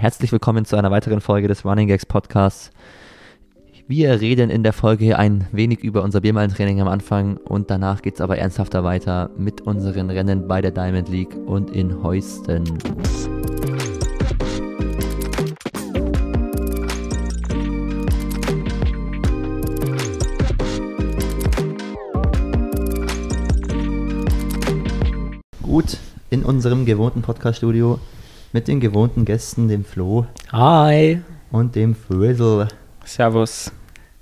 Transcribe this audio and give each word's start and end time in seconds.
Herzlich 0.00 0.32
willkommen 0.32 0.64
zu 0.64 0.76
einer 0.76 0.90
weiteren 0.90 1.20
Folge 1.20 1.46
des 1.46 1.62
Running 1.66 1.86
Gags 1.86 2.06
Podcasts. 2.06 2.70
Wir 3.86 4.18
reden 4.18 4.48
in 4.48 4.62
der 4.62 4.72
Folge 4.72 5.18
ein 5.18 5.46
wenig 5.52 5.80
über 5.80 6.02
unser 6.02 6.22
Biermeilentraining 6.22 6.80
am 6.80 6.88
Anfang 6.88 7.36
und 7.36 7.70
danach 7.70 8.00
geht 8.00 8.14
es 8.14 8.22
aber 8.22 8.38
ernsthafter 8.38 8.82
weiter 8.82 9.28
mit 9.36 9.60
unseren 9.60 10.08
Rennen 10.08 10.48
bei 10.48 10.62
der 10.62 10.70
Diamond 10.70 11.10
League 11.10 11.36
und 11.44 11.72
in 11.72 12.02
Heusten. 12.02 12.64
Gut, 25.60 25.98
in 26.30 26.42
unserem 26.42 26.86
gewohnten 26.86 27.20
Podcast-Studio 27.20 28.00
mit 28.52 28.68
den 28.68 28.80
gewohnten 28.80 29.24
Gästen, 29.24 29.68
dem 29.68 29.84
Flo 29.84 30.26
Hi. 30.52 31.20
und 31.50 31.74
dem 31.76 31.94
Frizzle. 31.94 32.68
Servus. 33.04 33.72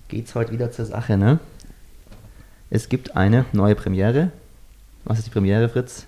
Geht's 0.08 0.34
heute 0.34 0.52
wieder 0.52 0.70
zur 0.70 0.84
Sache, 0.86 1.16
ne? 1.16 1.38
Es 2.70 2.88
gibt 2.88 3.16
eine 3.16 3.44
neue 3.52 3.74
Premiere. 3.74 4.30
Was 5.04 5.18
ist 5.18 5.26
die 5.26 5.30
Premiere, 5.30 5.68
Fritz? 5.68 6.06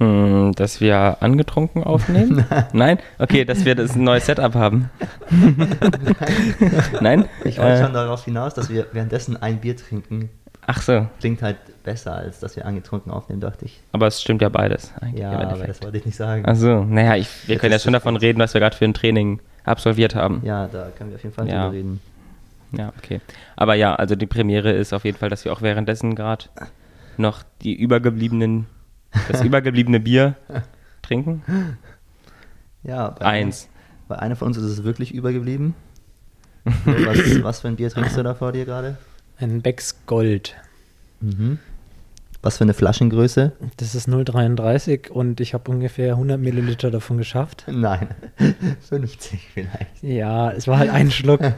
Hm, 0.00 0.52
dass 0.56 0.80
wir 0.80 1.18
angetrunken 1.20 1.82
aufnehmen? 1.84 2.44
Nein? 2.72 2.98
Okay, 3.18 3.44
dass 3.44 3.64
wir 3.64 3.74
das 3.74 3.94
ein 3.96 4.04
neues 4.04 4.26
Setup 4.26 4.54
haben. 4.54 4.90
Nein? 7.00 7.24
Ich 7.44 7.58
wollte 7.58 7.72
Äh, 7.72 7.82
schon 7.84 7.92
darauf 7.92 8.24
hinaus, 8.24 8.54
dass 8.54 8.68
wir 8.70 8.86
währenddessen 8.92 9.36
ein 9.36 9.58
Bier 9.60 9.76
trinken. 9.76 10.30
Ach 10.70 10.82
so, 10.82 11.06
Klingt 11.18 11.40
halt 11.40 11.56
besser, 11.82 12.14
als 12.14 12.40
dass 12.40 12.54
wir 12.54 12.66
angetrunken 12.66 13.10
aufnehmen, 13.10 13.40
dachte 13.40 13.64
ich. 13.64 13.80
aber 13.92 14.06
es 14.06 14.20
stimmt 14.20 14.42
ja 14.42 14.50
beides. 14.50 14.92
eigentlich 15.00 15.22
Ja, 15.22 15.30
aber 15.30 15.66
das 15.66 15.82
wollte 15.82 15.96
ich 15.96 16.04
nicht 16.04 16.16
sagen. 16.16 16.42
Ach 16.46 16.56
so, 16.56 16.84
naja, 16.84 17.16
ich, 17.16 17.26
wir 17.48 17.54
Jetzt 17.54 17.62
können 17.62 17.72
ja 17.72 17.78
schon 17.78 17.94
davon 17.94 18.16
reden, 18.16 18.38
was 18.38 18.52
wir 18.52 18.60
gerade 18.60 18.76
für 18.76 18.84
ein 18.84 18.92
Training 18.92 19.40
absolviert 19.64 20.14
haben. 20.14 20.42
Ja, 20.44 20.66
da 20.66 20.90
können 20.96 21.08
wir 21.08 21.16
auf 21.16 21.22
jeden 21.22 21.34
Fall 21.34 21.48
Ja. 21.48 21.64
drüber 21.64 21.72
reden. 21.78 22.00
Ja, 22.72 22.92
okay. 22.98 23.22
Aber 23.56 23.76
ja, 23.76 23.94
also 23.94 24.14
die 24.14 24.26
Premiere 24.26 24.70
ist 24.72 24.92
auf 24.92 25.04
jeden 25.06 25.16
Fall, 25.16 25.30
dass 25.30 25.46
wir 25.46 25.52
auch 25.54 25.62
währenddessen 25.62 26.14
gerade 26.14 26.44
noch 27.16 27.42
die 27.62 27.72
übergebliebenen, 27.74 28.66
das 29.32 29.40
übergebliebene 29.44 30.00
Bier 30.00 30.34
trinken. 31.00 31.42
Ja, 32.82 33.08
bei 33.08 33.24
Eins. 33.24 33.70
Bei 34.06 34.18
einer 34.18 34.36
von 34.36 34.48
uns 34.48 34.58
ist 34.58 34.64
es 34.64 34.84
wirklich 34.84 35.14
übergeblieben. 35.14 35.74
was, 36.84 37.42
was 37.42 37.60
für 37.60 37.68
ein 37.68 37.76
Bier 37.76 37.88
trinkst 37.88 38.18
du 38.18 38.22
da 38.22 38.34
vor 38.34 38.52
dir 38.52 38.66
gerade? 38.66 38.98
Ein 39.40 39.62
Becks 39.62 39.96
Gold. 40.06 40.54
Mhm. 41.20 41.58
Was 42.42 42.58
für 42.58 42.64
eine 42.64 42.74
Flaschengröße? 42.74 43.52
Das 43.78 43.94
ist 43.94 44.08
0,33 44.08 45.10
und 45.10 45.40
ich 45.40 45.54
habe 45.54 45.70
ungefähr 45.70 46.12
100 46.12 46.40
Milliliter 46.40 46.90
davon 46.90 47.18
geschafft. 47.18 47.64
Nein, 47.68 48.08
50 48.88 49.40
vielleicht. 49.54 50.02
Ja, 50.02 50.52
es 50.52 50.68
war 50.68 50.78
halt 50.78 50.90
ein 50.90 51.10
Schluck. 51.10 51.40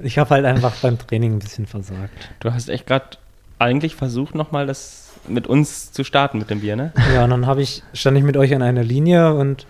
Ich 0.00 0.16
habe 0.16 0.30
halt 0.30 0.44
einfach 0.44 0.76
beim 0.76 0.96
Training 0.96 1.32
ein 1.32 1.38
bisschen 1.40 1.66
versagt. 1.66 2.30
Du 2.38 2.52
hast 2.54 2.68
echt 2.68 2.86
gerade 2.86 3.18
eigentlich 3.58 3.96
versucht, 3.96 4.32
nochmal 4.36 4.64
das 4.64 5.10
mit 5.26 5.48
uns 5.48 5.90
zu 5.90 6.04
starten 6.04 6.38
mit 6.38 6.50
dem 6.50 6.60
Bier, 6.60 6.76
ne? 6.76 6.92
Ja, 7.12 7.24
und 7.24 7.30
dann 7.30 7.46
habe 7.46 7.62
ich, 7.62 7.82
stand 7.94 8.16
ich 8.16 8.22
mit 8.22 8.36
euch 8.36 8.54
an 8.54 8.62
einer 8.62 8.84
Linie 8.84 9.34
und 9.34 9.66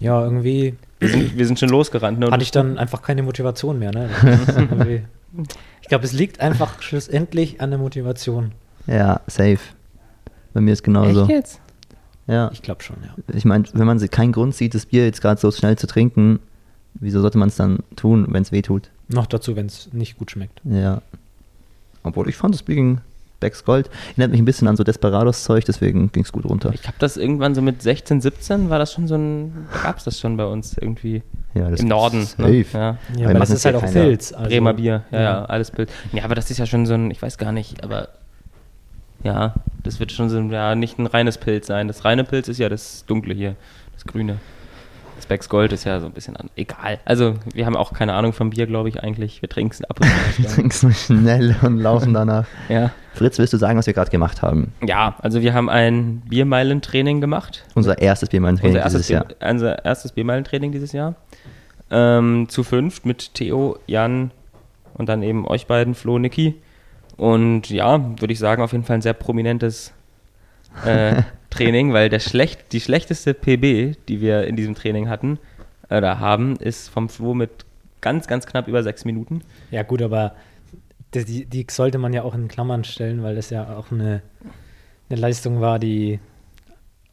ja, 0.00 0.24
irgendwie 0.24 0.76
Wir 0.98 1.10
sind, 1.10 1.36
wir 1.36 1.46
sind 1.46 1.58
schon 1.60 1.68
losgerannt, 1.68 2.18
ne? 2.18 2.30
Hatte 2.30 2.42
ich 2.42 2.52
dann 2.52 2.78
einfach 2.78 3.02
keine 3.02 3.22
Motivation 3.22 3.78
mehr. 3.78 3.92
Ne? 3.92 4.08
Ich 5.88 5.90
glaube, 5.90 6.04
es 6.04 6.12
liegt 6.12 6.40
einfach 6.40 6.82
schlussendlich 6.82 7.62
an 7.62 7.70
der 7.70 7.78
Motivation. 7.78 8.52
Ja, 8.86 9.22
safe. 9.26 9.58
Bei 10.52 10.60
mir 10.60 10.74
ist 10.74 10.82
genauso. 10.82 11.22
Echt 11.22 11.30
jetzt? 11.30 11.60
Ja, 12.26 12.50
Ich 12.52 12.60
glaube 12.60 12.82
schon, 12.82 12.98
ja. 13.02 13.34
ich 13.34 13.46
meine, 13.46 13.64
wenn 13.72 13.86
man 13.86 13.98
keinen 14.10 14.32
Grund 14.32 14.54
sieht, 14.54 14.74
das 14.74 14.84
Bier 14.84 15.06
jetzt 15.06 15.22
gerade 15.22 15.40
so 15.40 15.50
schnell 15.50 15.78
zu 15.78 15.86
trinken, 15.86 16.40
wieso 16.92 17.22
sollte 17.22 17.38
man 17.38 17.48
es 17.48 17.56
dann 17.56 17.78
tun, 17.96 18.26
wenn 18.28 18.42
es 18.42 18.52
weh 18.52 18.60
tut? 18.60 18.90
Noch 19.08 19.24
dazu, 19.24 19.56
wenn 19.56 19.64
es 19.64 19.90
nicht 19.94 20.18
gut 20.18 20.30
schmeckt. 20.30 20.60
Ja. 20.64 21.00
Obwohl 22.02 22.28
ich 22.28 22.36
fand, 22.36 22.54
das 22.54 22.62
Bier 22.62 22.74
ging 22.74 23.00
Becks 23.40 23.64
Gold. 23.64 23.88
Erinnert 24.10 24.32
mich 24.32 24.40
ein 24.40 24.44
bisschen 24.44 24.68
an 24.68 24.76
so 24.76 24.84
Desperados-Zeug, 24.84 25.64
deswegen 25.64 26.10
ging 26.12 26.24
es 26.24 26.32
gut 26.32 26.44
runter. 26.44 26.70
Ich 26.74 26.86
habe 26.86 26.96
das 26.98 27.16
irgendwann 27.16 27.54
so 27.54 27.62
mit 27.62 27.82
16, 27.82 28.20
17, 28.20 28.70
war 28.70 28.78
das 28.78 28.92
schon 28.92 29.06
so 29.06 29.14
ein, 29.14 29.66
da 29.72 29.82
gab 29.82 29.98
es 29.98 30.04
das 30.04 30.18
schon 30.18 30.36
bei 30.36 30.44
uns 30.44 30.76
irgendwie 30.76 31.22
Ja, 31.54 31.70
das 31.70 31.80
im 31.80 31.88
Norden. 31.88 32.24
safe. 32.24 32.42
Ne? 32.44 32.66
Ja. 32.72 32.98
Ja, 33.16 33.26
machen 33.28 33.38
das 33.40 33.50
ist 33.50 33.64
halt 33.64 33.76
auch. 33.76 33.84
Pilz. 33.84 34.32
Also, 34.32 34.48
Bremer 34.48 34.74
Bier, 34.74 35.04
ja, 35.10 35.18
ja, 35.18 35.24
ja. 35.24 35.44
alles 35.44 35.70
Bild. 35.70 35.90
Ja, 36.12 36.24
aber 36.24 36.34
das 36.34 36.50
ist 36.50 36.58
ja 36.58 36.66
schon 36.66 36.86
so 36.86 36.94
ein, 36.94 37.10
ich 37.10 37.22
weiß 37.22 37.38
gar 37.38 37.52
nicht, 37.52 37.84
aber 37.84 38.08
ja, 39.22 39.54
das 39.82 40.00
wird 40.00 40.12
schon 40.12 40.28
so 40.30 40.38
ein, 40.38 40.50
ja, 40.50 40.74
nicht 40.74 40.98
ein 40.98 41.06
reines 41.06 41.38
Pilz 41.38 41.66
sein. 41.66 41.88
Das 41.88 42.04
reine 42.04 42.24
Pilz 42.24 42.48
ist 42.48 42.58
ja 42.58 42.68
das 42.68 43.04
dunkle 43.06 43.34
hier, 43.34 43.56
das 43.94 44.04
grüne. 44.04 44.38
Das 45.18 45.26
Becks 45.26 45.48
Gold 45.48 45.72
ist 45.72 45.82
ja 45.82 45.98
so 45.98 46.06
ein 46.06 46.12
bisschen 46.12 46.36
an, 46.36 46.48
egal. 46.54 47.00
Also, 47.04 47.34
wir 47.52 47.66
haben 47.66 47.74
auch 47.74 47.92
keine 47.92 48.14
Ahnung 48.14 48.32
vom 48.32 48.50
Bier, 48.50 48.68
glaube 48.68 48.88
ich, 48.88 49.02
eigentlich. 49.02 49.42
Wir 49.42 49.48
trinken 49.48 49.72
es 49.72 49.82
ab 49.82 49.98
und 50.00 50.06
Wir 50.38 50.46
zu. 50.46 50.54
trinken 50.54 50.70
so 50.70 50.90
schnell 50.90 51.56
und 51.62 51.78
laufen 51.78 52.14
danach. 52.14 52.46
ja. 52.68 52.92
Fritz, 53.14 53.36
willst 53.38 53.52
du 53.52 53.56
sagen, 53.56 53.76
was 53.76 53.88
wir 53.88 53.94
gerade 53.94 54.12
gemacht 54.12 54.42
haben? 54.42 54.72
ja, 54.80 55.16
also 55.18 55.42
wir 55.42 55.54
haben 55.54 55.68
ein 55.68 56.22
Biermeilentraining 56.28 57.20
gemacht. 57.20 57.64
Unser 57.74 57.98
erstes 57.98 58.28
erstes, 58.78 58.92
dieses 58.92 59.08
Jahr. 59.08 59.24
Bier, 59.24 59.36
unser 59.50 59.84
erstes 59.84 60.12
Biermeilentraining 60.12 60.70
dieses 60.70 60.92
Jahr. 60.92 61.16
Ähm, 61.90 62.46
zu 62.48 62.62
fünft 62.62 63.04
mit 63.04 63.34
Theo, 63.34 63.76
Jan 63.88 64.30
und 64.94 65.08
dann 65.08 65.24
eben 65.24 65.48
euch 65.48 65.66
beiden, 65.66 65.96
Flo, 65.96 66.20
Niki. 66.20 66.54
Und 67.16 67.70
ja, 67.70 68.00
würde 68.20 68.32
ich 68.32 68.38
sagen, 68.38 68.62
auf 68.62 68.70
jeden 68.70 68.84
Fall 68.84 68.98
ein 68.98 69.02
sehr 69.02 69.14
prominentes 69.14 69.92
äh, 70.84 71.22
Training, 71.58 71.92
weil 71.92 72.08
der 72.08 72.20
schlecht, 72.20 72.72
die 72.72 72.80
schlechteste 72.80 73.34
PB, 73.34 73.96
die 74.08 74.20
wir 74.20 74.46
in 74.46 74.56
diesem 74.56 74.74
Training 74.74 75.08
hatten, 75.08 75.38
oder 75.90 76.18
haben, 76.20 76.56
ist 76.56 76.88
vom 76.88 77.08
Flo 77.08 77.34
mit 77.34 77.50
ganz, 78.00 78.26
ganz 78.26 78.46
knapp 78.46 78.68
über 78.68 78.82
sechs 78.82 79.04
Minuten. 79.04 79.42
Ja, 79.70 79.82
gut, 79.82 80.02
aber 80.02 80.34
die, 81.14 81.46
die, 81.46 81.66
sollte 81.70 81.98
man 81.98 82.12
ja 82.12 82.22
auch 82.22 82.34
in 82.34 82.48
Klammern 82.48 82.84
stellen, 82.84 83.22
weil 83.22 83.34
das 83.34 83.50
ja 83.50 83.76
auch 83.76 83.90
eine, 83.90 84.22
eine 85.08 85.20
Leistung 85.20 85.60
war, 85.60 85.78
die 85.78 86.20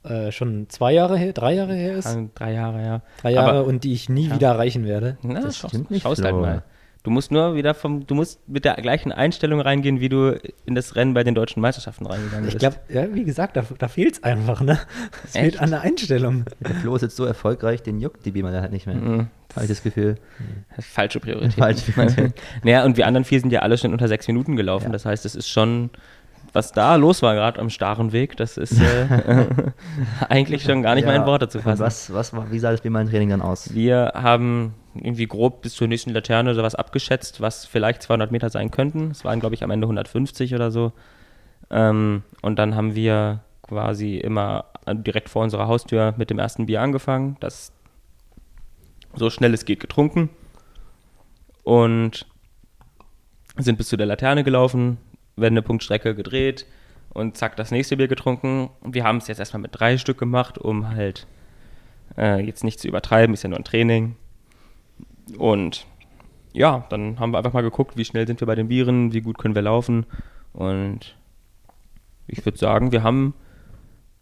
äh, 0.03 0.31
schon 0.31 0.67
zwei 0.69 0.91
Jahre 0.93 1.17
her, 1.17 1.31
drei 1.33 1.53
Jahre 1.53 1.73
her 1.73 1.95
ist. 1.95 2.17
Drei 2.35 2.53
Jahre, 2.53 2.83
ja. 2.83 3.01
Drei 3.21 3.31
Jahre 3.31 3.49
Aber- 3.59 3.65
und 3.65 3.83
die 3.85 3.93
ich 3.93 4.09
nie 4.09 4.27
Ja. 4.27 4.35
wieder 4.35 4.47
erreichen 4.49 4.85
werde. 4.85 5.17
Na, 5.23 5.41
Das 5.41 5.57
schaust- 5.57 5.69
stimmt 5.73 5.91
nicht, 5.91 6.03
Schaust 6.03 6.23
halt 6.23 6.35
mal. 6.35 6.63
Du 7.05 7.11
musst 7.11 7.31
nur 7.31 7.53
wieder 7.53 7.75
vom, 7.75 8.07
du 8.07 8.15
musst 8.15 8.39
mit 8.49 8.65
der 8.65 8.73
gleichen 8.77 9.11
Einstellung 9.11 9.61
reingehen, 9.61 9.99
wie 9.99 10.09
du 10.09 10.39
in 10.65 10.73
das 10.73 10.95
Rennen 10.95 11.13
bei 11.13 11.23
den 11.23 11.35
deutschen 11.35 11.61
Meisterschaften 11.61 12.07
reingegangen 12.07 12.45
bist. 12.45 12.55
Ich 12.55 12.59
glaube, 12.59 12.77
ja, 12.89 13.13
wie 13.13 13.23
gesagt, 13.23 13.55
da, 13.55 13.63
da 13.77 13.87
fehlt 13.87 14.15
es 14.15 14.23
einfach, 14.23 14.61
ne? 14.61 14.79
Es 15.23 15.33
fehlt 15.33 15.61
an 15.61 15.69
der 15.69 15.81
Einstellung. 15.81 16.45
Der 16.59 16.73
Flo 16.77 16.95
ist 16.95 17.03
jetzt 17.03 17.15
so 17.15 17.25
erfolgreich, 17.25 17.83
den 17.83 17.99
juckt 17.99 18.25
die 18.25 18.31
Biermann 18.31 18.59
halt 18.59 18.71
nicht 18.71 18.87
mehr. 18.87 18.95
Mhm. 18.95 19.27
Habe 19.53 19.65
ich 19.65 19.69
das 19.69 19.83
Gefühl. 19.83 20.15
Falsche 20.79 21.19
Priorität. 21.19 21.53
Falsche 21.53 21.91
Priorität. 21.91 22.33
naja, 22.63 22.83
und 22.83 22.97
wir 22.97 23.05
anderen 23.05 23.23
vier 23.23 23.39
sind 23.39 23.51
ja 23.51 23.59
alle 23.59 23.77
schon 23.77 23.93
unter 23.93 24.07
sechs 24.07 24.27
Minuten 24.27 24.55
gelaufen. 24.55 24.87
Ja. 24.87 24.91
Das 24.91 25.05
heißt, 25.05 25.27
es 25.27 25.35
ist 25.35 25.47
schon, 25.47 25.91
was 26.55 26.71
da 26.71 26.95
los 26.95 27.21
war 27.21 27.35
gerade 27.35 27.59
am 27.59 27.69
starren 27.69 28.13
Weg, 28.13 28.37
das 28.37 28.57
ist 28.57 28.79
äh, 28.79 29.45
eigentlich 30.29 30.63
schon 30.63 30.81
gar 30.81 30.95
nicht 30.95 31.03
Ja, 31.03 31.11
mal 31.11 31.17
in 31.17 31.25
Worte 31.25 31.49
zu 31.49 31.61
fassen. 31.61 31.81
Was, 31.83 32.13
was, 32.13 32.31
wie 32.49 32.59
sah 32.59 32.71
das 32.71 32.81
Biermann-Training 32.81 33.29
dann 33.29 33.41
aus? 33.41 33.73
Wir 33.73 34.13
haben 34.15 34.73
irgendwie 34.93 35.27
grob 35.27 35.61
bis 35.61 35.75
zur 35.75 35.87
nächsten 35.87 36.11
Laterne 36.11 36.55
sowas 36.55 36.73
abgeschätzt, 36.73 37.41
was 37.41 37.65
vielleicht 37.65 38.01
200 38.03 38.31
Meter 38.31 38.49
sein 38.49 38.71
könnten. 38.71 39.11
Es 39.11 39.25
waren, 39.25 39.41
glaube 39.41 39.53
ich, 39.53 39.63
am 39.63 39.71
Ende 39.71 39.85
150 39.85 40.55
oder 40.55 40.71
so. 40.71 40.93
Ähm, 41.69 42.23
und 42.41 42.57
dann 42.57 42.75
haben 42.75 42.95
wir 42.95 43.41
quasi 43.63 44.17
immer 44.17 44.65
direkt 44.87 45.27
vor 45.27 45.43
unserer 45.43 45.67
Haustür 45.67 46.13
mit 46.15 46.29
dem 46.29 46.39
ersten 46.39 46.67
Bier 46.67 46.81
angefangen. 46.81 47.35
Das 47.41 47.73
so 49.13 49.29
schnell 49.29 49.53
es 49.53 49.65
geht 49.65 49.81
getrunken. 49.81 50.29
Und 51.63 52.25
sind 53.57 53.77
bis 53.77 53.87
zu 53.87 53.97
der 53.97 54.05
Laterne 54.05 54.43
gelaufen, 54.43 54.97
Wendepunktstrecke 55.35 56.15
gedreht 56.15 56.65
und 57.13 57.37
zack, 57.37 57.55
das 57.55 57.71
nächste 57.71 57.97
Bier 57.97 58.07
getrunken. 58.07 58.69
Wir 58.83 59.03
haben 59.03 59.17
es 59.17 59.27
jetzt 59.27 59.39
erstmal 59.39 59.61
mit 59.61 59.71
drei 59.73 59.97
Stück 59.97 60.17
gemacht, 60.17 60.57
um 60.57 60.89
halt 60.89 61.27
äh, 62.17 62.41
jetzt 62.41 62.63
nicht 62.63 62.79
zu 62.79 62.87
übertreiben, 62.87 63.33
ist 63.33 63.43
ja 63.43 63.49
nur 63.49 63.59
ein 63.59 63.63
Training. 63.63 64.15
Und 65.37 65.85
ja, 66.53 66.85
dann 66.89 67.19
haben 67.19 67.31
wir 67.31 67.37
einfach 67.37 67.53
mal 67.53 67.61
geguckt, 67.61 67.97
wie 67.97 68.05
schnell 68.05 68.27
sind 68.27 68.41
wir 68.41 68.47
bei 68.47 68.55
den 68.55 68.67
Bieren, 68.67 69.13
wie 69.13 69.21
gut 69.21 69.37
können 69.37 69.55
wir 69.55 69.61
laufen. 69.61 70.05
Und 70.53 71.15
ich 72.27 72.45
würde 72.45 72.57
sagen, 72.57 72.91
wir 72.91 73.03
haben 73.03 73.33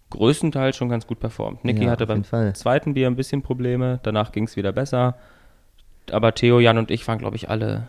größtenteils 0.10 0.75
schon 0.75 0.89
ganz 0.89 1.07
gut 1.07 1.19
performt. 1.19 1.65
Niki 1.65 1.86
Ja, 1.86 1.92
hatte 1.92 2.07
beim 2.07 2.24
zweiten 2.24 2.94
Bier 2.94 3.07
ein 3.07 3.15
bisschen 3.15 3.42
Probleme, 3.42 4.00
danach 4.04 4.31
ging 4.31 4.45
es 4.45 4.56
wieder 4.56 4.71
besser. 4.71 5.15
Aber 6.12 6.33
Theo, 6.33 6.60
Jan 6.60 6.77
und 6.77 6.92
ich 6.92 7.07
waren, 7.07 7.18
glaube 7.18 7.36
ich, 7.36 7.50
alle 7.50 7.88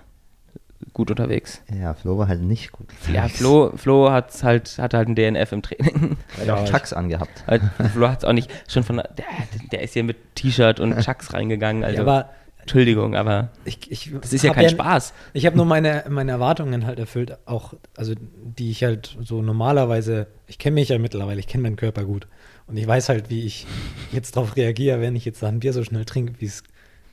gut 0.93 1.11
unterwegs. 1.11 1.63
Ja, 1.81 1.95
Flo 1.95 2.19
war 2.19 2.29
halt 2.29 2.43
nicht 2.43 2.73
gut. 2.73 2.87
Ja, 3.13 3.29
Flo, 3.29 3.73
Flo 3.77 4.11
hat's 4.11 4.43
halt, 4.43 4.79
hatte 4.79 4.97
halt 4.97 5.09
ein 5.09 5.15
DNF 5.15 5.53
im 5.53 5.63
Training. 5.63 6.17
Er 6.39 6.43
hat 6.43 6.51
auch 6.51 6.67
Ja, 6.67 6.73
Chucks 6.79 6.93
angehabt. 6.93 7.45
Aber 7.47 7.61
Flo 7.89 8.09
hat 8.09 8.19
es 8.19 8.25
auch 8.25 8.33
nicht 8.33 8.51
schon 8.69 8.83
von. 8.83 8.97
Der, 8.97 9.25
der 9.73 9.83
ist 9.83 9.95
hier 9.95 10.05
mit 10.05 10.35
T-Shirt 10.35 10.81
und 10.81 10.99
Chucks 11.05 11.33
reingegangen. 11.33 11.85
Also, 11.85 11.97
ja, 11.97 12.03
aber 12.03 12.31
Entschuldigung, 12.65 13.15
aber 13.15 13.51
ich, 13.67 13.91
ich 13.91 14.11
das 14.23 14.33
ist 14.33 14.43
ja 14.43 14.55
kein 14.55 14.71
Spaß. 14.71 15.13
Ich 15.35 15.45
habe 15.45 15.55
nur 15.55 15.67
meine, 15.67 16.05
meine 16.09 16.33
Erwartungen 16.33 16.87
halt 16.87 16.99
erfüllt, 16.99 17.37
auch, 17.45 17.75
also 17.95 18.15
die 18.17 18.71
ich 18.71 18.85
halt 18.85 19.19
so 19.21 19.43
normalerweise, 19.43 20.29
ich 20.47 20.59
kenne 20.59 20.77
mich 20.77 20.89
ja 20.89 20.99
mittlerweile, 20.99 21.41
ich 21.41 21.47
kenne 21.47 21.65
meinen 21.65 21.77
Körper 21.77 22.05
gut. 22.05 22.27
Und 22.67 22.79
ich 22.79 22.87
weiß 22.87 23.11
halt, 23.11 23.29
wie 23.29 23.45
ich 23.45 23.67
jetzt 24.13 24.37
darauf 24.37 24.57
reagiere, 24.57 25.03
wenn 25.03 25.15
ich 25.15 25.27
jetzt 25.27 25.45
ein 25.45 25.61
Bier 25.61 25.75
so 25.75 25.85
schnell 25.85 26.07
trinke, 26.07 26.41
wie 26.41 26.47
es 26.47 26.63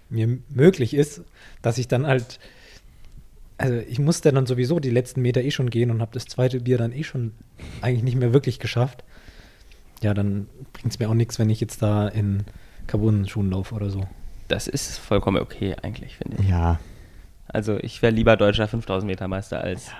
mir 0.09 0.39
möglich 0.47 0.93
ist, 0.93 1.23
dass 1.61 1.77
ich 1.77 1.89
dann 1.89 2.07
halt, 2.07 2.39
also 3.61 3.77
ich 3.87 3.99
musste 3.99 4.31
dann 4.31 4.45
sowieso 4.45 4.79
die 4.79 4.89
letzten 4.89 5.21
Meter 5.21 5.41
eh 5.41 5.51
schon 5.51 5.69
gehen 5.69 5.91
und 5.91 6.01
habe 6.01 6.11
das 6.13 6.25
zweite 6.25 6.59
Bier 6.61 6.77
dann 6.77 6.91
eh 6.93 7.03
schon 7.03 7.33
eigentlich 7.81 8.03
nicht 8.03 8.17
mehr 8.17 8.33
wirklich 8.33 8.59
geschafft. 8.59 9.03
Ja, 10.01 10.13
dann 10.13 10.47
bringt 10.73 10.91
es 10.93 10.99
mir 10.99 11.09
auch 11.09 11.13
nichts, 11.13 11.37
wenn 11.39 11.49
ich 11.49 11.61
jetzt 11.61 11.81
da 11.81 12.07
in 12.07 12.43
Carbon-Schuhen 12.87 13.51
laufe 13.51 13.75
oder 13.75 13.89
so. 13.89 14.03
Das 14.47 14.67
ist 14.67 14.97
vollkommen 14.97 15.41
okay 15.41 15.75
eigentlich, 15.81 16.17
finde 16.17 16.37
ich. 16.41 16.49
Ja, 16.49 16.79
Also 17.47 17.77
ich 17.77 18.01
wäre 18.01 18.11
lieber 18.13 18.35
deutscher 18.37 18.67
5000 18.67 19.07
Meter 19.09 19.27
Meister 19.27 19.61
als 19.61 19.91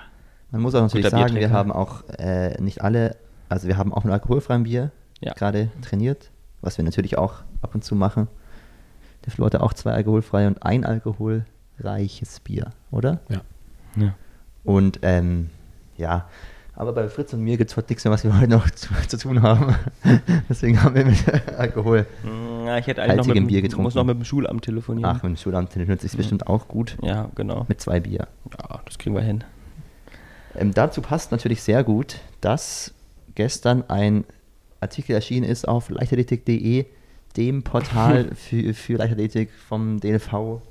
man 0.52 0.62
muss 0.62 0.76
auch 0.76 0.82
natürlich 0.82 1.08
sagen, 1.08 1.36
wir 1.36 1.52
haben 1.52 1.72
auch 1.72 2.04
äh, 2.20 2.62
nicht 2.62 2.82
alle, 2.82 3.16
also 3.48 3.70
wir 3.70 3.78
haben 3.78 3.94
auch 3.94 4.04
ein 4.04 4.12
alkoholfreien 4.12 4.64
Bier 4.64 4.92
Ja. 5.22 5.32
gerade 5.34 5.70
trainiert, 5.82 6.30
was 6.60 6.78
wir 6.78 6.84
natürlich 6.84 7.18
auch 7.18 7.36
ab 7.62 7.74
und 7.74 7.86
zu 7.86 7.96
machen. 7.96 8.28
Der 9.26 9.32
Flo 9.32 9.46
hatte 9.46 9.62
auch 9.62 9.74
zwei 9.74 9.94
alkoholfreie 9.94 10.48
und 10.48 10.62
ein 10.64 10.84
alkoholreiches 10.84 12.42
Bier, 12.42 12.72
oder? 12.92 13.22
Ja. 13.30 13.42
Ja. 13.96 14.16
Und 14.64 15.00
ähm, 15.02 15.50
ja, 15.98 16.28
aber 16.76 16.94
bei 16.94 17.10
Fritz 17.10 17.34
und 17.34 17.42
mir 17.42 17.58
gibt 17.58 17.70
es 17.70 17.78
heute 17.78 17.90
nichts 17.90 18.06
mehr, 18.06 18.12
was 18.12 18.24
wir 18.24 18.36
heute 18.40 18.50
noch 18.50 18.70
zu, 18.72 18.90
zu 19.08 19.18
tun 19.18 19.42
haben. 19.42 19.76
Deswegen 20.50 20.82
haben 20.82 20.96
wir 20.96 21.06
mit 21.06 21.18
Alkohol. 21.58 22.08
Mm, 22.24 22.66
Ja, 22.66 22.78
ich 22.78 22.88
hätte 22.88 23.02
eigentlich 23.04 23.28
noch 23.28 23.36
mit, 23.36 23.48
Bier 23.48 23.62
getrunken. 23.62 23.84
muss 23.84 23.96
noch 23.96 24.04
mit 24.04 24.18
dem 24.18 24.26
Schulamt 24.26 24.64
telefonieren. 24.64 25.10
Ach, 25.10 25.22
mit 25.24 25.34
dem 25.34 25.38
Schulamt 25.38 25.76
nützt 25.76 26.02
sich 26.02 26.16
bestimmt 26.16 26.48
auch 26.48 26.68
gut. 26.68 26.98
Ja, 27.02 27.30
genau. 27.36 27.66
Mit 27.68 27.82
zwei 27.82 28.00
Bier. 28.00 28.28
Ja, 28.58 28.82
das 28.86 28.98
kriegen 28.98 29.16
wir 29.16 29.22
hin. 29.22 29.44
Ähm, 30.56 30.74
dazu 30.74 31.02
passt 31.02 31.32
natürlich 31.32 31.62
sehr 31.62 31.84
gut, 31.84 32.18
dass 32.42 32.94
gestern 33.36 33.84
ein 33.90 34.26
Artikel 34.80 35.14
erschienen 35.14 35.48
ist 35.48 35.68
auf 35.68 35.90
leichtathletik.de, 35.90 36.86
dem 37.38 37.64
Portal 37.64 38.32
für, 38.36 38.74
für 38.74 38.98
Leichtathletik 38.98 39.52
vom 39.52 40.00
DLV. 40.00 40.62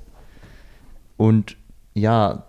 Und 1.17 1.55
ja, 1.93 2.43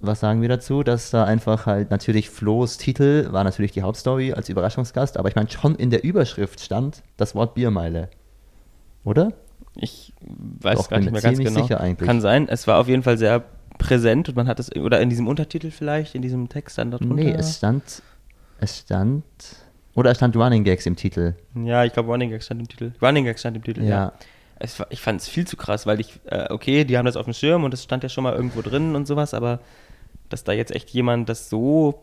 was 0.00 0.20
sagen 0.20 0.42
wir 0.42 0.48
dazu? 0.48 0.82
Dass 0.82 1.10
da 1.10 1.24
einfach 1.24 1.66
halt 1.66 1.90
natürlich 1.90 2.30
Flo's 2.30 2.78
Titel 2.78 3.28
war 3.32 3.44
natürlich 3.44 3.72
die 3.72 3.82
Hauptstory 3.82 4.32
als 4.32 4.48
Überraschungsgast, 4.48 5.16
aber 5.16 5.28
ich 5.28 5.36
meine 5.36 5.50
schon 5.50 5.74
in 5.74 5.90
der 5.90 6.04
Überschrift 6.04 6.60
stand 6.60 7.02
das 7.16 7.34
Wort 7.34 7.54
Biermeile. 7.54 8.08
Oder? 9.04 9.32
Ich 9.76 10.12
weiß 10.20 10.78
Doch, 10.78 10.90
gar 10.90 10.98
nicht 10.98 11.12
mehr 11.12 11.22
ganz 11.22 11.38
genau. 11.38 11.62
sicher 11.62 11.80
eigentlich. 11.80 12.06
Kann 12.06 12.20
sein. 12.20 12.48
Es 12.48 12.66
war 12.66 12.78
auf 12.78 12.88
jeden 12.88 13.02
Fall 13.02 13.16
sehr 13.16 13.44
präsent 13.78 14.28
und 14.28 14.34
man 14.34 14.48
hat 14.48 14.58
es, 14.58 14.74
oder 14.74 15.00
in 15.00 15.08
diesem 15.08 15.28
Untertitel 15.28 15.70
vielleicht, 15.70 16.14
in 16.14 16.22
diesem 16.22 16.48
Text 16.48 16.78
dann 16.78 16.90
darunter. 16.90 17.14
Nee, 17.14 17.30
es 17.30 17.56
stand, 17.56 18.02
es 18.58 18.78
stand, 18.78 19.24
oder 19.94 20.10
es 20.10 20.16
stand 20.16 20.36
Running 20.36 20.64
Gags 20.64 20.86
im 20.86 20.96
Titel. 20.96 21.34
Ja, 21.54 21.84
ich 21.84 21.92
glaube 21.92 22.10
Running 22.10 22.30
Gag 22.30 22.42
stand 22.42 22.60
im 22.60 22.68
Titel. 22.68 22.92
Running 23.00 23.24
Gag 23.24 23.38
stand 23.38 23.56
im 23.56 23.64
Titel, 23.64 23.82
ja. 23.82 23.88
Ja. 23.88 24.12
Es 24.60 24.82
ich 24.90 25.00
fand 25.00 25.20
es 25.20 25.28
viel 25.28 25.46
zu 25.46 25.56
krass, 25.56 25.86
weil 25.86 26.00
ich, 26.00 26.18
äh, 26.26 26.52
okay, 26.52 26.84
die 26.84 26.98
haben 26.98 27.06
das 27.06 27.16
auf 27.16 27.24
dem 27.26 27.34
Schirm 27.34 27.64
und 27.64 27.72
es 27.74 27.84
stand 27.84 28.02
ja 28.02 28.08
schon 28.08 28.24
mal 28.24 28.34
irgendwo 28.34 28.62
drin 28.62 28.94
und 28.96 29.06
sowas, 29.06 29.34
aber 29.34 29.60
dass 30.28 30.44
da 30.44 30.52
jetzt 30.52 30.72
echt 30.74 30.90
jemand 30.90 31.28
das 31.28 31.48
so 31.48 32.02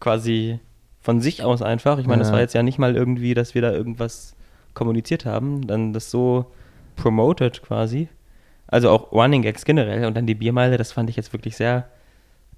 quasi 0.00 0.58
von 1.00 1.20
sich 1.20 1.42
aus 1.42 1.62
einfach, 1.62 1.98
ich 1.98 2.06
meine, 2.06 2.20
das 2.20 2.28
Ja. 2.28 2.34
war 2.34 2.40
jetzt 2.40 2.54
ja 2.54 2.62
nicht 2.62 2.78
mal 2.78 2.96
irgendwie, 2.96 3.34
dass 3.34 3.54
wir 3.54 3.62
da 3.62 3.72
irgendwas 3.72 4.34
kommuniziert 4.74 5.24
haben, 5.26 5.66
dann 5.66 5.92
das 5.92 6.10
so 6.10 6.46
promoted 6.96 7.62
quasi. 7.62 8.08
Also 8.66 8.90
auch 8.90 9.12
Running 9.12 9.42
Gags 9.42 9.64
generell 9.64 10.04
und 10.04 10.16
dann 10.16 10.26
die 10.26 10.34
Biermeile, 10.34 10.76
das 10.76 10.92
fand 10.92 11.08
ich 11.10 11.16
jetzt 11.16 11.32
wirklich 11.32 11.56
sehr 11.56 11.88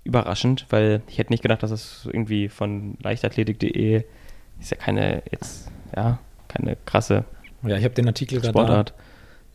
überraschend, 0.05 0.67
weil 0.71 1.03
ich 1.09 1.19
hätte 1.19 1.33
nicht 1.33 1.43
gedacht, 1.43 1.63
dass 1.63 1.71
das 1.71 2.07
irgendwie 2.07 2.49
von 2.49 2.97
leichtathletik.de 3.03 4.05
ist 4.61 4.71
ja 4.71 4.77
keine 4.77 5.23
jetzt, 5.31 5.71
ja, 5.95 6.19
keine 6.49 6.77
krasse 6.85 7.25
Ja, 7.63 7.77
ich 7.77 7.85
habe 7.85 7.95
den 7.95 8.07
Artikel 8.07 8.37
gerade. 8.41 8.51
Sportart. 8.51 8.95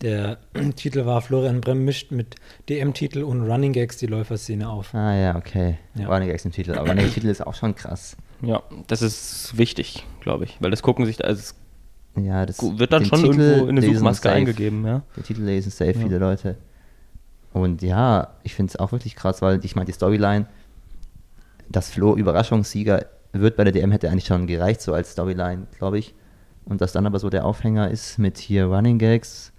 Der 0.01 0.37
Titel 0.75 1.05
war 1.05 1.21
Florian 1.21 1.61
Brem 1.61 1.85
mischt 1.85 2.11
mit 2.11 2.35
DM-Titel 2.69 3.23
und 3.23 3.49
Running 3.49 3.71
Gags 3.73 3.97
die 3.97 4.07
Läuferszene 4.07 4.69
auf. 4.69 4.93
Ah 4.93 5.15
ja, 5.15 5.35
okay. 5.37 5.77
Ja. 5.95 6.07
Running 6.09 6.27
Gags 6.29 6.43
im 6.45 6.51
Titel. 6.51 6.73
Aber 6.73 6.89
Running 6.89 7.09
Titel 7.11 7.27
ist 7.27 7.45
auch 7.45 7.55
schon 7.55 7.75
krass. 7.75 8.17
Ja, 8.41 8.61
das 8.87 9.01
ist 9.01 9.57
wichtig, 9.57 10.05
glaube 10.19 10.43
ich, 10.43 10.57
weil 10.59 10.69
das 10.71 10.81
gucken 10.81 11.05
sich, 11.05 11.23
also 11.23 11.39
es 11.39 11.55
Ja, 12.21 12.45
das 12.45 12.61
wird 12.61 12.91
dann 12.91 13.05
schon 13.05 13.21
Titel 13.23 13.39
irgendwo 13.41 13.65
in 13.67 13.77
eine 13.77 13.81
Suchmaske 13.81 14.27
safe. 14.27 14.35
eingegeben, 14.35 14.85
ja. 14.85 15.01
Den 15.15 15.23
Titel 15.23 15.41
lesen 15.43 15.71
safe 15.71 15.93
Ja. 15.93 15.99
viele 15.99 16.17
Leute. 16.17 16.57
Und 17.53 17.81
ja, 17.81 18.35
ich 18.43 18.53
finde 18.53 18.71
es 18.71 18.75
auch 18.75 18.91
wirklich 18.91 19.15
krass, 19.15 19.41
weil 19.41 19.63
ich 19.63 19.77
meine, 19.77 19.85
die 19.85 19.93
Storyline, 19.93 20.45
dass 21.69 21.89
Flo 21.89 22.15
Überraschungssieger 22.17 23.05
wird 23.31 23.55
bei 23.55 23.63
der 23.63 23.71
DM 23.73 23.91
hätte 23.91 24.09
eigentlich 24.09 24.25
schon 24.25 24.45
gereicht, 24.45 24.81
so 24.81 24.93
als 24.93 25.13
Storyline, 25.13 25.67
glaube 25.77 25.97
ich. 25.99 26.13
Und 26.65 26.81
dass 26.81 26.91
dann 26.91 27.05
aber 27.05 27.19
so 27.19 27.29
der 27.29 27.45
Aufhänger 27.45 27.91
ist 27.91 28.17
mit 28.17 28.37
hier 28.37 28.65
Running 28.65 28.97
Gags, 28.97 29.53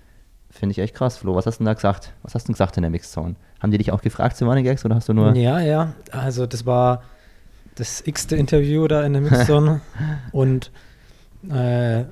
finde 0.51 0.73
ich 0.73 0.79
echt 0.79 0.95
krass. 0.95 1.19
Flo, 1.19 1.35
was 1.35 1.47
hast 1.47 1.57
du 1.57 1.59
denn 1.61 1.67
da 1.67 1.75
gesagt? 1.75 2.13
Was 2.23 2.35
hast 2.35 2.45
du 2.45 2.47
denn 2.49 2.55
gesagt 2.55 2.77
in 2.77 2.83
der 2.83 2.91
Mixzone? 2.91 3.37
Haben 3.61 3.71
die 3.71 3.79
dich 3.79 3.93
auch 3.93 4.03
gefragt 4.03 4.37
zu 4.37 4.45
Running 4.47 4.65
Gags 4.65 4.85
oder 4.85 4.97
hast 4.97 5.09
du 5.09 5.13
nur. 5.13 5.35
Ja, 5.35 5.61
ja. 5.61 5.93
Also 6.11 6.47
das 6.47 6.67
war 6.67 7.03
das 7.77 8.03
x-te 8.05 8.37
Interview 8.37 8.89
da 8.89 9.05
in 9.05 9.13
der 9.13 9.23
Mixzone. 9.23 9.81
und 10.33 10.73
äh, 11.49 12.05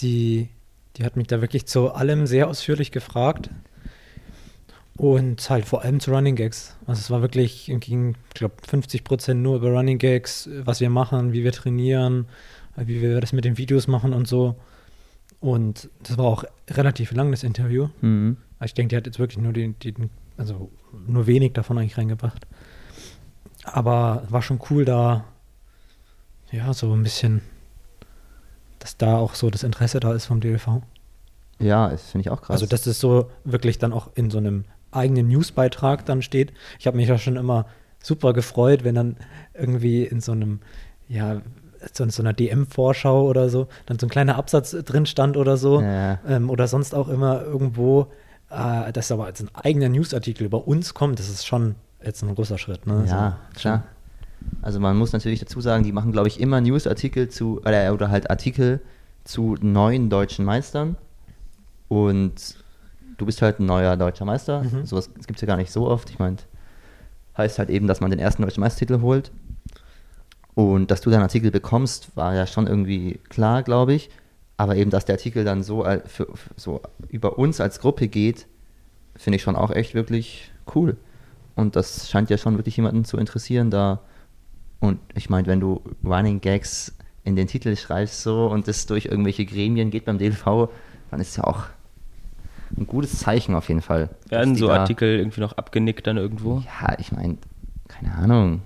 die, 0.00 0.48
die 0.96 1.04
hat 1.04 1.16
mich 1.16 1.28
da 1.28 1.40
wirklich 1.40 1.66
zu 1.66 1.92
allem 1.92 2.26
sehr 2.26 2.48
ausführlich 2.48 2.92
gefragt. 2.92 3.50
Und 4.96 5.48
halt 5.48 5.64
vor 5.64 5.82
allem 5.82 6.00
zu 6.00 6.12
Running 6.12 6.36
Gags. 6.36 6.76
Also 6.86 7.00
es 7.00 7.10
war 7.10 7.22
wirklich, 7.22 7.72
ging, 7.80 8.14
ich 8.28 8.34
glaube, 8.34 8.54
50 8.68 9.04
Prozent 9.04 9.42
nur 9.42 9.56
über 9.56 9.70
Running 9.70 9.98
Gags, 9.98 10.50
was 10.64 10.80
wir 10.80 10.90
machen, 10.90 11.32
wie 11.32 11.44
wir 11.44 11.52
trainieren, 11.52 12.26
wie 12.76 13.00
wir 13.00 13.20
das 13.20 13.32
mit 13.32 13.44
den 13.44 13.58
Videos 13.58 13.86
machen 13.86 14.12
und 14.12 14.26
so. 14.26 14.56
Und 15.40 15.90
das 16.02 16.18
war 16.18 16.26
auch 16.26 16.44
relativ 16.70 17.12
lang, 17.12 17.30
das 17.30 17.42
Interview. 17.42 17.88
Mhm. 18.00 18.36
Aber 18.58 18.66
Ich 18.66 18.74
denke, 18.74 18.90
die 18.90 18.96
hat 18.96 19.06
jetzt 19.06 19.18
wirklich 19.18 19.38
nur 19.38 19.52
den, 19.52 19.78
den, 19.80 20.10
also 20.36 20.70
nur 21.06 21.26
wenig 21.26 21.52
davon 21.52 21.78
eigentlich 21.78 21.98
reingebracht. 21.98 22.46
Aber 23.64 24.24
war 24.28 24.42
schon 24.42 24.60
cool, 24.70 24.84
da 24.84 25.24
ja 26.52 26.72
so 26.74 26.92
ein 26.92 27.02
bisschen, 27.02 27.40
dass 28.78 28.96
da 28.96 29.16
auch 29.16 29.34
so 29.34 29.50
das 29.50 29.62
Interesse 29.62 30.00
da 30.00 30.12
ist 30.12 30.26
vom 30.26 30.40
DLV. 30.40 30.82
Ja, 31.58 31.88
das 31.88 32.10
finde 32.10 32.22
ich 32.22 32.30
auch 32.30 32.42
krass. 32.42 32.50
Also 32.50 32.66
dass 32.66 32.82
das 32.82 33.00
so 33.00 33.30
wirklich 33.44 33.78
dann 33.78 33.92
auch 33.92 34.10
in 34.14 34.30
so 34.30 34.38
einem 34.38 34.64
eigenen 34.90 35.28
Newsbeitrag 35.28 36.04
dann 36.04 36.22
steht. 36.22 36.52
Ich 36.78 36.86
habe 36.86 36.96
mich 36.96 37.08
ja 37.08 37.18
schon 37.18 37.36
immer 37.36 37.66
super 38.00 38.32
gefreut, 38.32 38.84
wenn 38.84 38.94
dann 38.94 39.16
irgendwie 39.54 40.04
in 40.04 40.20
so 40.20 40.32
einem, 40.32 40.60
ja, 41.08 41.40
so, 41.92 42.08
so 42.08 42.22
einer 42.22 42.32
DM-Vorschau 42.32 43.26
oder 43.26 43.48
so, 43.48 43.68
dann 43.86 43.98
so 43.98 44.06
ein 44.06 44.10
kleiner 44.10 44.36
Absatz 44.36 44.70
drin 44.70 45.06
stand 45.06 45.36
oder 45.36 45.56
so. 45.56 45.80
Ja. 45.80 46.18
Ähm, 46.28 46.50
oder 46.50 46.68
sonst 46.68 46.94
auch 46.94 47.08
immer 47.08 47.42
irgendwo, 47.42 48.08
äh, 48.50 48.92
dass 48.92 49.10
aber 49.10 49.26
als 49.26 49.40
ein 49.40 49.50
eigener 49.54 49.88
Newsartikel 49.88 50.46
über 50.46 50.66
uns 50.66 50.94
kommt, 50.94 51.18
das 51.18 51.28
ist 51.28 51.46
schon 51.46 51.74
jetzt 52.04 52.22
ein 52.22 52.34
großer 52.34 52.58
Schritt. 52.58 52.86
Ne? 52.86 53.04
Ja, 53.06 53.38
so, 53.52 53.60
klar. 53.60 53.84
Also 54.60 54.80
man 54.80 54.96
muss 54.96 55.12
natürlich 55.12 55.40
dazu 55.40 55.60
sagen, 55.60 55.84
die 55.84 55.92
machen, 55.92 56.12
glaube 56.12 56.28
ich, 56.28 56.40
immer 56.40 56.60
Newsartikel 56.60 57.28
zu, 57.28 57.60
äh, 57.64 57.90
oder 57.90 58.10
halt 58.10 58.30
Artikel 58.30 58.80
zu 59.24 59.56
neuen 59.60 60.10
deutschen 60.10 60.44
Meistern. 60.44 60.96
Und 61.88 62.56
du 63.18 63.26
bist 63.26 63.42
halt 63.42 63.60
ein 63.60 63.66
neuer 63.66 63.96
deutscher 63.96 64.24
Meister. 64.24 64.62
Mhm. 64.62 64.86
Sowas 64.86 65.10
gibt 65.14 65.36
es 65.36 65.40
ja 65.40 65.46
gar 65.46 65.56
nicht 65.56 65.70
so 65.70 65.86
oft. 65.86 66.10
Ich 66.10 66.18
meine, 66.18 66.36
heißt 67.36 67.58
halt 67.58 67.70
eben, 67.70 67.86
dass 67.86 68.00
man 68.00 68.10
den 68.10 68.20
ersten 68.20 68.42
deutschen 68.42 68.60
Meistertitel 68.60 69.00
holt. 69.00 69.30
Und 70.54 70.90
dass 70.90 71.00
du 71.00 71.10
deinen 71.10 71.22
Artikel 71.22 71.50
bekommst, 71.50 72.14
war 72.16 72.34
ja 72.34 72.46
schon 72.46 72.66
irgendwie 72.66 73.20
klar, 73.28 73.62
glaube 73.62 73.94
ich. 73.94 74.10
Aber 74.58 74.76
eben, 74.76 74.90
dass 74.90 75.04
der 75.06 75.14
Artikel 75.16 75.44
dann 75.44 75.62
so, 75.62 75.82
al- 75.82 76.02
für, 76.06 76.28
so 76.56 76.82
über 77.08 77.38
uns 77.38 77.60
als 77.60 77.80
Gruppe 77.80 78.06
geht, 78.08 78.46
finde 79.16 79.36
ich 79.36 79.42
schon 79.42 79.56
auch 79.56 79.70
echt 79.70 79.94
wirklich 79.94 80.52
cool. 80.74 80.96
Und 81.56 81.74
das 81.76 82.10
scheint 82.10 82.30
ja 82.30 82.38
schon 82.38 82.56
wirklich 82.58 82.76
jemanden 82.76 83.04
zu 83.04 83.16
interessieren 83.16 83.70
da. 83.70 84.00
Und 84.80 84.98
ich 85.14 85.30
meine, 85.30 85.46
wenn 85.46 85.60
du 85.60 85.80
Running 86.04 86.40
Gags 86.40 86.94
in 87.24 87.36
den 87.36 87.46
Titel 87.46 87.76
schreibst 87.76 88.22
so 88.22 88.46
und 88.46 88.68
das 88.68 88.86
durch 88.86 89.06
irgendwelche 89.06 89.44
Gremien 89.46 89.90
geht 89.90 90.04
beim 90.04 90.18
DLV, 90.18 90.68
dann 91.10 91.20
ist 91.20 91.36
ja 91.36 91.44
auch 91.44 91.64
ein 92.76 92.86
gutes 92.86 93.18
Zeichen 93.18 93.54
auf 93.54 93.68
jeden 93.68 93.82
Fall. 93.82 94.10
Werden 94.28 94.56
so 94.56 94.66
Artikel 94.80 95.18
irgendwie 95.18 95.40
noch 95.40 95.52
abgenickt 95.52 96.06
dann 96.06 96.16
irgendwo? 96.16 96.62
Ja, 96.80 96.96
ich 96.98 97.12
meine, 97.12 97.38
keine 97.88 98.14
Ahnung. 98.14 98.62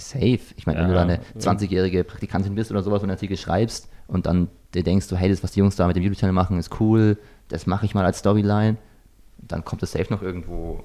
Safe. 0.00 0.40
Ich 0.56 0.66
meine, 0.66 0.80
wenn 0.80 0.88
du 0.88 0.94
da 0.94 1.00
Ja, 1.00 1.02
eine 1.02 1.20
ja. 1.34 1.52
20-jährige 1.52 2.04
Praktikantin 2.04 2.54
bist 2.54 2.70
oder 2.70 2.82
sowas 2.82 3.02
und 3.02 3.10
einen 3.10 3.16
Artikel 3.16 3.36
schreibst 3.36 3.88
und 4.06 4.26
dann 4.26 4.48
dir 4.74 4.82
denkst 4.82 5.08
du, 5.08 5.16
hey, 5.16 5.28
das, 5.28 5.42
was 5.42 5.52
die 5.52 5.60
Jungs 5.60 5.76
da 5.76 5.86
mit 5.86 5.96
dem 5.96 6.02
YouTube-Channel 6.02 6.32
machen, 6.32 6.58
ist 6.58 6.80
cool, 6.80 7.16
das 7.48 7.66
mache 7.66 7.86
ich 7.86 7.94
mal 7.94 8.04
als 8.04 8.18
Storyline, 8.18 8.76
dann 9.38 9.64
kommt 9.64 9.82
es 9.82 9.92
safe 9.92 10.12
noch 10.12 10.22
irgendwo, 10.22 10.82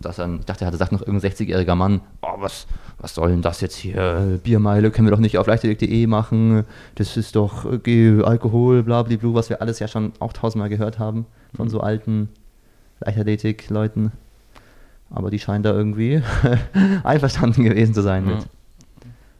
dass 0.00 0.16
dann, 0.16 0.40
ich 0.40 0.46
dachte, 0.46 0.64
da 0.64 0.76
sagt 0.76 0.92
noch 0.92 1.02
irgendein 1.02 1.30
60-jähriger 1.30 1.74
Mann, 1.74 2.00
oh, 2.22 2.34
was, 2.38 2.66
was 2.98 3.14
soll 3.14 3.30
denn 3.30 3.42
das 3.42 3.60
jetzt 3.60 3.76
hier, 3.76 4.40
Biermeile 4.42 4.90
können 4.90 5.08
wir 5.08 5.12
doch 5.12 5.18
nicht 5.18 5.36
auf 5.36 5.46
leichtathletik.de 5.46 6.06
machen, 6.06 6.64
das 6.94 7.16
ist 7.16 7.36
doch 7.36 7.66
äh, 7.86 8.22
Alkohol, 8.22 8.82
blablabla, 8.82 9.34
was 9.34 9.50
wir 9.50 9.60
alles 9.60 9.78
ja 9.78 9.88
schon 9.88 10.12
auch 10.18 10.32
tausendmal 10.32 10.68
gehört 10.68 10.98
haben 10.98 11.26
von 11.54 11.68
so 11.68 11.80
alten 11.80 12.28
Leichtathletik-Leuten. 13.00 14.12
Aber 15.10 15.30
die 15.30 15.38
scheinen 15.38 15.62
da 15.64 15.72
irgendwie 15.72 16.22
einverstanden 17.04 17.64
gewesen 17.64 17.94
zu 17.94 18.02
sein 18.02 18.28
Ja. 18.28 18.36
mit. 18.36 18.46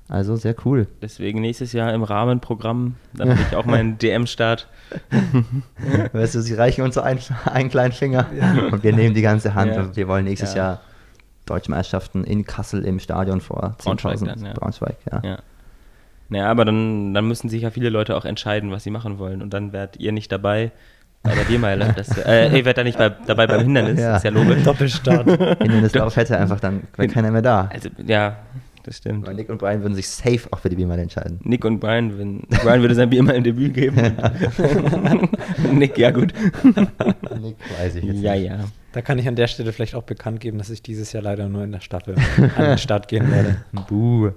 Also 0.09 0.35
sehr 0.35 0.57
cool. 0.65 0.89
Deswegen 1.01 1.41
nächstes 1.41 1.73
Jahr 1.73 1.95
im 1.95 2.03
Rahmenprogramm, 2.03 2.97
dann 3.15 3.31
habe 3.31 3.41
ich 3.49 3.55
auch 3.57 3.65
meinen 3.65 3.97
DM-Start. 3.99 4.67
weißt 6.13 6.35
du, 6.35 6.41
sie 6.43 6.55
reichen 6.55 6.83
uns 6.83 6.97
so 6.97 7.01
einen, 7.01 7.21
einen 7.45 7.69
kleinen 7.71 7.93
Finger 7.93 8.27
und 8.73 8.83
wir 8.83 8.93
nehmen 8.93 9.15
die 9.15 9.23
ganze 9.23 9.55
Hand 9.55 9.75
Ja. 9.77 9.83
und 9.83 9.97
wir 9.97 10.09
wollen 10.09 10.25
nächstes 10.25 10.55
Ja. 10.55 10.63
Jahr 10.65 10.81
Deutsche 11.47 11.71
Meisterschaften 11.71 12.25
in 12.25 12.45
Kassel 12.45 12.85
im 12.85 12.99
Stadion 12.99 13.41
vor 13.41 13.77
Braunschweig 13.83 14.17
10.000 14.19 14.27
dann, 14.27 14.45
ja. 14.47 14.53
Braunschweig, 14.55 14.97
ja. 15.11 15.21
Ja. 15.25 15.39
Naja, 16.29 16.51
aber 16.51 16.65
dann, 16.65 17.13
dann 17.15 17.27
müssen 17.27 17.49
sich 17.49 17.63
ja 17.63 17.71
viele 17.71 17.89
Leute 17.91 18.17
auch 18.17 18.25
entscheiden, 18.25 18.71
was 18.71 18.85
sie 18.85 18.91
machen 18.91 19.19
wollen. 19.19 19.43
Und 19.43 19.51
dann 19.53 19.73
werdet 19.73 20.01
ihr 20.01 20.13
nicht 20.13 20.31
dabei 20.31 20.71
bei 21.23 21.35
der 21.35 21.43
Biermeile. 21.45 21.93
Das, 21.97 22.17
äh, 22.19 22.47
ihr 22.47 22.53
werdet 22.65 22.79
da 22.79 22.85
nicht 22.85 22.99
bei, 22.99 23.11
dabei 23.11 23.47
beim 23.47 23.61
Hindernis, 23.63 24.01
Ja. 24.01 24.17
ist 24.17 24.25
ja 24.25 24.31
logisch. 24.31 24.63
Doppelstart. 24.65 25.29
Hindernislauf 25.61 26.17
hätte 26.17 26.39
einfach 26.39 26.61
dann 26.61 26.83
wäre 26.97 27.09
keiner 27.09 27.31
mehr 27.31 27.43
da. 27.43 27.69
Also, 27.73 27.89
ja, 28.07 28.37
das 28.85 28.97
stimmt. 28.97 29.27
Weil 29.27 29.35
Nick 29.35 29.51
und 29.51 29.59
Brian 29.59 29.83
würden 29.83 29.95
sich 29.95 30.09
safe 30.09 30.49
auch 30.51 30.59
für 30.61 30.71
die 30.71 30.77
Biermeile 30.77 31.03
entscheiden. 31.03 31.39
Nick 31.43 31.65
und 31.67 31.81
Brian, 31.81 32.19
wenn 32.19 32.41
Brian 32.63 32.81
würde 32.81 32.95
sein 32.95 33.11
Bier 33.11 33.23
mal 33.23 33.35
ein 33.35 33.45
Debüt 33.45 33.75
geben. 33.75 33.97
Nick, 35.73 35.99
ja 35.99 36.11
gut. 36.11 36.33
Nick 36.65 37.57
weiß 37.79 37.97
ich 37.97 38.05
jetzt 38.05 38.21
Ja, 38.21 38.35
nicht. 38.35 38.45
ja. 38.47 38.59
Da 38.93 39.03
kann 39.03 39.19
ich 39.19 39.29
an 39.29 39.37
der 39.37 39.47
Stelle 39.47 39.73
vielleicht 39.73 39.95
auch 39.95 40.03
bekannt 40.03 40.41
geben, 40.41 40.59
dass 40.59 40.71
ich 40.71 40.83
dieses 40.83 41.13
Jahr 41.13 41.23
leider 41.23 41.49
nur 41.49 41.63
in 41.63 41.73
der 41.73 41.81
Staffel 41.81 42.17
an 42.57 42.65
den 42.71 42.79
Start 42.79 43.07
gehen 43.09 43.31
werde. 43.31 43.57
Buh. 43.89 44.31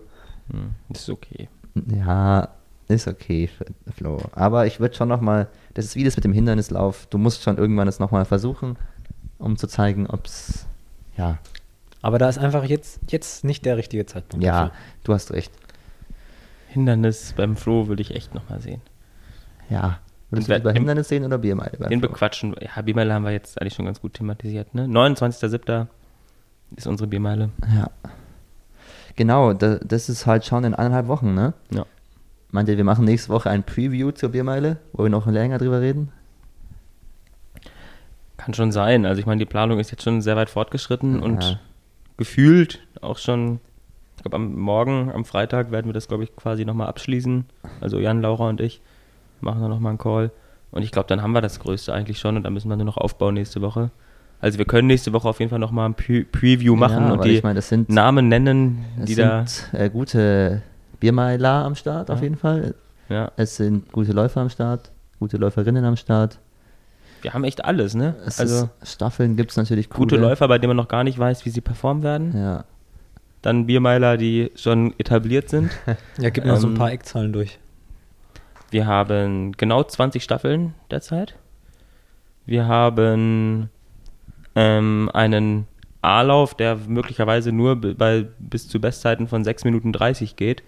Hm, 0.51 0.71
ist 0.93 1.09
okay. 1.09 1.47
Ja, 1.91 2.49
ist 2.93 3.07
okay, 3.07 3.49
Flo. 3.95 4.17
Aber 4.33 4.65
ich 4.65 4.79
würde 4.79 4.95
schon 4.95 5.07
nochmal, 5.07 5.47
das 5.73 5.85
ist 5.85 5.95
wie 5.95 6.03
das 6.03 6.15
mit 6.15 6.23
dem 6.25 6.33
Hindernislauf, 6.33 7.07
du 7.09 7.17
musst 7.17 7.43
schon 7.43 7.57
irgendwann 7.57 7.87
es 7.87 7.99
nochmal 7.99 8.25
versuchen, 8.25 8.77
um 9.37 9.57
zu 9.57 9.67
zeigen, 9.67 10.07
ob 10.07 10.25
es, 10.25 10.65
ja, 11.17 11.37
Aber 12.01 12.17
da 12.19 12.29
ist 12.29 12.37
einfach 12.37 12.63
jetzt, 12.63 12.99
jetzt 13.09 13.43
nicht 13.43 13.65
der 13.65 13.77
richtige 13.77 14.05
Zeitpunkt. 14.05 14.45
ja, 14.45 14.65
dafür. 14.65 14.77
du 15.03 15.13
hast 15.13 15.31
recht. 15.31 15.51
Hindernis 16.69 17.33
beim 17.37 17.55
Flo 17.55 17.87
würde 17.87 18.01
ich 18.01 18.15
echt 18.15 18.33
nochmal 18.33 18.59
sehen. 18.61 18.81
Ja. 19.69 19.99
Würdest 20.29 20.49
Und 20.49 20.53
du 20.53 20.57
lieber 20.57 20.73
Hindernis 20.73 21.07
sehen 21.07 21.23
oder 21.23 21.37
Biermeile? 21.37 21.77
Den 21.77 21.99
Flo? 21.99 22.09
bequatschen. 22.09 22.55
Ja, 22.59 22.81
Biermeile 22.81 23.13
haben 23.13 23.23
wir 23.23 23.31
jetzt 23.31 23.61
eigentlich 23.61 23.75
schon 23.75 23.85
ganz 23.85 24.01
gut 24.01 24.15
thematisiert. 24.15 24.73
Ne? 24.73 24.85
29.07. 24.85 25.87
ist 26.75 26.87
unsere 26.87 27.07
Biermeile. 27.07 27.51
Ja. 27.75 27.91
Genau, 29.15 29.53
da, 29.53 29.75
das 29.75 30.09
ist 30.09 30.25
halt 30.25 30.43
schon 30.45 30.63
in 30.63 30.73
eineinhalb 30.73 31.07
Wochen, 31.07 31.35
ne? 31.35 31.53
Ja. 31.71 31.85
Meint 32.53 32.69
ihr, 32.69 32.77
wir 32.77 32.83
machen 32.83 33.03
nächste 33.05 33.29
Woche 33.29 33.49
ein 33.49 33.63
Preview 33.63 34.11
zur 34.11 34.29
Biermeile, 34.29 34.77
wo 34.93 35.01
wir 35.01 35.09
noch 35.09 35.25
länger 35.25 35.57
drüber 35.57 35.81
reden? 35.81 36.11
Kann 38.37 38.53
schon 38.53 38.71
sein. 38.71 39.07
Also 39.07 39.19
ich 39.19 39.25
meine, 39.25 39.39
die 39.39 39.45
Planung 39.45 39.79
ist 39.79 39.89
jetzt 39.89 40.03
schon 40.03 40.21
sehr 40.21 40.35
weit 40.35 40.51
fortgeschritten 40.51 41.15
Ja. 41.15 41.21
und 41.23 41.59
gefühlt 42.15 42.79
auch 43.01 43.17
schon, 43.17 43.59
ich 44.17 44.21
glaube 44.21 44.35
am 44.35 44.53
Morgen, 44.53 45.11
am 45.11 45.25
Freitag 45.25 45.71
werden 45.71 45.87
wir 45.87 45.93
das, 45.93 46.07
glaube 46.07 46.25
ich, 46.25 46.35
quasi 46.35 46.63
nochmal 46.63 46.89
abschließen. 46.89 47.45
Also 47.81 47.97
Jan, 47.97 48.21
Laura 48.21 48.49
und 48.49 48.61
ich 48.61 48.81
machen 49.41 49.59
dann 49.59 49.71
nochmal 49.71 49.89
einen 49.89 49.97
Call. 49.97 50.29
Und 50.69 50.83
ich 50.83 50.91
glaube, 50.91 51.07
dann 51.07 51.23
haben 51.23 51.31
wir 51.31 51.41
das 51.41 51.59
Größte 51.59 51.91
eigentlich 51.91 52.19
schon 52.19 52.37
und 52.37 52.43
dann 52.43 52.53
müssen 52.53 52.69
wir 52.69 52.75
nur 52.75 52.85
noch 52.85 52.97
aufbauen 52.97 53.33
nächste 53.33 53.61
Woche. 53.61 53.89
Also 54.41 54.59
wir 54.59 54.65
können 54.65 54.87
nächste 54.87 55.11
Woche 55.11 55.27
auf 55.27 55.39
jeden 55.39 55.49
Fall 55.49 55.57
nochmal 55.57 55.89
ein 55.89 55.95
Pre 55.95 56.23
Preview 56.23 56.75
machen 56.75 57.05
ja, 57.05 57.13
und 57.13 57.25
die 57.25 57.29
ich 57.29 57.41
meine, 57.41 57.55
das 57.55 57.69
sind, 57.69 57.89
Namen 57.89 58.27
nennen, 58.27 58.85
die 58.97 59.15
da... 59.15 59.43
sind 59.47 59.73
äh, 59.73 59.89
gute 59.89 60.61
Biermeiler 61.03 61.65
am 61.65 61.75
Start 61.75 62.09
auf 62.09 62.21
jeden 62.21 62.37
Fall. 62.37 62.75
Ja, 63.09 63.31
Es 63.35 63.57
sind 63.57 63.91
gute 63.91 64.13
Läufer 64.13 64.39
am 64.39 64.49
Start, 64.49 64.89
gute 65.19 65.35
Läuferinnen 65.35 65.83
am 65.83 65.97
Start. 65.97 66.39
wir 67.21 67.33
haben 67.33 67.43
echt 67.43 67.65
alles, 67.65 67.93
ne? 67.93 68.15
Es 68.25 68.39
also 68.39 68.69
ist, 68.81 68.93
Staffeln 68.93 69.35
gibt 69.35 69.51
es 69.51 69.57
natürlich 69.57 69.89
coole. 69.89 69.99
gute 69.99 70.15
Läufer, 70.15 70.47
bei 70.47 70.57
denen 70.59 70.69
man 70.69 70.77
noch 70.77 70.87
gar 70.87 71.03
nicht 71.03 71.19
weiß, 71.19 71.43
wie 71.45 71.49
sie 71.49 71.59
performen 71.59 72.03
werden. 72.03 72.33
Ja. 72.37 72.63
Dann 73.41 73.65
Biermeiler, 73.65 74.15
die 74.15 74.51
schon 74.55 74.93
etabliert 74.97 75.49
sind. 75.49 75.71
Ja, 76.19 76.29
gib 76.29 76.45
mal 76.45 76.55
so 76.55 76.67
ein 76.67 76.71
Ähm, 76.73 76.77
paar 76.77 76.91
Eckzahlen 76.93 77.33
durch. 77.33 77.59
Wir 78.71 78.87
haben 78.87 79.51
genau 79.51 79.83
20 79.83 80.23
Staffeln 80.23 80.73
derzeit. 80.89 81.35
Wir 82.45 82.65
haben 82.67 83.69
ähm, 84.55 85.09
einen 85.13 85.67
A-Lauf, 86.01 86.55
der 86.55 86.77
möglicherweise 86.87 87.51
nur 87.51 87.75
bei, 87.75 88.25
bis 88.39 88.69
zu 88.69 88.79
Bestzeiten 88.79 89.27
von 89.27 89.43
6 89.43 89.65
Minuten 89.65 89.91
30 89.91 90.35
geht, 90.37 90.63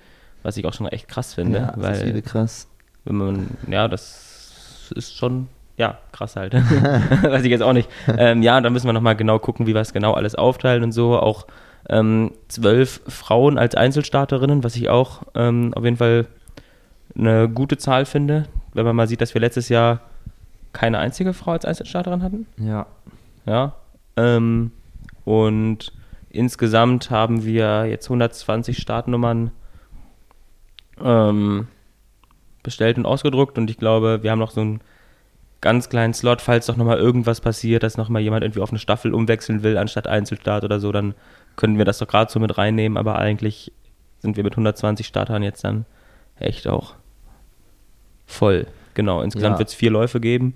was 0.45 0.57
ich 0.57 0.65
auch 0.65 0.73
schon 0.73 0.87
echt 0.87 1.07
krass 1.07 1.33
finde. 1.33 1.57
ja, 1.57 1.65
das 1.65 1.75
ist 1.75 1.83
weil 2.01 2.09
übel 2.09 2.21
krass. 2.21 2.67
wenn 3.03 3.15
man, 3.15 3.47
ja, 3.67 3.87
das 3.87 4.91
ist 4.95 5.17
schon, 5.17 5.47
ja, 5.75 5.97
krass 6.11 6.35
halt. 6.35 6.53
Weiß 7.23 7.43
ich 7.43 7.49
jetzt 7.49 7.63
auch 7.63 7.73
nicht. 7.73 7.89
Ähm, 8.07 8.43
ja, 8.43 8.61
da 8.61 8.69
müssen 8.69 8.87
wir 8.87 8.93
nochmal 8.93 9.15
genau 9.15 9.39
gucken, 9.39 9.65
wie 9.65 9.73
wir 9.73 9.81
es 9.81 9.91
genau 9.91 10.13
alles 10.13 10.35
aufteilen 10.35 10.83
und 10.83 10.91
so. 10.91 11.17
Auch 11.17 11.47
ähm, 11.89 12.31
zwölf 12.47 13.01
Frauen 13.07 13.57
als 13.57 13.75
Einzelstarterinnen, 13.75 14.63
was 14.63 14.75
ich 14.75 14.87
auch 14.87 15.23
ähm, 15.33 15.73
auf 15.73 15.83
jeden 15.83 15.97
Fall 15.97 16.27
eine 17.17 17.49
gute 17.49 17.77
Zahl 17.77 18.05
finde, 18.05 18.45
wenn 18.73 18.85
man 18.85 18.95
mal 18.95 19.07
sieht, 19.07 19.21
dass 19.21 19.33
wir 19.33 19.41
letztes 19.41 19.69
Jahr 19.69 20.01
keine 20.73 20.99
einzige 20.99 21.33
Frau 21.33 21.51
als 21.51 21.65
Einzelstarterin 21.65 22.21
hatten. 22.21 22.45
Ja. 22.57 22.85
Ja. 23.45 23.73
Ähm, 24.15 24.71
und 25.23 25.91
insgesamt 26.29 27.09
haben 27.09 27.45
wir 27.45 27.85
jetzt 27.85 28.07
120 28.07 28.77
Startnummern 28.77 29.51
ähm, 31.03 31.67
bestellt 32.63 32.97
und 32.97 33.05
ausgedruckt 33.05 33.57
und 33.57 33.69
ich 33.69 33.77
glaube, 33.77 34.23
wir 34.23 34.31
haben 34.31 34.39
noch 34.39 34.51
so 34.51 34.61
einen 34.61 34.81
ganz 35.61 35.89
kleinen 35.89 36.13
Slot, 36.13 36.41
falls 36.41 36.65
doch 36.67 36.77
nochmal 36.77 36.97
irgendwas 36.97 37.41
passiert, 37.41 37.83
dass 37.83 37.97
nochmal 37.97 38.21
jemand 38.21 38.43
irgendwie 38.43 38.61
auf 38.61 38.69
eine 38.69 38.79
Staffel 38.79 39.13
umwechseln 39.13 39.63
will 39.63 39.77
anstatt 39.77 40.07
Einzelstart 40.07 40.63
oder 40.63 40.79
so, 40.79 40.91
dann 40.91 41.15
können 41.55 41.77
wir 41.77 41.85
das 41.85 41.97
doch 41.99 42.07
gerade 42.07 42.31
so 42.31 42.39
mit 42.39 42.57
reinnehmen, 42.57 42.97
aber 42.97 43.17
eigentlich 43.17 43.71
sind 44.19 44.37
wir 44.37 44.43
mit 44.43 44.53
120 44.53 45.05
Startern 45.07 45.43
jetzt 45.43 45.63
dann 45.63 45.85
echt 46.39 46.67
auch 46.67 46.95
voll. 48.25 48.67
Genau, 48.93 49.21
insgesamt 49.21 49.55
Ja. 49.55 49.59
wird 49.59 49.69
es 49.69 49.75
vier 49.75 49.91
Läufe 49.91 50.19
geben. 50.19 50.55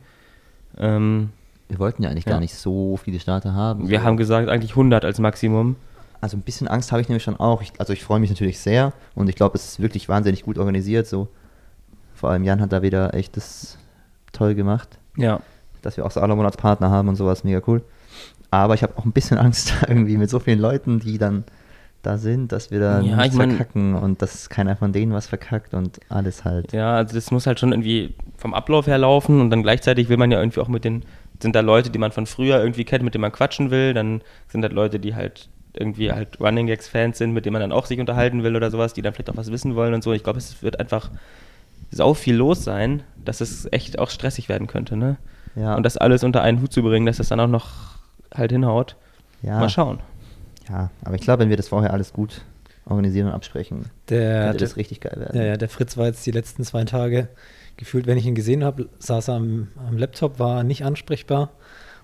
Ähm, 0.77 1.29
Wir 1.67 1.77
wollten 1.79 2.01
ja 2.03 2.09
eigentlich 2.09 2.25
Ja. 2.25 2.31
gar 2.33 2.39
nicht 2.39 2.53
so 2.55 2.97
viele 2.97 3.19
Starter 3.19 3.53
haben. 3.53 3.89
wir 3.89 4.01
haben 4.03 4.17
gesagt, 4.17 4.49
eigentlich 4.49 4.71
100 4.75 5.05
als 5.05 5.19
Maximum. 5.19 5.75
Also 6.21 6.35
ein 6.37 6.41
bisschen 6.41 6.67
Angst 6.67 6.91
habe 6.91 7.01
ich 7.01 7.07
nämlich 7.09 7.23
schon 7.23 7.37
auch. 7.39 7.61
Ich, 7.61 7.71
also 7.79 7.93
ich 7.93 8.03
freue 8.03 8.19
mich 8.19 8.29
natürlich 8.29 8.59
sehr 8.59 8.93
und 9.15 9.29
ich 9.29 9.35
glaube, 9.35 9.55
es 9.57 9.65
ist 9.65 9.79
wirklich 9.79 10.09
wahnsinnig 10.09 10.43
gut 10.43 10.57
organisiert. 10.57 11.07
So. 11.07 11.29
Vor 12.13 12.29
allem 12.31 12.43
Jan 12.43 12.59
hat 12.61 12.73
da 12.73 12.81
wieder 12.81 13.13
echt 13.13 13.37
das 13.37 13.77
toll 14.33 14.53
gemacht, 14.55 14.99
Ja. 15.17 15.39
dass 15.81 15.95
wir 15.97 16.05
auch 16.05 16.11
Salomon 16.11 16.45
als 16.45 16.57
Partner 16.57 16.89
haben 16.89 17.07
und 17.07 17.15
sowas, 17.15 17.43
mega 17.43 17.61
cool. 17.67 17.81
Aber 18.51 18.73
ich 18.73 18.83
habe 18.83 18.97
auch 18.97 19.05
ein 19.05 19.11
bisschen 19.13 19.37
Angst 19.45 19.73
irgendwie 19.87 20.17
mit 20.17 20.29
so 20.29 20.39
vielen 20.39 20.59
Leuten, 20.59 20.99
die 20.99 21.17
dann 21.17 21.45
da 22.01 22.17
sind, 22.17 22.51
dass 22.53 22.71
wir 22.71 22.79
da 22.79 23.01
Ja, 23.01 23.15
nichts 23.17 23.33
ich 23.33 23.37
mein- 23.37 23.51
verkacken 23.51 23.95
und 23.95 24.21
dass 24.21 24.49
keiner 24.49 24.75
von 24.77 24.91
denen 24.93 25.13
was 25.13 25.27
verkackt 25.27 25.73
und 25.73 25.99
alles 26.09 26.45
halt. 26.45 26.71
Ja, 26.73 26.95
also 26.95 27.13
das 27.15 27.29
muss 27.31 27.45
halt 27.47 27.59
schon 27.59 27.71
irgendwie 27.73 28.15
vom 28.37 28.53
Ablauf 28.53 28.87
her 28.87 28.97
laufen 28.97 29.41
und 29.41 29.49
dann 29.49 29.63
gleichzeitig 29.63 30.07
will 30.09 30.15
man 30.17 30.31
ja 30.31 30.39
irgendwie 30.39 30.61
auch 30.61 30.67
mit 30.69 30.85
den, 30.85 31.03
sind 31.41 31.55
da 31.55 31.59
Leute, 31.61 31.89
die 31.89 31.99
man 31.99 32.11
von 32.13 32.25
früher 32.25 32.59
irgendwie 32.59 32.85
kennt, 32.85 33.03
mit 33.03 33.13
denen 33.15 33.21
man 33.23 33.31
quatschen 33.33 33.69
will, 33.71 33.93
dann 33.93 34.21
sind 34.47 34.61
da 34.61 34.67
Leute, 34.69 34.99
die 34.99 35.13
halt 35.15 35.49
irgendwie 35.73 36.11
halt 36.11 36.39
Running 36.39 36.67
Gags 36.67 36.87
Fans 36.87 37.17
sind, 37.17 37.31
mit 37.31 37.45
denen 37.45 37.53
man 37.53 37.61
dann 37.61 37.71
auch 37.71 37.85
sich 37.85 37.99
unterhalten 37.99 38.43
will 38.43 38.55
oder 38.55 38.71
sowas, 38.71 38.93
die 38.93 39.01
dann 39.01 39.13
vielleicht 39.13 39.29
auch 39.29 39.37
was 39.37 39.51
wissen 39.51 39.75
wollen 39.75 39.93
und 39.93 40.03
so. 40.03 40.13
Ich 40.13 40.23
glaube, 40.23 40.39
es 40.39 40.61
wird 40.63 40.79
einfach 40.79 41.09
sau 41.91 42.13
viel 42.13 42.35
los 42.35 42.63
sein, 42.63 43.03
dass 43.23 43.41
es 43.41 43.67
echt 43.71 43.99
auch 43.99 44.09
stressig 44.09 44.49
werden 44.49 44.67
könnte, 44.67 44.95
ne? 44.95 45.17
Ja. 45.55 45.75
Und 45.75 45.83
das 45.83 45.97
alles 45.97 46.23
unter 46.23 46.41
einen 46.41 46.61
Hut 46.61 46.71
zu 46.71 46.83
bringen, 46.83 47.05
dass 47.05 47.17
das 47.17 47.29
dann 47.29 47.39
auch 47.39 47.47
noch 47.47 47.67
halt 48.33 48.51
hinhaut. 48.51 48.95
ja, 49.41 49.59
Mal 49.59 49.69
schauen. 49.69 49.99
ja, 50.69 50.91
aber 51.03 51.15
ich 51.15 51.21
glaube, 51.21 51.41
wenn 51.43 51.49
wir 51.49 51.57
das 51.57 51.67
vorher 51.69 51.91
alles 51.93 52.13
gut 52.13 52.41
organisieren 52.85 53.27
und 53.27 53.33
absprechen, 53.33 53.85
Der, 54.09 54.43
könnte 54.45 54.57
der, 54.57 54.67
das 54.67 54.77
richtig 54.77 55.01
geil 55.01 55.15
werden. 55.19 55.37
ja, 55.37 55.45
ja, 55.47 55.57
der 55.57 55.69
Fritz 55.69 55.97
war 55.97 56.05
jetzt 56.07 56.25
die 56.25 56.31
letzten 56.31 56.63
zwei 56.63 56.83
Tage 56.85 57.27
gefühlt, 57.77 58.07
wenn 58.07 58.17
ich 58.17 58.25
ihn 58.25 58.35
gesehen 58.35 58.63
habe, 58.63 58.89
saß 58.99 59.29
er 59.29 59.35
am, 59.35 59.69
am 59.87 59.97
Laptop, 59.97 60.37
war 60.39 60.63
nicht 60.63 60.83
ansprechbar 60.85 61.51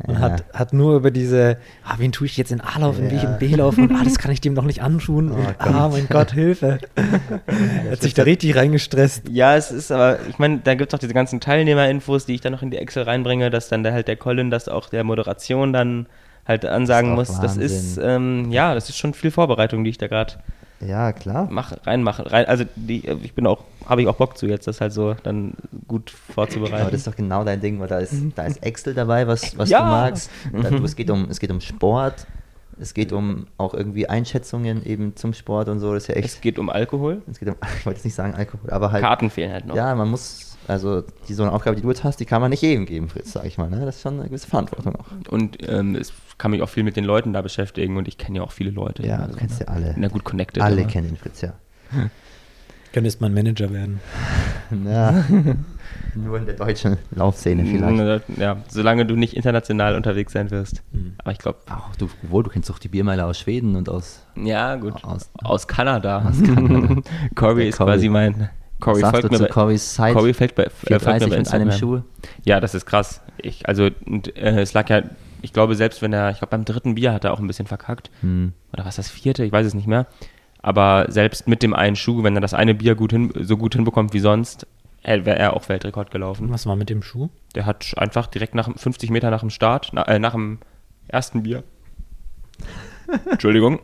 und 0.06 0.16
Ja. 0.16 0.20
hat, 0.22 0.44
hat 0.54 0.74
nur 0.74 0.96
über 0.98 1.12
diese, 1.12 1.58
ah, 1.84 1.96
wen 1.98 2.12
tue 2.12 2.28
ich 2.28 2.36
jetzt 2.38 2.52
in 2.52 2.62
A-Lauf 2.62 2.98
und 3.00 3.10
wie 3.12 3.16
ich 3.16 3.24
Ja. 3.24 3.34
in 3.34 3.40
B-Lauf 3.40 3.78
und 3.78 3.92
ah, 3.94 4.02
das 4.04 4.18
kann 4.20 4.32
ich 4.32 4.42
dem 4.42 4.54
doch 4.56 4.64
nicht 4.66 4.82
antun 4.82 5.32
Oh 5.32 5.36
und 5.36 5.56
ah, 5.60 5.90
mein 5.90 6.08
Gott, 6.10 6.32
Hilfe. 6.34 6.80
er 6.96 7.92
hat 7.92 8.02
sich 8.02 8.14
da 8.14 8.24
richtig 8.24 8.56
reingestresst. 8.56 9.30
Ja, 9.30 9.56
es 9.56 9.72
ist 9.72 9.92
aber, 9.92 10.20
ich 10.30 10.38
meine, 10.40 10.60
da 10.64 10.75
gibt 10.75 10.92
es 10.92 10.98
auch 10.98 11.00
diese 11.00 11.14
ganzen 11.14 11.40
Teilnehmerinfos, 11.40 12.25
die 12.25 12.36
ich 12.36 12.42
dann 12.42 12.52
noch 12.52 12.62
in 12.62 12.72
die 12.72 12.78
Excel 12.78 13.04
reinbringe, 13.04 13.50
dass 13.50 13.70
dann 13.70 13.84
der, 13.84 13.94
halt 13.94 14.08
der 14.08 14.18
Colin 14.18 14.50
das 14.52 14.68
auch 14.68 14.90
der 14.90 15.04
Moderation 15.04 15.72
dann 15.74 16.08
halt 16.48 16.66
ansagen 16.66 17.16
Das 17.16 17.30
muss. 17.30 17.40
Das 17.40 17.58
ist, 17.58 17.98
Wahnsinn. 17.98 18.44
ähm, 18.46 18.52
ja, 18.52 18.74
das 18.75 18.90
ist 18.90 18.98
schon 18.98 19.14
viel 19.14 19.32
Vorbereitung, 19.32 19.84
die 19.84 19.90
ich 19.92 19.98
da 19.98 20.08
gerade 20.08 20.34
Ja, 20.82 21.13
klar. 21.13 21.48
mach, 21.50 21.74
reinmache. 21.86 22.32
Rein, 22.32 22.46
also 22.46 22.65
die, 22.75 23.08
ich 23.08 23.34
bin 23.34 23.48
auch, 23.48 23.63
habe 23.86 24.01
ich 24.01 24.08
auch 24.08 24.15
Bock 24.15 24.38
zu 24.38 24.46
jetzt, 24.46 24.67
das 24.67 24.82
halt 24.82 24.94
so 24.94 25.15
dann 25.24 25.53
gut 25.88 26.10
vorzubereiten. 26.10 26.82
Aber 26.82 26.91
das 26.91 27.00
ist 27.01 27.08
doch 27.08 27.15
genau 27.15 27.44
dein 27.44 27.62
Ding, 27.62 27.79
weil 27.79 27.88
da 27.88 28.00
ist, 28.00 28.13
da 28.36 28.44
ist 28.44 28.62
Excel 28.63 28.94
dabei, 28.94 29.25
was, 29.27 29.58
was 29.58 29.70
Ja. 29.70 29.79
du 29.79 29.86
magst. 29.86 30.29
Da, 30.51 30.70
du, 30.70 30.84
es, 30.84 30.96
geht 30.96 31.10
um, 31.10 31.27
es 31.29 31.39
geht 31.39 31.51
um 31.51 31.62
Sport, 31.62 32.27
es 32.79 32.94
geht 32.94 33.13
um 33.13 33.48
auch 33.58 33.74
irgendwie 33.74 34.10
Einschätzungen 34.10 34.86
eben 34.86 35.15
zum 35.15 35.34
Sport 35.34 35.70
und 35.70 35.79
so. 35.79 35.94
Das 35.94 36.03
ist 36.03 36.08
ja 36.10 36.15
es 36.15 36.25
echt. 36.34 36.41
geht 36.41 36.60
um 36.60 36.70
Alkohol. 36.70 37.22
Es 37.32 37.39
geht 37.39 37.48
um, 37.50 37.55
ich 37.79 37.86
wollte 37.86 37.98
jetzt 38.00 38.05
nicht 38.05 38.15
sagen 38.15 38.34
Alkohol, 38.36 38.70
aber 38.70 38.91
halt. 38.91 39.01
Karten 39.03 39.29
fehlen 39.29 39.53
halt 39.53 39.65
noch. 39.65 39.75
Ja, 39.75 39.96
man 39.96 40.10
muss, 40.10 40.45
also 40.67 41.03
die 41.27 41.34
so 41.34 41.43
eine 41.43 41.51
Aufgabe, 41.51 41.75
die 41.75 41.81
du 41.81 41.89
jetzt 41.89 42.03
hast, 42.03 42.19
die 42.19 42.25
kann 42.25 42.41
man 42.41 42.50
nicht 42.50 42.62
jedem 42.62 42.86
geben, 42.86 43.10
Fritz, 43.10 43.31
sag 43.34 43.45
ich 43.45 43.57
mal. 43.57 43.69
Ne? 43.69 43.86
Das 43.86 43.98
ist 43.98 44.01
schon 44.01 44.15
eine 44.19 44.27
gewisse 44.29 44.48
Verantwortung 44.48 44.95
auch. 44.95 45.05
Und 45.31 45.57
ähm, 45.69 45.95
es 45.95 46.13
kann 46.38 46.51
mich 46.51 46.62
auch 46.62 46.69
viel 46.69 46.84
mit 46.84 46.95
den 46.95 47.05
Leuten 47.05 47.34
da 47.34 47.41
beschäftigen 47.41 47.98
und 47.98 48.07
ich 48.07 48.17
kenne 48.17 48.38
ja 48.39 48.43
auch 48.43 48.51
viele 48.51 48.72
Leute. 48.72 49.05
Ja, 49.05 49.17
Also, 49.17 49.34
du 49.34 49.38
kennst 49.38 49.60
ja 49.62 49.67
alle. 49.67 49.93
Na 49.98 50.07
gut 50.07 50.24
connected. 50.24 50.62
Alle 50.63 50.81
aber- 50.81 50.89
kennen 50.91 51.07
den 51.10 51.17
Fritz, 51.17 51.41
ja. 51.41 51.53
Könntest 52.93 53.19
man 53.19 53.34
Manager 53.34 53.72
werden. 53.74 54.00
Ja, 54.84 55.24
nur 56.15 56.39
in 56.39 56.48
der 56.48 56.55
deutschen 56.55 56.98
Laufszene 57.12 57.63
vielleicht. 57.65 58.24
Ja, 58.39 58.57
solange 58.67 59.05
du 59.05 59.15
nicht 59.15 59.36
international 59.36 59.95
unterwegs 59.95 60.34
sein 60.34 60.50
wirst. 60.50 60.81
Mhm. 60.91 61.13
Aber 61.19 61.31
ich 61.34 61.38
glaube, 61.38 61.60
Ach, 61.67 61.95
du, 61.98 62.10
wohl, 62.24 62.41
du 62.41 62.50
kennst 62.50 62.67
doch 62.72 62.79
die 62.79 62.88
Biermeile 62.88 63.25
aus 63.25 63.38
Schweden 63.38 63.75
und 63.75 63.89
aus. 63.89 64.25
ja, 64.36 64.75
gut. 64.75 65.03
Aus- 65.03 65.29
Aus, 65.43 65.67
Kanada. 65.67 66.24
Aus 66.27 66.41
Kanada. 66.41 67.01
Corey 67.36 67.55
Der 67.57 67.67
ist 67.67 67.77
Corey. 67.77 67.93
quasi 67.93 68.10
mein. 68.10 68.50
Corey 68.79 68.96
Was 68.96 69.01
sagst 69.01 69.12
folgt 69.12 69.25
du 69.25 69.29
mir 69.29 69.38
zu 69.38 69.44
bei, 69.44 69.50
Corys 69.50 69.94
Zeit? 69.94 70.13
Corey 70.15 70.34
fällt 70.34 70.55
bei, 70.55 70.63
äh, 70.63 70.70
folgt 70.70 70.89
mir 70.89 71.00
430 71.00 71.29
bei 71.29 71.38
mit 71.38 71.53
einem. 71.53 71.72
Schuh. 71.72 72.01
Ja, 72.44 72.60
das 72.60 72.75
ist 72.75 72.86
krass. 72.86 73.22
Ich, 73.38 73.67
also, 73.67 73.89
und, 74.05 74.36
äh, 74.36 74.62
es 74.62 74.74
lag 74.74 74.89
ja, 74.89 75.03
ich 75.41 75.53
glaube, 75.53 75.75
selbst 75.75 76.01
wenn 76.01 76.13
er, 76.13 76.32
ich 76.32 76.39
glaube, 76.39 76.51
beim 76.51 76.65
dritten 76.65 76.96
Bier 76.96 77.13
hat 77.13 77.24
er 77.24 77.34
auch 77.34 77.39
ein 77.39 77.48
bisschen 77.48 77.67
verkackt. 77.67 78.10
Hm. 78.22 78.53
Oder 78.74 78.86
was 78.86 78.96
das 78.96 79.10
vierte? 79.10 79.46
Ich 79.46 79.51
weiß 79.51 79.65
es 79.65 79.74
nicht 79.74 79.88
mehr. 79.88 80.08
Aber 80.62 81.05
selbst 81.10 81.48
mit 81.48 81.62
dem 81.62 81.74
einen 81.74 81.96
Schuh, 81.96 82.24
wenn 82.24 82.36
er 82.36 82.41
das 82.41 82.55
eine 82.55 82.74
Bier 82.74 82.96
gut 82.96 83.12
hin, 83.12 83.32
so 83.41 83.55
gut 83.55 83.75
hinbekommt 83.75 84.13
wie 84.13 84.20
sonst, 84.20 84.65
wäre 85.03 85.38
er 85.38 85.53
auch 85.53 85.70
Weltrekord 85.70 86.10
gelaufen. 86.10 86.50
Was 86.50 86.65
war 86.65 86.75
mit 86.75 86.89
dem 86.89 87.03
Schuh? 87.03 87.29
Der 87.53 87.67
hat 87.67 87.94
einfach 87.98 88.25
direkt 88.27 88.55
nach 88.55 88.70
50 88.75 89.12
Meter 89.12 89.29
nach 89.29 89.41
dem 89.41 89.51
Start, 89.51 89.91
na, 89.94 90.01
äh, 90.08 90.17
nach 90.17 90.32
dem 90.32 90.60
ersten 91.08 91.44
Bier. 91.44 91.63
Entschuldigung. 93.30 93.80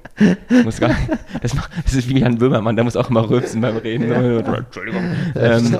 Muss 0.63 0.79
gar, 0.79 0.91
das, 1.41 1.53
macht, 1.53 1.71
das 1.83 1.93
ist 1.93 2.09
wie 2.09 2.19
Jan 2.19 2.37
Böhmermann, 2.37 2.75
der 2.75 2.83
muss 2.83 2.95
auch 2.95 3.09
immer 3.09 3.29
rülpsen 3.29 3.61
beim 3.61 3.77
Reden. 3.77 4.11
Entschuldigung. 4.11 5.03
Ähm, 5.35 5.71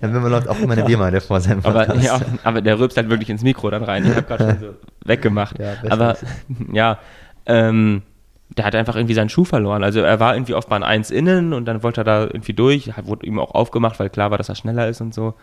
will 0.00 0.20
man 0.20 0.30
läuft 0.30 0.48
auch 0.48 0.58
immer 0.60 0.72
eine 0.72 0.84
Biermeile 0.84 1.20
vor 1.20 1.40
seinem 1.40 1.60
aber, 1.64 1.86
Podcast. 1.86 2.04
ja, 2.04 2.20
aber 2.42 2.60
der 2.60 2.78
rülpst 2.78 2.96
halt 2.96 3.08
wirklich 3.10 3.30
ins 3.30 3.42
Mikro 3.42 3.70
dann 3.70 3.82
rein. 3.82 4.04
Ich 4.04 4.14
habe 4.14 4.22
gerade 4.22 4.50
schon 4.50 4.60
so 4.60 4.74
weggemacht. 5.04 5.58
Ja, 5.58 5.74
aber 5.90 6.16
ja, 6.72 6.98
ähm, 7.46 8.02
der 8.56 8.64
hat 8.64 8.74
einfach 8.74 8.96
irgendwie 8.96 9.14
seinen 9.14 9.28
Schuh 9.28 9.44
verloren. 9.44 9.82
Also 9.82 10.00
er 10.00 10.20
war 10.20 10.34
irgendwie 10.34 10.54
auf 10.54 10.66
Bahn 10.66 10.82
1 10.82 11.10
innen 11.10 11.52
und 11.52 11.64
dann 11.64 11.82
wollte 11.82 12.02
er 12.02 12.04
da 12.04 12.22
irgendwie 12.22 12.52
durch. 12.52 12.96
Hat, 12.96 13.06
wurde 13.06 13.26
ihm 13.26 13.38
auch 13.38 13.54
aufgemacht, 13.54 13.98
weil 13.98 14.10
klar 14.10 14.30
war, 14.30 14.38
dass 14.38 14.48
er 14.48 14.54
schneller 14.54 14.88
ist 14.88 15.00
und 15.00 15.14
so. 15.14 15.34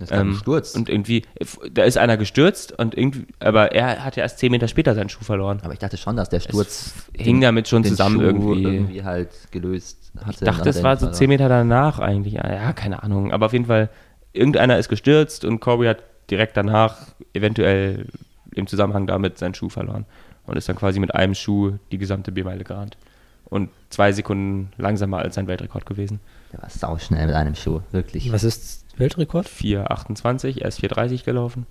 Das 0.00 0.10
ist 0.10 0.16
ähm, 0.16 0.34
Sturz. 0.34 0.74
Und 0.74 0.88
irgendwie, 0.88 1.24
da 1.72 1.84
ist 1.84 1.98
einer 1.98 2.16
gestürzt 2.16 2.72
und 2.78 2.96
irgendwie, 2.96 3.26
aber 3.38 3.72
er 3.72 4.02
hat 4.02 4.16
ja 4.16 4.22
erst 4.22 4.38
10 4.38 4.50
Meter 4.50 4.66
später 4.66 4.94
seinen 4.94 5.10
Schuh 5.10 5.22
verloren. 5.22 5.60
aber 5.62 5.74
ich 5.74 5.78
dachte 5.78 5.98
schon, 5.98 6.16
dass 6.16 6.30
der 6.30 6.40
Sturz 6.40 6.94
hing 7.14 7.40
damit 7.42 7.68
schon 7.68 7.82
den 7.82 7.90
zusammen 7.90 8.18
Schuh 8.18 8.24
irgendwie. 8.24 8.62
irgendwie 8.62 9.04
halt 9.04 9.28
gelöst 9.50 10.10
hatte. 10.18 10.30
Ich 10.30 10.40
dachte, 10.40 10.64
das 10.64 10.82
war 10.82 10.96
so 10.96 11.10
10 11.10 11.28
Meter 11.28 11.50
danach 11.50 11.98
eigentlich. 11.98 12.34
Ja, 12.34 12.50
ja, 12.50 12.72
keine 12.72 13.02
Ahnung. 13.02 13.30
Aber 13.30 13.46
auf 13.46 13.52
jeden 13.52 13.66
Fall, 13.66 13.90
irgendeiner 14.32 14.78
ist 14.78 14.88
gestürzt 14.88 15.44
und 15.44 15.60
Corby 15.60 15.84
hat 15.84 16.02
direkt 16.30 16.56
danach 16.56 16.96
eventuell 17.34 18.06
im 18.54 18.66
Zusammenhang 18.66 19.06
damit 19.06 19.36
seinen 19.36 19.54
Schuh 19.54 19.68
verloren. 19.68 20.06
Und 20.46 20.56
ist 20.56 20.68
dann 20.68 20.76
quasi 20.76 20.98
mit 20.98 21.14
einem 21.14 21.34
Schuh 21.34 21.74
die 21.92 21.98
gesamte 21.98 22.32
B-Meile 22.32 22.64
gerannt. 22.64 22.96
Und 23.44 23.68
zwei 23.90 24.12
Sekunden 24.12 24.72
langsamer 24.78 25.18
als 25.18 25.34
sein 25.34 25.46
Weltrekord 25.46 25.84
gewesen. 25.84 26.20
Der 26.52 26.62
war 26.62 26.70
sauschnell 26.70 27.26
mit 27.26 27.36
einem 27.36 27.54
Schuh, 27.54 27.80
wirklich. 27.92 28.32
Was 28.32 28.44
ist 28.44 28.84
Weltrekord? 29.00 29.46
4,28, 29.48 30.60
er 30.60 30.68
ist 30.68 30.80
4,30 30.80 31.24
gelaufen. 31.24 31.66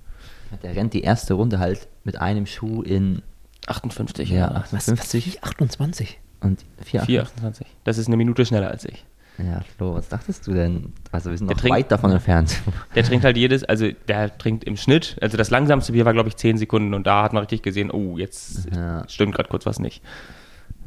Der 0.63 0.75
rennt 0.75 0.93
die 0.93 1.01
erste 1.01 1.35
Runde 1.35 1.59
halt 1.59 1.87
mit 2.03 2.19
einem 2.19 2.45
Schuh 2.45 2.81
in 2.81 3.21
58, 3.67 4.29
ja, 4.31 4.35
ja. 4.37 4.51
58 4.51 5.43
28. 5.43 6.19
und 6.41 6.65
4. 6.83 7.03
4,28. 7.03 7.61
Das 7.83 7.97
ist 7.97 8.07
eine 8.07 8.17
Minute 8.17 8.45
schneller 8.45 8.69
als 8.69 8.85
ich. 8.85 9.05
Ja, 9.37 9.61
Flo, 9.77 9.93
was 9.93 10.09
dachtest 10.09 10.45
du 10.47 10.53
denn? 10.53 10.91
Also 11.13 11.29
wir 11.29 11.37
sind 11.37 11.47
Der 11.49 11.55
noch 11.55 11.61
trinkt- 11.61 11.75
weit 11.77 11.91
davon 11.91 12.11
entfernt. 12.11 12.59
Der 12.95 13.03
trinkt 13.05 13.23
halt 13.23 13.37
jedes, 13.37 13.63
also 13.63 13.87
der 14.09 14.37
trinkt 14.37 14.65
im 14.65 14.75
Schnitt, 14.75 15.15
also 15.21 15.37
das 15.37 15.49
langsamste 15.49 15.93
Bier 15.93 16.03
war, 16.03 16.11
glaube 16.13 16.27
ich, 16.27 16.35
10 16.35 16.57
Sekunden 16.57 16.93
und 16.93 17.07
da 17.07 17.23
hat 17.23 17.31
man 17.31 17.41
richtig 17.41 17.61
gesehen, 17.61 17.89
oh, 17.89 18.17
jetzt 18.17 18.67
Ja. 18.75 19.07
stimmt 19.07 19.35
gerade 19.35 19.47
kurz 19.47 19.65
was 19.65 19.79
nicht. 19.79 20.01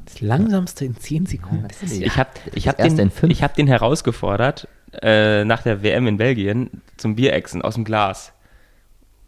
Das 0.05 0.21
langsamste 0.21 0.85
in 0.85 0.97
10 0.99 1.25
Sekunden. 1.25 1.67
Das 1.69 1.83
ist- 1.83 1.99
Ich 1.99 2.17
habe 2.19 2.29
ich 2.55 2.65
Das 2.65 2.75
hab 2.75 2.97
den, 2.97 3.31
ich 3.31 3.43
hab 3.43 3.55
den 3.55 3.69
herausgefordert 3.69 4.69
äh, 5.01 5.45
nach 5.45 5.63
der 5.63 5.83
WM 5.83 6.07
in 6.07 6.17
Belgien 6.19 6.83
zum 6.97 7.15
Bierechsen 7.15 7.63
aus 7.63 7.75
dem 7.75 7.85
Glas. 7.85 8.33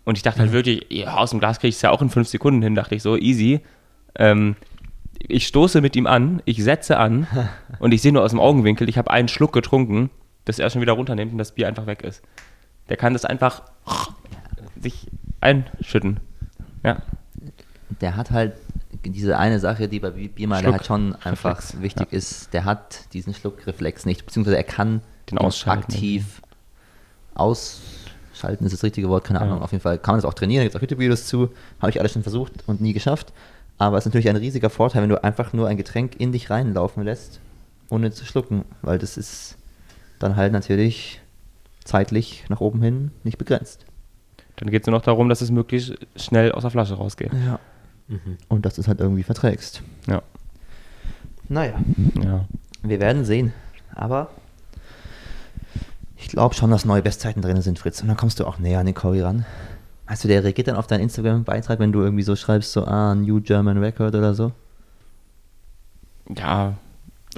Und 0.05 0.19
ich 0.19 0.23
dachte 0.23 0.41
halt 0.41 0.53
wirklich, 0.53 0.87
ja, 0.91 1.17
aus 1.17 1.31
dem 1.31 1.39
Glas 1.41 1.59
kriege 1.61 1.71
ich 1.71 1.77
es 1.77 1.83
ja 1.83 1.91
auch 1.91 2.03
in 2.03 2.11
fünf 2.11 2.29
Sekunden 2.29 2.61
hin, 2.63 2.75
dachte 2.75 2.95
ich 2.95 3.03
so, 3.03 3.17
easy. 3.17 3.61
Ähm, 4.17 4.57
ich 5.19 5.47
stoße 5.47 5.81
mit 5.81 5.97
ihm 5.97 6.07
an, 6.07 6.43
ich 6.45 6.63
setze 6.63 6.99
an 6.99 7.27
und 7.79 7.93
ich 7.95 8.03
sehe 8.03 8.13
nur 8.13 8.23
aus 8.23 8.31
dem 8.31 8.41
Augenwinkel, 8.41 8.89
ich 8.89 8.99
habe 8.99 9.11
einen 9.11 9.29
Schluck 9.29 9.53
getrunken, 9.53 10.11
dass 10.45 10.59
er 10.59 10.69
schon 10.69 10.83
wieder 10.83 10.93
runternimmt 10.93 11.33
und 11.33 11.39
das 11.39 11.53
Bier 11.53 11.69
einfach 11.69 11.87
weg 11.87 12.03
ist. 12.03 12.23
Der 12.91 12.99
kann 12.99 13.15
das 13.15 13.25
einfach 13.25 13.63
sich 14.81 15.07
einschütten. 15.41 16.21
Ja. 16.85 16.99
Der 18.03 18.17
hat 18.17 18.31
halt 18.31 18.53
diese 19.07 19.39
eine 19.39 19.59
Sache, 19.59 19.89
die 19.89 20.01
bei 20.01 20.11
Bi- 20.11 20.29
Biermeile 20.29 20.65
Schluck- 20.65 20.73
halt 20.75 20.87
schon 20.87 21.15
einfach 21.25 21.59
Reflex, 21.59 21.81
wichtig 21.81 22.13
ist. 22.13 22.53
Der 22.53 22.65
hat 22.67 23.13
diesen 23.15 23.33
Schluckreflex 23.33 24.05
nicht, 24.05 24.27
beziehungsweise 24.27 24.57
er 24.59 24.65
kann 24.65 25.01
Den 25.31 25.39
ausschalten. 25.39 25.85
aktiv 25.93 26.41
ausschalten, 27.35 28.65
ist 28.65 28.73
das 28.73 28.83
richtige 28.83 29.09
Wort, 29.09 29.25
keine 29.25 29.41
Ja. 29.41 29.45
Ahnung. 29.47 29.63
Auf 29.63 29.73
jeden 29.73 29.83
Fall 29.83 29.99
kann 29.99 30.15
man 30.15 30.19
das 30.23 30.25
auch 30.29 30.35
trainieren, 30.35 30.61
da 30.61 30.65
gibt 30.65 30.75
es 30.75 30.79
auch 30.79 30.83
YouTube-Videos 30.83 31.27
zu. 31.27 31.51
Habe 31.81 31.91
ich 31.91 32.01
alles 32.01 32.13
schon 32.13 32.23
versucht 32.23 32.53
und 32.67 32.81
nie 32.81 32.93
geschafft. 32.93 33.33
Aber 33.79 33.99
es 33.99 34.03
ist 34.03 34.07
natürlich 34.07 34.29
ein 34.29 34.37
riesiger 34.37 34.71
Vorteil, 34.71 35.03
wenn 35.03 35.09
du 35.11 35.23
einfach 35.23 35.53
nur 35.53 35.67
ein 35.69 35.77
Getränk 35.77 36.15
in 36.21 36.31
dich 36.33 36.49
reinlaufen 36.51 37.03
lässt, 37.03 37.41
ohne 37.91 38.13
zu 38.13 38.25
schlucken, 38.25 38.65
weil 38.83 38.99
das 38.99 39.17
ist 39.17 39.57
dann 40.21 40.37
halt 40.37 40.53
natürlich 40.53 41.21
zeitlich 41.85 42.45
nach 42.49 42.61
oben 42.61 42.81
hin 42.83 43.11
nicht 43.25 43.37
begrenzt. 43.37 43.85
Dann 44.57 44.71
geht 44.71 44.83
es 44.83 44.87
nur 44.87 44.97
noch 44.97 45.05
darum, 45.05 45.29
dass 45.29 45.41
es 45.41 45.51
möglichst 45.51 45.95
schnell 46.15 46.53
aus 46.53 46.63
der 46.63 46.71
Flasche 46.71 46.95
rausgeht. 46.95 47.33
Ja. 47.47 47.59
Und 48.49 48.65
dass 48.65 48.75
du 48.77 48.83
es 48.83 48.89
halt 48.89 49.01
irgendwie 49.01 49.25
verträgst. 49.25 49.83
Ja. 50.07 50.23
Naja, 51.49 51.75
ja. 52.23 52.45
wir 52.83 53.01
werden 53.01 53.25
sehen. 53.25 53.53
Aber 53.95 54.31
ich 56.17 56.29
glaube 56.29 56.55
schon, 56.55 56.71
dass 56.71 56.85
neue 56.85 57.03
Bestzeiten 57.03 57.43
drin 57.43 57.61
sind, 57.63 57.79
Fritz. 57.79 58.01
Und 58.01 58.09
dann 58.09 58.17
kommst 58.17 58.41
du 58.41 58.47
auch 58.47 58.59
näher 58.59 58.81
an 58.81 58.87
den 58.87 58.95
Corey 58.95 59.21
ran. 59.21 59.45
Weißt 60.07 60.23
du, 60.25 60.29
der 60.29 60.45
reagiert 60.45 60.69
dann 60.69 60.77
auf 60.77 60.87
deinen 60.87 61.01
Instagram-Beitrag, 61.01 61.79
wenn 61.79 61.93
du 61.93 62.03
irgendwie 62.03 62.23
so 62.23 62.37
schreibst, 62.37 62.73
so, 62.73 62.85
ah, 62.85 63.15
New 63.15 63.41
German 63.41 63.79
Record 63.79 64.15
oder 64.15 64.35
so? 64.35 64.53
Ja, 66.37 66.75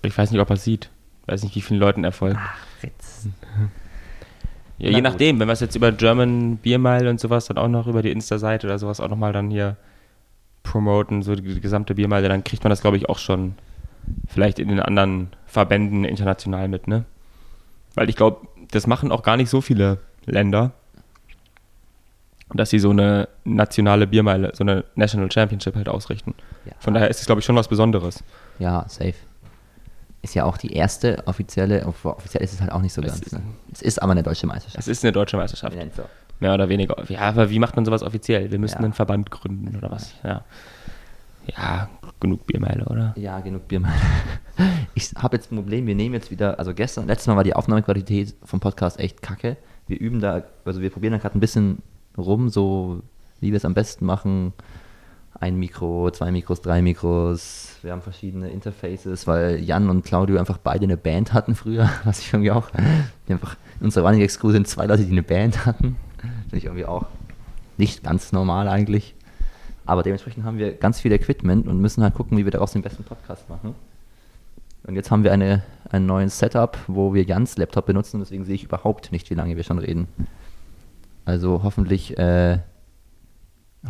ich 0.02 0.16
weiß 0.16 0.30
nicht, 0.30 0.40
ob 0.40 0.50
er 0.50 0.54
es 0.54 0.64
sieht. 0.64 0.90
Weiß 1.26 1.42
nicht, 1.42 1.54
wie 1.56 1.60
vielen 1.60 1.80
Leuten 1.80 2.04
er 2.04 2.12
folgt. 2.12 2.38
Fritz. 2.80 3.28
Ja, 4.78 4.90
Na 4.90 4.96
je 4.98 5.02
gut. 5.02 5.04
nachdem, 5.04 5.40
wenn 5.40 5.48
wir 5.48 5.54
es 5.54 5.60
jetzt 5.60 5.74
über 5.74 5.90
German 5.90 6.58
Beer 6.58 6.78
Mile 6.78 7.08
und 7.08 7.18
sowas 7.18 7.46
dann 7.46 7.56
auch 7.56 7.66
noch 7.66 7.86
über 7.86 8.02
die 8.02 8.10
Insta-Seite 8.10 8.66
oder 8.66 8.78
sowas 8.78 9.00
auch 9.00 9.08
nochmal 9.08 9.32
dann 9.32 9.50
hier 9.50 9.78
promoten, 10.64 11.22
so 11.22 11.34
die 11.34 11.62
gesamte 11.62 11.94
Biermeile, 11.94 12.28
dann 12.28 12.44
kriegt 12.44 12.62
man 12.62 12.68
das, 12.68 12.82
glaube 12.82 12.98
ich, 12.98 13.08
auch 13.08 13.16
schon 13.16 13.54
vielleicht 14.28 14.58
in 14.58 14.68
den 14.68 14.80
anderen 14.80 15.28
Verbänden 15.46 16.04
international 16.04 16.68
mit, 16.68 16.88
ne? 16.88 17.06
Weil 17.94 18.10
ich 18.10 18.16
glaube, 18.16 18.46
das 18.70 18.86
machen 18.86 19.12
auch 19.12 19.22
gar 19.22 19.36
nicht 19.36 19.50
so 19.50 19.60
viele 19.60 19.98
Länder, 20.24 20.72
dass 22.54 22.70
sie 22.70 22.78
so 22.78 22.90
eine 22.90 23.28
nationale 23.44 24.06
Biermeile, 24.06 24.52
so 24.54 24.62
eine 24.64 24.84
National 24.94 25.30
Championship 25.30 25.74
halt 25.74 25.88
ausrichten. 25.88 26.34
Ja. 26.64 26.72
Von 26.78 26.94
daher 26.94 27.08
ist 27.10 27.20
es, 27.20 27.26
glaube 27.26 27.40
ich, 27.40 27.44
schon 27.44 27.56
was 27.56 27.68
Besonderes. 27.68 28.22
Ja, 28.58 28.84
safe. 28.88 29.14
Ist 30.22 30.34
ja 30.34 30.44
auch 30.44 30.56
die 30.56 30.72
erste 30.72 31.22
offizielle, 31.26 31.84
offiziell 31.86 32.42
ist 32.42 32.52
es 32.52 32.60
halt 32.60 32.72
auch 32.72 32.80
nicht 32.82 32.92
so 32.92 33.02
Es 33.02 33.08
ganz. 33.12 33.20
ist- 33.26 33.32
Ne? 33.32 33.42
Es 33.72 33.82
ist 33.82 34.02
aber 34.02 34.12
eine 34.12 34.22
deutsche 34.22 34.46
Meisterschaft. 34.46 34.78
Es 34.78 34.88
ist 34.88 35.04
eine 35.04 35.12
deutsche 35.12 35.36
Meisterschaft. 35.36 35.76
So. 35.96 36.02
Mehr 36.40 36.54
oder 36.54 36.68
weniger. 36.68 36.96
Ja, 37.08 37.20
aber 37.20 37.50
wie 37.50 37.58
macht 37.58 37.76
man 37.76 37.84
sowas 37.84 38.02
offiziell? 38.02 38.50
Wir 38.50 38.58
müssen 38.58 38.74
Ja. 38.78 38.84
einen 38.84 38.92
Verband 38.92 39.30
gründen 39.30 39.76
oder 39.76 39.90
was? 39.90 40.14
Ja. 40.24 40.42
Ja, 41.56 41.88
genug 42.18 42.46
Biermeile, 42.46 42.84
oder? 42.86 43.12
Ja, 43.16 43.38
genug 43.40 43.68
Bier 43.68 43.80
mal. 43.80 43.92
Ich 44.98 45.12
habe 45.14 45.36
jetzt 45.36 45.52
ein 45.52 45.56
Problem, 45.56 45.86
wir 45.86 45.94
nehmen 45.94 46.14
jetzt 46.14 46.30
wieder, 46.30 46.58
also 46.58 46.72
gestern, 46.72 47.06
letztes 47.06 47.26
Mal 47.26 47.36
war 47.36 47.44
die 47.44 47.54
Aufnahmequalität 47.54 48.34
vom 48.42 48.60
Podcast 48.60 48.98
echt 48.98 49.20
kacke. 49.20 49.58
Wir 49.86 50.00
üben 50.00 50.20
da, 50.20 50.44
also 50.64 50.80
wir 50.80 50.88
probieren 50.88 51.12
da 51.12 51.18
gerade 51.18 51.36
ein 51.36 51.40
bisschen 51.40 51.82
rum, 52.16 52.48
so 52.48 53.02
wie 53.38 53.52
wir 53.52 53.58
es 53.58 53.66
am 53.66 53.74
besten 53.74 54.06
machen. 54.06 54.54
Ein 55.38 55.58
Mikro, 55.58 56.10
zwei 56.12 56.30
Mikros, 56.30 56.62
drei 56.62 56.80
Mikros. 56.80 57.76
Wir 57.82 57.92
haben 57.92 58.00
verschiedene 58.00 58.48
Interfaces, 58.48 59.26
weil 59.26 59.62
Jan 59.62 59.90
und 59.90 60.02
Claudio 60.02 60.38
einfach 60.38 60.56
beide 60.56 60.84
eine 60.84 60.96
Band 60.96 61.34
hatten 61.34 61.54
früher, 61.54 61.90
was 62.04 62.20
ich 62.20 62.32
irgendwie 62.32 62.52
auch. 62.52 62.70
Die 63.28 63.34
einfach, 63.34 63.58
unsere 63.80 64.02
Running 64.06 64.20
Gags 64.20 64.38
Crew 64.38 64.52
sind 64.52 64.66
zwei 64.66 64.86
Leute, 64.86 65.04
die 65.04 65.12
eine 65.12 65.22
Band 65.22 65.66
hatten. 65.66 65.96
Finde 66.44 66.56
ich 66.56 66.64
irgendwie 66.64 66.86
auch 66.86 67.04
nicht 67.76 68.02
ganz 68.02 68.32
normal 68.32 68.66
eigentlich. 68.66 69.14
Aber 69.84 70.02
dementsprechend 70.02 70.44
haben 70.44 70.56
wir 70.56 70.72
ganz 70.72 71.02
viel 71.02 71.12
Equipment 71.12 71.68
und 71.68 71.82
müssen 71.82 72.02
halt 72.02 72.14
gucken, 72.14 72.38
wie 72.38 72.46
wir 72.46 72.50
daraus 72.50 72.72
den 72.72 72.80
besten 72.80 73.04
Podcast 73.04 73.50
machen. 73.50 73.74
Und 74.86 74.94
jetzt 74.94 75.10
haben 75.10 75.24
wir 75.24 75.32
eine, 75.32 75.62
einen 75.90 76.06
neuen 76.06 76.28
Setup, 76.28 76.78
wo 76.86 77.12
wir 77.12 77.24
Jans 77.24 77.56
Laptop 77.56 77.86
benutzen, 77.86 78.20
deswegen 78.20 78.44
sehe 78.44 78.54
ich 78.54 78.64
überhaupt 78.64 79.10
nicht, 79.10 79.28
wie 79.30 79.34
lange 79.34 79.56
wir 79.56 79.64
schon 79.64 79.78
reden. 79.78 80.06
Also 81.24 81.62
hoffentlich, 81.64 82.16
äh, 82.18 82.58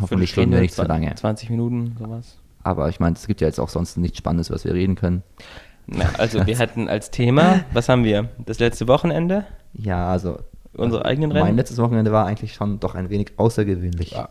hoffentlich 0.00 0.34
reden 0.36 0.52
wir 0.52 0.60
nicht 0.60 0.74
zu 0.74 0.84
lange. 0.84 1.14
20 1.14 1.50
Minuten, 1.50 1.96
sowas. 1.98 2.38
Aber 2.62 2.88
ich 2.88 2.98
meine, 2.98 3.14
es 3.14 3.26
gibt 3.26 3.42
ja 3.42 3.46
jetzt 3.46 3.60
auch 3.60 3.68
sonst 3.68 3.98
nichts 3.98 4.18
Spannendes, 4.18 4.50
was 4.50 4.64
wir 4.64 4.72
reden 4.72 4.94
können. 4.94 5.22
Na, 5.86 6.06
also 6.18 6.46
wir 6.46 6.58
hatten 6.58 6.88
als 6.88 7.10
Thema, 7.10 7.64
was 7.72 7.88
haben 7.90 8.02
wir? 8.02 8.30
Das 8.44 8.58
letzte 8.58 8.88
Wochenende? 8.88 9.44
Ja, 9.74 10.08
also. 10.08 10.38
Unsere 10.72 11.04
eigenen 11.04 11.30
Mein 11.30 11.42
Rennen? 11.42 11.56
letztes 11.56 11.78
Wochenende 11.78 12.12
war 12.12 12.26
eigentlich 12.26 12.54
schon 12.54 12.80
doch 12.80 12.94
ein 12.94 13.08
wenig 13.08 13.32
außergewöhnlich. 13.36 14.10
Ja. 14.12 14.30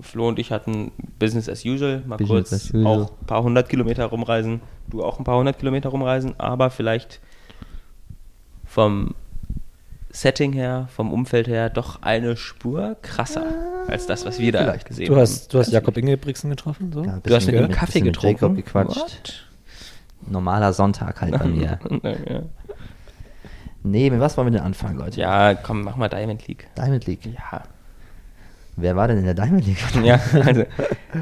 Flo 0.00 0.28
und 0.28 0.38
ich 0.38 0.52
hatten 0.52 0.92
Business 1.18 1.48
as 1.48 1.64
usual, 1.64 2.02
mal 2.06 2.16
Business 2.16 2.50
kurz 2.50 2.74
usual. 2.74 2.86
auch 2.86 3.10
ein 3.20 3.26
paar 3.26 3.42
hundert 3.42 3.68
Kilometer 3.68 4.04
rumreisen. 4.06 4.60
Du 4.88 5.02
auch 5.04 5.18
ein 5.18 5.24
paar 5.24 5.36
hundert 5.38 5.58
Kilometer 5.58 5.88
rumreisen, 5.90 6.34
aber 6.38 6.70
vielleicht 6.70 7.20
vom 8.64 9.14
Setting 10.10 10.52
her, 10.52 10.88
vom 10.94 11.12
Umfeld 11.12 11.48
her 11.48 11.68
doch 11.68 12.02
eine 12.02 12.36
Spur 12.36 12.96
krasser 13.02 13.44
als 13.88 14.06
das, 14.06 14.24
was 14.24 14.38
wir 14.38 14.52
da 14.52 14.60
Vielleicht. 14.62 14.86
gesehen 14.86 15.06
Du 15.06 15.12
haben. 15.14 15.20
hast, 15.22 15.52
du 15.52 15.58
hast 15.58 15.70
Jakob 15.70 15.96
Ingebrigtsen 15.96 16.48
getroffen, 16.50 16.92
so? 16.92 17.04
Ja, 17.04 17.18
Du 17.22 17.34
hast 17.34 17.46
mit 17.46 17.54
ihm 17.56 17.68
Kaffee 17.68 18.00
getrunken? 18.00 18.40
Jacob 18.42 18.56
gequatscht. 18.56 18.96
What? 18.96 19.46
Normaler 20.30 20.72
Sonntag 20.72 21.20
halt 21.20 21.38
bei 21.38 21.46
mir. 21.46 21.78
ja. 22.02 22.42
Nee, 23.82 24.10
mit 24.10 24.20
was 24.20 24.36
wollen 24.36 24.48
wir 24.48 24.52
denn 24.58 24.62
anfangen, 24.66 24.98
Leute? 24.98 25.20
ja, 25.20 25.54
komm, 25.54 25.82
mach 25.82 25.96
mal 25.96 26.08
Diamond 26.08 26.46
League. 26.48 26.68
Diamond 26.76 27.06
League. 27.06 27.26
Ja. 27.26 27.62
Wer 28.80 28.94
war 28.96 29.08
denn 29.08 29.18
in 29.18 29.24
der 29.24 29.34
Diamond 29.34 29.66
League? 29.66 29.78
Ja, 30.04 30.20
also, 30.44 30.64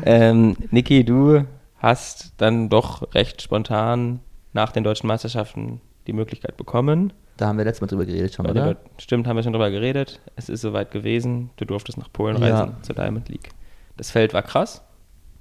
ähm, 0.05 0.57
Niki, 0.71 1.05
du 1.05 1.45
hast 1.79 2.33
dann 2.37 2.69
doch 2.69 3.15
recht 3.15 3.41
spontan 3.43 4.21
nach 4.53 4.73
den 4.73 4.85
deutschen 4.85 5.07
Meisterschaften 5.07 5.81
die 6.07 6.13
Möglichkeit 6.13 6.57
bekommen. 6.57 7.13
Da 7.37 7.49
haben 7.49 7.59
wir 7.59 7.65
letztes 7.65 7.81
Mal 7.83 7.87
drüber 7.89 8.05
geredet 8.07 8.35
schon, 8.35 8.45
Bei 8.45 8.51
oder? 8.53 8.75
Deut- 8.75 8.79
Stimmt, 8.99 9.27
haben 9.27 9.37
wir 9.37 9.43
schon 9.43 9.53
drüber 9.53 9.71
geredet. 9.71 10.21
Es 10.37 10.49
ist 10.49 10.61
soweit 10.63 10.91
gewesen. 10.91 11.51
Du 11.57 11.65
durftest 11.65 11.99
nach 11.99 12.13
Polen 12.13 12.41
Ja. 12.43 12.61
reisen 12.61 12.77
zur 12.83 12.95
Diamond 12.95 13.29
League. 13.29 13.51
Das 13.97 14.11
Feld 14.11 14.33
war 14.35 14.43
krass 14.43 14.83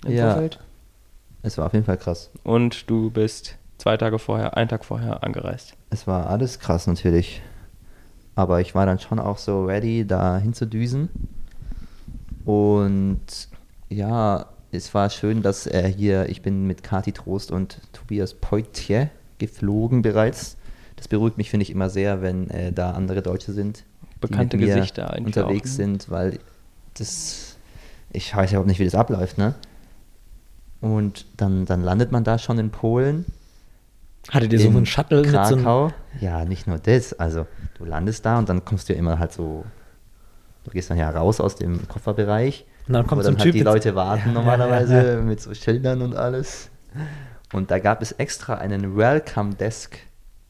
im 0.05 0.13
Ja. 0.13 0.31
Vorfeld. 0.31 0.59
Es 1.43 1.57
war 1.57 1.67
auf 1.67 1.73
jeden 1.73 1.85
Fall 1.85 1.97
krass. 1.97 2.31
Und 2.43 2.89
du 2.89 3.11
bist 3.11 3.57
zwei 3.77 3.97
Tage 3.97 4.19
vorher, 4.19 4.57
einen 4.57 4.67
Tag 4.69 4.83
vorher 4.83 5.23
angereist. 5.23 5.75
Es 5.89 6.07
war 6.07 6.29
alles 6.29 6.59
krass 6.59 6.87
natürlich. 6.87 7.41
Aber 8.35 8.59
ich 8.61 8.75
war 8.75 8.85
dann 8.85 8.99
schon 8.99 9.19
auch 9.19 9.37
so 9.37 9.63
ready, 9.65 10.05
da 10.05 10.37
hinzudüsen. 10.37 11.09
Und 12.45 13.19
ja, 13.89 14.45
es 14.71 14.93
war 14.93 15.09
schön, 15.09 15.41
dass 15.41 15.67
er 15.67 15.87
hier, 15.87 16.29
ich 16.29 16.41
bin 16.41 16.67
mit 16.67 16.83
Kati 16.83 17.11
Trost 17.11 17.51
und 17.51 17.79
Tobias 17.93 18.33
Poitier 18.33 19.09
geflogen 19.37 20.01
bereits. 20.01 20.57
Das 20.95 21.07
beruhigt 21.07 21.37
mich, 21.37 21.49
finde 21.49 21.63
ich, 21.63 21.71
immer 21.71 21.89
sehr, 21.89 22.21
wenn 22.21 22.49
äh, 22.49 22.71
da 22.71 22.91
andere 22.91 23.21
Deutsche 23.21 23.51
sind. 23.51 23.83
die 24.15 24.19
Bekannte 24.19 24.57
mir 24.57 24.73
Gesichter 24.75 25.15
unterwegs 25.17 25.71
auch, 25.73 25.77
ne? 25.77 25.85
sind, 25.85 26.09
weil 26.09 26.39
das, 26.97 27.57
ich 28.13 28.33
weiß 28.35 28.51
ja 28.51 28.55
überhaupt 28.55 28.69
nicht, 28.69 28.79
wie 28.79 28.85
das 28.85 28.95
abläuft, 28.95 29.37
ne? 29.37 29.55
Und 30.81 31.25
dann, 31.37 31.65
dann 31.65 31.81
landet 31.81 32.11
man 32.11 32.23
da 32.23 32.37
schon 32.37 32.59
in 32.59 32.69
Polen. 32.69 33.25
Hattet 34.29 34.53
ihr 34.53 34.59
so 34.59 34.67
in 34.67 34.77
einen 34.77 34.85
Shuttle 34.85 35.21
mit 35.21 35.31
so 35.31 35.37
einem, 35.37 35.63
Krakau. 35.63 35.91
ja, 36.19 36.45
nicht 36.45 36.67
nur 36.67 36.77
das. 36.77 37.13
Also 37.13 37.47
du 37.77 37.85
landest 37.85 38.25
da 38.25 38.37
und 38.37 38.49
dann 38.49 38.65
kommst 38.65 38.89
du 38.89 38.93
ja 38.93 38.99
immer 38.99 39.19
halt 39.19 39.33
so, 39.33 39.65
du 40.65 40.71
gehst 40.71 40.89
dann 40.89 40.97
ja 40.97 41.09
raus 41.09 41.39
aus 41.39 41.55
dem 41.55 41.87
Kofferbereich. 41.87 42.65
Und 42.87 42.93
dann 42.93 43.07
kommt 43.07 43.19
wo 43.19 43.23
so 43.23 43.29
ein 43.29 43.35
dann 43.37 43.43
Typ 43.43 43.53
halt 43.53 43.55
die 43.55 43.59
mit- 43.59 43.65
Leute 43.67 43.95
warten 43.95 44.27
Ja, 44.29 44.33
normalerweise 44.33 44.95
ja, 44.95 45.13
ja. 45.15 45.21
mit 45.21 45.39
so 45.41 45.53
Schildern 45.53 46.01
und 46.01 46.15
alles. 46.15 46.69
Und 47.53 47.71
da 47.71 47.79
gab 47.79 48.01
es 48.01 48.11
extra 48.13 48.55
einen 48.55 48.97
Welcome 48.97 49.55
Desk 49.55 49.97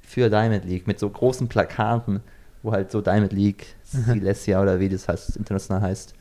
für 0.01 0.30
Diamond 0.30 0.65
League 0.65 0.88
mit 0.88 0.99
so 0.99 1.10
großen 1.10 1.47
Plakaten, 1.47 2.21
wo 2.63 2.71
halt 2.71 2.91
so 2.91 3.01
Diamond 3.01 3.32
League, 3.34 3.67
Silesia 3.84 4.62
oder 4.62 4.80
wie 4.80 4.89
das 4.89 5.08
heißt, 5.08 5.36
international 5.38 5.82
heißt, 5.82 6.13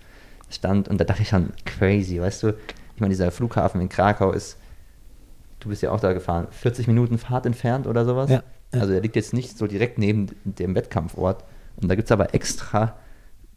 stand. 0.51 0.89
Und 0.89 1.01
da 1.01 1.05
dachte 1.05 1.23
ich 1.23 1.29
schon, 1.29 1.51
crazy, 1.65 2.21
weißt 2.21 2.43
du? 2.43 2.49
Ich 2.95 3.01
meine, 3.01 3.11
dieser 3.11 3.31
Flughafen 3.31 3.81
in 3.81 3.89
Krakau 3.89 4.33
ist, 4.33 4.57
du 5.61 5.69
bist 5.69 5.83
ja 5.83 5.91
auch 5.91 6.01
da 6.01 6.13
gefahren, 6.13 6.47
40 6.51 6.87
Minuten 6.87 7.19
Fahrt 7.19 7.47
entfernt 7.47 7.87
oder 7.87 8.05
sowas. 8.05 8.31
Also 8.73 8.89
der 8.93 9.01
liegt 9.01 9.17
jetzt 9.17 9.33
nicht 9.33 9.57
so 9.57 9.67
direkt 9.67 9.99
neben 9.99 10.27
dem 10.45 10.75
Wettkampfort. 10.75 11.45
Und 11.77 11.89
da 11.89 11.95
gibt 11.95 12.07
es 12.09 12.13
aber 12.13 12.35
extra 12.35 12.95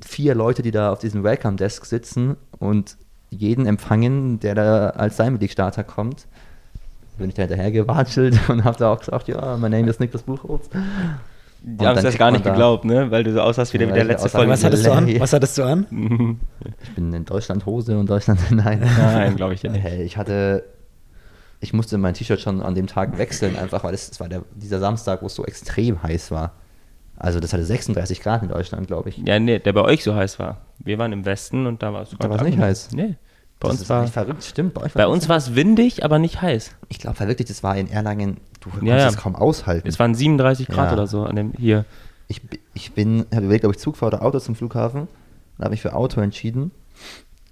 vier 0.06 0.36
Leute, 0.36 0.62
die 0.62 0.72
da 0.72 0.92
auf 0.92 1.00
diesem 1.00 1.24
Welcome 1.24 1.58
Desk 1.58 1.86
sitzen 1.86 2.38
und 2.60 2.98
jeden 3.30 3.66
empfangen, 3.66 4.40
der 4.40 4.56
da 4.56 4.90
als 4.92 5.18
Diamond 5.18 5.42
League 5.42 5.52
Starter 5.52 5.84
kommt. 5.84 6.28
Bin 7.18 7.30
ich 7.30 7.36
da 7.36 7.44
hinterher 7.44 7.72
gewatschelt 7.72 8.38
und 8.50 8.64
habe 8.64 8.78
da 8.78 8.94
auch 8.94 9.00
gesagt, 9.00 9.28
ja, 9.28 9.58
mein 9.58 9.72
Name 9.72 9.90
ist 9.90 10.00
Niklas 10.00 10.24
Buchholz. 10.24 10.70
Die 11.64 11.86
haben 11.86 11.98
es 11.98 12.04
das 12.04 12.12
kriegt 12.12 12.20
gar 12.20 12.32
nicht 12.32 12.44
geglaubt, 12.44 12.86
ne? 12.86 13.10
Weil 13.10 13.24
du 13.24 13.34
so 13.34 13.42
aussahst 13.42 13.74
wie 13.74 13.80
der 13.80 13.88
Ja, 13.88 13.94
der 13.96 14.04
ich 14.04 14.10
letzte 14.10 14.30
Folge. 14.30 14.52
Was 14.52 14.64
hattest 14.64 14.86
du 14.86 14.92
an? 14.92 15.20
Was 15.20 15.34
hattest 15.34 15.58
du 15.58 15.64
an? 15.64 15.88
Ich 16.84 16.96
bin 16.96 17.14
in 17.14 17.26
Deutschland 17.26 17.66
Hose 17.66 17.98
und 17.98 18.10
Deutschland 18.10 18.40
nein. 18.52 18.80
Nein, 18.98 19.36
glaube 19.36 19.54
ich 19.54 19.64
ja 19.64 19.72
nicht. 19.72 19.84
Hey, 19.84 20.04
ich 20.04 20.18
hatte, 20.18 20.64
ich 21.60 21.74
musste 21.74 21.98
mein 21.98 22.14
T-Shirt 22.14 22.40
schon 22.40 22.62
an 22.62 22.76
dem 22.76 22.88
Tag 22.88 23.18
wechseln, 23.18 23.56
einfach 23.58 23.84
weil 23.84 23.94
es, 23.94 24.10
es 24.10 24.20
war 24.20 24.30
der, 24.30 24.44
dieser 24.56 24.80
Samstag, 24.80 25.22
wo 25.22 25.26
es 25.26 25.36
so 25.36 25.46
extrem 25.46 26.02
heiß 26.04 26.32
war. 26.32 26.54
Also 27.18 27.40
das 27.40 27.52
hatte 27.54 27.66
36 27.66 28.22
Grad 28.22 28.44
in 28.44 28.50
Deutschland, 28.50 28.88
glaube 28.88 29.10
ich. 29.10 29.18
Ja, 29.18 29.40
nee, 29.40 29.60
der 29.60 29.74
bei 29.74 29.82
euch 29.82 30.04
so 30.04 30.14
heiß 30.16 30.38
war. 30.40 30.62
Wir 30.80 30.98
waren 31.00 31.12
im 31.12 31.26
Westen 31.26 31.66
und 31.66 31.82
da 31.82 31.92
war 31.94 32.04
es 32.04 32.12
Da 32.18 32.30
war's 32.30 32.44
nicht 32.44 32.58
heiß. 32.60 32.90
Nee. 32.94 33.16
Bei 33.60 33.70
das 33.70 33.80
uns 33.80 33.90
war 33.90 34.06
verrückt, 34.08 34.44
stimmt. 34.44 34.76
Bei, 34.76 34.84
euch 34.84 34.94
bei 34.94 35.08
uns 35.08 35.28
war 35.28 35.38
es 35.38 35.56
windig, 35.56 36.06
aber 36.06 36.20
nicht 36.20 36.42
heiß. 36.44 36.76
Ich 36.90 37.00
glaube 37.00 37.20
wirklich, 37.22 37.48
das 37.48 37.64
war 37.64 37.76
in 37.76 37.90
Erlangen, 37.90 38.38
du 38.60 38.70
konntest 38.70 38.88
Ja, 38.88 38.98
ja. 38.98 39.08
es 39.08 39.18
kaum 39.18 39.36
aushalten. 39.36 39.88
Es 39.88 39.98
waren 39.98 40.14
37 40.14 40.68
Grad 40.68 40.88
Ja. 40.90 40.94
oder 40.94 41.08
so 41.08 41.24
an 41.24 41.36
dem 41.36 41.54
hier. 41.58 41.86
ich, 42.28 42.42
ich 42.76 42.94
bin, 42.94 43.26
habe 43.34 43.46
überlegt, 43.46 43.66
ob 43.66 43.72
ich 43.72 43.80
Zug 43.80 43.98
fahre 43.98 44.16
oder 44.18 44.26
Auto 44.26 44.40
zum 44.40 44.56
Flughafen. 44.56 45.02
Und 45.58 45.64
habe 45.64 45.72
mich 45.72 45.82
für 45.82 45.96
Auto 45.96 46.22
entschieden, 46.22 46.70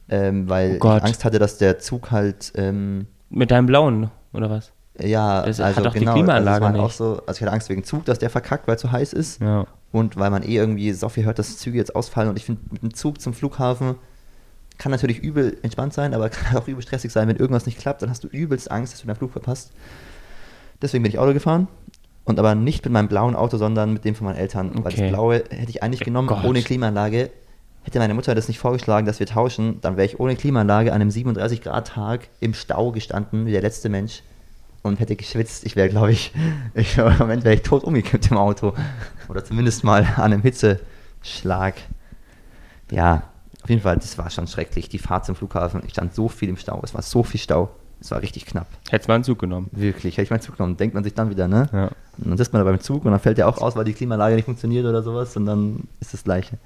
ähm, 0.10 0.48
weil 0.48 0.78
Oh 0.80 0.96
ich 0.96 1.04
Angst 1.04 1.26
hatte, 1.26 1.40
dass 1.40 1.58
der 1.58 1.80
Zug 1.80 2.12
halt, 2.12 2.54
ähm, 2.56 3.08
Mit 3.32 3.50
deinem 3.50 3.66
blauen, 3.66 4.12
oder 4.32 4.52
was? 4.52 4.72
Ja, 5.00 5.44
Das 5.46 5.60
also 5.60 5.78
hat 5.78 5.86
doch 5.86 5.94
die 5.94 6.00
genau, 6.00 6.14
Klimaanlage 6.14 6.66
also 6.66 6.78
nicht. 6.78 6.86
auch 6.86 6.92
so, 6.92 7.06
also 7.26 7.32
ich 7.38 7.42
hatte 7.42 7.52
Angst 7.52 7.70
wegen 7.70 7.84
Zug, 7.84 8.06
dass 8.06 8.20
der 8.20 8.30
verkackt, 8.30 8.68
weil 8.68 8.76
es 8.76 8.82
so 8.82 8.92
heiß 8.92 9.14
ist. 9.14 9.42
Ja. 9.42 9.66
Und 9.92 10.18
weil 10.18 10.30
man 10.30 10.44
eh 10.44 10.56
irgendwie 10.56 10.92
so 10.94 11.08
viel 11.10 11.26
hört, 11.26 11.40
dass 11.40 11.58
Züge 11.58 11.78
jetzt 11.78 11.96
ausfallen. 11.96 12.30
Und 12.30 12.38
ich 12.38 12.46
finde, 12.46 12.62
mit 12.72 12.82
dem 12.82 12.94
Zug 12.94 13.22
zum 13.22 13.34
Flughafen 13.34 13.96
kann 14.78 14.92
natürlich 14.92 15.20
übel 15.20 15.58
entspannt 15.64 15.94
sein, 15.94 16.14
aber 16.14 16.30
kann 16.30 16.58
auch 16.58 16.68
übel 16.68 16.82
stressig 16.82 17.12
sein. 17.12 17.28
Wenn 17.28 17.38
irgendwas 17.38 17.66
nicht 17.66 17.78
klappt, 17.80 18.02
dann 18.02 18.10
hast 18.10 18.24
du 18.24 18.28
übelst 18.28 18.70
Angst, 18.72 18.94
dass 18.94 19.02
du 19.02 19.08
deinen 19.08 19.16
Flug 19.16 19.32
verpasst. 19.32 19.72
Deswegen 20.82 21.04
bin 21.04 21.12
ich 21.12 21.20
Auto 21.20 21.34
gefahren. 21.34 21.68
Und 22.26 22.40
aber 22.40 22.56
nicht 22.56 22.84
mit 22.84 22.92
meinem 22.92 23.08
blauen 23.08 23.36
Auto, 23.36 23.58
sondern 23.58 23.94
mit 23.94 24.04
dem 24.04 24.16
von 24.16 24.26
meinen 24.26 24.38
Eltern. 24.38 24.72
Weil 24.84 24.92
Okay. 24.94 25.02
das 25.04 25.10
blaue 25.12 25.36
hätte 25.50 25.70
ich 25.70 25.84
eigentlich 25.84 26.00
genommen, 26.02 26.28
Gott. 26.28 26.44
ohne 26.44 26.62
Klimaanlage. 26.64 27.30
Hätte 27.84 28.00
meine 28.00 28.16
Mutter 28.16 28.34
das 28.34 28.48
nicht 28.48 28.58
vorgeschlagen, 28.58 29.06
dass 29.06 29.20
wir 29.20 29.28
tauschen, 29.28 29.80
dann 29.82 29.96
wäre 29.96 30.08
ich 30.08 30.20
ohne 30.20 30.36
Klimaanlage 30.36 30.92
an 30.92 31.02
einem 31.02 31.12
37-Grad-Tag 31.12 32.30
im 32.40 32.56
Stau 32.56 32.92
gestanden, 32.92 33.46
wie 33.46 33.52
der 33.52 33.62
letzte 33.62 33.90
Mensch. 33.90 34.24
Und 34.86 35.00
hätte 35.00 35.16
geschwitzt. 35.16 35.66
Ich 35.66 35.76
wäre, 35.76 35.90
glaube 35.90 36.12
ich, 36.12 36.32
ich, 36.76 36.96
im 37.00 37.18
Moment 37.18 37.44
wäre 37.44 37.56
ich 37.56 37.64
tot 37.64 37.84
umgekippt 37.84 38.30
im 38.30 38.38
Auto. 38.38 38.74
Oder 39.28 39.44
zumindest 39.44 39.84
mal 39.84 40.06
an 40.16 40.32
einem 40.32 40.44
Hitzeschlag. 40.44 41.74
Ja, 42.92 43.24
auf 43.64 43.70
jeden 43.72 43.82
Fall, 43.82 43.96
das 43.96 44.16
war 44.20 44.30
schon 44.30 44.46
schrecklich. 44.46 44.88
Die 44.88 45.00
Fahrt 45.00 45.26
zum 45.26 45.36
Flughafen. 45.36 45.82
Ich 45.86 45.94
stand 45.94 46.14
so 46.14 46.30
viel 46.30 46.50
im 46.50 46.58
Stau. 46.58 46.80
Es 46.84 46.94
war 46.94 47.02
so 47.02 47.24
viel 47.24 47.40
Stau. 47.40 47.72
Es 48.00 48.12
war 48.12 48.22
richtig 48.22 48.46
knapp. 48.46 48.68
Hättest 48.92 49.08
mal 49.08 49.16
einen 49.16 49.24
Zug 49.24 49.40
genommen. 49.40 49.70
Wirklich. 49.72 50.18
Hätte 50.18 50.26
ich 50.26 50.30
meinen 50.30 50.42
Zug 50.42 50.58
genommen. 50.58 50.78
Denkt 50.78 50.94
man 50.94 51.04
sich 51.04 51.16
dann 51.16 51.32
wieder, 51.32 51.48
ne? 51.48 51.68
Ja. 51.74 51.86
Und 52.20 52.30
dann 52.30 52.38
sitzt 52.38 52.54
man 52.54 52.64
da 52.64 52.70
beim 52.70 52.80
Zug 52.80 53.06
und 53.06 53.12
dann 53.12 53.20
fällt 53.20 53.40
der 53.40 53.48
auch 53.48 53.58
aus, 53.58 53.76
weil 53.76 53.86
die 53.86 53.94
Klimaanlage 53.94 54.36
nicht 54.36 54.46
funktioniert 54.46 54.86
oder 54.86 55.02
sowas. 55.02 55.36
Und 55.36 55.48
dann 55.48 55.88
ist 56.00 56.14
das 56.14 56.24
Gleiche. 56.24 56.60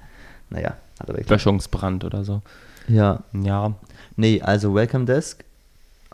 Naja, 0.50 0.74
hat 1.00 1.08
aber. 1.08 1.22
Böschungsbrand 1.22 2.04
oder 2.04 2.22
so. 2.22 2.42
Ja. 2.86 3.22
Ja. 3.32 3.72
Nee, 4.16 4.42
also 4.42 4.74
Welcome 4.74 5.06
Desk. 5.06 5.42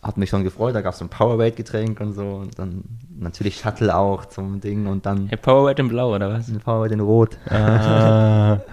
Hat 0.07 0.16
mich 0.19 0.31
schon 0.31 0.45
gefreut. 0.45 0.73
Da 0.73 0.83
gab 0.83 0.92
es 0.92 1.01
so 1.01 1.05
ein 1.05 1.09
Powerade-Getränk 1.09 1.99
und 2.01 2.12
so. 2.12 2.37
Und 2.37 2.57
dann 2.61 2.85
natürlich 3.19 3.59
Shuttle 3.59 3.97
auch 3.97 4.27
zum 4.27 4.61
Ding. 4.61 4.87
Und 4.87 5.05
dann 5.05 5.27
Hey, 5.27 5.37
Powerade 5.37 5.83
in 5.83 5.88
Blau, 5.88 6.14
oder 6.14 6.31
was? 6.31 6.49
Powerade 6.64 6.95
in 6.95 7.01
Rot. 7.01 7.37
Ah. 7.51 8.61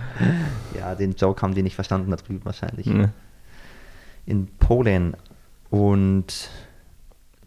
Ja, 0.78 0.96
den 0.96 1.14
Joke 1.16 1.42
haben 1.42 1.56
die 1.56 1.64
nicht 1.64 1.76
verstanden 1.76 2.12
da 2.12 2.18
drüben 2.18 2.44
wahrscheinlich. 2.44 2.86
Ne. 2.86 3.14
In 4.26 4.48
Polen. 4.60 5.16
Und 5.70 6.50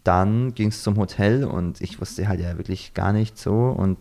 dann 0.03 0.53
ging 0.53 0.69
es 0.69 0.83
zum 0.83 0.97
Hotel 0.97 1.45
und 1.45 1.79
ich 1.79 2.01
wusste 2.01 2.27
halt 2.27 2.41
ja 2.41 2.57
wirklich 2.57 2.93
gar 2.93 3.13
nicht 3.13 3.37
so. 3.37 3.53
Und 3.53 3.99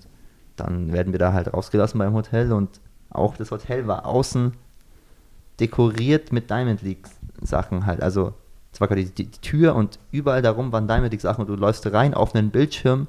dann 0.56 0.92
werden 0.92 1.12
wir 1.12 1.20
da 1.20 1.32
halt 1.32 1.52
rausgelassen 1.52 1.98
beim 1.98 2.14
Hotel 2.14 2.52
und 2.52 2.80
auch 3.10 3.36
das 3.36 3.50
Hotel 3.52 3.86
war 3.86 4.06
außen 4.06 4.52
dekoriert 5.60 6.32
mit 6.32 6.50
Diamond 6.50 6.82
League 6.82 7.06
Sachen 7.40 7.86
halt. 7.86 8.02
Also 8.02 8.34
war 8.80 8.88
quasi 8.88 9.12
die, 9.12 9.26
die 9.26 9.40
Tür 9.40 9.74
und 9.74 9.98
überall 10.10 10.42
darum 10.42 10.72
waren 10.72 10.88
Diamond 10.88 11.12
League 11.12 11.20
Sachen 11.20 11.42
und 11.42 11.48
du 11.48 11.54
läufst 11.54 11.86
rein 11.92 12.14
auf 12.14 12.34
einen 12.34 12.50
Bildschirm, 12.50 13.06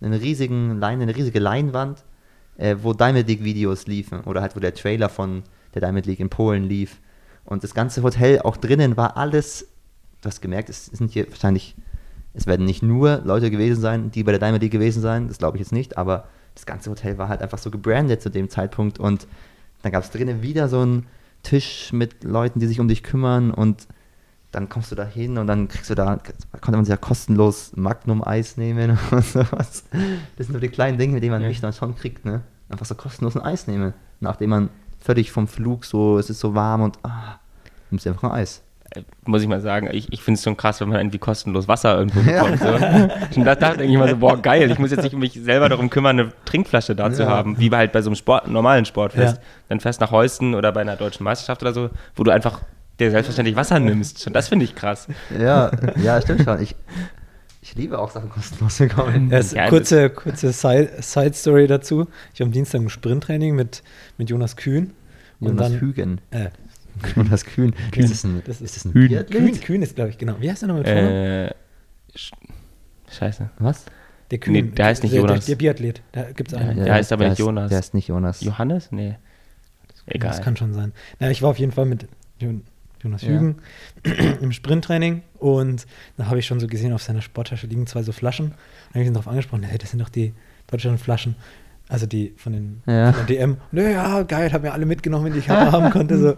einen 0.00 0.14
riesigen 0.14 0.78
Lein, 0.78 1.00
eine 1.00 1.14
riesige 1.14 1.38
Leinwand, 1.38 2.04
äh, 2.56 2.76
wo 2.82 2.92
Diamond 2.92 3.28
League 3.28 3.44
Videos 3.44 3.86
liefen 3.86 4.20
oder 4.20 4.42
halt 4.42 4.56
wo 4.56 4.60
der 4.60 4.74
Trailer 4.74 5.08
von 5.08 5.42
der 5.74 5.80
Diamond 5.80 6.06
League 6.06 6.20
in 6.20 6.28
Polen 6.28 6.64
lief. 6.64 7.00
Und 7.44 7.64
das 7.64 7.74
ganze 7.74 8.02
Hotel 8.02 8.40
auch 8.40 8.56
drinnen 8.56 8.96
war 8.96 9.16
alles, 9.16 9.66
du 10.20 10.28
hast 10.28 10.40
gemerkt, 10.40 10.68
es 10.68 10.86
sind 10.86 11.10
hier 11.10 11.28
wahrscheinlich, 11.30 11.74
es 12.34 12.46
werden 12.46 12.64
nicht 12.64 12.82
nur 12.82 13.22
Leute 13.24 13.50
gewesen 13.50 13.80
sein, 13.80 14.10
die 14.10 14.22
bei 14.22 14.32
der 14.32 14.38
Diamond 14.38 14.62
League 14.62 14.72
gewesen 14.72 15.02
sein, 15.02 15.28
das 15.28 15.38
glaube 15.38 15.56
ich 15.56 15.60
jetzt 15.60 15.72
nicht, 15.72 15.98
aber 15.98 16.28
das 16.54 16.66
ganze 16.66 16.90
Hotel 16.90 17.18
war 17.18 17.28
halt 17.28 17.42
einfach 17.42 17.58
so 17.58 17.70
gebrandet 17.70 18.22
zu 18.22 18.30
dem 18.30 18.48
Zeitpunkt 18.48 18.98
und 18.98 19.26
dann 19.82 19.92
gab 19.92 20.04
es 20.04 20.10
drinnen 20.10 20.42
wieder 20.42 20.68
so 20.68 20.80
einen 20.80 21.06
Tisch 21.42 21.92
mit 21.92 22.22
Leuten, 22.22 22.60
die 22.60 22.66
sich 22.66 22.78
um 22.78 22.88
dich 22.88 23.02
kümmern 23.02 23.50
und 23.50 23.88
dann 24.52 24.68
kommst 24.68 24.90
du 24.92 24.94
da 24.94 25.04
hin 25.04 25.38
und 25.38 25.46
dann 25.46 25.66
kriegst 25.68 25.90
du 25.90 25.94
da, 25.94 26.18
konnte 26.60 26.72
man 26.72 26.84
sich 26.84 26.90
ja 26.90 26.96
kostenlos 26.96 27.72
Magnum-Eis 27.74 28.56
nehmen 28.58 28.98
und 29.10 29.24
sowas. 29.24 29.84
Das 30.36 30.46
sind 30.46 30.50
nur 30.52 30.60
die 30.60 30.68
kleinen 30.68 30.98
Dinge, 30.98 31.14
mit 31.14 31.22
denen 31.22 31.32
man 31.32 31.42
Ja. 31.42 31.48
mich 31.48 31.60
dann 31.60 31.72
schon 31.72 31.96
kriegt, 31.96 32.24
ne? 32.24 32.42
Einfach 32.68 32.86
so 32.86 32.94
kostenlos 32.94 33.36
ein 33.36 33.42
Eis 33.42 33.66
nehmen. 33.66 33.92
Nachdem 34.20 34.50
man 34.50 34.68
völlig 35.00 35.32
vom 35.32 35.48
Flug 35.48 35.84
so, 35.84 36.18
es 36.18 36.30
ist 36.30 36.38
so 36.40 36.54
warm 36.54 36.82
und 36.82 36.98
ah, 37.02 37.38
nimmst 37.90 38.06
du 38.06 38.10
einfach 38.10 38.24
ein 38.30 38.30
Eis. 38.40 38.62
äh, 38.94 39.02
muss 39.24 39.40
ich 39.42 39.48
mal 39.48 39.60
sagen, 39.60 39.88
ich, 39.90 40.12
ich 40.12 40.22
finde 40.22 40.36
es 40.38 40.44
schon 40.44 40.56
krass, 40.56 40.80
wenn 40.80 40.88
man 40.90 40.98
irgendwie 41.00 41.18
kostenlos 41.18 41.66
Wasser 41.66 41.98
irgendwo 41.98 42.20
bekommt. 42.20 42.58
So. 42.60 42.68
Und 43.40 43.44
da, 43.46 43.54
da 43.54 43.70
denke 43.74 43.84
ich 43.92 43.98
mal 43.98 44.08
so, 44.08 44.16
boah, 44.18 44.36
geil, 44.40 44.70
ich 44.70 44.78
muss 44.78 44.90
jetzt 44.90 45.02
nicht 45.02 45.16
mich 45.16 45.32
selber 45.42 45.68
darum 45.70 45.88
kümmern, 45.90 46.20
eine 46.20 46.32
Trinkflasche 46.44 46.94
da 46.94 47.10
zu 47.10 47.22
Ja. 47.22 47.28
haben, 47.30 47.58
wie 47.58 47.70
halt 47.70 47.90
bei 47.92 48.02
so 48.02 48.10
einem 48.10 48.16
Sport, 48.16 48.48
normalen 48.48 48.84
Sportfest. 48.84 49.36
Ja. 49.38 49.42
Dann 49.70 49.80
fährst 49.80 50.00
nach 50.02 50.10
Heusten 50.10 50.54
oder 50.54 50.72
bei 50.72 50.82
einer 50.82 50.96
deutschen 50.96 51.24
Meisterschaft 51.24 51.62
oder 51.62 51.72
so, 51.72 51.88
wo 52.16 52.22
du 52.22 52.30
einfach 52.30 52.60
dir 53.04 53.10
selbstverständlich 53.10 53.56
Wasser 53.56 53.78
nimmst. 53.80 54.26
Und 54.26 54.32
das 54.34 54.48
finde 54.48 54.64
ich 54.64 54.74
krass. 54.74 55.08
Ja, 55.38 55.70
ja, 56.02 56.20
stimmt 56.22 56.42
schon. 56.44 56.60
Ich, 56.62 56.74
ich 57.60 57.74
liebe 57.74 57.98
auch 57.98 58.10
Sachen 58.10 58.30
kostenlos 58.30 58.78
bekommen. 58.78 59.30
Ja, 59.30 59.38
es- 59.38 59.52
Ja, 59.52 59.68
kurze 59.68 60.10
kurze 60.10 60.52
Side- 60.52 60.90
Side-Story 61.00 61.66
dazu. 61.66 62.08
Ich 62.34 62.40
habe 62.40 62.48
am 62.48 62.52
Dienstag 62.52 62.80
ein 62.80 62.88
Sprinttraining 62.88 63.54
mit, 63.54 63.82
mit 64.18 64.30
Jonas 64.30 64.56
Kühn. 64.56 64.92
Und 65.40 65.48
Jonas 65.48 65.70
dann, 65.70 65.80
Hügen. 65.80 66.20
äh, 66.30 66.50
Jonas 67.16 67.44
Kühn. 67.44 67.74
Kühn. 67.90 68.04
Ist 68.04 68.12
das 68.12 68.24
ein, 68.24 68.42
Das 68.46 68.60
ist 68.60 68.76
ist 68.76 68.84
das 68.84 68.84
ein? 68.84 68.92
Kühn, 69.26 69.60
Kühn 69.60 69.82
ist, 69.82 69.94
glaube 69.96 70.10
ich, 70.10 70.18
genau. 70.18 70.36
Wie 70.40 70.50
heißt 70.50 70.62
der 70.62 70.68
nochmal? 70.68 70.86
Äh, 70.86 71.50
sch- 72.16 72.32
Scheiße. 73.10 73.50
Was? 73.58 73.84
Der 74.30 74.38
Kühn. 74.38 74.52
nee, 74.52 74.62
der 74.62 74.86
heißt 74.86 75.02
nicht 75.02 75.12
der, 75.14 75.20
Jonas. 75.20 75.44
Der, 75.46 75.56
der 75.56 75.58
Biathlet. 75.58 76.02
Da 76.12 76.30
gibt 76.32 76.52
es 76.52 76.58
einen. 76.58 76.84
Der 76.84 76.94
heißt 76.94 77.12
aber 77.12 77.24
nicht 77.28 77.34
heißt- 77.38 77.44
Jonas. 77.44 77.70
Der 77.70 77.78
ist 77.80 77.94
nicht 77.94 78.08
Jonas. 78.08 78.40
Johannes? 78.42 78.90
Nee. 78.92 79.16
Egal. 80.06 80.30
Das 80.30 80.40
kann 80.42 80.56
schon 80.56 80.72
sein. 80.74 80.92
Na, 81.20 81.30
ich 81.30 81.42
war 81.42 81.50
auf 81.50 81.58
jeden 81.58 81.72
Fall 81.72 81.84
mit 81.86 82.06
Jonas 83.02 83.22
Ja. 83.22 83.28
Hügen 83.30 83.56
im 84.40 84.52
Sprinttraining 84.52 85.22
und 85.38 85.86
da 86.16 86.26
habe 86.26 86.38
ich 86.38 86.46
schon 86.46 86.60
so 86.60 86.66
gesehen, 86.66 86.92
auf 86.92 87.02
seiner 87.02 87.22
Sporttasche 87.22 87.66
liegen 87.66 87.86
zwei 87.86 88.02
so 88.02 88.12
Flaschen. 88.12 88.48
Dann 88.50 88.90
habe 88.94 89.00
ich 89.02 89.06
ihn 89.08 89.14
darauf 89.14 89.28
angesprochen, 89.28 89.62
hey, 89.64 89.78
das 89.78 89.90
sind 89.90 90.00
doch 90.00 90.08
die 90.08 90.32
Deutschlandflaschen, 90.70 91.36
also 91.88 92.06
die 92.06 92.32
von 92.36 92.52
den, 92.52 92.82
Ja. 92.86 93.12
von 93.12 93.26
der 93.26 93.36
DM. 93.36 93.56
Und 93.72 93.78
er, 93.78 93.90
ja, 93.90 94.22
geil, 94.22 94.52
habe 94.52 94.66
mir 94.66 94.72
alle 94.72 94.86
mitgenommen, 94.86 95.32
die 95.32 95.38
ich 95.40 95.48
haben 95.50 95.90
konnte. 95.90 96.18
So. 96.18 96.36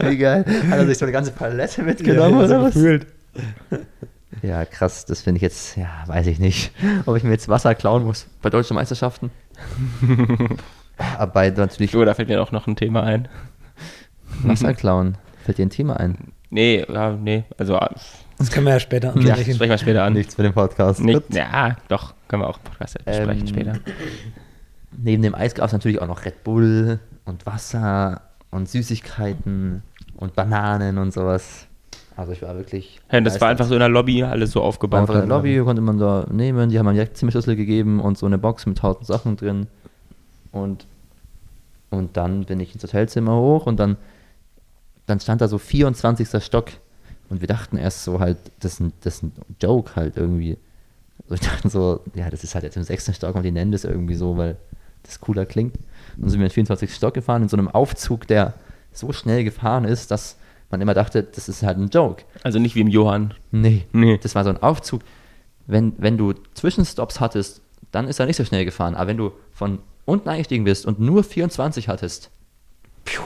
Wie 0.08 0.16
geil. 0.16 0.44
Hat 0.70 0.78
er 0.78 0.86
sich 0.86 0.98
so 0.98 1.04
eine 1.04 1.12
ganze 1.12 1.30
Palette 1.32 1.82
mitgenommen 1.82 2.40
Ja, 2.40 2.48
so 2.48 2.54
oder 2.54 2.62
was? 2.64 2.74
gefühlt. 2.74 3.06
Ja, 4.42 4.64
krass. 4.64 5.04
Das 5.04 5.20
finde 5.22 5.36
ich 5.36 5.42
jetzt, 5.42 5.76
ja, 5.76 5.88
weiß 6.06 6.26
ich 6.28 6.38
nicht. 6.38 6.72
Ob 7.06 7.14
ich 7.16 7.24
mir 7.24 7.30
jetzt 7.32 7.48
Wasser 7.48 7.74
klauen 7.74 8.04
muss 8.04 8.26
bei 8.40 8.48
deutschen 8.48 8.74
Meisterschaften. 8.74 9.30
Aber 11.18 11.32
bei 11.32 11.50
natürlich 11.50 11.90
So, 11.90 12.04
da 12.04 12.14
fällt 12.14 12.28
mir 12.28 12.40
auch 12.40 12.52
noch 12.52 12.66
ein 12.66 12.76
Thema 12.76 13.02
ein. 13.02 13.28
Wasser 14.42 14.72
klauen. 14.72 15.18
Fällt 15.44 15.58
dir 15.58 15.66
ein 15.66 15.70
Thema 15.70 15.96
ein? 15.98 16.32
Nee, 16.50 16.84
ja, 16.92 17.12
nee, 17.12 17.44
also 17.58 17.76
ah, 17.76 17.90
Das 18.38 18.50
können 18.50 18.66
wir 18.66 18.72
ja 18.72 18.80
später 18.80 19.08
ja, 19.08 19.34
ansprechen. 19.34 19.54
sprechen 19.54 19.70
wir 19.70 19.78
später 19.78 20.02
an. 20.04 20.12
Nichts 20.14 20.34
für 20.34 20.42
den 20.42 20.52
Podcast. 20.52 21.00
Nicht, 21.00 21.22
ja, 21.32 21.76
doch, 21.88 22.14
können 22.28 22.42
wir 22.42 22.48
auch 22.48 22.58
im 22.58 22.64
Podcast 22.64 23.04
besprechen 23.04 23.40
Ähm, 23.40 23.46
später. 23.46 23.72
Neben 24.96 25.22
dem 25.22 25.34
Eis 25.34 25.54
gab 25.54 25.66
es 25.66 25.72
natürlich 25.72 26.02
auch 26.02 26.06
noch 26.08 26.24
Red 26.24 26.42
Bull 26.42 26.98
und 27.24 27.46
Wasser 27.46 28.22
und 28.50 28.68
Süßigkeiten 28.68 29.82
und 30.16 30.34
Bananen 30.34 30.98
und 30.98 31.12
sowas. 31.12 31.66
Also 32.16 32.32
ich 32.32 32.42
war 32.42 32.54
wirklich. 32.56 33.00
Ja, 33.10 33.18
und 33.18 33.24
das 33.24 33.40
war 33.40 33.48
einfach 33.48 33.64
so 33.66 33.74
in 33.74 33.80
der 33.80 33.88
Lobby 33.88 34.22
alles 34.24 34.50
so 34.50 34.60
aufgebaut. 34.62 35.00
einfach 35.00 35.14
in 35.14 35.20
der 35.20 35.28
Lobby, 35.28 35.58
konnte 35.64 35.80
man 35.80 35.98
da 35.98 36.26
nehmen. 36.30 36.68
Die 36.68 36.78
haben 36.78 36.88
einen 36.88 36.96
direkt 36.96 37.16
Zimmerschlüssel 37.16 37.56
gegeben 37.56 38.00
und 38.00 38.18
so 38.18 38.26
eine 38.26 38.36
Box 38.36 38.66
mit 38.66 38.78
tausend 38.78 39.06
Sachen 39.06 39.36
drin. 39.36 39.68
Und, 40.52 40.86
und 41.90 42.16
dann 42.16 42.44
bin 42.44 42.58
ich 42.60 42.74
ins 42.74 42.82
Hotelzimmer 42.82 43.36
hoch 43.36 43.66
und 43.66 43.78
dann, 43.78 43.96
dann 45.10 45.20
stand 45.20 45.40
da 45.40 45.48
so 45.48 45.58
24. 45.58 46.42
Stock. 46.42 46.70
Und 47.28 47.40
wir 47.40 47.48
dachten 47.48 47.76
erst 47.76 48.04
so 48.04 48.18
halt, 48.18 48.38
das 48.60 48.74
ist 48.74 48.80
ein, 48.80 48.92
das 49.02 49.16
ist 49.16 49.22
ein 49.24 49.32
Joke 49.62 49.94
halt 49.94 50.16
irgendwie. 50.16 50.58
Also 51.24 51.34
ich 51.34 51.40
dachte 51.40 51.68
so, 51.68 52.00
ja, 52.14 52.28
das 52.30 52.42
ist 52.42 52.54
halt 52.54 52.64
jetzt 52.64 52.76
im 52.76 52.82
sechsten 52.82 53.14
Stock 53.14 53.34
und 53.36 53.42
die 53.44 53.52
nennen 53.52 53.70
das 53.72 53.84
irgendwie 53.84 54.14
so, 54.16 54.36
weil 54.36 54.56
das 55.04 55.20
cooler 55.20 55.46
klingt. 55.46 55.76
Und 56.16 56.22
dann 56.22 56.30
sind 56.30 56.40
wir 56.40 56.46
in 56.46 56.50
den 56.50 56.54
24. 56.54 56.92
Stock 56.94 57.14
gefahren, 57.14 57.42
in 57.42 57.48
so 57.48 57.56
einem 57.56 57.68
Aufzug, 57.68 58.26
der 58.26 58.54
so 58.92 59.12
schnell 59.12 59.44
gefahren 59.44 59.84
ist, 59.84 60.10
dass 60.10 60.36
man 60.70 60.80
immer 60.80 60.94
dachte, 60.94 61.22
das 61.22 61.48
ist 61.48 61.62
halt 61.62 61.78
ein 61.78 61.88
Joke. 61.88 62.24
Also 62.42 62.58
nicht 62.58 62.74
wie 62.74 62.80
im 62.80 62.88
Johann. 62.88 63.34
Nee, 63.52 63.86
Nee. 63.92 64.18
das 64.18 64.34
war 64.34 64.42
so 64.44 64.50
ein 64.50 64.60
Aufzug. 64.62 65.02
Wenn, 65.66 65.92
wenn 65.98 66.16
du 66.18 66.32
Zwischenstops 66.54 67.20
hattest, 67.20 67.60
dann 67.92 68.08
ist 68.08 68.18
er 68.18 68.26
nicht 68.26 68.36
so 68.36 68.44
schnell 68.44 68.64
gefahren. 68.64 68.94
Aber 68.96 69.06
wenn 69.08 69.16
du 69.16 69.32
von 69.52 69.78
unten 70.04 70.28
eingestiegen 70.28 70.64
bist 70.64 70.84
und 70.86 70.98
nur 70.98 71.22
24 71.22 71.86
hattest, 71.88 72.30
piu, 73.04 73.22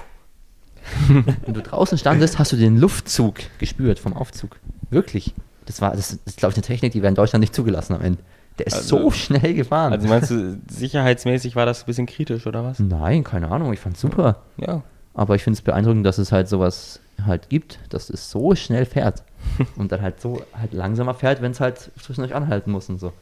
wenn 1.09 1.55
du 1.55 1.63
draußen 1.63 1.99
standest, 1.99 2.39
hast 2.39 2.53
du 2.53 2.57
den 2.57 2.79
Luftzug 2.79 3.37
gespürt 3.59 3.99
vom 3.99 4.13
Aufzug. 4.15 4.57
Wirklich. 4.91 5.35
Das 5.67 5.81
war, 5.81 5.93
das 5.93 6.19
ist, 6.25 6.37
glaube 6.37 6.53
ich, 6.53 6.57
eine 6.57 6.63
Technik, 6.67 6.93
die 6.93 7.01
wäre 7.03 7.09
in 7.09 7.15
Deutschland 7.15 7.41
nicht 7.41 7.55
zugelassen 7.55 7.95
am 7.95 8.03
Ende. 8.03 8.19
Der 8.59 8.67
ist 8.67 8.75
Also- 8.75 8.99
so 8.99 9.11
schnell 9.11 9.55
gefahren. 9.55 9.93
Also 9.93 10.07
meinst 10.09 10.31
du, 10.31 10.59
sicherheitsmäßig 10.69 11.57
war 11.57 11.67
das 11.67 11.83
ein 11.83 11.87
bisschen 11.87 12.07
kritisch, 12.07 12.47
oder 12.47 12.63
was? 12.65 12.79
Nein, 12.79 13.25
keine 13.25 13.51
Ahnung, 13.51 13.73
ich 13.73 13.81
fand's 13.81 14.01
super. 14.01 14.43
Ja. 14.59 14.83
Aber 15.15 15.35
ich 15.37 15.43
finde 15.43 15.57
es 15.57 15.63
beeindruckend, 15.63 16.05
dass 16.07 16.19
es 16.19 16.33
halt 16.33 16.49
sowas 16.49 17.01
halt 17.25 17.49
gibt, 17.49 17.79
dass 17.91 18.11
es 18.11 18.31
so 18.31 18.55
schnell 18.55 18.85
fährt. 18.87 19.23
und 19.77 19.93
dann 19.93 20.01
halt 20.03 20.21
so 20.21 20.43
halt 20.59 20.73
langsamer 20.73 21.15
fährt, 21.15 21.43
wenn 21.43 21.53
es 21.53 21.61
halt 21.61 21.91
zwischendurch 22.01 22.35
anhalten 22.35 22.71
muss 22.71 22.89
und 22.89 22.99
so. 23.01 23.13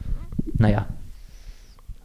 Naja. 0.57 0.85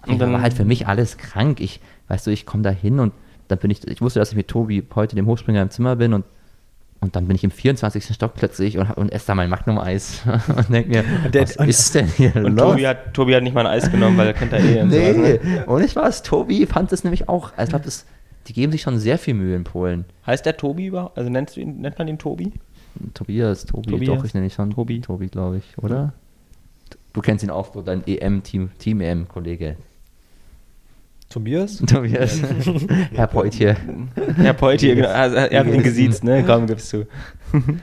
Und 0.06 0.18
dann- 0.20 0.32
war 0.32 0.40
halt 0.40 0.54
für 0.54 0.64
mich 0.64 0.86
alles 0.86 1.16
krank. 1.18 1.60
Ich, 1.60 1.80
weißt 2.08 2.26
du, 2.26 2.30
ich 2.30 2.46
komme 2.46 2.62
da 2.62 2.70
hin 2.70 2.98
und 3.00 3.12
dann 3.48 3.58
bin 3.58 3.70
ich, 3.70 3.86
ich 3.88 4.00
wusste, 4.00 4.18
dass 4.20 4.30
ich 4.30 4.36
mit 4.36 4.48
Tobi 4.48 4.82
heute 4.94 5.16
dem 5.16 5.26
Hochspringer 5.26 5.62
im 5.62 5.70
Zimmer 5.70 5.96
bin 5.96 6.12
und 6.14 6.24
und 7.00 7.14
dann 7.14 7.28
bin 7.28 7.36
ich 7.36 7.44
im 7.44 7.52
24. 7.52 8.06
Stock 8.12 8.34
plötzlich 8.34 8.76
und, 8.76 8.90
und 8.90 9.12
esse 9.12 9.28
da 9.28 9.36
mein 9.36 9.48
Magnum-Eis 9.50 10.22
und 10.56 10.68
denke 10.68 10.88
mir, 10.88 11.04
Und 11.26 11.32
der- 11.32 11.42
was 11.42 11.54
ist 11.56 11.94
denn 11.94 12.06
hier 12.08 12.34
Und 12.34 12.56
los? 12.58 12.72
Tobi 12.72 12.86
hat, 12.88 13.14
Tobi 13.14 13.36
hat 13.36 13.44
nicht 13.44 13.54
mal 13.54 13.64
ein 13.64 13.72
Eis 13.72 13.88
genommen, 13.88 14.18
weil 14.18 14.26
er 14.26 14.32
kennt 14.32 14.50
ja 14.50 14.58
eh 14.58 14.80
und 14.82 14.90
sowas, 14.90 15.16
nee, 15.16 15.38
ne? 15.44 15.64
und 15.66 15.84
ich 15.84 15.94
weiß, 15.94 16.24
Tobi 16.24 16.66
fand 16.66 16.90
es 16.92 17.04
nämlich 17.04 17.28
auch, 17.28 17.52
also 17.56 17.62
ich 17.62 17.68
glaube, 17.68 17.84
das- 17.84 18.04
die 18.48 18.52
geben 18.52 18.72
sich 18.72 18.82
schon 18.82 18.98
sehr 18.98 19.16
viel 19.16 19.34
Mühe 19.34 19.54
in 19.54 19.62
Polen. 19.62 20.06
Heißt 20.26 20.44
der 20.44 20.56
Tobi 20.56 20.86
überhaupt? 20.86 21.16
Also 21.16 21.30
nennst 21.30 21.54
du 21.56 21.60
ihn, 21.60 21.80
nennt 21.80 21.96
man 22.00 22.08
ihn 22.08 22.18
Tobi? 22.18 22.52
Tobias, 23.14 23.64
Tobi, 23.66 23.90
Tobias. 23.92 24.16
doch, 24.18 24.24
ich 24.24 24.34
nenne 24.34 24.46
ihn 24.46 24.50
schon 24.50 24.70
Tobi. 24.70 25.00
Tobi, 25.00 25.28
glaube 25.28 25.58
ich, 25.58 25.78
oder? 25.78 26.14
Du 27.12 27.20
kennst 27.20 27.44
ihn 27.44 27.50
auch, 27.50 27.72
so 27.74 27.80
dein 27.82 28.02
EM-Team, 28.08 28.70
Team-EM-Kollege. 28.78 29.76
Tobias? 31.28 31.76
Tobias. 31.86 32.40
Herr 33.12 33.26
Poit 33.26 33.54
hier. 33.54 33.76
Herr 34.36 34.54
Poit 34.54 34.80
hier, 34.80 34.94
genau. 34.94 35.08
Also, 35.08 35.36
er 35.36 35.60
hat 35.60 35.66
ihn 35.66 35.82
gesiezt, 35.82 36.24
ne? 36.24 36.42
Komm, 36.46 36.66
gibst 36.66 36.92
du. 36.92 37.06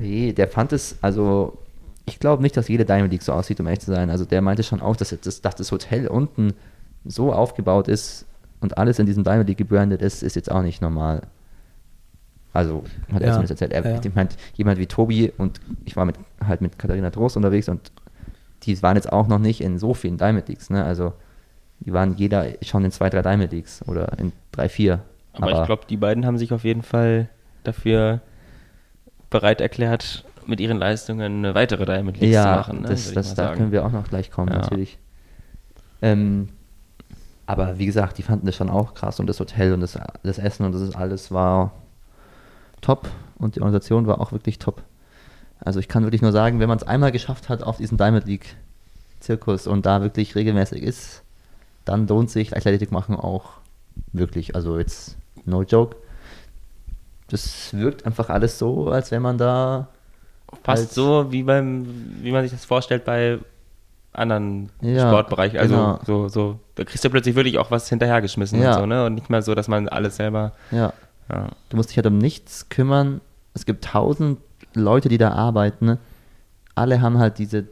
Nee, 0.00 0.32
der 0.32 0.46
fand 0.46 0.72
es, 0.72 0.98
also, 1.00 1.58
ich 2.04 2.20
glaube 2.20 2.42
nicht, 2.42 2.56
dass 2.56 2.68
jede 2.68 2.84
Diamond 2.84 3.10
League 3.10 3.22
so 3.22 3.32
aussieht, 3.32 3.58
um 3.60 3.66
ehrlich 3.66 3.80
zu 3.80 3.90
sein. 3.90 4.10
Also, 4.10 4.24
der 4.24 4.42
meinte 4.42 4.62
schon 4.62 4.80
auch, 4.80 4.94
dass 4.94 5.16
das, 5.20 5.40
dass 5.40 5.54
das 5.56 5.72
Hotel 5.72 6.06
unten 6.06 6.52
so 7.04 7.32
aufgebaut 7.32 7.88
ist 7.88 8.26
und 8.60 8.76
alles 8.78 8.98
in 8.98 9.06
diesem 9.06 9.24
Diamond 9.24 9.48
League 9.48 9.58
gebrandet 9.58 10.02
ist, 10.02 10.22
ist 10.22 10.36
jetzt 10.36 10.50
auch 10.50 10.62
nicht 10.62 10.82
normal. 10.82 11.22
Also, 12.52 12.84
hat 13.12 13.22
er 13.22 13.28
Ja, 13.28 13.32
zumindest 13.32 13.62
erzählt. 13.62 13.72
Er, 13.72 13.94
ja. 13.94 14.00
meint, 14.14 14.36
jemand 14.54 14.78
wie 14.78 14.86
Tobi 14.86 15.32
und 15.38 15.60
ich 15.86 15.96
war 15.96 16.04
mit, 16.04 16.16
halt 16.46 16.60
mit 16.60 16.78
Katharina 16.78 17.10
Trost 17.10 17.36
unterwegs 17.36 17.68
und 17.68 17.90
die 18.62 18.80
waren 18.82 18.96
jetzt 18.96 19.12
auch 19.12 19.26
noch 19.26 19.40
nicht 19.40 19.60
in 19.60 19.78
so 19.78 19.94
vielen 19.94 20.18
Diamond 20.18 20.46
Leagues, 20.48 20.70
ne? 20.70 20.84
Also, 20.84 21.14
die 21.84 21.92
waren 21.92 22.16
jeder 22.16 22.46
schon 22.62 22.84
in 22.84 22.90
zwei, 22.90 23.10
drei 23.10 23.22
Diamond 23.22 23.52
Leagues 23.52 23.86
oder 23.86 24.18
in 24.18 24.32
drei, 24.52 24.68
vier. 24.68 25.00
Aber, 25.32 25.60
ich 25.60 25.66
glaube, 25.66 25.82
die 25.88 25.96
beiden 25.96 26.24
haben 26.24 26.38
sich 26.38 26.52
auf 26.52 26.64
jeden 26.64 26.82
Fall 26.82 27.28
dafür 27.64 28.20
bereit 29.30 29.60
erklärt, 29.60 30.24
mit 30.46 30.60
ihren 30.60 30.78
Leistungen 30.78 31.38
eine 31.38 31.54
weitere 31.54 31.84
Diamond 31.86 32.20
League 32.20 32.30
zu 32.30 32.34
ja, 32.34 32.56
machen. 32.56 32.82
Ne? 32.82 32.88
das, 32.88 33.12
das, 33.12 33.34
da 33.34 33.46
sagen. 33.46 33.58
können 33.58 33.72
wir 33.72 33.84
auch 33.84 33.92
noch 33.92 34.08
gleich 34.08 34.30
kommen, 34.30 34.52
Ja. 34.52 34.58
natürlich. 34.58 34.98
Ähm, 36.02 36.50
aber 37.46 37.78
wie 37.78 37.86
gesagt, 37.86 38.18
die 38.18 38.22
fanden 38.22 38.46
das 38.46 38.56
schon 38.56 38.70
auch 38.70 38.94
krass 38.94 39.20
und 39.20 39.26
das 39.26 39.40
Hotel 39.40 39.72
und 39.74 39.80
das, 39.80 39.98
das 40.22 40.38
Essen 40.38 40.64
und 40.64 40.72
das 40.72 40.82
ist 40.82 40.96
alles 40.96 41.30
war 41.32 41.72
top 42.80 43.08
und 43.38 43.56
die 43.56 43.60
Organisation 43.60 44.06
war 44.06 44.20
auch 44.20 44.32
wirklich 44.32 44.58
top. 44.58 44.82
Also 45.60 45.80
ich 45.80 45.88
kann 45.88 46.04
wirklich 46.04 46.22
nur 46.22 46.32
sagen, 46.32 46.60
wenn 46.60 46.68
man 46.68 46.78
es 46.78 46.84
einmal 46.84 47.12
geschafft 47.12 47.48
hat 47.48 47.62
auf 47.62 47.78
diesen 47.78 47.96
Diamond 47.98 48.26
League 48.26 48.56
Zirkus 49.20 49.66
und 49.66 49.86
da 49.86 50.02
wirklich 50.02 50.34
regelmäßig 50.34 50.82
ist, 50.82 51.23
dann 51.84 52.06
lohnt 52.06 52.30
sich 52.30 52.56
Athletik 52.56 52.92
machen 52.92 53.16
auch 53.16 53.52
wirklich. 54.12 54.54
Also 54.54 54.78
jetzt 54.78 55.16
no 55.44 55.62
joke. 55.62 55.96
Das 57.28 57.72
wirkt 57.74 58.04
einfach 58.06 58.28
alles 58.28 58.58
so, 58.58 58.88
als 58.90 59.10
wenn 59.10 59.22
man 59.22 59.38
da 59.38 59.88
Fast 60.62 60.82
halt- 60.84 60.92
so, 60.92 61.32
wie, 61.32 61.42
beim, 61.42 61.86
wie 62.20 62.30
man 62.30 62.42
sich 62.42 62.52
das 62.52 62.64
vorstellt 62.64 63.04
bei 63.04 63.38
anderen 64.12 64.70
Ja, 64.80 65.08
Sportbereichen. 65.08 65.58
Also 65.58 65.74
genau. 65.74 65.98
so, 66.06 66.28
so, 66.28 66.60
da 66.76 66.84
kriegst 66.84 67.04
du 67.04 67.10
plötzlich 67.10 67.34
wirklich 67.34 67.58
auch 67.58 67.70
was 67.70 67.88
hinterhergeschmissen 67.88 68.60
Ja. 68.62 68.74
und 68.74 68.80
so, 68.80 68.86
ne? 68.86 69.06
Und 69.06 69.14
nicht 69.14 69.30
mehr 69.30 69.42
so, 69.42 69.54
dass 69.54 69.66
man 69.68 69.88
alles 69.88 70.16
selber. 70.16 70.52
ja, 70.70 70.92
Ja. 71.30 71.48
Du 71.70 71.76
musst 71.76 71.90
dich 71.90 71.96
halt 71.96 72.06
um 72.06 72.18
nichts 72.18 72.68
kümmern. 72.68 73.20
Es 73.54 73.66
gibt 73.66 73.84
tausend 73.84 74.38
Leute, 74.74 75.08
die 75.08 75.18
da 75.18 75.30
arbeiten. 75.32 75.86
ne? 75.86 75.98
Alle 76.76 77.00
haben 77.00 77.18
halt 77.18 77.38
diese, 77.38 77.64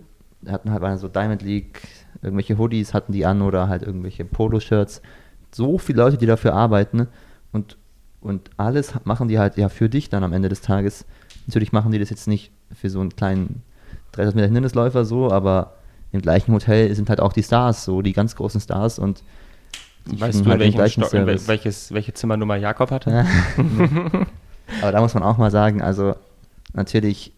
hatten 0.49 0.73
halt 0.73 0.99
so 0.99 1.09
Diamond 1.09 1.43
League, 1.43 1.83
irgendwelche 2.23 2.57
Hoodies 2.59 2.95
hatten 2.95 3.13
die 3.13 3.27
an 3.27 3.43
oder 3.43 3.69
halt 3.69 3.83
irgendwelche 3.83 4.25
Poloshirts. 4.25 5.03
So 5.53 5.79
viele 5.79 6.03
Leute, 6.03 6.17
die 6.17 6.27
dafür 6.27 6.55
arbeiten. 6.55 7.09
Und, 7.53 7.77
und 8.21 8.51
alles 8.57 8.95
machen 9.05 9.29
die 9.29 9.39
halt 9.39 9.57
ja 9.57 9.69
für 9.69 9.89
dich 9.89 10.09
dann 10.09 10.25
am 10.25 10.33
Ende 10.33 10.49
des 10.49 10.61
Tages. 10.63 11.05
Natürlich 11.47 11.73
machen 11.73 11.93
die 11.93 11.99
das 11.99 12.11
jetzt 12.11 12.29
nicht 12.29 12.53
für 12.75 12.89
so 12.89 13.01
einen 13.01 13.15
kleinen 13.17 13.63
3000 14.13 14.37
Meter 14.37 14.47
Hindernisläufer 14.47 15.05
so, 15.05 15.31
aber 15.31 15.75
im 16.13 16.21
gleichen 16.23 16.53
Hotel 16.55 16.95
sind 16.95 17.09
halt 17.09 17.21
auch 17.21 17.33
die 17.33 17.43
Stars, 17.43 17.85
so 17.85 18.03
die 18.03 18.13
ganz 18.13 18.37
großen 18.37 18.61
Stars 18.61 18.99
und 18.99 19.23
Weißt 20.05 20.41
du, 20.45 20.51
halt 20.51 20.61
Stock, 20.63 20.75
in 20.75 21.01
wel- 21.05 21.09
Service. 21.09 21.49
welches, 21.49 21.93
welche 21.93 22.13
Zimmernummer 22.13 22.57
Jakob 22.57 22.91
hatte? 22.91 23.11
Ja. 23.11 23.25
Aber 24.83 24.93
da 24.93 25.01
muss 25.01 25.15
man 25.15 25.23
auch 25.23 25.39
mal 25.39 25.51
sagen, 25.51 25.81
also 25.81 26.15
natürlich, 26.73 27.33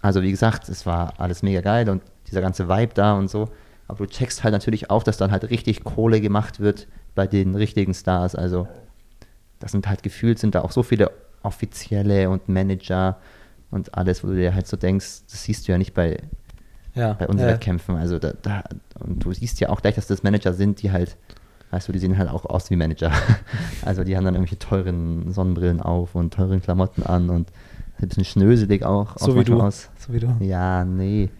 also 0.00 0.22
wie 0.22 0.30
gesagt, 0.30 0.68
es 0.68 0.86
war 0.86 1.14
alles 1.18 1.42
mega 1.42 1.60
geil 1.60 1.88
und 1.88 2.02
dieser 2.28 2.40
ganze 2.40 2.68
Vibe 2.68 2.94
da 2.94 3.14
und 3.14 3.30
so. 3.30 3.48
Aber 3.88 4.04
du 4.04 4.06
checkst 4.06 4.44
halt 4.44 4.52
natürlich 4.52 4.90
auch, 4.90 5.02
dass 5.02 5.16
dann 5.16 5.32
halt 5.32 5.50
richtig 5.50 5.82
Kohle 5.82 6.20
gemacht 6.20 6.60
wird 6.60 6.86
bei 7.14 7.26
den 7.26 7.54
richtigen 7.54 7.94
Stars. 7.94 8.34
Also 8.34 8.68
das 9.58 9.72
sind 9.72 9.88
halt 9.88 10.02
gefühlt, 10.02 10.38
sind 10.38 10.54
da 10.54 10.60
auch 10.60 10.70
so 10.70 10.82
viele 10.82 11.10
Offizielle 11.42 12.30
und 12.30 12.48
Manager 12.48 13.16
und 13.70 13.94
alles, 13.94 14.22
wo 14.22 14.28
du 14.28 14.36
dir 14.36 14.54
halt 14.54 14.66
so 14.66 14.76
denkst, 14.76 15.22
das 15.30 15.42
siehst 15.42 15.66
du 15.66 15.72
ja 15.72 15.78
nicht 15.78 15.94
bei, 15.94 16.18
Ja, 16.94 17.14
bei 17.14 17.26
unseren 17.26 17.48
ja. 17.48 17.54
Wettkämpfen. 17.54 17.96
Also 17.96 18.18
da, 18.18 18.32
da, 18.42 18.62
und 19.00 19.24
du 19.24 19.32
siehst 19.32 19.60
ja 19.60 19.70
auch 19.70 19.80
gleich, 19.80 19.94
dass 19.94 20.06
das 20.06 20.22
Manager 20.22 20.52
sind, 20.52 20.82
die 20.82 20.92
halt, 20.92 21.16
weißt 21.70 21.88
du, 21.88 21.92
die 21.92 21.98
sehen 21.98 22.18
halt 22.18 22.30
auch 22.30 22.44
aus 22.44 22.70
wie 22.70 22.76
Manager. 22.76 23.12
Also 23.84 24.04
die 24.04 24.16
haben 24.16 24.24
dann 24.24 24.34
irgendwelche 24.34 24.58
teuren 24.58 25.32
Sonnenbrillen 25.32 25.80
auf 25.80 26.14
und 26.14 26.34
teuren 26.34 26.60
Klamotten 26.60 27.02
an 27.04 27.30
und 27.30 27.50
ein 28.00 28.08
bisschen 28.08 28.24
schnöselig 28.24 28.84
auch. 28.84 29.16
auch 29.16 29.18
So 29.18 29.36
wie 29.36 29.44
du. 29.44 29.60
Aus. 29.60 29.88
So 29.98 30.12
wie 30.12 30.20
du. 30.20 30.34
Ja, 30.40 30.84
nee. 30.84 31.30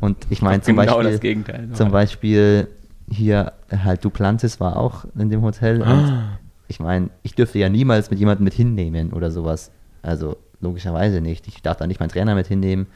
Und 0.00 0.16
ich 0.30 0.40
meine 0.42 0.62
zum 0.62 0.76
genau 0.76 0.94
Beispiel, 0.96 1.10
das 1.12 1.20
Gegenteil. 1.20 1.68
zum 1.72 1.90
Beispiel 1.90 2.68
hier 3.10 3.52
halt 3.70 4.04
Duplantis 4.04 4.60
war 4.60 4.76
auch 4.76 5.04
in 5.18 5.30
dem 5.30 5.42
Hotel 5.42 5.82
und 5.82 5.88
Ah. 5.88 6.38
ich 6.68 6.80
meine, 6.80 7.10
ich 7.22 7.34
dürfte 7.34 7.58
ja 7.58 7.68
niemals 7.68 8.10
mit 8.10 8.18
jemandem 8.18 8.44
mit 8.44 8.54
hinnehmen 8.54 9.12
oder 9.12 9.30
sowas. 9.30 9.70
Also 10.02 10.36
logischerweise 10.60 11.20
nicht. 11.20 11.46
Ich 11.48 11.60
darf 11.62 11.76
da 11.76 11.86
nicht 11.86 12.00
meinen 12.00 12.08
Trainer 12.10 12.34
mit 12.34 12.46
hinnehmen. 12.46 12.86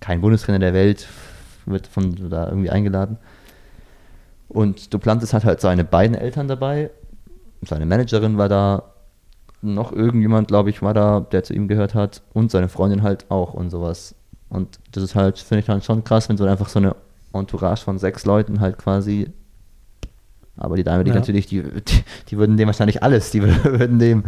Kein 0.00 0.20
Bundestrainer 0.20 0.58
der 0.58 0.72
Welt 0.74 1.06
wird 1.66 1.86
von 1.86 2.30
da 2.30 2.48
irgendwie 2.48 2.70
eingeladen. 2.70 3.18
Und 4.48 4.94
Duplantis 4.94 5.32
hat 5.32 5.44
halt 5.44 5.60
seine 5.60 5.84
beiden 5.84 6.16
Eltern 6.16 6.48
dabei. 6.48 6.90
Seine 7.62 7.86
Managerin 7.86 8.38
war 8.38 8.48
da. 8.48 8.82
Noch 9.62 9.90
irgendjemand, 9.90 10.48
glaube 10.48 10.70
ich, 10.70 10.82
war 10.82 10.94
da, 10.94 11.20
der 11.20 11.42
zu 11.42 11.52
ihm 11.54 11.66
gehört 11.66 11.94
hat. 11.94 12.22
Und 12.34 12.50
seine 12.50 12.68
Freundin 12.68 13.02
halt 13.02 13.26
auch 13.30 13.54
und 13.54 13.70
sowas. 13.70 14.14
Und 14.48 14.78
das 14.92 15.02
ist 15.02 15.14
halt, 15.14 15.38
finde 15.38 15.60
ich 15.60 15.66
dann 15.66 15.82
schon 15.82 16.04
krass, 16.04 16.28
wenn 16.28 16.36
so 16.36 16.44
einfach 16.44 16.68
so 16.68 16.78
eine 16.78 16.94
Entourage 17.32 17.84
von 17.84 17.98
sechs 17.98 18.24
Leuten 18.24 18.60
halt 18.60 18.78
quasi. 18.78 19.30
Aber 20.56 20.76
die 20.76 20.84
Dame, 20.84 21.04
die 21.04 21.10
Ja. 21.10 21.16
natürlich, 21.16 21.46
die, 21.46 21.62
die, 21.62 22.04
die 22.28 22.38
würden 22.38 22.56
dem 22.56 22.66
wahrscheinlich 22.66 23.02
alles, 23.02 23.30
die 23.30 23.42
würden 23.64 23.98
dem 23.98 24.24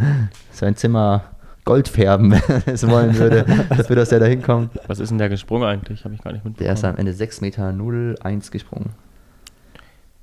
sein 0.53 0.77
Zimmer 0.77 1.23
Gold 1.65 1.89
färben, 1.89 2.33
wenn 2.49 2.63
er 2.67 2.75
es 2.75 2.87
wollen 2.89 3.17
würde, 3.17 3.45
dafür, 3.71 3.97
dass 3.97 4.09
der 4.09 4.21
da 4.21 4.27
hinkommt. 4.27 4.71
Was 4.87 4.99
ist 5.01 5.11
denn 5.11 5.19
der 5.19 5.29
gesprungen 5.29 5.69
eigentlich? 5.69 6.05
Habe 6.05 6.15
ich 6.15 6.23
gar 6.23 6.33
nicht 6.33 6.45
mitbekommen. 6.45 6.67
Der 6.67 6.73
ist 6.75 6.85
am 6.85 6.97
Ende 6.97 7.13
6 7.13 7.41
Meter 7.41 7.73
01 7.73 8.51
gesprungen. 8.51 8.91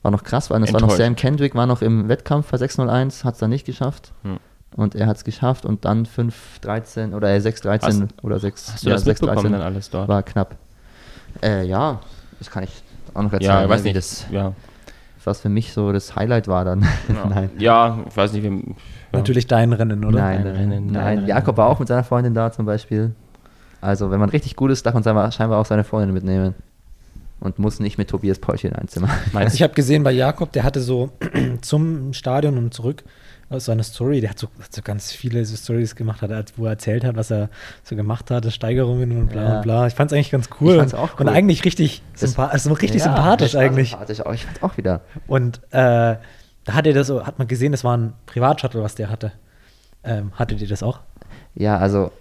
War 0.02 0.12
noch 0.12 0.24
krass, 0.24 0.50
weil 0.52 0.62
es 0.64 0.74
war 0.74 0.82
noch 0.82 0.90
Enttäuscht. 0.90 1.04
Sam 1.04 1.16
Kendrick, 1.16 1.56
war 1.56 1.66
noch 1.66 1.82
im 1.82 2.08
Wettkampf 2.10 2.52
bei 2.52 2.58
601, 2.58 3.24
hat 3.24 3.34
es 3.36 3.40
dann 3.40 3.50
nicht 3.50 3.66
geschafft. 3.66 4.12
Hm. 4.24 4.38
Und 4.76 4.96
er 4.96 5.08
hat 5.08 5.18
es 5.18 5.24
geschafft 5.24 5.66
und 5.66 5.86
dann 5.86 6.06
5,13 6.06 7.14
oder 7.16 7.34
äh, 7.34 7.38
6,13 7.38 7.82
Hast- 7.82 8.24
oder 8.24 8.40
6, 8.40 8.74
Hast 8.74 8.86
du 8.86 8.90
das 8.90 9.06
mitbekommen 9.06 9.54
dann 9.54 9.62
alles 9.62 9.90
dort? 9.90 10.08
war 10.10 10.22
knapp. 10.24 10.56
Äh, 11.42 11.66
ja, 11.66 12.02
das 12.40 12.50
kann 12.52 12.64
ich 12.64 12.84
auch 13.14 13.24
noch 13.24 13.32
erzählen, 13.34 13.52
ja, 13.52 13.64
ich 13.64 13.70
weiß 13.70 13.84
nicht. 13.84 13.96
das, 13.96 14.26
ja. 14.32 14.54
was 15.24 15.42
für 15.42 15.50
mich 15.50 15.72
so 15.74 15.92
das 15.92 16.16
Highlight 16.16 16.48
war 16.48 16.66
dann. 16.66 16.86
Ja. 17.08 17.26
Nein. 17.26 17.50
ja, 17.58 18.00
ich 18.08 18.18
weiß 18.18 18.34
nicht. 18.34 18.44
Wie, 18.44 18.48
ja. 18.48 18.76
Natürlich 19.14 19.48
dein 19.48 19.72
Rennen, 19.72 20.04
oder? 20.04 20.20
Nein, 20.20 20.44
Dein 20.44 20.56
Rennen, 20.56 20.92
nein. 20.92 21.20
Rennen. 21.20 21.28
Jakob 21.28 21.56
war 21.58 21.68
auch 21.68 21.80
mit 21.80 21.88
seiner 21.88 22.04
Freundin 22.04 22.34
da 22.34 22.52
zum 22.52 22.66
Beispiel. 22.66 23.16
Also, 23.80 24.12
wenn 24.12 24.20
man 24.20 24.30
richtig 24.30 24.56
gut 24.56 24.72
ist, 24.72 24.86
darf 24.86 24.94
man 24.94 25.32
scheinbar 25.32 25.60
auch 25.60 25.66
seine 25.66 25.84
Freundin 25.84 26.14
mitnehmen. 26.14 26.56
Und 27.40 27.60
muss 27.60 27.80
nicht 27.80 27.98
mit 27.98 28.10
Tobias 28.10 28.40
Polch 28.40 28.64
in 28.64 28.74
ein 28.74 28.88
Zimmer. 28.88 29.08
Meinst 29.08 29.36
Also 29.36 29.56
ich 29.56 29.64
habe 29.64 29.74
gesehen 29.74 30.04
bei 30.04 30.12
Jakob, 30.12 30.52
der 30.54 30.64
hatte 30.64 30.82
so 30.82 31.12
zum 31.62 32.14
Stadion 32.14 32.58
und 32.58 32.74
zurück 32.74 33.04
aus 33.50 33.66
seiner 33.66 33.84
Story, 33.84 34.22
der 34.22 34.32
hat 34.32 34.40
so, 34.40 34.48
hat 34.62 34.74
so 34.74 34.82
ganz 34.82 35.12
viele 35.12 35.46
so 35.46 35.56
Stories 35.56 35.96
gemacht, 35.96 36.22
hat, 36.22 36.54
wo 36.58 36.66
er 36.66 36.72
erzählt 36.72 37.04
hat, 37.04 37.16
was 37.16 37.32
er 37.32 37.50
so 37.84 37.96
gemacht 37.96 38.32
hat, 38.32 38.52
Steigerungen 38.52 39.12
und 39.18 39.28
bla 39.30 39.44
Ja. 39.44 39.56
und 39.58 39.62
bla. 39.62 39.88
Ich 39.88 39.94
fand 39.94 40.12
es 40.12 40.16
eigentlich 40.16 40.32
ganz 40.32 40.50
cool. 40.60 40.72
Ich 40.74 40.78
fand's 40.80 40.94
und, 40.94 41.00
auch 41.00 41.20
und 41.20 41.28
cool. 41.28 41.34
eigentlich 41.34 41.64
richtig, 41.64 42.02
sympa 42.16 42.48
also 42.48 42.74
richtig 42.74 43.02
Ja, 43.02 43.06
sympathisch 43.06 43.56
eigentlich. 43.56 43.92
Sympathisch, 43.92 44.22
auch. 44.22 44.34
ich 44.34 44.46
fand's 44.46 44.64
auch 44.64 44.78
wieder. 44.78 45.02
Und 45.28 45.58
äh, 45.72 46.16
da 46.66 46.74
hat 46.74 46.88
er 46.88 46.94
das 46.94 47.08
so, 47.08 47.26
hat 47.26 47.38
man 47.38 47.48
gesehen, 47.48 47.72
das 47.72 47.84
war 47.84 47.96
ein 47.96 48.14
Privatshuttle, 48.26 48.82
was 48.82 48.96
der 48.96 49.10
hatte. 49.10 49.32
Ähm, 50.04 50.32
hattet 50.36 50.62
ihr 50.62 50.68
das 50.68 50.82
auch? 50.82 51.00
Ja, 51.54 51.78
also, 51.78 52.12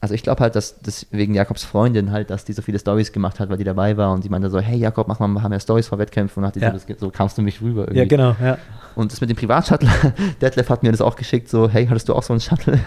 also 0.00 0.14
ich 0.14 0.22
glaube 0.22 0.40
halt, 0.42 0.54
dass 0.54 0.78
das 0.80 1.06
wegen 1.10 1.34
Jakobs 1.34 1.64
Freundin 1.64 2.12
halt, 2.12 2.30
dass 2.30 2.44
die 2.44 2.52
so 2.52 2.62
viele 2.62 2.78
Stories 2.78 3.10
gemacht 3.12 3.40
hat, 3.40 3.48
weil 3.50 3.56
die 3.58 3.64
dabei 3.64 3.96
war 3.96 4.12
und 4.12 4.22
die 4.24 4.28
meinte 4.28 4.48
so, 4.48 4.60
hey 4.60 4.78
Jakob, 4.78 5.08
mach 5.08 5.18
mal, 5.18 5.26
wir 5.28 5.42
haben 5.42 5.52
ja 5.52 5.58
Stories 5.60 5.88
vor 5.88 5.98
Wettkämpfen 5.98 6.42
und 6.42 6.46
hat 6.46 6.54
die 6.54 6.60
Ja. 6.60 6.72
so, 6.76 6.86
das, 6.86 7.00
so 7.00 7.10
kamst 7.10 7.36
du 7.36 7.42
mich 7.42 7.60
rüber 7.60 7.82
irgendwie. 7.82 7.98
Ja, 7.98 8.04
genau, 8.04 8.36
ja. 8.40 8.58
Und 8.94 9.10
das 9.12 9.20
mit 9.20 9.28
dem 9.30 9.36
Privatshuttle, 9.36 9.88
Detlef 10.40 10.70
hat 10.70 10.82
mir 10.82 10.92
das 10.92 11.00
auch 11.00 11.16
geschickt, 11.16 11.48
so, 11.48 11.68
hey, 11.68 11.86
hattest 11.86 12.08
du 12.08 12.14
auch 12.14 12.22
so 12.22 12.32
einen 12.32 12.40
Shuttle? 12.40 12.78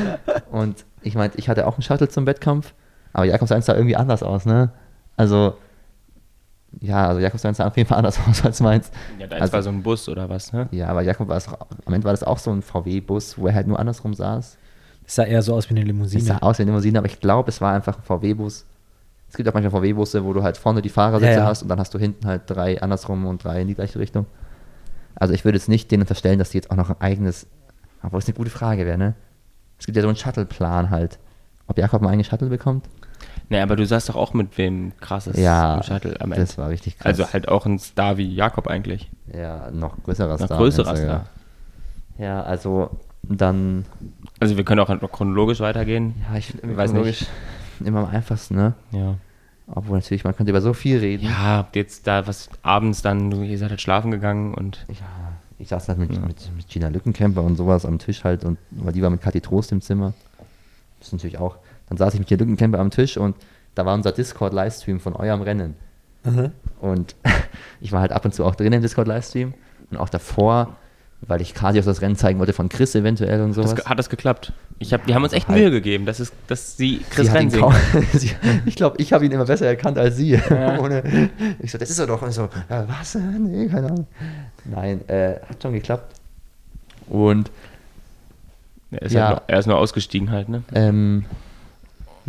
und 0.50 0.84
ich 1.02 1.14
meinte, 1.16 1.38
ich 1.38 1.48
hatte 1.48 1.66
auch 1.66 1.74
einen 1.74 1.82
Shuttle 1.82 2.08
zum 2.08 2.26
Wettkampf, 2.26 2.72
aber 3.12 3.24
Jakobs 3.24 3.48
seins 3.48 3.66
sah 3.66 3.74
irgendwie 3.74 3.96
anders 3.96 4.22
aus, 4.22 4.46
ne? 4.46 4.70
Also, 5.16 5.54
ja, 6.80 7.08
also 7.08 7.20
Jakobs 7.20 7.42
seins 7.42 7.56
sah 7.58 7.66
auf 7.66 7.76
jeden 7.76 7.88
Fall 7.88 7.98
anders 7.98 8.18
aus 8.28 8.44
als 8.44 8.60
meins. 8.60 8.90
Ja, 9.18 9.26
deins 9.26 9.42
Also- 9.42 9.52
war 9.54 9.62
so 9.62 9.70
ein 9.70 9.82
Bus 9.82 10.08
oder 10.08 10.28
was, 10.28 10.52
ne? 10.52 10.68
Ja, 10.70 10.88
aber 10.88 11.02
Jakob 11.02 11.28
war 11.28 11.36
es, 11.36 11.48
auch- 11.48 11.66
am 11.84 11.92
Ende 11.92 12.04
war 12.04 12.12
das 12.12 12.22
auch 12.22 12.38
so 12.38 12.50
ein 12.52 12.62
VW-Bus, 12.62 13.38
wo 13.38 13.48
er 13.48 13.54
halt 13.54 13.66
nur 13.66 13.78
andersrum 13.78 14.14
saß. 14.14 14.56
Sah 15.10 15.24
eher 15.24 15.42
so 15.42 15.54
aus 15.54 15.68
wie 15.68 15.74
eine 15.74 15.80
Es 15.80 15.86
Limousine. 15.86 16.22
sah 16.22 16.38
aus 16.38 16.58
wie 16.58 16.62
eine 16.62 16.70
Limousine, 16.70 16.98
aber 16.98 17.06
ich 17.08 17.20
glaube, 17.20 17.48
es 17.50 17.60
war 17.60 17.72
einfach 17.74 17.96
ein 17.98 18.02
VW-Bus. 18.02 18.64
Es 19.28 19.36
gibt 19.36 19.48
auch 19.48 19.54
manchmal 19.54 19.70
VW-Busse, 19.72 20.24
wo 20.24 20.32
du 20.32 20.42
halt 20.42 20.56
vorne 20.56 20.82
die 20.82 20.88
Fahrersitze 20.88 21.32
Ja, 21.32 21.38
ja. 21.38 21.46
hast 21.46 21.62
und 21.62 21.68
dann 21.68 21.78
hast 21.80 21.92
du 21.94 21.98
hinten 21.98 22.26
halt 22.26 22.42
drei 22.46 22.80
andersrum 22.80 23.26
und 23.26 23.42
drei 23.44 23.62
in 23.62 23.68
die 23.68 23.74
gleiche 23.74 23.98
Richtung. 23.98 24.26
Also 25.14 25.34
ich 25.34 25.44
würde 25.44 25.58
jetzt 25.58 25.68
nicht 25.68 25.90
denen 25.90 26.02
unterstellen, 26.02 26.38
dass 26.38 26.50
die 26.50 26.58
jetzt 26.58 26.70
auch 26.70 26.76
noch 26.76 26.90
ein 26.90 27.00
eigenes, 27.00 27.46
obwohl 28.02 28.18
es 28.20 28.26
eine 28.26 28.34
gute 28.36 28.50
Frage 28.50 28.86
wäre, 28.86 28.98
ne? 28.98 29.14
Es 29.78 29.86
gibt 29.86 29.96
ja 29.96 30.02
so 30.02 30.08
einen 30.08 30.16
Shuttle-Plan 30.16 30.90
halt. 30.90 31.18
Ob 31.66 31.78
Jakob 31.78 32.02
einen 32.02 32.08
eigenen 32.10 32.24
Shuttle 32.24 32.48
bekommt? 32.48 32.88
Nee, 33.48 33.60
aber 33.60 33.76
du 33.76 33.84
saßt 33.86 34.08
doch 34.08 34.16
auch 34.16 34.32
mit 34.34 34.56
wem 34.58 34.92
krasses 35.00 35.36
ja, 35.36 35.76
im 35.76 35.82
Shuttle 35.82 36.20
am 36.20 36.32
Ende. 36.32 36.44
das 36.44 36.58
war 36.58 36.68
richtig 36.68 36.98
krass. 36.98 37.06
Also 37.06 37.32
halt 37.32 37.48
auch 37.48 37.66
ein 37.66 37.78
Star 37.78 38.16
wie 38.16 38.32
Jakob 38.34 38.66
eigentlich. 38.68 39.10
Ja, 39.32 39.70
noch 39.70 40.02
größerer 40.02 40.36
Noch 40.38 40.46
Star. 40.46 40.58
größerer 40.58 40.86
meinst 40.86 41.02
du, 41.02 41.06
Star. 41.06 41.26
Ja. 42.18 42.24
ja, 42.24 42.42
also 42.42 42.90
dann, 43.22 43.84
Also 44.40 44.56
wir 44.56 44.64
können 44.64 44.80
auch 44.80 45.12
chronologisch 45.12 45.60
weitergehen. 45.60 46.14
ja, 46.30 46.38
ich 46.38 46.46
finde 46.48 46.76
Weiß 46.76 46.90
irgendwie 46.90 47.10
nicht. 47.10 47.26
immer 47.84 48.00
am 48.00 48.06
einfachsten, 48.14 48.56
ne? 48.56 48.74
Ja. 48.92 49.16
Obwohl 49.72 49.98
natürlich, 49.98 50.24
man 50.24 50.34
könnte 50.34 50.50
über 50.50 50.60
so 50.60 50.72
viel 50.72 50.98
reden. 50.98 51.24
Ja, 51.26 51.58
habt 51.58 51.76
ihr 51.76 51.82
jetzt 51.82 52.06
da 52.06 52.26
was 52.26 52.50
abends 52.62 53.02
dann, 53.02 53.30
du 53.30 53.42
ihr 53.42 53.56
seid 53.58 53.70
halt 53.70 53.80
schlafen 53.80 54.10
gegangen 54.10 54.52
und 54.54 54.84
Ja, 54.88 54.96
ich 55.58 55.68
saß 55.68 55.88
halt 55.88 55.98
mit, 55.98 56.12
Ja. 56.12 56.20
mit, 56.20 56.50
mit 56.56 56.68
Gina 56.68 56.88
Lückenkämper 56.88 57.42
und 57.42 57.54
sowas 57.56 57.84
am 57.86 57.98
Tisch 57.98 58.24
halt 58.24 58.44
und 58.44 58.58
weil 58.70 58.92
die 58.92 59.02
war 59.02 59.10
mit 59.10 59.20
Kathi 59.20 59.40
Trost 59.40 59.70
im 59.70 59.80
Zimmer. 59.80 60.12
Das 60.98 61.08
ist 61.08 61.12
natürlich 61.12 61.38
auch. 61.38 61.56
Dann 61.88 61.98
saß 61.98 62.14
ich 62.14 62.20
mit 62.20 62.28
Gina 62.28 62.40
Lückenkämper 62.40 62.78
am 62.80 62.90
Tisch 62.90 63.16
und 63.16 63.36
da 63.76 63.86
war 63.86 63.94
unser 63.94 64.10
Discord-Livestream 64.12 64.98
von 64.98 65.14
eurem 65.14 65.42
Rennen. 65.42 65.76
Mhm. 66.24 66.50
Und 66.80 67.14
ich 67.80 67.92
war 67.92 68.00
halt 68.00 68.10
ab 68.10 68.24
und 68.24 68.34
zu 68.34 68.44
auch 68.44 68.56
drin 68.56 68.72
im 68.72 68.82
Discord-Livestream 68.82 69.54
und 69.92 69.96
auch 69.98 70.08
davor, 70.08 70.76
weil 71.22 71.40
ich 71.42 71.54
Kati 71.54 71.78
auch 71.80 71.84
das 71.84 72.00
Rennen 72.00 72.16
zeigen 72.16 72.38
wollte 72.38 72.52
von 72.52 72.68
Chris 72.68 72.94
eventuell 72.94 73.40
und 73.42 73.50
das, 73.50 73.56
sowas. 73.56 73.76
ge- 73.76 73.84
hat 73.84 73.98
das 73.98 74.08
geklappt? 74.08 74.52
Ich 74.78 74.92
hab, 74.94 75.06
die 75.06 75.14
haben 75.14 75.22
uns 75.22 75.32
echt 75.34 75.48
Halt. 75.48 75.58
Mühe 75.60 75.70
gegeben, 75.70 76.06
dass, 76.06 76.18
es, 76.20 76.32
dass 76.46 76.76
sie 76.76 77.02
Chris 77.10 77.26
Sie 77.26 77.32
Rennen 77.32 77.52
kaum-. 77.52 77.74
Sie- 78.12 78.30
ich 78.64 78.74
glaube, 78.76 78.96
ich 78.98 79.12
habe 79.12 79.26
ihn 79.26 79.30
immer 79.32 79.44
besser 79.44 79.66
erkannt 79.66 79.98
als 79.98 80.16
sie. 80.16 80.30
Ja. 80.48 80.78
Ohne, 80.80 81.30
ich 81.58 81.70
so, 81.70 81.76
das 81.78 81.90
ist 81.90 81.98
er 81.98 82.06
doch. 82.06 82.22
Und 82.22 82.30
ich 82.30 82.34
so, 82.34 82.48
ja, 82.70 82.86
was? 82.88 83.14
Nee, 83.14 83.68
keine 83.68 83.88
Ahnung. 83.88 84.06
Nein, 84.64 85.06
äh, 85.08 85.34
hat 85.48 85.62
schon 85.62 85.72
geklappt. 85.74 86.14
Und 87.08 87.50
Er 88.90 89.02
ist, 89.02 89.12
Ja. 89.12 89.26
halt 89.28 89.36
nur, 89.40 89.42
er 89.48 89.58
ist 89.58 89.66
nur 89.66 89.78
ausgestiegen 89.78 90.30
halt, 90.30 90.48
ne? 90.48 90.62
ähm, 90.74 91.24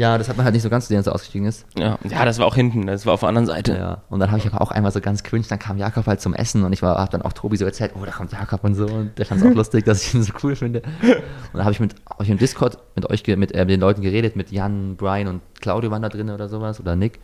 ja, 0.02 0.18
das 0.18 0.30
hat 0.30 0.36
man 0.36 0.46
halt 0.46 0.54
nicht 0.54 0.64
so 0.64 0.70
ganz 0.70 0.86
gesehen, 0.86 0.98
dass 0.98 1.06
er 1.06 1.14
ausgestiegen 1.14 1.48
ist. 1.48 1.68
Ja. 1.78 2.00
ja, 2.10 2.26
das 2.26 2.40
war 2.40 2.48
auch 2.48 2.56
hinten, 2.56 2.88
das 2.88 3.06
war 3.06 3.14
auf 3.14 3.20
der 3.20 3.30
anderen 3.30 3.46
Seite. 3.46 3.74
Ja. 3.78 4.02
Und 4.10 4.20
dann 4.20 4.32
habe 4.32 4.40
ich 4.40 4.48
aber 4.48 4.60
auch 4.60 4.72
einmal 4.72 4.92
so 4.92 5.00
ganz 5.00 5.22
cringe, 5.22 5.46
dann 5.48 5.60
kam 5.60 5.78
Jakob 5.78 6.08
halt 6.08 6.20
zum 6.20 6.34
Essen 6.34 6.64
und 6.64 6.74
ich 6.74 6.82
habe 6.82 7.08
dann 7.12 7.22
auch 7.22 7.34
Tobi 7.34 7.56
so 7.56 7.66
erzählt, 7.66 7.92
oh, 7.94 8.04
da 8.04 8.12
kommt 8.12 8.32
Jakob 8.32 8.64
und 8.64 8.74
so. 8.74 8.86
Und 8.86 9.16
der 9.20 9.28
fand 9.28 9.42
es 9.42 9.48
auch 9.48 9.54
lustig, 9.56 9.86
dass 9.86 10.04
ich 10.04 10.16
ihn 10.16 10.24
so 10.24 10.34
cool 10.42 10.56
finde. 10.56 10.82
Und 10.82 11.54
dann 11.54 11.66
habe 11.66 11.72
ich 11.72 11.80
mit 11.80 11.94
euch 12.18 12.30
im 12.32 12.40
Discord 12.40 12.80
mit 12.96 13.08
euch, 13.12 13.28
mit, 13.28 13.52
äh, 13.52 13.60
mit 13.60 13.70
den 13.70 13.80
Leuten 13.80 14.02
geredet, 14.02 14.36
mit 14.36 14.52
Jan, 14.52 14.96
Brian 14.96 15.28
und 15.28 15.42
Claudio 15.62 15.92
waren 15.92 16.02
da 16.02 16.10
drin 16.10 16.32
oder 16.32 16.50
sowas, 16.50 16.80
oder 16.80 16.96
Nick. 16.96 17.20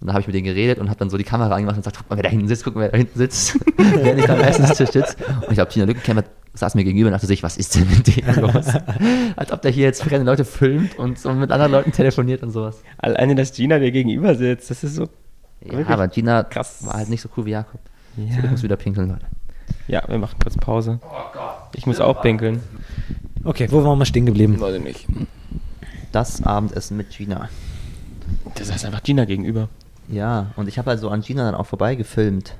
Und 0.00 0.06
dann 0.06 0.14
habe 0.14 0.20
ich 0.20 0.26
mit 0.28 0.36
denen 0.36 0.44
geredet 0.44 0.78
und 0.78 0.88
habe 0.88 0.98
dann 0.98 1.10
so 1.10 1.18
die 1.18 1.24
Kamera 1.24 1.54
angemacht 1.54 1.76
und 1.76 1.82
gesagt, 1.82 1.96
guck 1.98 2.08
mal, 2.08 2.16
wer 2.16 2.22
da 2.22 2.28
hinten 2.28 2.46
sitzt, 2.46 2.62
guck 2.64 2.76
mal, 2.76 2.82
wer 2.82 2.90
da 2.90 2.98
hinten 2.98 3.18
sitzt, 3.18 3.58
während 3.76 4.20
ich 4.20 4.26
da 4.26 4.34
am 4.34 4.40
Essenstisch 4.40 4.90
sitze. 4.90 5.16
Und 5.40 5.48
ich 5.48 5.54
glaube, 5.54 5.70
Tina 5.70 5.86
Lückenkämmer 5.86 6.22
saß 6.54 6.76
mir 6.76 6.84
gegenüber 6.84 7.08
und 7.08 7.12
dachte 7.12 7.26
sich, 7.26 7.42
was 7.42 7.56
ist 7.56 7.74
denn 7.74 7.88
mit 7.88 8.06
dem 8.06 8.40
los? 8.40 8.66
Als 9.36 9.52
ob 9.52 9.62
der 9.62 9.70
hier 9.72 9.84
jetzt 9.84 10.02
fremde 10.02 10.24
Leute 10.24 10.44
filmt 10.44 10.98
und 10.98 11.18
so 11.18 11.32
mit 11.32 11.50
anderen 11.50 11.72
Leuten 11.72 11.92
telefoniert 11.92 12.42
und 12.42 12.52
sowas. 12.52 12.82
Alleine, 12.98 13.34
dass 13.34 13.52
Gina 13.52 13.78
dir 13.78 13.90
gegenüber 13.90 14.34
sitzt, 14.36 14.70
das 14.70 14.84
ist 14.84 14.94
so. 14.94 15.08
Ja, 15.64 15.86
aber 15.88 16.06
Gina 16.06 16.44
krass. 16.44 16.86
war 16.86 16.94
halt 16.94 17.08
nicht 17.08 17.20
so 17.20 17.28
cool 17.36 17.46
wie 17.46 17.50
Jakob. 17.50 17.80
Ja. 18.16 18.38
Ich 18.44 18.50
muss 18.50 18.62
wieder 18.62 18.76
pinkeln, 18.76 19.08
Leute. 19.08 19.26
Ja, 19.88 20.02
wir 20.06 20.18
machen 20.18 20.38
kurz 20.42 20.56
Pause. 20.56 21.00
Ich 21.74 21.86
muss 21.86 22.00
auch 22.00 22.22
pinkeln. 22.22 22.60
Okay, 23.44 23.68
wo 23.70 23.82
waren 23.84 23.98
wir 23.98 24.06
stehen 24.06 24.26
geblieben? 24.26 24.60
Weiß 24.60 24.76
ich 24.76 24.82
nicht. 24.82 25.06
Das 26.12 26.42
Abendessen 26.42 26.96
mit 26.96 27.10
Gina. 27.10 27.48
Das 28.54 28.72
heißt 28.72 28.84
einfach 28.84 29.02
Gina 29.02 29.24
gegenüber. 29.24 29.68
Ja, 30.08 30.46
und 30.56 30.68
ich 30.68 30.78
habe 30.78 30.90
halt 30.90 31.00
so 31.00 31.10
an 31.10 31.20
Gina 31.20 31.44
dann 31.44 31.54
auch 31.54 31.66
vorbeigefilmt. 31.66 32.54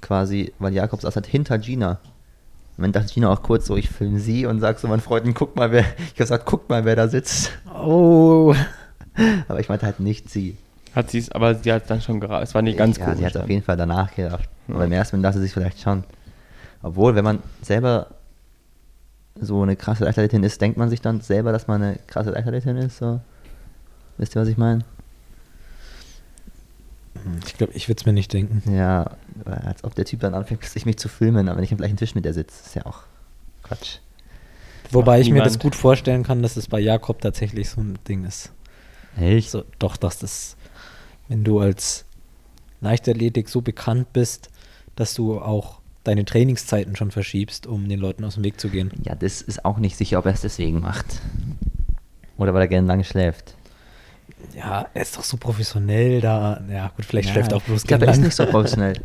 Quasi, 0.00 0.52
weil 0.58 0.72
Jakob 0.72 1.00
saß 1.00 1.16
halt 1.16 1.26
hinter 1.26 1.58
Gina. 1.58 1.98
Und 2.76 2.84
dann 2.84 2.92
dachte 2.92 3.12
Gina 3.12 3.30
auch 3.30 3.42
kurz 3.42 3.66
so, 3.66 3.76
ich 3.76 3.90
filme 3.90 4.18
sie 4.18 4.46
und 4.46 4.60
sag 4.60 4.78
so 4.78 4.88
meinen 4.88 5.00
Freunden, 5.00 5.34
guck 5.34 5.56
mal, 5.56 5.70
wer, 5.72 5.80
ich 5.80 6.10
hab 6.10 6.16
gesagt, 6.16 6.46
guck 6.46 6.68
mal, 6.68 6.84
wer 6.84 6.96
da 6.96 7.08
sitzt. 7.08 7.52
Oh. 7.74 8.54
Aber 9.48 9.60
ich 9.60 9.68
meinte 9.68 9.86
halt 9.86 10.00
nicht 10.00 10.30
sie. 10.30 10.56
Hat 10.94 11.10
sie 11.10 11.18
es, 11.18 11.30
aber 11.30 11.54
sie 11.54 11.72
hat 11.72 11.88
dann 11.88 12.00
schon 12.00 12.18
gerade, 12.18 12.42
es 12.42 12.52
war 12.54 12.62
nicht 12.62 12.76
ganz 12.76 12.96
ja, 12.96 13.04
komisch. 13.04 13.20
sie 13.20 13.26
hat 13.26 13.34
dann. 13.36 13.42
auf 13.42 13.48
jeden 13.48 13.62
Fall 13.62 13.76
danach 13.76 14.12
gedacht. 14.12 14.48
Ja. 14.66 14.74
Aber 14.74 14.84
im 14.86 14.92
ersten 14.92 15.16
Moment 15.16 15.26
dachte 15.26 15.38
sie 15.38 15.44
sich 15.44 15.52
vielleicht 15.52 15.80
schon. 15.80 16.02
Obwohl, 16.82 17.14
wenn 17.14 17.22
man 17.24 17.38
selber 17.62 18.08
so 19.40 19.62
eine 19.62 19.76
krasse 19.76 20.04
Leichtathletin 20.04 20.42
ist, 20.42 20.60
denkt 20.60 20.78
man 20.78 20.90
sich 20.90 21.00
dann 21.00 21.20
selber, 21.20 21.52
dass 21.52 21.68
man 21.68 21.82
eine 21.82 21.98
krasse 22.08 22.30
Leichtathletin 22.30 22.76
ist. 22.76 22.98
So. 22.98 23.20
Wisst 24.18 24.34
ihr, 24.34 24.42
was 24.42 24.48
ich 24.48 24.58
meine? 24.58 24.82
Ich 27.46 27.54
glaube, 27.54 27.72
ich 27.74 27.88
würde 27.88 28.00
es 28.00 28.06
mir 28.06 28.12
nicht 28.12 28.32
denken. 28.32 28.62
Ja, 28.72 29.16
als 29.44 29.84
ob 29.84 29.94
der 29.94 30.04
Typ 30.04 30.20
dann 30.20 30.34
anfängt, 30.34 30.64
sich 30.64 30.86
mich 30.86 30.96
zu 30.96 31.08
filmen, 31.08 31.48
aber 31.48 31.56
wenn 31.56 31.64
ich 31.64 31.72
am 31.72 31.78
gleichen 31.78 31.96
Tisch 31.96 32.14
mit 32.14 32.24
der 32.24 32.34
sitze. 32.34 32.64
Ist 32.64 32.74
ja 32.74 32.86
auch 32.86 33.00
Quatsch. 33.62 33.98
Wobei 34.90 35.20
ich 35.20 35.30
mir 35.30 35.42
das 35.42 35.52
niemand. 35.52 35.62
gut 35.62 35.76
vorstellen 35.76 36.22
kann, 36.22 36.42
dass 36.42 36.56
es 36.56 36.66
bei 36.68 36.80
Jakob 36.80 37.20
tatsächlich 37.20 37.70
so 37.70 37.80
ein 37.80 37.98
Ding 38.08 38.24
ist. 38.24 38.52
Echt? 39.16 39.50
So, 39.50 39.64
doch, 39.78 39.96
dass 39.96 40.18
das, 40.18 40.56
wenn 41.28 41.44
du 41.44 41.60
als 41.60 42.04
Leichtathletik 42.80 43.48
so 43.48 43.60
bekannt 43.60 44.12
bist, 44.12 44.50
dass 44.96 45.14
du 45.14 45.40
auch 45.40 45.80
deine 46.04 46.24
Trainingszeiten 46.24 46.96
schon 46.96 47.10
verschiebst, 47.10 47.66
um 47.66 47.88
den 47.88 48.00
Leuten 48.00 48.24
aus 48.24 48.34
dem 48.34 48.44
Weg 48.44 48.58
zu 48.60 48.68
gehen. 48.68 48.90
Ja, 49.04 49.14
das 49.14 49.42
ist 49.42 49.64
auch 49.64 49.78
nicht 49.78 49.96
sicher, 49.96 50.18
ob 50.18 50.26
er 50.26 50.32
es 50.32 50.40
deswegen 50.40 50.80
macht. 50.80 51.20
Oder 52.38 52.54
weil 52.54 52.62
er 52.62 52.68
gerne 52.68 52.88
lange 52.88 53.04
schläft. 53.04 53.54
Ja, 54.54 54.88
er 54.92 55.02
ist 55.02 55.16
doch 55.16 55.24
so 55.24 55.36
professionell 55.36 56.20
da. 56.20 56.60
Ja, 56.70 56.88
gut, 56.96 57.04
vielleicht 57.04 57.28
Ja, 57.28 57.34
schläft 57.34 57.52
auch 57.52 57.62
bloß 57.62 57.82
Ich 57.82 57.88
glaube, 57.88 58.06
er 58.06 58.12
ist 58.12 58.20
nicht 58.20 58.34
so 58.34 58.46
professionell. 58.50 59.00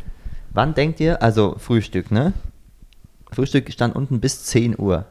Wann 0.52 0.74
denkt 0.74 1.00
ihr, 1.00 1.22
also 1.22 1.56
Frühstück, 1.58 2.10
ne? 2.10 2.32
Frühstück 3.30 3.70
stand 3.72 3.94
unten 3.94 4.20
bis 4.20 4.44
10 4.44 4.78
Uhr. 4.78 5.06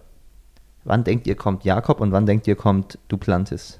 Wann 0.83 1.03
denkt 1.03 1.27
ihr, 1.27 1.35
kommt 1.35 1.63
Jakob 1.63 1.99
und 1.99 2.11
wann 2.11 2.25
denkt 2.25 2.47
ihr, 2.47 2.55
kommt 2.55 2.97
Duplantis? 3.07 3.79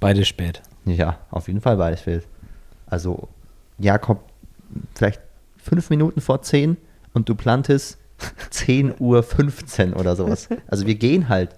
Beide 0.00 0.24
spät. 0.24 0.62
Ja, 0.84 1.18
auf 1.30 1.48
jeden 1.48 1.60
Fall 1.60 1.76
beides 1.76 2.04
wild. 2.06 2.26
Also 2.86 3.28
Jakob 3.78 4.24
vielleicht 4.94 5.20
5 5.58 5.90
Minuten 5.90 6.20
vor 6.20 6.42
10 6.42 6.76
und 7.12 7.28
Duplantis 7.28 7.98
10 8.50 8.94
Uhr 8.98 9.22
15 9.22 9.94
oder 9.94 10.16
sowas. 10.16 10.48
Also 10.66 10.86
wir 10.86 10.94
gehen 10.94 11.28
halt. 11.28 11.56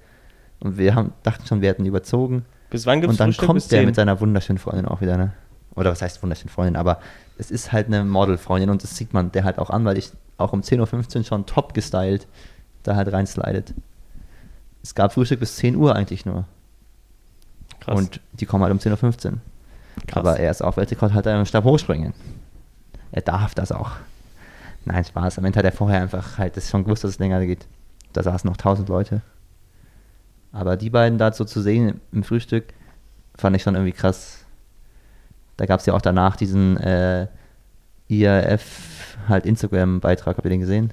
Und 0.60 0.78
wir 0.78 0.94
haben, 0.94 1.12
dachten 1.22 1.46
schon, 1.46 1.60
wir 1.60 1.68
hätten 1.68 1.84
überzogen. 1.84 2.44
Bis 2.70 2.86
wann 2.86 3.00
gibt 3.00 3.12
es 3.12 3.14
Und 3.14 3.20
dann 3.20 3.28
Frühstück? 3.30 3.46
kommt 3.46 3.56
Bis 3.56 3.68
der 3.68 3.80
10? 3.80 3.86
mit 3.86 3.94
seiner 3.94 4.20
wunderschönen 4.20 4.58
Freundin 4.58 4.86
auch 4.86 5.00
wieder, 5.00 5.16
ne? 5.16 5.32
Oder 5.74 5.90
was 5.90 6.02
heißt 6.02 6.22
wunderschöne 6.22 6.50
Freundin? 6.50 6.76
Aber 6.76 7.00
es 7.38 7.50
ist 7.50 7.72
halt 7.72 7.86
eine 7.86 8.04
Modelfreundin 8.04 8.70
und 8.70 8.82
das 8.82 8.96
sieht 8.96 9.12
man 9.12 9.30
der 9.32 9.44
halt 9.44 9.58
auch 9.58 9.70
an, 9.70 9.84
weil 9.84 9.98
ich 9.98 10.10
auch 10.38 10.52
um 10.52 10.60
10.15 10.62 11.18
Uhr 11.18 11.24
schon 11.24 11.46
top 11.46 11.74
gestylt 11.74 12.26
da 12.82 12.96
halt 12.96 13.12
reinslidet. 13.12 13.74
Es 14.82 14.94
gab 14.94 15.12
Frühstück 15.12 15.40
bis 15.40 15.56
10 15.56 15.76
Uhr 15.76 15.94
eigentlich 15.94 16.24
nur. 16.24 16.44
Krass. 17.80 17.98
Und 17.98 18.20
die 18.34 18.46
kommen 18.46 18.62
halt 18.64 18.72
um 18.72 18.78
10.15 18.78 19.32
Uhr. 19.32 19.38
Krass. 20.06 20.20
Aber 20.20 20.38
er 20.38 20.50
ist 20.50 20.62
auch 20.62 20.76
Weltrekordhalter 20.76 21.38
im 21.38 21.46
Stab 21.46 21.64
hochspringen. 21.64 22.14
Er 23.12 23.22
darf 23.22 23.54
das 23.54 23.72
auch. 23.72 23.92
Nein, 24.84 25.04
Spaß. 25.04 25.38
Am 25.38 25.44
Ende 25.44 25.58
hat 25.58 25.64
er 25.64 25.72
vorher 25.72 26.00
einfach 26.00 26.38
halt 26.38 26.56
das 26.56 26.70
schon 26.70 26.84
gewusst, 26.84 27.02
dass 27.02 27.12
es 27.12 27.18
länger 27.18 27.44
geht. 27.44 27.66
Da 28.12 28.22
saßen 28.22 28.48
noch 28.48 28.56
1000 28.56 28.88
Leute. 28.88 29.22
Aber 30.52 30.76
die 30.76 30.90
beiden 30.90 31.18
da 31.18 31.32
so 31.32 31.44
zu 31.44 31.60
sehen 31.60 32.00
im 32.12 32.24
Frühstück, 32.24 32.72
fand 33.34 33.56
ich 33.56 33.62
schon 33.62 33.74
irgendwie 33.74 33.92
krass. 33.92 34.44
Da 35.56 35.66
gab 35.66 35.80
es 35.80 35.86
ja 35.86 35.94
auch 35.94 36.02
danach 36.02 36.36
diesen 36.36 36.76
äh, 36.78 37.26
IRF 38.08 39.16
halt 39.28 39.46
Instagram-Beitrag. 39.46 40.36
Habt 40.36 40.46
ihr 40.46 40.50
den 40.50 40.60
gesehen? 40.60 40.92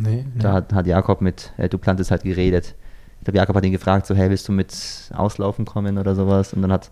Nee, 0.00 0.24
Da 0.38 0.52
hat, 0.52 0.72
hat 0.72 0.86
Jakob 0.86 1.20
mit 1.20 1.52
äh, 1.56 1.68
Duplantis 1.68 2.10
halt 2.10 2.22
geredet. 2.22 2.74
Ich 3.20 3.24
glaube, 3.24 3.38
Jakob 3.38 3.56
hat 3.56 3.64
ihn 3.64 3.72
gefragt, 3.72 4.06
so, 4.06 4.14
hey, 4.14 4.28
willst 4.28 4.48
du 4.48 4.52
mit 4.52 4.74
Auslaufen 5.14 5.64
kommen 5.64 5.98
oder 5.98 6.14
sowas? 6.14 6.52
Und 6.52 6.62
dann 6.62 6.72
hat, 6.72 6.90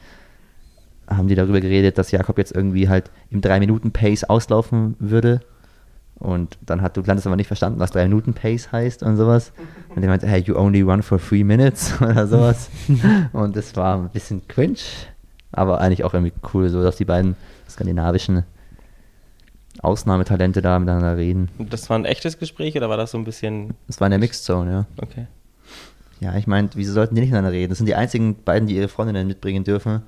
haben 1.08 1.28
die 1.28 1.34
darüber 1.34 1.60
geredet, 1.60 1.98
dass 1.98 2.10
Jakob 2.10 2.38
jetzt 2.38 2.52
irgendwie 2.52 2.88
halt 2.88 3.10
im 3.30 3.40
3-Minuten-Pace 3.40 4.24
auslaufen 4.24 4.96
würde. 4.98 5.40
Und 6.22 6.56
dann 6.64 6.82
hat 6.82 6.96
Duplantis 6.96 7.26
aber 7.26 7.34
nicht 7.34 7.48
verstanden, 7.48 7.80
was 7.80 7.92
3-Minuten-Pace 7.92 8.70
heißt 8.70 9.02
und 9.02 9.16
sowas. 9.16 9.52
Und 9.88 10.04
er 10.04 10.08
meinte, 10.08 10.28
hey, 10.28 10.40
you 10.40 10.56
only 10.56 10.80
run 10.80 11.02
for 11.02 11.18
3 11.18 11.42
minutes 11.42 11.94
oder 12.00 12.28
sowas. 12.28 12.70
und 13.32 13.56
das 13.56 13.74
war 13.74 13.96
ein 13.96 14.08
bisschen 14.10 14.46
cringe, 14.46 14.78
aber 15.50 15.80
eigentlich 15.80 16.04
auch 16.04 16.14
irgendwie 16.14 16.32
cool, 16.54 16.68
so 16.68 16.80
dass 16.80 16.96
die 16.96 17.04
beiden 17.04 17.34
skandinavischen 17.68 18.44
Ausnahmetalente 19.80 20.62
da 20.62 20.78
miteinander 20.78 21.16
reden. 21.16 21.48
Und 21.58 21.72
das 21.72 21.90
war 21.90 21.98
ein 21.98 22.04
echtes 22.04 22.38
Gespräch 22.38 22.76
oder 22.76 22.88
war 22.88 22.96
das 22.96 23.10
so 23.10 23.18
ein 23.18 23.24
bisschen. 23.24 23.74
Das 23.88 24.00
war 24.00 24.06
in 24.06 24.12
der 24.12 24.20
Mixed 24.20 24.44
Zone, 24.44 24.70
ja. 24.70 24.86
Okay. 25.02 25.26
Ja, 26.20 26.36
ich 26.36 26.46
meine, 26.46 26.70
wieso 26.74 26.92
sollten 26.92 27.16
die 27.16 27.20
nicht 27.20 27.30
miteinander 27.30 27.50
reden? 27.50 27.70
Das 27.70 27.78
sind 27.78 27.86
die 27.86 27.96
einzigen 27.96 28.44
beiden, 28.44 28.68
die 28.68 28.76
ihre 28.76 28.86
Freundinnen 28.86 29.26
mitbringen 29.26 29.64
dürfen. 29.64 30.02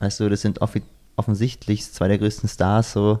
Weißt 0.00 0.20
du, 0.20 0.28
das 0.28 0.42
sind 0.42 0.60
offi 0.60 0.82
offensichtlich 1.16 1.90
zwei 1.90 2.08
der 2.08 2.18
größten 2.18 2.50
Stars, 2.50 2.92
so. 2.92 3.20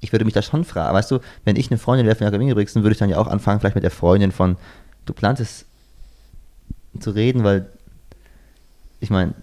Ich 0.00 0.12
würde 0.12 0.24
mich 0.24 0.34
da 0.34 0.42
schon 0.42 0.64
fragen, 0.64 0.94
weißt 0.94 1.10
du, 1.10 1.18
wenn 1.44 1.56
ich 1.56 1.70
eine 1.70 1.78
Freundin 1.78 2.06
wäre 2.06 2.16
von 2.16 2.24
Jakob 2.24 2.40
Ingebrigtsen, 2.40 2.82
würde 2.82 2.92
ich 2.92 2.98
dann 2.98 3.10
ja 3.10 3.18
auch 3.18 3.26
anfangen, 3.26 3.60
vielleicht 3.60 3.74
mit 3.74 3.84
der 3.84 3.90
Freundin 3.90 4.32
von 4.32 4.56
Duplantis 5.06 5.66
zu 6.98 7.10
reden, 7.10 7.44
weil 7.44 7.66
ich 9.00 9.10
meine, 9.10 9.34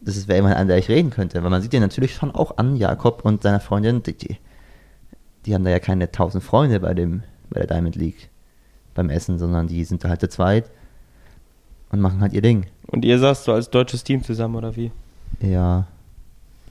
das 0.00 0.28
wäre 0.28 0.38
jemand, 0.38 0.56
an 0.56 0.68
der 0.68 0.78
ich 0.78 0.88
reden 0.88 1.10
könnte, 1.10 1.42
weil 1.42 1.50
man 1.50 1.62
sieht 1.62 1.72
ja 1.72 1.80
natürlich 1.80 2.14
schon 2.14 2.30
auch 2.30 2.58
an, 2.58 2.76
Jakob 2.76 3.24
und 3.24 3.42
seiner 3.42 3.60
Freundin, 3.60 4.02
die, 4.02 4.12
die, 4.12 4.36
die 5.46 5.54
haben 5.54 5.64
da 5.64 5.70
ja 5.70 5.78
keine 5.78 6.10
tausend 6.12 6.44
Freunde 6.44 6.80
bei 6.80 6.94
dem, 6.94 7.22
bei 7.50 7.60
der 7.60 7.68
Diamond 7.68 7.96
League 7.96 8.28
beim 8.94 9.10
Essen, 9.10 9.38
sondern 9.38 9.66
die 9.66 9.84
sind 9.84 10.04
da 10.04 10.08
halt 10.08 10.20
zu 10.20 10.28
zweit 10.28 10.70
und 11.90 12.00
machen 12.00 12.20
halt 12.20 12.32
ihr 12.32 12.42
Ding. 12.42 12.66
Und 12.86 13.04
ihr 13.04 13.18
saßt 13.18 13.44
so 13.44 13.52
als 13.52 13.70
deutsches 13.70 14.04
Team 14.04 14.22
zusammen 14.22 14.56
oder 14.56 14.76
wie? 14.76 14.92
Ja, 15.40 15.86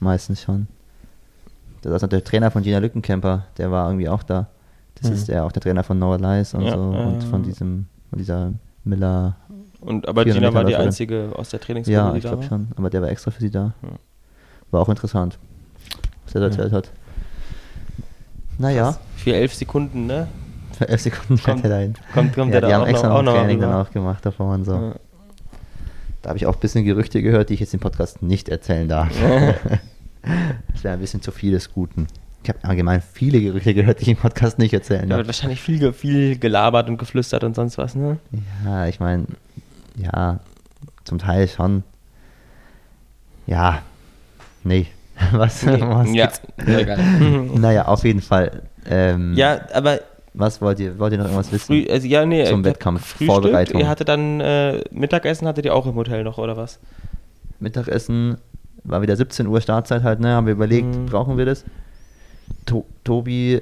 meistens 0.00 0.42
schon. 0.42 0.68
Da 1.84 1.90
saß 1.90 2.02
noch 2.02 2.08
der 2.08 2.24
Trainer 2.24 2.50
von 2.50 2.62
Gina 2.62 2.78
Lückenkämper, 2.78 3.44
der 3.58 3.70
war 3.70 3.88
irgendwie 3.88 4.08
auch 4.08 4.22
da. 4.22 4.46
Das 4.94 5.10
Mhm. 5.10 5.16
ist 5.16 5.28
der 5.28 5.44
auch 5.44 5.52
der 5.52 5.60
Trainer 5.62 5.82
von 5.84 5.98
Noah 5.98 6.18
Lies 6.18 6.54
und 6.54 6.62
Ja, 6.62 6.72
so 6.72 6.80
und 6.80 7.22
äh. 7.22 7.26
von 7.26 7.42
diesem, 7.42 7.86
von 8.08 8.18
dieser 8.18 8.52
Miller. 8.84 9.36
Und 9.80 10.08
aber 10.08 10.22
400 10.22 10.40
Gina 10.50 10.54
war 10.54 10.64
die 10.64 10.72
Meter 10.72 10.82
einzige 10.84 11.28
aus 11.36 11.50
der 11.50 11.60
Trainingsgruppe, 11.60 11.94
Ja, 11.94 12.10
die 12.12 12.18
ich 12.18 12.24
glaube 12.24 12.42
schon, 12.44 12.68
aber 12.76 12.88
der 12.88 13.02
war 13.02 13.10
extra 13.10 13.30
für 13.30 13.40
sie 13.40 13.50
da. 13.50 13.74
Ja. 13.82 13.88
War 14.70 14.80
auch 14.80 14.88
interessant, 14.88 15.38
was 16.24 16.34
er 16.34 16.40
da 16.40 16.46
Ja. 16.46 16.52
erzählt 16.52 16.72
hat. 16.72 16.90
Naja, 18.58 18.84
Krass. 18.84 19.00
Für 19.16 19.34
elf 19.34 19.54
Sekunden, 19.54 20.06
ne? 20.06 20.28
für 20.72 20.88
elf 20.88 21.00
Sekunden 21.02 21.42
Kommt- 21.42 21.64
er 21.64 21.70
dahin. 21.70 21.94
Kommt, 22.14 22.34
kommt 22.34 22.54
ja, 22.54 22.60
der 22.60 22.68
die 22.68 22.72
da 22.72 22.74
haben 22.78 22.82
auch 22.84 22.88
extra 22.88 23.08
noch, 23.08 23.18
ein 23.18 23.24
noch 23.26 23.34
Training 23.34 23.60
dann 23.60 23.72
auch 23.74 23.90
gemacht 23.90 24.24
davor 24.24 24.54
und 24.54 24.64
so. 24.64 24.72
Ja. 24.74 24.94
Da 26.22 26.28
habe 26.30 26.38
ich 26.38 26.46
auch 26.46 26.54
ein 26.54 26.60
bisschen 26.60 26.84
Gerüchte 26.84 27.20
gehört, 27.20 27.50
die 27.50 27.54
ich 27.54 27.60
jetzt 27.60 27.74
im 27.74 27.80
Podcast 27.80 28.22
nicht 28.22 28.48
erzählen 28.48 28.88
darf. 28.88 29.10
das 30.72 30.84
wäre 30.84 30.94
ein 30.94 31.00
bisschen 31.00 31.22
zu 31.22 31.32
viel 31.32 31.52
des 31.52 31.72
Guten. 31.72 32.06
Ich 32.42 32.50
habe 32.50 32.58
allgemein 32.62 33.00
viele 33.00 33.40
Gerüchte 33.40 33.72
gehört, 33.72 34.00
die 34.00 34.02
ich 34.02 34.08
im 34.10 34.16
Podcast 34.16 34.58
nicht 34.58 34.74
erzählen 34.74 35.08
Da 35.08 35.16
wird 35.16 35.26
wahrscheinlich 35.26 35.62
viel, 35.62 35.92
viel 35.94 36.38
gelabert 36.38 36.88
und 36.88 36.98
geflüstert 36.98 37.42
und 37.42 37.56
sonst 37.56 37.78
was, 37.78 37.94
ne? 37.94 38.18
Ja, 38.64 38.86
ich 38.86 39.00
meine, 39.00 39.24
ja, 39.96 40.40
zum 41.04 41.18
Teil 41.18 41.48
schon. 41.48 41.84
Ja, 43.46 43.82
nee. 44.62 44.86
Was? 45.32 45.64
was 45.64 46.12
ja, 46.12 46.28
egal. 46.66 46.98
Naja, 47.54 47.84
auf 47.86 48.02
jeden 48.04 48.20
Fall. 48.20 48.62
Ähm, 48.84 49.34
ja, 49.34 49.60
aber 49.72 50.00
Was 50.32 50.60
wollt 50.60 50.80
ihr? 50.80 50.98
Wollt 50.98 51.12
ihr 51.12 51.18
noch 51.18 51.26
irgendwas 51.26 51.52
wissen? 51.52 51.66
früh, 51.66 51.86
also 51.88 52.06
ja, 52.08 52.26
nee, 52.26 52.44
Zum 52.46 52.62
äh, 52.62 52.64
Wettkampf, 52.64 53.06
Frühstück, 53.06 53.26
Vorbereitung. 53.28 53.80
Ihr 53.80 53.88
hattet 53.88 54.08
dann 54.08 54.40
äh, 54.40 54.82
Mittagessen, 54.90 55.46
hattet 55.46 55.66
ihr 55.66 55.74
auch 55.74 55.86
im 55.86 55.94
Hotel 55.94 56.24
noch, 56.24 56.38
oder 56.38 56.56
was? 56.56 56.80
Mittagessen 57.60 58.38
war 58.84 59.02
wieder 59.02 59.16
17 59.16 59.46
Uhr 59.46 59.60
Startzeit 59.60 60.02
halt, 60.02 60.20
ne? 60.20 60.34
Haben 60.34 60.46
wir 60.46 60.52
überlegt, 60.52 60.94
Mhm. 60.94 61.06
brauchen 61.06 61.36
wir 61.38 61.46
das? 61.46 61.64
To 62.66 62.84
Tobi 63.04 63.60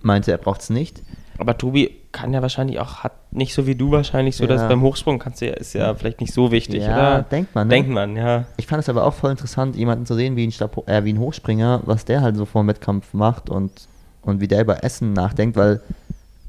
meinte, 0.00 0.30
er 0.32 0.38
braucht 0.38 0.62
es 0.62 0.70
nicht. 0.70 1.02
Aber 1.38 1.56
Tobi 1.56 1.90
kann 2.12 2.32
ja 2.34 2.42
wahrscheinlich 2.42 2.78
auch, 2.78 2.98
hat 3.04 3.12
nicht 3.32 3.54
so 3.54 3.66
wie 3.66 3.74
du 3.74 3.90
wahrscheinlich 3.90 4.36
so, 4.36 4.46
dass 4.46 4.60
Ja. 4.62 4.68
beim 4.68 4.82
Hochsprung 4.82 5.18
kannst 5.18 5.40
du 5.40 5.46
ja, 5.46 5.54
ist 5.54 5.72
ja 5.72 5.94
vielleicht 5.94 6.20
nicht 6.20 6.32
so 6.32 6.50
wichtig, 6.50 6.82
Ja, 6.82 6.92
oder? 6.92 7.22
denkt 7.22 7.54
man, 7.54 7.68
ne? 7.68 7.74
Denkt 7.74 7.90
man, 7.90 8.16
ja. 8.16 8.44
Ich 8.58 8.66
fand 8.66 8.80
es 8.82 8.88
aber 8.88 9.04
auch 9.04 9.14
voll 9.14 9.30
interessant, 9.30 9.74
jemanden 9.76 10.04
zu 10.06 10.14
sehen 10.14 10.36
wie 10.36 10.46
ein, 10.46 10.52
Stab 10.52 10.86
äh, 10.88 11.04
wie 11.04 11.12
ein 11.12 11.18
Hochspringer, 11.18 11.80
was 11.86 12.04
der 12.04 12.20
halt 12.20 12.36
so 12.36 12.44
vor 12.44 12.62
dem 12.62 12.68
Wettkampf 12.68 13.14
macht 13.14 13.48
und, 13.48 13.88
und 14.20 14.40
wie 14.40 14.48
der 14.48 14.60
über 14.60 14.84
Essen 14.84 15.14
nachdenkt, 15.14 15.56
weil 15.56 15.80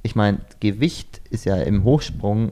ich 0.04 0.16
meine, 0.16 0.40
Gewicht 0.60 1.22
ist 1.30 1.46
ja 1.46 1.56
im 1.56 1.86
Hochsprung 1.86 2.52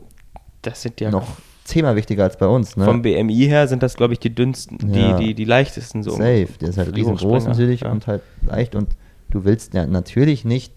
Das 0.62 0.82
sind 0.82 1.02
ja 1.02 1.12
noch 1.12 1.28
zehnmal 1.64 1.96
wichtiger 1.96 2.24
als 2.24 2.38
bei 2.38 2.48
uns. 2.48 2.76
Ne? 2.78 2.86
vom 2.86 3.02
BMI 3.02 3.48
her 3.48 3.68
sind 3.68 3.84
das, 3.84 3.96
glaube 3.96 4.14
ich, 4.14 4.20
die 4.20 4.34
dünnsten, 4.34 4.78
Ja. 4.94 5.18
die, 5.18 5.26
die, 5.26 5.34
die 5.36 5.46
leichtesten 5.46 6.04
so. 6.04 6.12
Safe, 6.12 6.48
der 6.60 6.70
ist 6.70 6.78
halt 6.78 6.96
riesengroß 6.96 7.46
natürlich 7.46 7.82
ja. 7.82 7.92
und 7.92 8.08
halt 8.08 8.22
leicht 8.46 8.76
und 8.76 8.90
du 9.30 9.46
willst 9.46 9.74
ja 9.74 9.86
natürlich 9.86 10.46
nicht, 10.46 10.74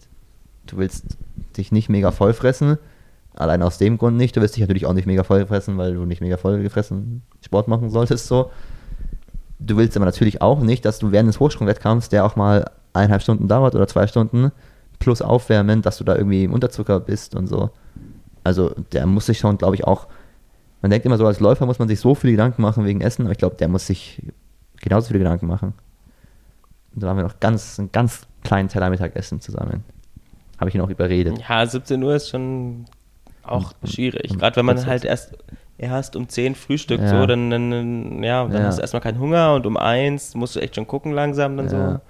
du 0.67 0.77
willst 0.77 1.17
dich 1.57 1.73
nicht 1.73 1.89
mega 1.89 2.11
voll 2.11 2.33
fressen, 2.33 2.79
allein 3.35 3.63
aus 3.63 3.79
dem 3.79 3.99
Grund 3.99 4.17
nicht, 4.17 4.37
du 4.37 4.41
willst 4.41 4.57
dich 4.57 4.61
natürlich 4.63 4.87
auch 4.87 4.93
nicht 4.93 5.07
mega 5.07 5.25
voll 5.25 5.47
fressen, 5.47 5.77
weil 5.79 5.95
du 5.95 6.05
nicht 6.05 6.21
mega 6.21 6.37
voll 6.37 6.63
gefressen 6.63 7.23
Sport 7.41 7.69
machen 7.69 7.91
solltest 7.91 8.27
so. 8.27 8.51
Du 9.59 9.77
willst 9.77 9.97
aber 9.97 10.07
natürlich 10.07 10.43
auch 10.43 10.61
nicht, 10.61 10.85
dass 10.85 10.99
du 10.99 11.11
während 11.13 11.29
des 11.29 11.41
Hochsprungwettkampfs, 11.41 12.09
der 12.09 12.25
auch 12.25 12.37
mal 12.37 12.71
eineinhalb 12.93 13.23
Stunden 13.23 13.49
dauert 13.49 13.75
oder 13.75 13.87
zwei 13.87 14.07
Stunden, 14.07 14.53
plus 14.99 15.23
aufwärmen, 15.23 15.83
dass 15.83 15.99
du 15.99 16.05
da 16.05 16.17
irgendwie 16.17 16.45
im 16.45 16.53
Unterzucker 16.53 17.01
bist 17.01 17.35
und 17.35 17.47
so. 17.47 17.71
Also 18.43 18.73
der 18.93 19.07
muss 19.07 19.27
sich 19.27 19.39
schon, 19.39 19.59
glaube 19.59 19.77
ich, 19.77 19.85
auch 19.85 20.07
man 20.85 20.91
denkt 20.91 21.07
immer 21.07 21.17
so, 21.17 21.27
als 21.27 21.41
Läufer 21.41 21.65
muss 21.65 21.79
man 21.79 21.89
sich 21.89 21.99
so 21.99 22.15
viele 22.15 22.33
Gedanken 22.35 22.61
machen 22.61 22.85
wegen 22.85 23.01
Essen, 23.01 23.23
aber 23.23 23.33
ich 23.33 23.39
glaube, 23.39 23.57
der 23.57 23.69
muss 23.69 23.87
sich 23.87 24.21
genauso 24.83 25.07
viele 25.07 25.21
Gedanken 25.21 25.47
machen. 25.47 25.73
Und 26.95 27.03
da 27.03 27.07
waren 27.07 27.17
wir 27.17 27.25
noch 27.25 27.41
ganz, 27.41 27.79
einen 27.79 27.91
ganz 27.91 28.27
kleinen 28.43 28.69
Teller 28.69 28.91
Mittagessen 28.91 29.41
zusammen. 29.41 29.83
Habe 30.61 30.69
ich 30.69 30.75
ihn 30.75 30.83
auch 30.83 30.91
überredet. 30.91 31.39
Ja, 31.49 31.65
17 31.65 32.03
Uhr 32.03 32.15
ist 32.17 32.29
schon 32.29 32.85
auch 33.45 33.73
Und- 33.81 33.93
schwierig. 33.93 34.31
und 34.33 34.39
Gerade 34.41 34.57
wenn 34.57 34.67
man 34.67 34.85
halt 34.85 35.07
erst 35.07 35.39
erst 35.79 36.17
um 36.17 36.29
10 36.29 36.55
Frühstückt, 36.55 37.03
Ja. 37.03 37.09
so, 37.09 37.27
dann, 37.27 37.49
dann, 37.51 38.23
ja, 38.23 38.45
dann 38.47 38.53
Ja. 38.61 38.67
hast 38.69 38.77
du 38.77 38.83
erstmal 38.83 39.01
keinen 39.01 39.19
Hunger 39.19 39.55
und 39.55 39.65
um 39.67 39.77
1 39.79 40.35
musst 40.35 40.55
du 40.55 40.61
echt 40.61 40.75
schon 40.77 40.87
gucken 40.87 41.13
langsam 41.13 41.57
dann 41.57 41.67
Ja. 41.71 41.93
so, 41.95 42.01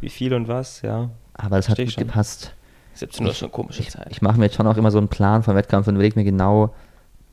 wie 0.00 0.08
viel 0.08 0.32
und 0.34 0.48
was, 0.48 0.80
ja. 0.82 1.10
Aber 1.34 1.56
das 1.56 1.68
hat 1.68 1.76
Versteh 1.76 1.82
gut 1.84 1.88
ich 1.90 1.94
schon. 1.94 2.06
gepasst. 2.06 2.54
17 2.94 3.24
Uhr 3.26 3.32
ist 3.32 3.38
schon 3.38 3.52
komische 3.52 3.82
Ich, 3.82 3.90
Zeit. 3.90 4.06
ich 4.10 4.22
mache 4.22 4.38
mir 4.38 4.46
jetzt 4.46 4.56
schon 4.56 4.66
auch 4.66 4.76
immer 4.78 4.90
so 4.90 4.98
einen 4.98 5.08
Plan 5.08 5.42
vom 5.42 5.54
Wettkampf 5.54 5.86
und 5.88 5.94
überlege 5.94 6.18
mir 6.18 6.24
genau, 6.24 6.74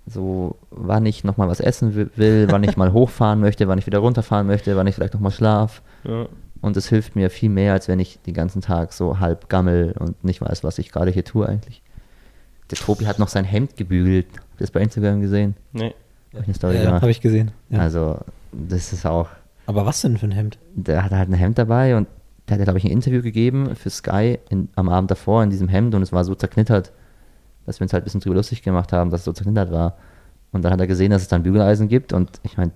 so 0.07 0.55
wann 0.71 1.05
ich 1.05 1.23
nochmal 1.23 1.47
was 1.47 1.59
essen 1.59 1.95
wi- 1.95 2.09
will, 2.15 2.47
wann 2.49 2.63
ich 2.63 2.77
mal 2.77 2.91
hochfahren 2.93 3.39
möchte, 3.39 3.67
wann 3.67 3.77
ich 3.79 3.85
wieder 3.85 3.99
runterfahren 3.99 4.47
möchte, 4.47 4.75
wann 4.75 4.87
ich 4.87 4.95
vielleicht 4.95 5.13
nochmal 5.13 5.31
schlaf. 5.31 5.81
ja. 6.03 6.27
Und 6.63 6.77
es 6.77 6.87
hilft 6.89 7.15
mir 7.15 7.31
viel 7.31 7.49
mehr, 7.49 7.73
als 7.73 7.87
wenn 7.87 7.99
ich 7.99 8.19
den 8.21 8.35
ganzen 8.35 8.61
Tag 8.61 8.93
so 8.93 9.19
halb 9.19 9.49
gammel 9.49 9.95
und 9.97 10.23
nicht 10.23 10.41
weiß, 10.41 10.63
was 10.63 10.77
ich 10.77 10.91
gerade 10.91 11.09
hier 11.09 11.25
tue 11.25 11.49
eigentlich. 11.49 11.81
Der 12.69 12.77
Tobi 12.77 13.07
hat 13.07 13.17
noch 13.17 13.29
sein 13.29 13.45
Hemd 13.45 13.77
gebügelt. 13.77 14.27
Habt 14.35 14.43
ihr 14.59 14.59
das 14.59 14.69
bei 14.69 14.79
Instagram 14.79 15.21
gesehen? 15.21 15.55
Nee. 15.73 15.95
Hab 16.35 16.41
ich 16.41 16.45
eine 16.45 16.53
Story 16.53 16.75
Ja, 16.75 16.83
gemacht. 16.83 17.01
habe 17.01 17.09
ich 17.09 17.19
gesehen. 17.19 17.49
Ja. 17.71 17.79
Also, 17.79 18.19
das 18.51 18.93
ist 18.93 19.07
auch. 19.07 19.27
Aber 19.65 19.87
was 19.87 20.01
denn 20.01 20.19
für 20.19 20.27
ein 20.27 20.31
Hemd? 20.33 20.59
Der 20.75 21.03
hatte 21.03 21.17
halt 21.17 21.29
ein 21.29 21.33
Hemd 21.33 21.57
dabei 21.57 21.97
und 21.97 22.07
der 22.47 22.57
hat, 22.59 22.63
glaube 22.63 22.77
ich, 22.77 22.85
ein 22.85 22.91
Interview 22.91 23.23
gegeben 23.23 23.75
für 23.75 23.89
Sky 23.89 24.37
in, 24.49 24.69
am 24.75 24.87
Abend 24.89 25.09
davor 25.09 25.41
in 25.43 25.49
diesem 25.49 25.67
Hemd 25.67 25.95
und 25.95 26.03
es 26.03 26.11
war 26.13 26.23
so 26.23 26.35
zerknittert, 26.35 26.91
dass 27.65 27.79
wir 27.79 27.85
uns 27.85 27.93
halt 27.93 28.03
ein 28.03 28.05
bisschen 28.05 28.21
drüber 28.21 28.35
lustig 28.35 28.63
gemacht 28.63 28.93
haben, 28.93 29.09
dass 29.09 29.21
es 29.21 29.25
so 29.25 29.33
zerknittert 29.33 29.71
war. 29.71 29.97
Und 30.51 30.63
dann 30.63 30.73
hat 30.73 30.79
er 30.79 30.87
gesehen, 30.87 31.11
dass 31.11 31.21
es 31.21 31.27
da 31.27 31.37
ein 31.37 31.43
Bügeleisen 31.43 31.87
gibt 31.87 32.13
und 32.13 32.39
ich 32.43 32.57
meine, 32.57 32.71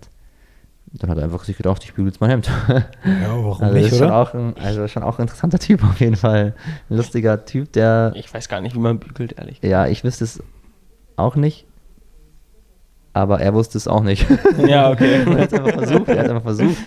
dann 0.94 1.10
hat 1.10 1.18
er 1.18 1.26
einfach 1.26 1.44
sich 1.44 1.58
gedacht, 1.58 1.84
ich 1.84 1.94
bügel 1.94 2.12
jetzt 2.12 2.22
mein 2.22 2.30
Hemd. 2.30 2.50
Ja, 2.70 2.84
warum 3.32 3.62
also 3.62 3.76
nicht, 3.76 3.92
ist 3.92 3.98
schon 3.98 4.08
oder? 4.08 4.18
auch 4.18 4.34
ein, 4.34 4.56
also 4.58 4.88
schon 4.88 5.04
auch 5.04 5.20
ein 5.20 5.24
interessanter 5.24 5.60
Typ 5.60 5.84
auf 5.84 6.00
jeden 6.00 6.16
Fall. 6.16 6.54
Ein 6.90 6.98
lustiger 6.98 7.44
Typ, 7.46 7.74
der, 7.74 8.14
Ich 8.16 8.34
weiß 8.34 8.48
gar 8.48 8.62
nicht, 8.62 8.76
wie 8.76 8.80
man 8.80 9.00
bügelt, 9.00 9.34
ehrlich 9.38 9.60
gesagt. 9.60 9.72
ja, 9.72 9.88
ich 9.88 10.04
wüsste 10.04 10.24
es 10.24 10.42
auch 11.18 11.36
nicht, 11.36 11.66
aber 13.14 13.42
er 13.42 13.54
wusste 13.54 13.78
es 13.78 13.88
auch 13.88 14.04
nicht. 14.04 14.26
Ja, 14.68 14.90
okay. 14.90 15.24
er 15.26 15.38
hat 15.38 15.52
es 15.52 15.60
einfach 15.60 15.74
versucht, 15.74 16.08
er 16.08 16.20
hat 16.20 16.26
es 16.26 16.32
einfach 16.32 16.44
versucht. 16.44 16.78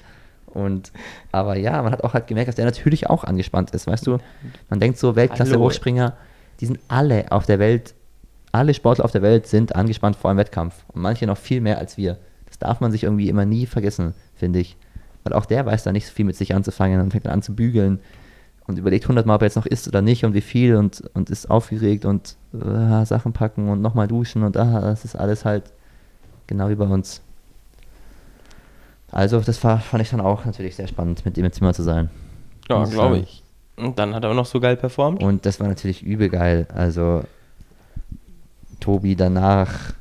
Und, 0.46 0.92
aber 1.30 1.56
ja, 1.56 1.82
man 1.82 1.92
hat 1.92 2.02
auch 2.02 2.14
halt 2.14 2.26
gemerkt, 2.26 2.48
dass 2.48 2.54
der 2.56 2.64
natürlich 2.64 3.08
auch 3.10 3.24
angespannt 3.24 3.70
ist, 3.72 3.86
weißt 3.86 4.06
du? 4.06 4.18
Man 4.70 4.80
denkt 4.80 4.98
so. 4.98 5.14
Weltklasse-Hochspringer, 5.14 6.14
die 6.60 6.66
sind 6.66 6.80
alle 6.88 7.30
auf 7.30 7.46
der 7.46 7.58
Welt, 7.58 7.94
alle 8.52 8.74
Sportler 8.74 9.04
auf 9.04 9.12
der 9.12 9.22
Welt 9.22 9.46
sind 9.46 9.74
angespannt 9.76 10.16
vor 10.16 10.30
einem 10.30 10.38
Wettkampf. 10.38 10.74
Und 10.88 11.02
manche 11.02 11.26
noch 11.26 11.38
viel 11.38 11.60
mehr 11.60 11.78
als 11.78 11.96
wir. 11.96 12.18
Das 12.46 12.58
darf 12.58 12.80
man 12.80 12.92
sich 12.92 13.04
irgendwie 13.04 13.28
immer 13.28 13.44
nie 13.44 13.66
vergessen, 13.66 14.14
finde 14.34 14.58
ich. 14.58 14.76
Weil 15.24 15.32
auch 15.34 15.46
der 15.46 15.66
weiß 15.66 15.84
da 15.84 15.92
nicht 15.92 16.06
so 16.06 16.12
viel 16.12 16.24
mit 16.24 16.36
sich 16.36 16.54
anzufangen 16.54 17.00
und 17.00 17.10
fängt 17.10 17.26
dann 17.26 17.34
an 17.34 17.42
zu 17.42 17.54
bügeln 17.54 18.00
und 18.66 18.78
überlegt 18.78 19.08
hundertmal, 19.08 19.36
ob 19.36 19.42
er 19.42 19.46
jetzt 19.46 19.56
noch 19.56 19.66
isst 19.66 19.88
oder 19.88 20.02
nicht 20.02 20.24
und 20.24 20.34
wie 20.34 20.40
viel 20.40 20.76
und, 20.76 21.02
und 21.14 21.30
ist 21.30 21.50
aufgeregt 21.50 22.04
und 22.04 22.36
äh, 22.52 23.04
Sachen 23.04 23.32
packen 23.32 23.68
und 23.68 23.80
nochmal 23.80 24.08
duschen 24.08 24.42
und 24.42 24.56
ah, 24.56 24.80
das 24.80 25.04
ist 25.04 25.16
alles 25.16 25.44
halt 25.44 25.64
genau 26.46 26.68
wie 26.68 26.74
bei 26.74 26.84
uns. 26.84 27.22
Also 29.10 29.40
das 29.40 29.62
war, 29.64 29.80
fand 29.80 30.02
ich 30.02 30.10
dann 30.10 30.20
auch 30.20 30.44
natürlich 30.44 30.76
sehr 30.76 30.86
spannend, 30.86 31.24
mit 31.24 31.38
ihm 31.38 31.44
im 31.44 31.52
Zimmer 31.52 31.72
zu 31.72 31.82
sein. 31.82 32.10
Ja, 32.68 32.84
glaube 32.84 33.18
ich. 33.18 33.42
Und 33.78 33.98
dann 33.98 34.14
hat 34.14 34.24
er 34.24 34.30
auch 34.30 34.34
noch 34.34 34.46
so 34.46 34.60
geil 34.60 34.76
performt. 34.76 35.22
Und 35.22 35.46
das 35.46 35.60
war 35.60 35.68
natürlich 35.68 36.02
übel 36.02 36.28
geil. 36.28 36.66
Also 36.74 37.22
Tobi 38.80 39.16
danach 39.16 39.92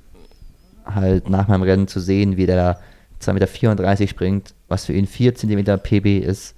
halt 0.85 1.29
nach 1.29 1.47
meinem 1.47 1.63
Rennen 1.63 1.87
zu 1.87 1.99
sehen, 1.99 2.37
wie 2.37 2.45
der 2.45 2.55
da 2.55 2.79
2,34 3.21 3.33
Meter 3.99 4.07
springt, 4.07 4.53
was 4.67 4.85
für 4.85 4.93
ihn 4.93 5.07
4 5.07 5.35
cm 5.35 5.79
PB 5.81 6.19
ist, 6.19 6.55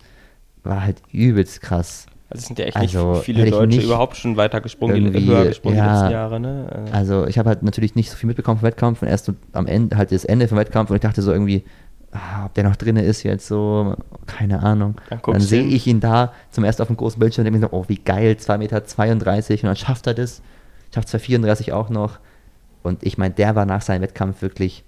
war 0.64 0.84
halt 0.84 0.98
übelst 1.12 1.62
krass. 1.62 2.06
Also 2.30 2.42
es 2.42 2.48
sind 2.48 2.60
ja 2.60 2.66
echt 2.66 2.78
Also, 2.78 3.14
nicht 3.14 3.24
viele 3.24 3.50
Deutsche 3.50 3.68
nicht 3.68 3.86
überhaupt 3.86 4.16
schon 4.16 4.38
weiter 4.38 4.62
gesprungen, 4.62 4.96
die 4.96 5.02
irgendwie, 5.02 5.26
höher 5.26 5.46
gesprungen 5.46 5.78
die 5.78 5.80
ja, 5.80 5.94
letzten 5.94 6.12
Jahre, 6.12 6.40
ne? 6.40 6.86
Also, 6.92 7.26
ich 7.26 7.40
habe 7.40 7.50
halt 7.50 7.64
natürlich 7.64 7.96
nicht 7.96 8.12
so 8.12 8.18
viel 8.18 8.28
mitbekommen 8.28 8.60
vom 8.60 8.68
Wettkampf 8.68 9.02
und 9.02 9.08
erst 9.08 9.32
am 9.54 9.66
Ende, 9.66 9.98
halt 9.98 10.12
das 10.12 10.26
Ende 10.26 10.48
vom 10.48 10.60
Wettkampf 10.60 10.92
und 10.92 10.96
ich 10.98 11.02
dachte 11.02 11.24
so 11.24 11.32
irgendwie, 11.32 11.64
ob 12.46 12.54
der 12.56 12.64
noch 12.64 12.76
drinne 12.76 13.04
ist 13.04 13.24
jetzt 13.24 13.48
so, 13.48 13.96
keine 14.26 14.64
Ahnung. 14.64 14.96
Dann 15.10 15.22
Dann, 15.40 15.42
sehe 15.42 15.64
ich 15.64 15.86
ihn 15.86 16.00
da 16.00 16.34
zum 16.52 16.64
ersten 16.64 16.82
auf 16.82 16.88
dem 16.88 16.98
großen 16.98 17.20
Bildschirm 17.20 17.46
und 17.46 17.54
denke 17.54 17.66
mir 17.66 17.70
so, 17.70 17.78
oh 17.78 17.86
wie 17.88 17.98
geil, 17.98 18.36
2,32 18.40 18.58
Meter 18.58 18.78
und 18.78 19.64
dann 19.64 19.76
schafft 19.76 20.08
er 20.08 20.14
das, 20.14 20.42
schafft 20.94 21.10
2,34 21.10 21.72
auch 21.72 21.90
noch. 21.90 22.20
Und 22.82 23.04
ich 23.04 23.18
meine, 23.18 23.34
der 23.34 23.56
war 23.56 23.66
nach 23.66 23.82
seinem 23.82 24.02
Wettkampf 24.02 24.42
wirklich, 24.42 24.84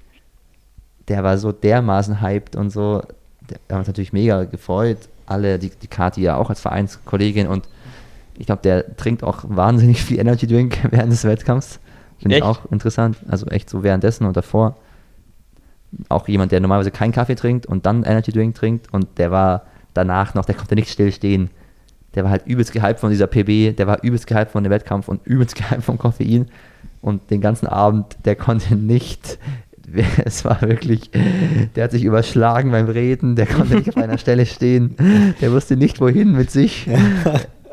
der 1.07 1.23
war 1.23 1.37
so 1.37 1.51
dermaßen 1.51 2.21
hyped 2.21 2.55
und 2.55 2.71
so, 2.71 3.01
der, 3.41 3.59
wir 3.67 3.75
haben 3.75 3.79
uns 3.79 3.87
natürlich 3.87 4.13
mega 4.13 4.45
gefreut, 4.45 4.97
alle, 5.27 5.59
die, 5.59 5.69
die 5.69 5.87
Kati 5.87 6.21
ja 6.21 6.37
auch 6.37 6.49
als 6.49 6.61
Vereinskollegin 6.61 7.47
und 7.47 7.67
ich 8.37 8.47
glaube, 8.47 8.63
der 8.63 8.95
trinkt 8.97 9.23
auch 9.23 9.43
wahnsinnig 9.47 10.03
viel 10.03 10.19
Energy 10.19 10.47
Drink 10.47 10.79
während 10.89 11.11
des 11.11 11.23
Wettkampfs. 11.23 11.79
Finde 12.17 12.37
ich 12.37 12.43
auch 12.43 12.71
interessant. 12.71 13.17
Also 13.27 13.47
echt 13.47 13.69
so 13.69 13.83
währenddessen 13.83 14.25
und 14.25 14.37
davor. 14.37 14.75
Auch 16.09 16.27
jemand, 16.27 16.51
der 16.51 16.59
normalerweise 16.59 16.91
keinen 16.91 17.11
Kaffee 17.11 17.35
trinkt 17.35 17.65
und 17.65 17.85
dann 17.85 18.03
Energy 18.03 18.31
Drink 18.31 18.55
trinkt 18.55 18.93
und 18.93 19.07
der 19.17 19.31
war 19.31 19.63
danach 19.93 20.33
noch, 20.33 20.45
der 20.45 20.55
konnte 20.55 20.75
nicht 20.75 20.89
stillstehen. 20.89 21.49
Der 22.15 22.23
war 22.23 22.31
halt 22.31 22.45
übelst 22.45 22.73
gehypt 22.73 22.99
von 22.99 23.09
dieser 23.09 23.27
PB, 23.27 23.75
der 23.77 23.87
war 23.87 24.03
übelst 24.03 24.27
gehypt 24.27 24.51
von 24.51 24.63
dem 24.63 24.71
Wettkampf 24.71 25.07
und 25.07 25.21
übelst 25.25 25.55
gehypt 25.55 25.83
vom 25.83 25.97
Koffein. 25.97 26.47
Und 27.01 27.31
den 27.31 27.41
ganzen 27.41 27.67
Abend, 27.67 28.17
der 28.25 28.35
konnte 28.35 28.75
nicht, 28.75 29.39
es 30.25 30.45
war 30.45 30.61
wirklich, 30.61 31.11
der 31.75 31.83
hat 31.85 31.91
sich 31.91 32.03
überschlagen 32.03 32.71
beim 32.71 32.87
Reden, 32.87 33.35
der 33.35 33.47
konnte 33.47 33.75
nicht 33.75 33.89
auf 33.89 33.97
einer 33.97 34.17
Stelle 34.19 34.45
stehen, 34.45 34.95
der 35.41 35.51
wusste 35.51 35.75
nicht 35.75 35.99
wohin 35.99 36.33
mit 36.33 36.51
sich. 36.51 36.87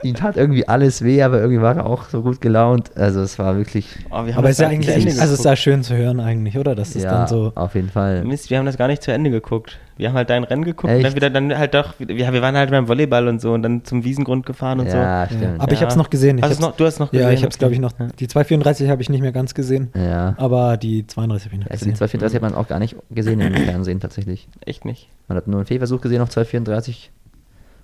Ihm 0.03 0.15
tat 0.15 0.37
irgendwie 0.37 0.69
alles 0.69 1.03
weh, 1.03 1.23
aber 1.23 1.41
irgendwie 1.41 1.61
war 1.61 1.77
er 1.77 1.87
auch 1.87 2.05
so 2.09 2.23
gut 2.23 2.41
gelaunt. 2.41 2.93
Also 2.97 3.21
es 3.21 3.39
war 3.39 3.57
wirklich, 3.57 3.89
oh, 4.11 4.25
wir 4.25 4.33
haben 4.33 4.39
Aber 4.39 4.43
das 4.43 4.53
ist 4.53 4.61
ja 4.61 4.69
eigentlich, 4.69 4.89
echt, 4.95 5.21
also 5.21 5.35
es 5.35 5.41
ist 5.41 5.45
ja 5.45 5.57
schön 5.57 5.83
zu 5.83 5.97
hören 5.97 6.21
eigentlich, 6.21 6.57
oder? 6.57 6.75
Dass 6.75 6.95
es 6.95 7.03
ja, 7.03 7.11
dann 7.11 7.27
so, 7.29 7.53
auf 7.55 7.75
jeden 7.75 7.89
Fall. 7.89 8.25
Mist, 8.25 8.49
wir 8.51 8.59
haben 8.59 8.67
das 8.67 8.77
gar 8.77 8.87
nicht 8.89 9.03
zu 9.03 9.11
Ende 9.13 9.31
geguckt. 9.31 9.79
Wir 9.97 10.09
haben 10.11 10.15
halt 10.17 10.31
dein 10.31 10.45
Rennen 10.45 10.65
geguckt 10.65 10.85
und 10.85 10.91
Echt? 10.99 11.07
dann 11.07 11.17
wieder 11.17 11.31
dann 11.31 11.59
halt 11.59 11.75
doch, 11.75 11.95
ja, 11.99 12.33
wir 12.33 12.41
waren 12.41 12.57
halt 12.57 12.71
beim 12.71 12.87
Volleyball 12.87 13.27
und 13.27 13.41
so 13.41 13.53
und 13.53 13.63
dann 13.65 13.85
zum 13.85 14.05
Wiesengrund 14.05 14.47
gefahren 14.47 14.79
und 14.79 14.87
Ja, 14.87 15.27
so. 15.29 15.35
stimmt. 15.35 15.61
aber 15.61 15.73
ich 15.73 15.79
Ja. 15.81 15.87
habe 15.87 15.91
es 15.91 15.97
noch 15.97 16.09
gesehen. 16.11 16.39
Ich 16.39 16.45
hab's- 16.45 16.61
noch, 16.61 16.77
du 16.77 16.87
hast 16.87 17.01
noch 17.01 17.13
ja, 17.13 17.31
ich 17.33 17.41
habe 17.43 17.51
es 17.51 17.59
glaube 17.59 17.75
ich 17.75 17.81
noch, 17.81 17.91
Ja. 17.99 18.07
die 18.21 18.29
234 18.29 18.89
habe 18.89 19.03
ich 19.03 19.11
nicht 19.11 19.23
mehr 19.23 19.33
ganz 19.33 19.55
gesehen, 19.55 19.89
Ja. 19.97 20.35
aber 20.39 20.77
die 20.77 21.05
32 21.09 21.47
habe 21.47 21.57
ich 21.57 21.61
noch 21.65 21.71
Also 21.73 21.85
die 21.85 21.91
gesehen. 21.91 21.97
234 21.97 22.37
hat 22.37 22.43
man 22.43 22.55
auch 22.55 22.69
gar 22.69 22.79
nicht 22.79 22.95
gesehen 23.11 23.41
im 23.41 23.53
Fernsehen 23.65 23.99
tatsächlich. 23.99 24.47
Echt 24.65 24.85
nicht. 24.85 25.09
Man 25.27 25.37
hat 25.37 25.49
nur 25.49 25.57
einen 25.59 25.67
Fehlversuch 25.67 26.01
gesehen 26.01 26.23
auf 26.23 26.29
234 26.29 27.11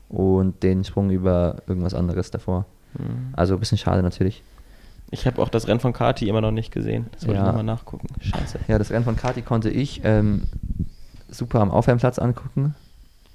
und 0.09 0.63
den 0.63 0.85
Sprung 0.85 1.11
über 1.11 1.57
irgendwas 1.67 1.95
anderes 1.95 2.31
davor. 2.31 2.67
Mhm. 2.99 3.33
Also 3.35 3.55
ein 3.55 3.61
bisschen 3.61 3.79
schade 3.79 4.03
natürlich. 4.03 4.43
Ich 5.11 5.27
habe 5.27 5.41
auch 5.43 5.49
das 5.49 5.69
Rennen 5.69 5.81
von 5.81 5.93
Kati 5.93 6.29
immer 6.29 6.41
noch 6.41 6.51
nicht 6.51 6.73
gesehen. 6.73 7.07
Das 7.13 7.27
wollte 7.27 7.37
Ja. 7.39 7.43
ich 7.43 7.47
nochmal 7.49 7.65
nachgucken. 7.65 8.09
Scheiße. 8.21 8.59
Ja, 8.69 8.79
das 8.79 8.91
Rennen 8.91 9.05
von 9.05 9.17
Kati 9.17 9.43
konnte 9.43 9.71
ich 9.71 10.01
ähm, 10.05 10.45
super 11.29 11.61
am 11.61 11.71
Aufwärmplatz 11.71 12.19
angucken. 12.19 12.75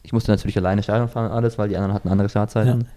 Ich 0.03 0.11
musste 0.13 0.32
natürlich 0.32 0.57
alleine 0.57 0.82
Stadion 0.84 1.07
fahren 1.09 1.28
und 1.28 1.32
alles, 1.32 1.57
weil 1.57 1.70
die 1.70 1.78
anderen 1.78 1.93
hatten 1.93 2.09
andere 2.09 2.30
Startzeiten. 2.30 2.82
Ja. 2.82 2.88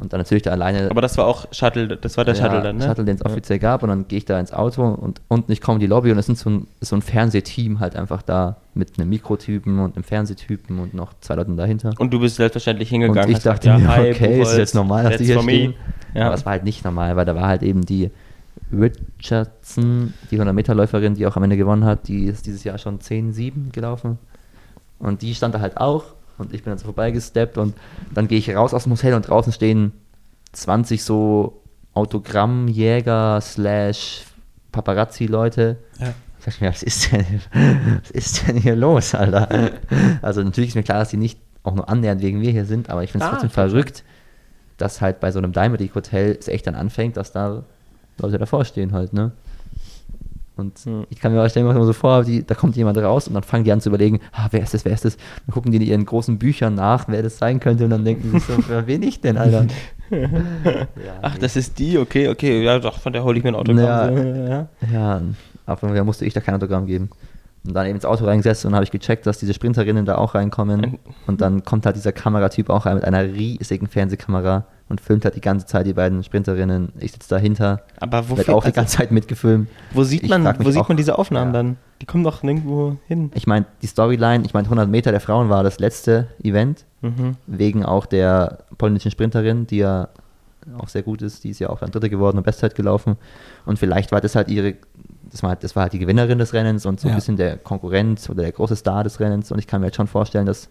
Und 0.00 0.12
dann 0.12 0.20
natürlich 0.20 0.44
da 0.44 0.52
alleine 0.52 0.90
Aber 0.90 1.02
das 1.02 1.18
war 1.18 1.26
auch 1.26 1.46
Shuttle, 1.52 1.96
das 1.96 2.16
war 2.16 2.24
der 2.24 2.34
ja, 2.34 2.42
Shuttle 2.44 2.62
dann, 2.62 2.76
ne? 2.76 2.84
Shuttle, 2.86 3.04
den 3.04 3.16
es 3.16 3.20
Ja. 3.20 3.26
offiziell 3.26 3.58
gab 3.58 3.82
und 3.82 3.88
dann 3.88 4.06
gehe 4.06 4.18
ich 4.18 4.24
da 4.24 4.38
ins 4.38 4.52
Auto 4.52 4.84
und 4.84 5.20
unten 5.26 5.50
ich 5.50 5.60
komme 5.60 5.76
in 5.76 5.80
die 5.80 5.86
Lobby 5.88 6.12
und 6.12 6.18
es 6.18 6.26
sind 6.26 6.38
so 6.38 6.50
ein, 6.50 6.66
ist 6.80 6.90
so 6.90 6.96
ein 6.96 7.02
Fernsehteam 7.02 7.80
halt 7.80 7.96
einfach 7.96 8.22
da 8.22 8.58
mit 8.74 8.98
einem 8.98 9.08
Mikrotypen 9.08 9.80
und 9.80 9.96
einem 9.96 10.04
Fernsehtypen 10.04 10.78
und 10.78 10.94
noch 10.94 11.14
zwei 11.20 11.34
Leuten 11.34 11.56
dahinter. 11.56 11.94
Und 11.98 12.12
du 12.12 12.20
bist 12.20 12.36
selbstverständlich 12.36 12.90
hingegangen. 12.90 13.24
Und 13.24 13.28
ich 13.28 13.36
hast 13.36 13.42
gesagt, 13.42 13.66
dachte 13.66 13.80
mir, 13.82 13.88
hi, 13.88 14.10
okay, 14.12 14.32
ist 14.34 14.38
Buchholz, 14.38 14.56
jetzt 14.56 14.74
normal, 14.76 15.02
dass 15.02 15.16
die 15.16 15.24
hier 15.24 15.42
stehen. 15.42 15.74
Ja. 16.14 16.26
Aber 16.26 16.34
es 16.36 16.46
war 16.46 16.52
halt 16.52 16.64
nicht 16.64 16.84
normal, 16.84 17.16
weil 17.16 17.24
da 17.24 17.34
war 17.34 17.48
halt 17.48 17.64
eben 17.64 17.84
die 17.84 18.10
Richardson, 18.72 20.14
die 20.30 20.40
100-Meter-Läuferin, 20.40 21.14
die 21.14 21.26
auch 21.26 21.36
am 21.36 21.42
Ende 21.42 21.56
gewonnen 21.56 21.84
hat, 21.84 22.06
die 22.08 22.26
ist 22.26 22.46
dieses 22.46 22.64
Jahr 22.64 22.78
schon 22.78 23.00
10-7 23.00 23.72
gelaufen. 23.72 24.18
Und 24.98 25.22
die 25.22 25.34
stand 25.34 25.54
da 25.54 25.60
halt 25.60 25.76
auch 25.76 26.04
und 26.38 26.54
ich 26.54 26.62
bin 26.62 26.70
dann 26.70 26.78
so 26.78 26.84
vorbeigesteppt 26.84 27.58
und 27.58 27.74
dann 28.14 28.28
gehe 28.28 28.38
ich 28.38 28.54
raus 28.54 28.74
aus 28.74 28.84
dem 28.84 28.92
Hotel 28.92 29.14
und 29.14 29.28
draußen 29.28 29.52
stehen 29.52 29.92
20 30.52 31.02
so 31.02 31.62
Autogrammjäger 31.94 33.40
slash 33.40 34.22
Paparazzi-Leute. 34.72 35.76
Ja. 35.98 36.14
Ich 36.38 36.44
dachte 36.44 36.64
mir, 36.64 36.70
was 36.70 36.82
ist 36.82 37.12
denn, 37.12 37.24
was 38.02 38.10
ist 38.10 38.46
denn 38.46 38.56
hier 38.56 38.76
los, 38.76 39.14
Alter? 39.14 39.72
Also 40.22 40.42
natürlich 40.42 40.70
ist 40.70 40.74
mir 40.76 40.82
klar, 40.84 41.00
dass 41.00 41.10
die 41.10 41.16
nicht 41.16 41.38
auch 41.64 41.74
nur 41.74 41.88
annähernd 41.88 42.22
wegen 42.22 42.40
wir 42.40 42.50
hier 42.50 42.64
sind, 42.64 42.88
aber 42.90 43.02
ich 43.02 43.10
finde 43.10 43.24
es 43.24 43.28
Ah, 43.28 43.32
trotzdem 43.32 43.50
verrückt, 43.50 44.04
dass 44.76 45.00
halt 45.00 45.20
bei 45.20 45.32
so 45.32 45.38
einem 45.38 45.52
Diamond 45.52 45.94
Hotel 45.94 46.36
es 46.38 46.48
echt 46.48 46.66
dann 46.66 46.74
anfängt, 46.74 47.16
dass 47.16 47.32
da 47.32 47.64
Leute 48.18 48.38
davor 48.38 48.64
stehen 48.64 48.92
halt, 48.92 49.12
ne? 49.12 49.32
Und 50.58 50.78
Hm. 50.80 51.06
ich 51.08 51.20
kann 51.20 51.32
mir 51.32 51.42
auch 51.42 51.48
stellen, 51.48 51.66
mir 51.66 51.72
immer 51.74 51.84
so 51.86 51.92
vor, 51.92 52.24
die, 52.24 52.44
da 52.44 52.54
kommt 52.54 52.76
jemand 52.76 52.98
raus 52.98 53.28
und 53.28 53.34
dann 53.34 53.44
fangen 53.44 53.64
die 53.64 53.72
an 53.72 53.80
zu 53.80 53.88
überlegen, 53.88 54.20
ah, 54.32 54.48
wer 54.50 54.60
ist 54.62 54.74
das, 54.74 54.84
wer 54.84 54.92
ist 54.92 55.04
das? 55.04 55.16
Dann 55.46 55.54
gucken 55.54 55.70
die 55.72 55.76
in 55.78 55.84
ihren 55.84 56.04
großen 56.04 56.38
Büchern 56.38 56.74
nach, 56.74 57.06
wer 57.08 57.22
das 57.22 57.38
sein 57.38 57.60
könnte 57.60 57.84
und 57.84 57.90
dann 57.90 58.04
denken 58.04 58.30
sie 58.32 58.38
so, 58.40 58.52
wer 58.68 58.82
bin 58.82 59.02
ich 59.02 59.20
denn, 59.20 59.36
Alter? 59.38 59.66
Ja, 60.10 60.86
Ach, 61.20 61.34
nee. 61.34 61.40
das 61.40 61.54
ist 61.54 61.78
die, 61.78 61.98
okay, 61.98 62.28
okay, 62.28 62.62
ja 62.64 62.78
doch, 62.78 62.98
von 62.98 63.12
der 63.12 63.22
hole 63.24 63.36
ich 63.36 63.44
mir 63.44 63.50
ein 63.50 63.56
Autogramm. 63.56 64.16
Ja. 64.16 64.48
Ja. 64.48 64.68
Ja, 64.90 65.22
Aber 65.66 65.94
da 65.94 66.02
musste 66.02 66.24
ich 66.24 66.32
da 66.32 66.40
kein 66.40 66.54
Autogramm 66.54 66.86
geben. 66.86 67.10
Und 67.66 67.74
dann 67.74 67.86
eben 67.86 67.96
ins 67.96 68.04
Auto 68.04 68.24
reingesetzt 68.24 68.64
und 68.64 68.74
habe 68.74 68.84
ich 68.84 68.90
gecheckt, 68.90 69.26
dass 69.26 69.38
diese 69.38 69.52
Sprinterinnen 69.52 70.06
da 70.06 70.14
auch 70.16 70.34
reinkommen. 70.34 70.98
Und 71.26 71.40
dann 71.40 71.64
kommt 71.64 71.84
halt 71.84 71.96
dieser 71.96 72.12
Kameratyp 72.12 72.70
auch 72.70 72.86
rein 72.86 72.94
mit 72.94 73.04
einer 73.04 73.22
riesigen 73.24 73.88
Fernsehkamera 73.88 74.64
und 74.88 75.00
filmt 75.02 75.24
halt 75.26 75.34
die 75.36 75.40
ganze 75.42 75.66
Zeit 75.66 75.86
die 75.86 75.92
beiden 75.92 76.22
Sprinterinnen. 76.22 76.92
Ich 76.98 77.12
sitze 77.12 77.28
dahinter, 77.28 77.82
Aber 78.00 78.18
werde 78.18 78.30
wofür, 78.30 78.54
auch 78.54 78.62
die 78.62 78.68
also, 78.68 78.76
ganze 78.76 78.96
Zeit 78.96 79.10
mitgefilmt. 79.10 79.68
wo 79.92 80.02
sieht 80.04 80.26
man, 80.28 80.44
wo 80.60 80.70
sieht 80.70 80.80
auch- 80.80 80.88
man 80.88 80.96
diese 80.96 81.18
Aufnahmen 81.18 81.52
Ja. 81.52 81.62
dann? 81.62 81.76
Die 82.00 82.06
kommen 82.06 82.24
doch 82.24 82.42
nirgendwo 82.42 82.96
hin. 83.06 83.30
Ich 83.34 83.46
meine, 83.46 83.66
die 83.82 83.86
Storyline, 83.88 84.44
ich 84.46 84.54
meine, 84.54 84.68
100 84.68 84.88
Meter 84.88 85.10
der 85.10 85.20
Frauen 85.20 85.50
war 85.50 85.62
das 85.62 85.78
letzte 85.78 86.28
Event, 86.42 86.84
Mhm. 87.02 87.36
wegen 87.46 87.84
auch 87.84 88.06
der 88.06 88.58
polnischen 88.78 89.10
Sprinterin, 89.10 89.66
die 89.66 89.78
ja 89.78 90.08
auch 90.78 90.88
sehr 90.88 91.02
gut 91.02 91.22
ist, 91.22 91.44
die 91.44 91.50
ist 91.50 91.58
ja 91.60 91.70
auch 91.70 91.80
dann 91.80 91.90
Dritte 91.90 92.08
geworden 92.10 92.36
und 92.38 92.44
Bestzeit 92.44 92.74
gelaufen. 92.74 93.16
Und 93.66 93.78
vielleicht 93.78 94.12
war 94.12 94.20
das 94.20 94.34
halt 94.36 94.48
ihre, 94.48 94.74
das 95.30 95.42
war, 95.42 95.50
halt- 95.50 95.62
das 95.64 95.76
war 95.76 95.84
halt 95.84 95.92
die 95.92 95.98
Gewinnerin 95.98 96.38
des 96.38 96.52
Rennens 96.54 96.86
und 96.86 97.00
so 97.00 97.08
ein 97.08 97.10
Ja. 97.10 97.14
bisschen 97.16 97.36
der 97.36 97.56
Konkurrent 97.58 98.28
oder 98.30 98.42
der 98.42 98.52
große 98.52 98.76
Star 98.76 99.04
des 99.04 99.20
Rennens. 99.20 99.50
Und 99.52 99.58
ich 99.58 99.66
kann 99.66 99.80
mir 99.80 99.88
jetzt 99.88 99.96
schon 99.96 100.06
vorstellen, 100.06 100.46
dass 100.46 100.68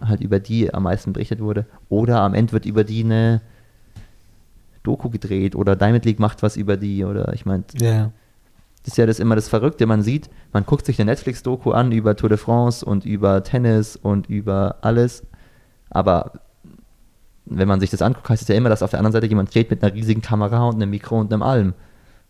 halt 0.00 0.20
über 0.20 0.38
die 0.40 0.72
am 0.72 0.84
meisten 0.84 1.12
berichtet 1.12 1.40
wurde. 1.40 1.66
Oder 1.88 2.20
am 2.20 2.34
Ende 2.34 2.52
wird 2.52 2.66
über 2.66 2.84
die 2.84 3.04
eine 3.04 3.40
Doku 4.82 5.10
gedreht 5.10 5.54
oder 5.56 5.76
Diamond 5.76 6.04
League 6.04 6.20
macht 6.20 6.42
was 6.42 6.56
über 6.56 6.76
die 6.76 7.04
oder 7.04 7.32
ich 7.34 7.44
meine, 7.44 7.64
Ja. 7.80 8.10
das 8.84 8.92
ist 8.94 8.96
ja 8.96 9.06
das 9.06 9.18
immer 9.18 9.34
das 9.34 9.48
Verrückte. 9.48 9.84
Man 9.86 10.02
sieht, 10.02 10.30
man 10.52 10.64
guckt 10.64 10.86
sich 10.86 10.98
eine 11.00 11.10
Netflix-Doku 11.10 11.72
an 11.72 11.92
über 11.92 12.16
Tour 12.16 12.28
de 12.30 12.38
France 12.38 12.84
und 12.84 13.04
über 13.04 13.42
Tennis 13.42 13.96
und 13.96 14.28
über 14.30 14.76
alles. 14.80 15.24
Aber 15.90 16.32
wenn 17.44 17.68
man 17.68 17.80
sich 17.80 17.90
das 17.90 18.02
anguckt, 18.02 18.28
heißt 18.28 18.42
es 18.42 18.48
ja 18.48 18.54
immer, 18.54 18.68
dass 18.68 18.82
auf 18.82 18.90
der 18.90 19.00
anderen 19.00 19.12
Seite 19.12 19.26
jemand 19.26 19.50
steht 19.50 19.70
mit 19.70 19.82
einer 19.82 19.92
riesigen 19.94 20.22
Kamera 20.22 20.66
und 20.68 20.76
einem 20.76 20.90
Mikro 20.90 21.18
und 21.18 21.32
einem 21.32 21.42
Alm. 21.42 21.74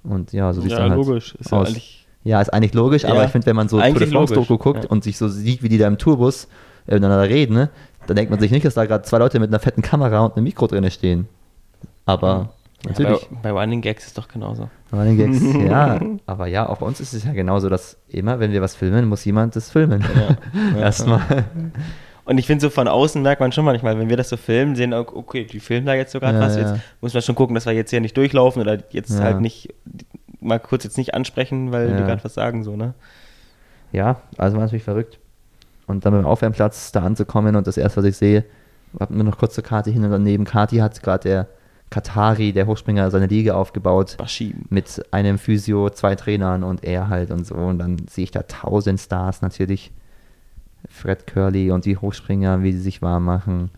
Und 0.08 0.32
ja, 0.32 0.52
so 0.52 0.60
sieht 0.60 0.72
es 0.72 0.78
Ja, 0.78 0.84
dann 0.84 0.90
halt 0.96 1.06
logisch. 1.06 1.34
Ist 1.36 1.50
ja 1.50 1.58
aus. 1.58 1.68
eigentlich 1.68 2.06
Ja, 2.24 2.40
ist 2.40 2.52
eigentlich 2.52 2.74
logisch, 2.74 3.04
aber 3.04 3.16
Ja, 3.16 3.24
ich 3.24 3.30
finde, 3.30 3.46
wenn 3.46 3.56
man 3.56 3.68
so 3.68 3.80
Tour 3.80 3.98
de 3.98 4.10
France-Doku 4.10 4.58
guckt 4.58 4.84
ja. 4.84 4.90
und 4.90 5.04
sich 5.04 5.16
so 5.18 5.28
sieht, 5.28 5.62
wie 5.62 5.68
die 5.68 5.78
da 5.78 5.86
im 5.86 5.98
Tourbus 5.98 6.48
äh, 6.86 6.94
miteinander 6.94 7.28
reden, 7.28 7.54
ne, 7.54 7.70
dann 8.06 8.16
denkt 8.16 8.30
man 8.30 8.40
sich 8.40 8.50
nicht, 8.50 8.64
dass 8.64 8.74
da 8.74 8.86
gerade 8.86 9.04
zwei 9.04 9.18
Leute 9.18 9.38
mit 9.38 9.50
einer 9.50 9.58
fetten 9.60 9.82
Kamera 9.82 10.20
und 10.20 10.36
einem 10.36 10.44
Mikro 10.44 10.66
drin 10.66 10.90
stehen. 10.90 11.28
Aber 12.06 12.50
Ja, 12.84 12.90
natürlich. 12.90 13.28
bei, 13.42 13.52
bei 13.52 13.60
Running 13.60 13.82
Gags 13.82 14.06
ist 14.06 14.16
doch 14.18 14.28
genauso. 14.28 14.68
Running 14.92 15.16
Gags, 15.18 15.42
ja, 15.68 16.00
aber 16.26 16.46
ja, 16.46 16.68
auch 16.68 16.78
bei 16.78 16.86
uns 16.86 17.00
ist 17.00 17.12
es 17.12 17.24
ja 17.24 17.32
genauso, 17.32 17.68
dass 17.68 17.98
immer, 18.08 18.40
wenn 18.40 18.52
wir 18.52 18.62
was 18.62 18.74
filmen, 18.74 19.06
muss 19.08 19.24
jemand 19.24 19.54
das 19.56 19.70
filmen. 19.70 20.02
Ja. 20.74 20.78
Erstmal. 20.80 21.20
Und 22.28 22.36
ich 22.36 22.46
finde, 22.46 22.60
so 22.60 22.68
von 22.68 22.88
außen 22.88 23.22
merkt 23.22 23.40
man 23.40 23.52
schon 23.52 23.64
manchmal, 23.64 23.98
wenn 23.98 24.10
wir 24.10 24.18
das 24.18 24.28
so 24.28 24.36
filmen, 24.36 24.76
sehen, 24.76 24.92
okay, 24.92 25.46
die 25.46 25.60
filmen 25.60 25.86
da 25.86 25.94
jetzt 25.94 26.12
sogar 26.12 26.34
Ja, 26.34 26.40
was. 26.40 26.56
Jetzt 26.56 26.74
muss 27.00 27.14
man 27.14 27.22
schon 27.22 27.34
gucken, 27.34 27.54
dass 27.54 27.64
wir 27.64 27.72
jetzt 27.72 27.88
hier 27.88 28.02
nicht 28.02 28.14
durchlaufen 28.18 28.60
oder 28.60 28.76
jetzt 28.90 29.18
halt 29.18 29.40
nicht 29.40 29.72
mal 30.38 30.60
kurz 30.60 30.84
jetzt 30.84 30.98
nicht 30.98 31.14
ansprechen, 31.14 31.72
weil 31.72 31.88
die 31.96 32.02
gerade 32.02 32.22
was 32.22 32.34
sagen, 32.34 32.64
so, 32.64 32.76
ne? 32.76 32.92
Ja, 33.92 34.20
also 34.36 34.58
war 34.58 34.64
natürlich 34.64 34.84
verrückt. 34.84 35.18
Und 35.86 36.04
dann 36.04 36.12
mit 36.12 36.22
dem 36.22 36.26
Aufwärmplatz 36.26 36.92
da 36.92 37.00
anzukommen 37.02 37.56
und 37.56 37.66
das 37.66 37.78
erste, 37.78 37.96
was 37.96 38.04
ich 38.04 38.18
sehe, 38.18 38.44
hab 39.00 39.08
mir 39.08 39.24
noch 39.24 39.38
kurz 39.38 39.54
zur 39.54 39.64
Kati 39.64 39.90
hin 39.90 40.04
und 40.04 40.10
daneben 40.10 40.44
Kati 40.44 40.76
hat 40.76 41.02
gerade 41.02 41.26
der 41.26 41.48
Katari, 41.88 42.52
der 42.52 42.66
Hochspringer, 42.66 43.10
seine 43.10 43.26
Liga 43.26 43.54
aufgebaut. 43.54 44.18
Baschieben. 44.18 44.66
mit 44.68 45.02
einem 45.12 45.38
Physio, 45.38 45.88
zwei 45.88 46.14
Trainern 46.14 46.62
und 46.62 46.84
er 46.84 47.08
halt 47.08 47.30
und 47.30 47.46
so. 47.46 47.54
Und 47.54 47.78
dann 47.78 47.96
sehe 48.10 48.24
ich 48.24 48.32
da 48.32 48.42
tausend 48.42 49.00
Stars 49.00 49.40
natürlich. 49.40 49.92
Fred 50.88 51.26
Curly 51.26 51.70
und 51.70 51.84
die 51.84 51.96
Hochspringer, 51.96 52.62
wie 52.62 52.72
sie 52.72 52.80
sich 52.80 53.02
warm 53.02 53.24
machen. 53.24 53.70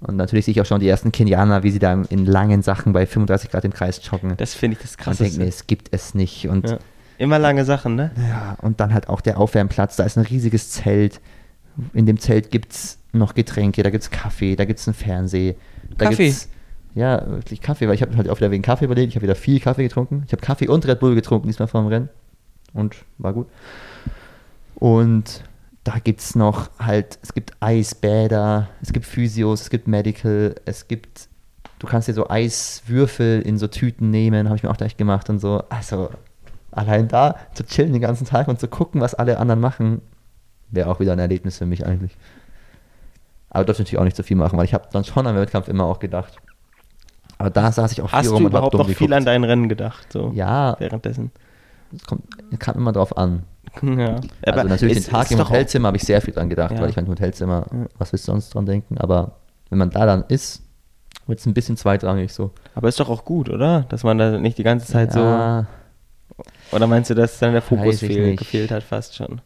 Und 0.00 0.16
natürlich 0.16 0.46
sehe 0.46 0.52
ich 0.52 0.60
auch 0.60 0.66
schon 0.66 0.80
die 0.80 0.88
ersten 0.88 1.12
Kenianer, 1.12 1.62
wie 1.62 1.70
sie 1.70 1.78
da 1.78 1.92
in 1.92 2.24
langen 2.24 2.62
Sachen 2.62 2.92
bei 2.92 3.04
35 3.04 3.50
Grad 3.50 3.64
im 3.64 3.72
Kreis 3.72 4.00
joggen. 4.10 4.34
Das 4.38 4.54
finde 4.54 4.76
ich 4.76 4.82
das 4.82 4.92
und 4.92 4.98
denke 4.98 5.16
krasseste. 5.18 5.40
mir, 5.40 5.48
es 5.48 5.66
gibt 5.66 5.88
es 5.92 6.14
nicht. 6.14 6.48
Und 6.48 6.70
Ja. 6.70 6.78
Immer 7.18 7.38
lange 7.38 7.66
Sachen, 7.66 7.96
ne? 7.96 8.12
ja, 8.16 8.56
und 8.62 8.80
dann 8.80 8.94
halt 8.94 9.10
auch 9.10 9.20
der 9.20 9.38
Aufwärmplatz. 9.38 9.96
Da 9.96 10.04
ist 10.04 10.16
ein 10.16 10.24
riesiges 10.24 10.70
Zelt. 10.70 11.20
In 11.92 12.06
dem 12.06 12.18
Zelt 12.18 12.50
gibt 12.50 12.72
es 12.72 12.98
noch 13.12 13.34
Getränke, 13.34 13.82
da 13.82 13.90
gibt 13.90 14.04
es 14.04 14.10
Kaffee, 14.10 14.56
da 14.56 14.64
gibt 14.64 14.78
es 14.78 14.88
einen 14.88 14.94
Fernseher. 14.94 15.54
Kaffee? 15.98 16.28
Gibt's, 16.28 16.48
ja, 16.94 17.26
wirklich 17.28 17.60
Kaffee, 17.60 17.88
weil 17.88 17.94
ich 17.94 18.00
habe 18.00 18.16
halt 18.16 18.30
auch 18.30 18.38
wieder 18.38 18.50
wegen 18.50 18.62
Kaffee 18.62 18.86
überlegt. 18.86 19.10
Ich 19.10 19.16
habe 19.16 19.24
wieder 19.24 19.34
viel 19.34 19.60
Kaffee 19.60 19.82
getrunken. 19.82 20.22
Ich 20.26 20.32
habe 20.32 20.40
Kaffee 20.40 20.66
und 20.68 20.86
Red 20.86 21.00
Bull 21.00 21.14
getrunken 21.14 21.46
diesmal 21.46 21.68
vor 21.68 21.82
dem 21.82 21.88
Rennen. 21.88 22.08
Und 22.72 22.96
war 23.18 23.34
gut. 23.34 23.48
Und 24.76 25.44
da 25.84 25.98
gibt 25.98 26.20
es 26.20 26.34
noch 26.34 26.70
halt, 26.78 27.18
es 27.22 27.32
gibt 27.32 27.52
Eisbäder, 27.60 28.68
es 28.82 28.92
gibt 28.92 29.06
Physios, 29.06 29.62
es 29.62 29.70
gibt 29.70 29.88
Medical, 29.88 30.54
es 30.66 30.88
gibt, 30.88 31.28
du 31.78 31.86
kannst 31.86 32.08
dir 32.08 32.14
so 32.14 32.28
Eiswürfel 32.28 33.40
in 33.42 33.58
so 33.58 33.66
Tüten 33.66 34.10
nehmen, 34.10 34.48
habe 34.48 34.56
ich 34.56 34.62
mir 34.62 34.70
auch 34.70 34.76
gleich 34.76 34.96
gemacht 34.96 35.30
und 35.30 35.38
so. 35.38 35.62
Also 35.70 36.10
allein 36.70 37.08
da 37.08 37.36
zu 37.54 37.64
chillen 37.64 37.92
den 37.92 38.02
ganzen 38.02 38.26
Tag 38.26 38.48
und 38.48 38.60
zu 38.60 38.68
gucken, 38.68 39.00
was 39.00 39.14
alle 39.14 39.38
anderen 39.38 39.60
machen, 39.60 40.02
wäre 40.70 40.90
auch 40.90 41.00
wieder 41.00 41.12
ein 41.12 41.18
Erlebnis 41.18 41.58
für 41.58 41.66
mich 41.66 41.86
eigentlich. 41.86 42.16
Aber 43.48 43.64
durfte 43.64 43.82
natürlich 43.82 43.98
auch 43.98 44.04
nicht 44.04 44.16
so 44.16 44.22
viel 44.22 44.36
machen, 44.36 44.58
weil 44.58 44.66
ich 44.66 44.74
habe 44.74 44.88
dann 44.92 45.04
schon 45.04 45.26
am 45.26 45.34
Wettkampf 45.34 45.68
immer 45.68 45.84
auch 45.84 45.98
gedacht. 45.98 46.36
Aber 47.38 47.50
da 47.50 47.72
saß 47.72 47.90
ich 47.92 48.02
auch 48.02 48.10
viel 48.10 48.18
Hast 48.18 48.28
rum 48.28 48.40
du 48.40 48.44
und 48.44 48.52
überhaupt 48.52 48.74
dumm 48.74 48.86
noch 48.86 48.88
viel 48.90 49.12
an 49.12 49.24
dein 49.24 49.44
Rennen 49.44 49.68
gedacht, 49.68 50.12
so 50.12 50.30
Ja, 50.34 50.76
währenddessen? 50.78 51.32
es 51.96 52.04
kommt, 52.04 52.22
kam 52.60 52.76
immer 52.76 52.92
drauf 52.92 53.16
an. 53.16 53.44
Ja. 53.82 54.16
also 54.46 54.68
natürlich 54.68 54.98
es 54.98 55.04
den 55.04 55.10
Tag 55.12 55.24
ist 55.26 55.32
im 55.32 55.38
Hotelzimmer 55.38 55.88
habe 55.88 55.96
ich 55.96 56.04
sehr 56.04 56.20
viel 56.20 56.34
dran 56.34 56.48
gedacht, 56.48 56.72
Ja. 56.72 56.80
weil 56.80 56.90
ich 56.90 56.96
mein 56.96 57.08
Hotelzimmer, 57.08 57.66
Ja. 57.70 57.86
was 57.98 58.12
willst 58.12 58.26
du 58.28 58.32
sonst 58.32 58.50
dran 58.54 58.66
denken? 58.66 58.98
Aber 58.98 59.36
wenn 59.68 59.78
man 59.78 59.90
da 59.90 60.06
dann 60.06 60.24
ist, 60.28 60.62
wird 61.26 61.38
es 61.38 61.46
ein 61.46 61.54
bisschen 61.54 61.76
zweitrangig 61.76 62.32
so. 62.32 62.50
Aber 62.74 62.88
ist 62.88 62.98
doch 62.98 63.08
auch 63.08 63.24
gut, 63.24 63.48
oder? 63.48 63.82
Dass 63.88 64.02
man 64.02 64.18
da 64.18 64.38
nicht 64.38 64.58
die 64.58 64.64
ganze 64.64 64.86
Zeit 64.86 65.14
ja, 65.14 65.66
so. 66.34 66.46
Oder 66.76 66.86
meinst 66.86 67.10
du, 67.10 67.14
dass 67.14 67.38
dann 67.38 67.52
der 67.52 67.62
Fokus 67.62 68.00
fehl, 68.00 68.36
gefehlt 68.36 68.70
hat 68.70 68.82
fast 68.82 69.14
schon? 69.16 69.40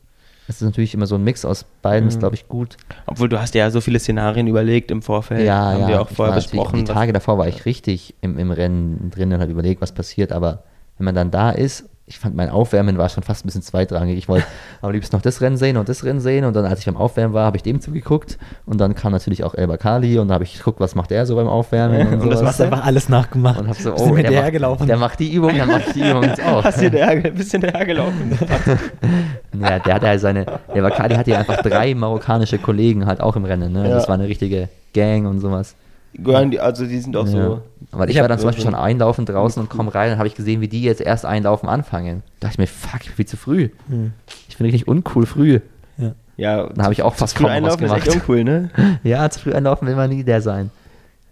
es 0.47 0.57
ist 0.57 0.63
natürlich 0.63 0.93
immer 0.93 1.07
so 1.07 1.15
ein 1.15 1.25
Mix 1.25 1.47
aus 1.47 1.65
beiden, 1.81 2.07
ist 2.09 2.17
Mhm. 2.17 2.21
glaube 2.21 2.35
ich 2.35 2.49
gut. 2.49 2.77
Obwohl 3.07 3.31
du 3.31 3.41
hast 3.41 3.55
ja 3.55 3.71
so 3.71 3.81
viele 3.81 3.99
Szenarien 3.99 4.47
überlegt 4.47 4.91
im 4.91 5.01
Vorfeld. 5.01 5.47
ja, 5.47 5.73
haben 5.73 5.81
ja. 5.81 5.89
wir 5.89 6.03
auch 6.03 6.11
ich 6.11 6.17
vorher 6.17 6.35
besprochen. 6.35 6.81
Die 6.81 6.85
Tage 6.85 7.15
davor 7.15 7.39
war 7.39 7.49
ich 7.49 7.65
richtig 7.65 8.15
im, 8.21 8.37
im 8.39 8.51
Rennen 8.51 9.11
drin 9.11 9.33
und 9.33 9.41
habe 9.41 9.51
überlegt, 9.51 9.81
was 9.81 9.93
passiert. 9.93 10.33
Aber 10.33 10.65
wenn 10.99 11.07
man 11.07 11.15
dann 11.15 11.31
da 11.31 11.51
ist, 11.51 11.89
ich 12.07 12.19
fand 12.19 12.37
mein 12.37 12.51
Aufwärmen 12.51 12.99
war 12.99 13.09
schon 13.09 13.23
fast 13.23 13.45
ein 13.45 13.47
bisschen 13.47 13.63
zweitrangig. 13.63 14.19
Ich 14.19 14.29
wollte 14.29 14.47
am 14.83 14.91
liebsten 14.91 15.17
noch 15.17 15.23
das 15.23 15.41
Rennen 15.41 15.57
sehen 15.57 15.79
und 15.79 15.89
das 15.89 16.05
Rennen 16.05 16.21
sehen. 16.21 16.45
Und 16.45 16.55
dann, 16.55 16.67
als 16.67 16.81
ich 16.81 16.87
beim 16.87 16.99
Aufwärmen 16.99 17.33
war, 17.33 17.47
habe 17.47 17.57
ich 17.57 17.63
dem 17.63 17.81
zugeguckt. 17.81 18.39
Und 18.67 18.79
dann 18.79 18.95
kam 18.95 19.13
natürlich 19.13 19.43
auch 19.43 19.55
El 19.55 19.69
Bakali 19.69 20.19
und 20.19 20.29
da 20.29 20.35
habe 20.35 20.45
ich 20.45 20.59
geguckt, 20.59 20.81
was 20.81 20.95
macht 20.95 21.11
er 21.13 21.25
so 21.25 21.37
beim 21.37 21.49
Aufwärmen. 21.49 22.07
Und, 22.15 22.21
Und 22.21 22.31
das 22.31 22.43
hast 22.43 22.61
du 22.61 22.65
einfach 22.65 22.85
alles 22.85 23.09
nachgemacht. 23.09 23.59
und 23.59 23.69
habe 23.69 23.81
so, 23.81 23.95
oh, 23.95 24.15
der, 24.15 24.25
macht, 24.25 24.33
hergelaufen? 24.33 24.87
der 24.87 24.97
macht 24.99 25.21
die 25.21 25.33
Übung, 25.33 25.57
dann 25.57 25.69
macht 25.69 25.95
die 25.95 26.09
Übung 26.09 26.23
jetzt 26.25 26.43
auch. 26.45 26.63
Hast 26.65 26.81
du 26.81 26.91
der, 26.91 27.17
bist 27.17 27.53
du 27.53 27.59
hinterhergelaufen? 27.59 28.39
Ja, 29.61 29.79
der 29.79 29.95
hat 29.95 30.03
ja 30.03 30.19
seine, 30.19 30.47
der 30.75 30.83
Bakali 30.83 31.15
hatte 31.15 31.31
ja 31.31 31.39
einfach 31.39 31.63
drei 31.63 31.95
marokkanische 31.95 32.59
Kollegen 32.59 33.07
halt 33.07 33.21
auch 33.21 33.37
im 33.37 33.45
Rennen. 33.45 33.73
Ne? 33.73 33.89
Ja. 33.89 33.95
Das 33.95 34.09
war 34.09 34.15
eine 34.15 34.29
richtige 34.29 34.69
Gang 34.93 35.27
und 35.27 35.41
sowas. 35.41 35.75
Gehören 36.17 36.51
die, 36.51 36.61
also 36.61 36.87
die 36.87 36.99
sind 37.01 37.17
auch 37.17 37.27
Ja. 37.27 37.31
so. 37.31 37.63
Aber 37.93 38.05
ich, 38.09 38.15
Ich 38.17 38.21
war 38.21 38.29
dann 38.29 38.39
zum 38.39 38.49
Beispiel 38.49 38.65
schon 38.65 38.75
einlaufen 38.75 39.27
draußen 39.27 39.61
und 39.63 39.69
komme 39.69 39.95
rein 39.95 40.13
und 40.13 40.19
habe 40.19 40.29
ich 40.29 40.35
gesehen, 40.35 40.61
wie 40.61 40.69
die 40.69 40.83
jetzt 40.83 41.01
erst 41.01 41.25
einlaufen 41.27 41.69
anfangen. 41.69 42.23
Da 42.41 42.49
dachte 42.49 42.55
ich 42.55 42.59
mir, 42.59 42.67
fuck, 42.67 43.01
ich 43.03 43.07
bin 43.09 43.17
viel 43.17 43.27
zu 43.27 43.37
früh. 43.37 43.69
Hm. 43.89 44.13
Ich 44.49 44.57
bin 44.57 44.65
richtig 44.67 44.87
uncool 44.89 45.27
früh. 45.27 45.61
Ja. 45.99 46.13
Ja, 46.37 46.67
Dann 46.69 46.83
habe 46.85 46.93
ich 46.93 47.03
auch 47.03 47.15
fast 47.15 47.37
kaum 47.37 47.47
was 47.47 47.53
einlaufen 47.53 47.85
ist 47.87 47.93
echt 47.93 48.05
gemacht. 48.05 48.21
uncool, 48.21 48.43
ne? 48.45 48.71
Ja, 49.05 49.29
zu 49.31 49.41
früh 49.41 49.53
einlaufen 49.53 49.87
will 49.87 49.95
man 49.97 50.11
nie 50.11 50.25
der 50.25 50.41
sein. 50.41 50.71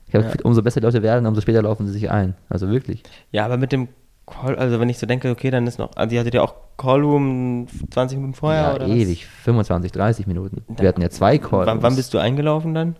Ich 0.08 0.14
habe 0.14 0.26
Ja. 0.26 0.32
umso 0.44 0.62
besser 0.62 0.80
die 0.80 0.84
Leute 0.86 1.02
werden, 1.02 1.26
umso 1.26 1.40
später 1.40 1.62
laufen 1.62 1.86
sie 1.86 1.92
sich 1.92 2.10
ein. 2.10 2.34
Also 2.48 2.68
wirklich. 2.68 3.02
Ja, 3.32 3.44
aber 3.44 3.56
mit 3.56 3.72
dem 3.72 3.88
Call, 4.26 4.54
also 4.56 4.78
wenn 4.78 4.88
ich 4.88 4.98
so 4.98 5.06
denke, 5.06 5.30
okay, 5.30 5.50
dann 5.50 5.66
ist 5.66 5.78
noch, 5.80 5.90
also 5.96 6.10
die 6.10 6.18
hattet 6.20 6.34
ja 6.34 6.42
auch 6.42 6.54
Callroom 6.76 7.66
20 7.90 8.18
Minuten 8.18 8.34
vorher 8.34 8.62
ja, 8.62 8.74
oder 8.76 8.86
ewig. 8.86 9.26
25, 9.26 9.90
30 9.90 10.26
Minuten. 10.28 10.62
Wir 10.78 10.88
hatten 10.88 11.02
ja 11.02 11.10
zwei 11.10 11.40
was? 11.42 11.48
Calls. 11.50 11.66
Wann, 11.66 11.82
wann 11.82 11.96
bist 11.96 12.14
du 12.14 12.18
eingelaufen 12.18 12.74
dann? 12.74 12.96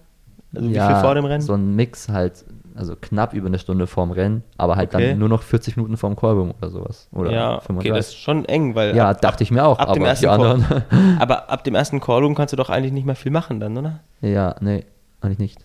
Also 0.55 0.69
wie 0.69 0.75
ja, 0.75 0.87
viel 0.87 0.97
vor 0.97 1.15
dem 1.15 1.25
Rennen? 1.25 1.43
So 1.43 1.55
ein 1.55 1.75
Mix 1.77 2.09
halt, 2.09 2.45
also 2.75 2.95
knapp 3.01 3.33
über 3.35 3.47
eine 3.47 3.59
Stunde 3.59 3.87
vorm 3.87 4.11
Rennen, 4.11 4.43
aber 4.59 4.77
halt 4.77 4.95
Okay. 4.95 5.11
dann 5.11 5.19
nur 5.19 5.29
noch 5.29 5.43
40 5.43 5.77
Minuten 5.77 5.97
vorm 5.97 6.15
Callroom 6.17 6.53
oder 6.59 6.71
sowas. 6.71 7.09
Oder 7.13 7.31
ja, 7.33 7.55
okay, 7.57 7.67
35. 7.67 7.93
das 7.97 8.09
ist 8.09 8.17
schon 8.17 8.45
eng, 8.45 8.75
weil 8.75 8.95
ja, 8.95 9.11
ab, 9.11 9.21
dachte 9.21 9.43
ich 9.45 9.51
mir 9.51 9.65
auch, 9.65 9.79
ab 9.79 9.89
aber 9.89 9.95
dem 9.95 10.05
ersten 10.05 10.25
die 10.25 10.29
anderen. 10.29 10.65
aber 11.19 11.51
ab 11.51 11.65
dem 11.65 11.75
ersten 11.75 12.01
Callroom 12.01 12.35
kannst 12.35 12.53
du 12.53 12.57
doch 12.57 12.69
eigentlich 12.71 12.93
nicht 12.93 13.07
mehr 13.07 13.15
viel 13.17 13.33
machen 13.33 13.61
dann, 13.61 13.77
oder? 13.79 14.01
Ja, 14.21 14.55
nee, 14.61 14.85
eigentlich 15.21 15.39
nicht. 15.39 15.59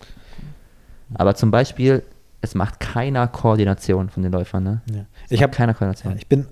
Aber 1.14 1.34
zum 1.34 1.50
Beispiel, 1.50 2.02
es 2.40 2.54
macht 2.54 2.80
keiner 2.80 3.26
Koordination 3.28 4.10
von 4.10 4.22
den 4.22 4.32
Läufern, 4.32 4.62
ne? 4.62 4.82
Ja. 4.92 5.00
Es 5.24 5.32
Ich 5.32 5.42
habe 5.42 5.52
keiner 5.52 5.74
Koordination. 5.74 6.16
ich 6.16 6.26
bin 6.28 6.46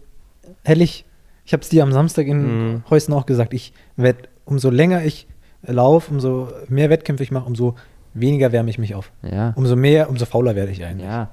ehrlich, 0.65 1.05
ich 1.45 1.53
habe 1.53 1.63
es 1.63 1.69
dir 1.69 1.83
am 1.83 1.93
Samstag 1.93 2.27
in 2.27 2.73
Mhm. 2.73 2.83
Heusen 2.91 3.15
auch 3.15 3.27
gesagt, 3.27 3.55
ich 3.55 3.73
werde, 3.97 4.21
umso 4.45 4.71
länger 4.71 5.05
ich 5.05 5.29
laufe, 5.63 6.11
umso 6.13 6.49
mehr 6.69 6.91
Wettkämpfe 6.91 7.23
ich 7.23 7.31
mache, 7.31 7.45
umso 7.47 7.75
weniger 8.21 8.53
wärme 8.53 8.71
ich 8.71 8.79
mich 8.79 8.95
auf. 8.95 9.11
Ja, 9.23 9.53
Umso 9.57 9.77
mehr, 9.77 10.09
umso 10.11 10.25
fauler 10.27 10.55
werde 10.57 10.73
ich 10.73 10.85
eigentlich. 10.85 11.07
ja. 11.07 11.29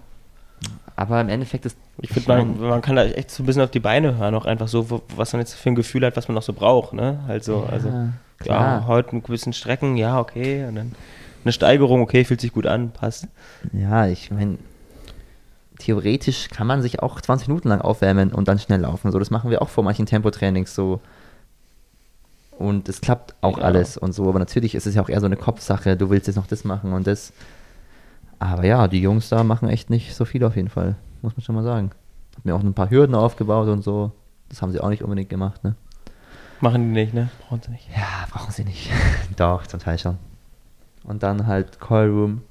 Aber 0.95 1.19
im 1.19 1.27
Endeffekt 1.27 1.65
ist. 1.65 1.75
Ich 2.01 2.11
finde, 2.11 2.29
man, 2.29 2.59
man 2.59 2.81
kann 2.83 2.95
da 2.95 3.03
echt 3.03 3.31
so 3.31 3.41
ein 3.41 3.47
bisschen 3.47 3.63
auf 3.63 3.71
die 3.71 3.79
Beine 3.79 4.15
hören, 4.17 4.35
auch 4.35 4.45
einfach 4.45 4.67
so, 4.67 5.01
was 5.15 5.33
man 5.33 5.39
jetzt 5.41 5.55
für 5.55 5.69
ein 5.69 5.75
Gefühl 5.75 6.05
hat, 6.05 6.15
was 6.15 6.27
man 6.27 6.35
noch 6.35 6.43
so 6.43 6.53
braucht, 6.53 6.93
ne? 6.93 7.17
So, 7.41 7.63
also, 7.63 7.87
Ja, 7.89 7.95
ja, 7.95 8.11
klar. 8.39 8.87
heute 8.87 9.15
ein 9.15 9.21
bisschen 9.23 9.53
Strecken, 9.53 9.97
ja, 9.97 10.19
okay, 10.19 10.65
und 10.65 10.75
dann 10.75 10.91
eine 11.43 11.51
Steigerung, 11.51 12.01
okay, 12.01 12.23
fühlt 12.23 12.41
sich 12.41 12.53
gut 12.53 12.67
an, 12.67 12.91
passt. 12.91 13.27
Ja, 13.73 14.05
ich 14.07 14.29
meine, 14.29 14.59
theoretisch 15.79 16.49
kann 16.49 16.67
man 16.67 16.81
sich 16.81 17.01
auch 17.01 17.19
20 17.19 17.47
Minuten 17.47 17.69
lang 17.69 17.81
aufwärmen 17.81 18.31
und 18.31 18.47
dann 18.47 18.59
schnell 18.59 18.81
laufen. 18.81 19.11
So, 19.11 19.19
das 19.19 19.31
machen 19.31 19.49
wir 19.49 19.61
auch 19.61 19.69
vor 19.69 19.83
manchen 19.83 20.05
Tempotrainings 20.05 20.73
so. 20.75 21.01
Und 22.57 22.87
es 22.89 23.01
klappt 23.01 23.35
auch 23.41 23.57
Ja. 23.57 23.63
alles 23.65 23.97
und 23.97 24.13
so, 24.13 24.29
aber 24.29 24.39
natürlich 24.39 24.75
ist 24.75 24.85
es 24.87 24.95
ja 24.95 25.01
auch 25.01 25.09
eher 25.09 25.19
so 25.19 25.25
eine 25.25 25.35
Kopfsache, 25.37 25.97
du 25.97 26.09
willst 26.09 26.27
jetzt 26.27 26.35
noch 26.35 26.47
das 26.47 26.63
machen 26.63 26.93
und 26.93 27.07
das. 27.07 27.33
Aber 28.39 28.65
ja, 28.65 28.87
die 28.87 29.01
Jungs 29.01 29.29
da 29.29 29.43
machen 29.43 29.69
echt 29.69 29.89
nicht 29.89 30.15
so 30.15 30.25
viel 30.25 30.43
auf 30.43 30.55
jeden 30.55 30.69
Fall, 30.69 30.95
muss 31.21 31.35
man 31.35 31.43
schon 31.43 31.55
mal 31.55 31.63
sagen. 31.63 31.91
Hab 32.35 32.45
mir 32.45 32.55
auch 32.55 32.61
ein 32.63 32.73
paar 32.73 32.89
Hürden 32.89 33.15
aufgebaut 33.15 33.67
und 33.69 33.83
so. 33.83 34.11
Das 34.49 34.61
haben 34.61 34.71
sie 34.71 34.79
auch 34.79 34.89
nicht 34.89 35.03
unbedingt 35.03 35.29
gemacht, 35.29 35.63
ne? 35.63 35.75
Machen 36.61 36.93
die 36.93 37.01
nicht, 37.01 37.13
ne? 37.13 37.29
Brauchen 37.47 37.61
sie 37.61 37.71
nicht. 37.71 37.89
Ja, 37.95 38.25
brauchen 38.31 38.51
sie 38.51 38.63
nicht. 38.63 38.89
Doch, 39.35 39.65
zum 39.67 39.79
Teil 39.79 39.97
schon. 39.97 40.17
Und 41.03 41.23
dann 41.23 41.47
halt 41.47 41.79
Call 41.79 42.07
Room. 42.09 42.41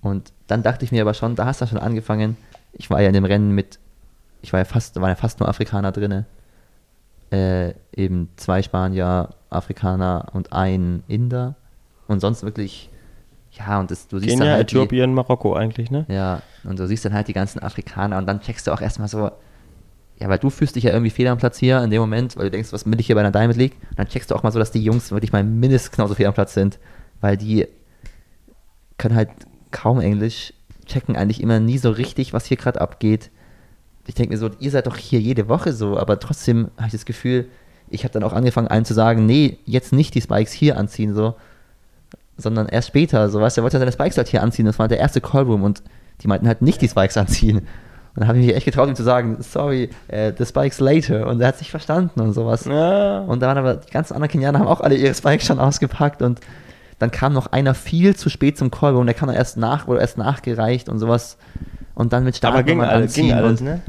Und 0.00 0.32
dann 0.46 0.62
dachte 0.62 0.84
ich 0.84 0.92
mir 0.92 1.02
aber 1.02 1.14
schon, 1.14 1.34
da 1.36 1.46
hast 1.46 1.60
du 1.60 1.66
schon 1.66 1.78
angefangen. 1.78 2.36
Ich 2.72 2.90
war 2.90 3.00
ja 3.00 3.08
in 3.08 3.14
dem 3.14 3.24
Rennen 3.24 3.52
mit, 3.52 3.78
ich 4.42 4.52
war 4.52 4.60
ja 4.60 4.64
fast, 4.64 4.96
waren 5.00 5.08
ja 5.10 5.14
fast 5.16 5.40
nur 5.40 5.48
Afrikaner 5.48 5.92
drinne. 5.92 6.26
Äh, 7.30 7.74
eben 7.94 8.28
zwei 8.36 8.62
Spanier, 8.62 9.30
Afrikaner 9.50 10.28
und 10.32 10.52
ein 10.52 11.02
Inder. 11.08 11.56
Und 12.06 12.20
sonst 12.20 12.44
wirklich, 12.44 12.90
ja, 13.52 13.80
und 13.80 13.90
das, 13.90 14.06
du 14.06 14.18
siehst 14.18 14.34
dann 14.34 14.40
Kenia, 14.40 14.54
halt 14.54 14.70
die, 14.70 14.76
Äthiopien, 14.76 15.12
Marokko 15.12 15.54
eigentlich, 15.54 15.90
ne? 15.90 16.06
ja, 16.08 16.42
und 16.64 16.78
du 16.78 16.86
siehst 16.86 17.04
dann 17.04 17.14
halt 17.14 17.26
die 17.26 17.32
ganzen 17.32 17.60
Afrikaner 17.60 18.18
und 18.18 18.26
dann 18.26 18.40
checkst 18.40 18.66
du 18.66 18.72
auch 18.72 18.80
erstmal 18.80 19.08
so, 19.08 19.30
ja, 20.18 20.28
weil 20.28 20.38
du 20.38 20.50
fühlst 20.50 20.76
dich 20.76 20.84
ja 20.84 20.92
irgendwie 20.92 21.10
fehl 21.10 21.26
am 21.26 21.38
Platz 21.38 21.58
hier 21.58 21.82
in 21.82 21.90
dem 21.90 22.00
Moment, 22.00 22.36
weil 22.36 22.44
du 22.44 22.50
denkst, 22.52 22.72
was 22.72 22.84
bin 22.84 22.98
ich 22.98 23.06
hier 23.06 23.14
bei 23.14 23.20
einer 23.20 23.32
Diamond 23.32 23.58
League? 23.58 23.76
Und 23.90 23.98
dann 23.98 24.08
checkst 24.08 24.30
du 24.30 24.34
auch 24.34 24.42
mal 24.42 24.52
so, 24.52 24.58
dass 24.58 24.70
die 24.70 24.82
Jungs 24.82 25.10
wirklich 25.10 25.32
mal 25.32 25.44
mindestens 25.44 25.90
genauso 25.94 26.14
viel 26.14 26.26
am 26.26 26.34
Platz 26.34 26.54
sind, 26.54 26.78
weil 27.20 27.36
die 27.36 27.66
können 28.98 29.14
halt 29.14 29.30
kaum 29.72 30.00
Englisch, 30.00 30.54
checken 30.86 31.16
eigentlich 31.16 31.42
immer 31.42 31.60
nie 31.60 31.78
so 31.78 31.90
richtig, 31.90 32.32
was 32.32 32.46
hier 32.46 32.56
gerade 32.56 32.80
abgeht. 32.80 33.30
Ich 34.06 34.14
denke 34.14 34.32
mir 34.32 34.38
so, 34.38 34.50
ihr 34.58 34.70
seid 34.70 34.86
doch 34.86 34.96
hier 34.96 35.20
jede 35.20 35.48
Woche 35.48 35.72
so, 35.72 35.98
aber 35.98 36.20
trotzdem 36.20 36.68
habe 36.76 36.86
ich 36.86 36.92
das 36.92 37.04
Gefühl, 37.06 37.46
ich 37.88 38.04
habe 38.04 38.12
dann 38.12 38.22
auch 38.22 38.32
angefangen, 38.32 38.68
allen 38.68 38.84
zu 38.84 38.94
sagen, 38.94 39.26
nee, 39.26 39.58
jetzt 39.64 39.92
nicht 39.92 40.14
die 40.14 40.20
Spikes 40.20 40.52
hier 40.52 40.76
anziehen, 40.76 41.14
so, 41.14 41.34
sondern 42.36 42.68
erst 42.68 42.88
später, 42.88 43.28
so, 43.28 43.40
weißt 43.40 43.56
du, 43.56 43.60
er 43.60 43.62
wollte 43.64 43.78
seine 43.78 43.92
Spikes 43.92 44.16
halt 44.16 44.28
hier 44.28 44.42
anziehen, 44.42 44.66
das 44.66 44.78
war 44.78 44.88
der 44.88 44.98
erste 44.98 45.20
Callroom 45.20 45.62
und 45.62 45.82
die 46.22 46.28
meinten 46.28 46.46
halt 46.46 46.62
nicht 46.62 46.80
die 46.82 46.88
Spikes 46.88 47.16
anziehen. 47.16 47.58
Und 48.16 48.20
dann 48.20 48.28
habe 48.28 48.38
ich 48.38 48.46
mich 48.46 48.56
echt 48.56 48.64
getraut, 48.64 48.88
ihm 48.88 48.94
zu 48.94 49.02
sagen, 49.02 49.36
sorry, 49.40 49.90
äh, 50.08 50.32
the 50.38 50.46
Spikes 50.46 50.80
later. 50.80 51.26
Und 51.26 51.38
er 51.38 51.48
hat 51.48 51.58
sich 51.58 51.70
verstanden 51.70 52.20
und 52.20 52.32
sowas. 52.32 52.64
Ja. 52.64 53.20
Und 53.20 53.42
da 53.42 53.48
waren 53.48 53.58
aber 53.58 53.74
die 53.76 53.92
ganzen 53.92 54.14
anderen 54.14 54.30
Kenianer 54.30 54.58
haben 54.58 54.68
auch 54.68 54.80
alle 54.80 54.94
ihre 54.94 55.12
Spikes 55.12 55.46
schon 55.46 55.58
ausgepackt 55.58 56.22
und 56.22 56.40
dann 56.98 57.10
kam 57.10 57.34
noch 57.34 57.48
einer 57.48 57.74
viel 57.74 58.16
zu 58.16 58.30
spät 58.30 58.56
zum 58.56 58.70
Callroom 58.70 59.04
der 59.04 59.14
kam 59.14 59.26
dann 59.26 59.36
erst 59.36 59.58
nach 59.58 59.86
oder 59.86 60.00
erst 60.00 60.16
nachgereicht 60.16 60.88
und 60.88 60.98
sowas. 60.98 61.36
Und 61.96 62.12
dann 62.12 62.22
mit 62.24 62.44
aber 62.44 62.62
ging, 62.62 62.80
alles, 62.82 63.14
ging 63.14 63.32
anziehen 63.32 63.44
alles, 63.44 63.60
und 63.60 63.66
ne? 63.66 63.82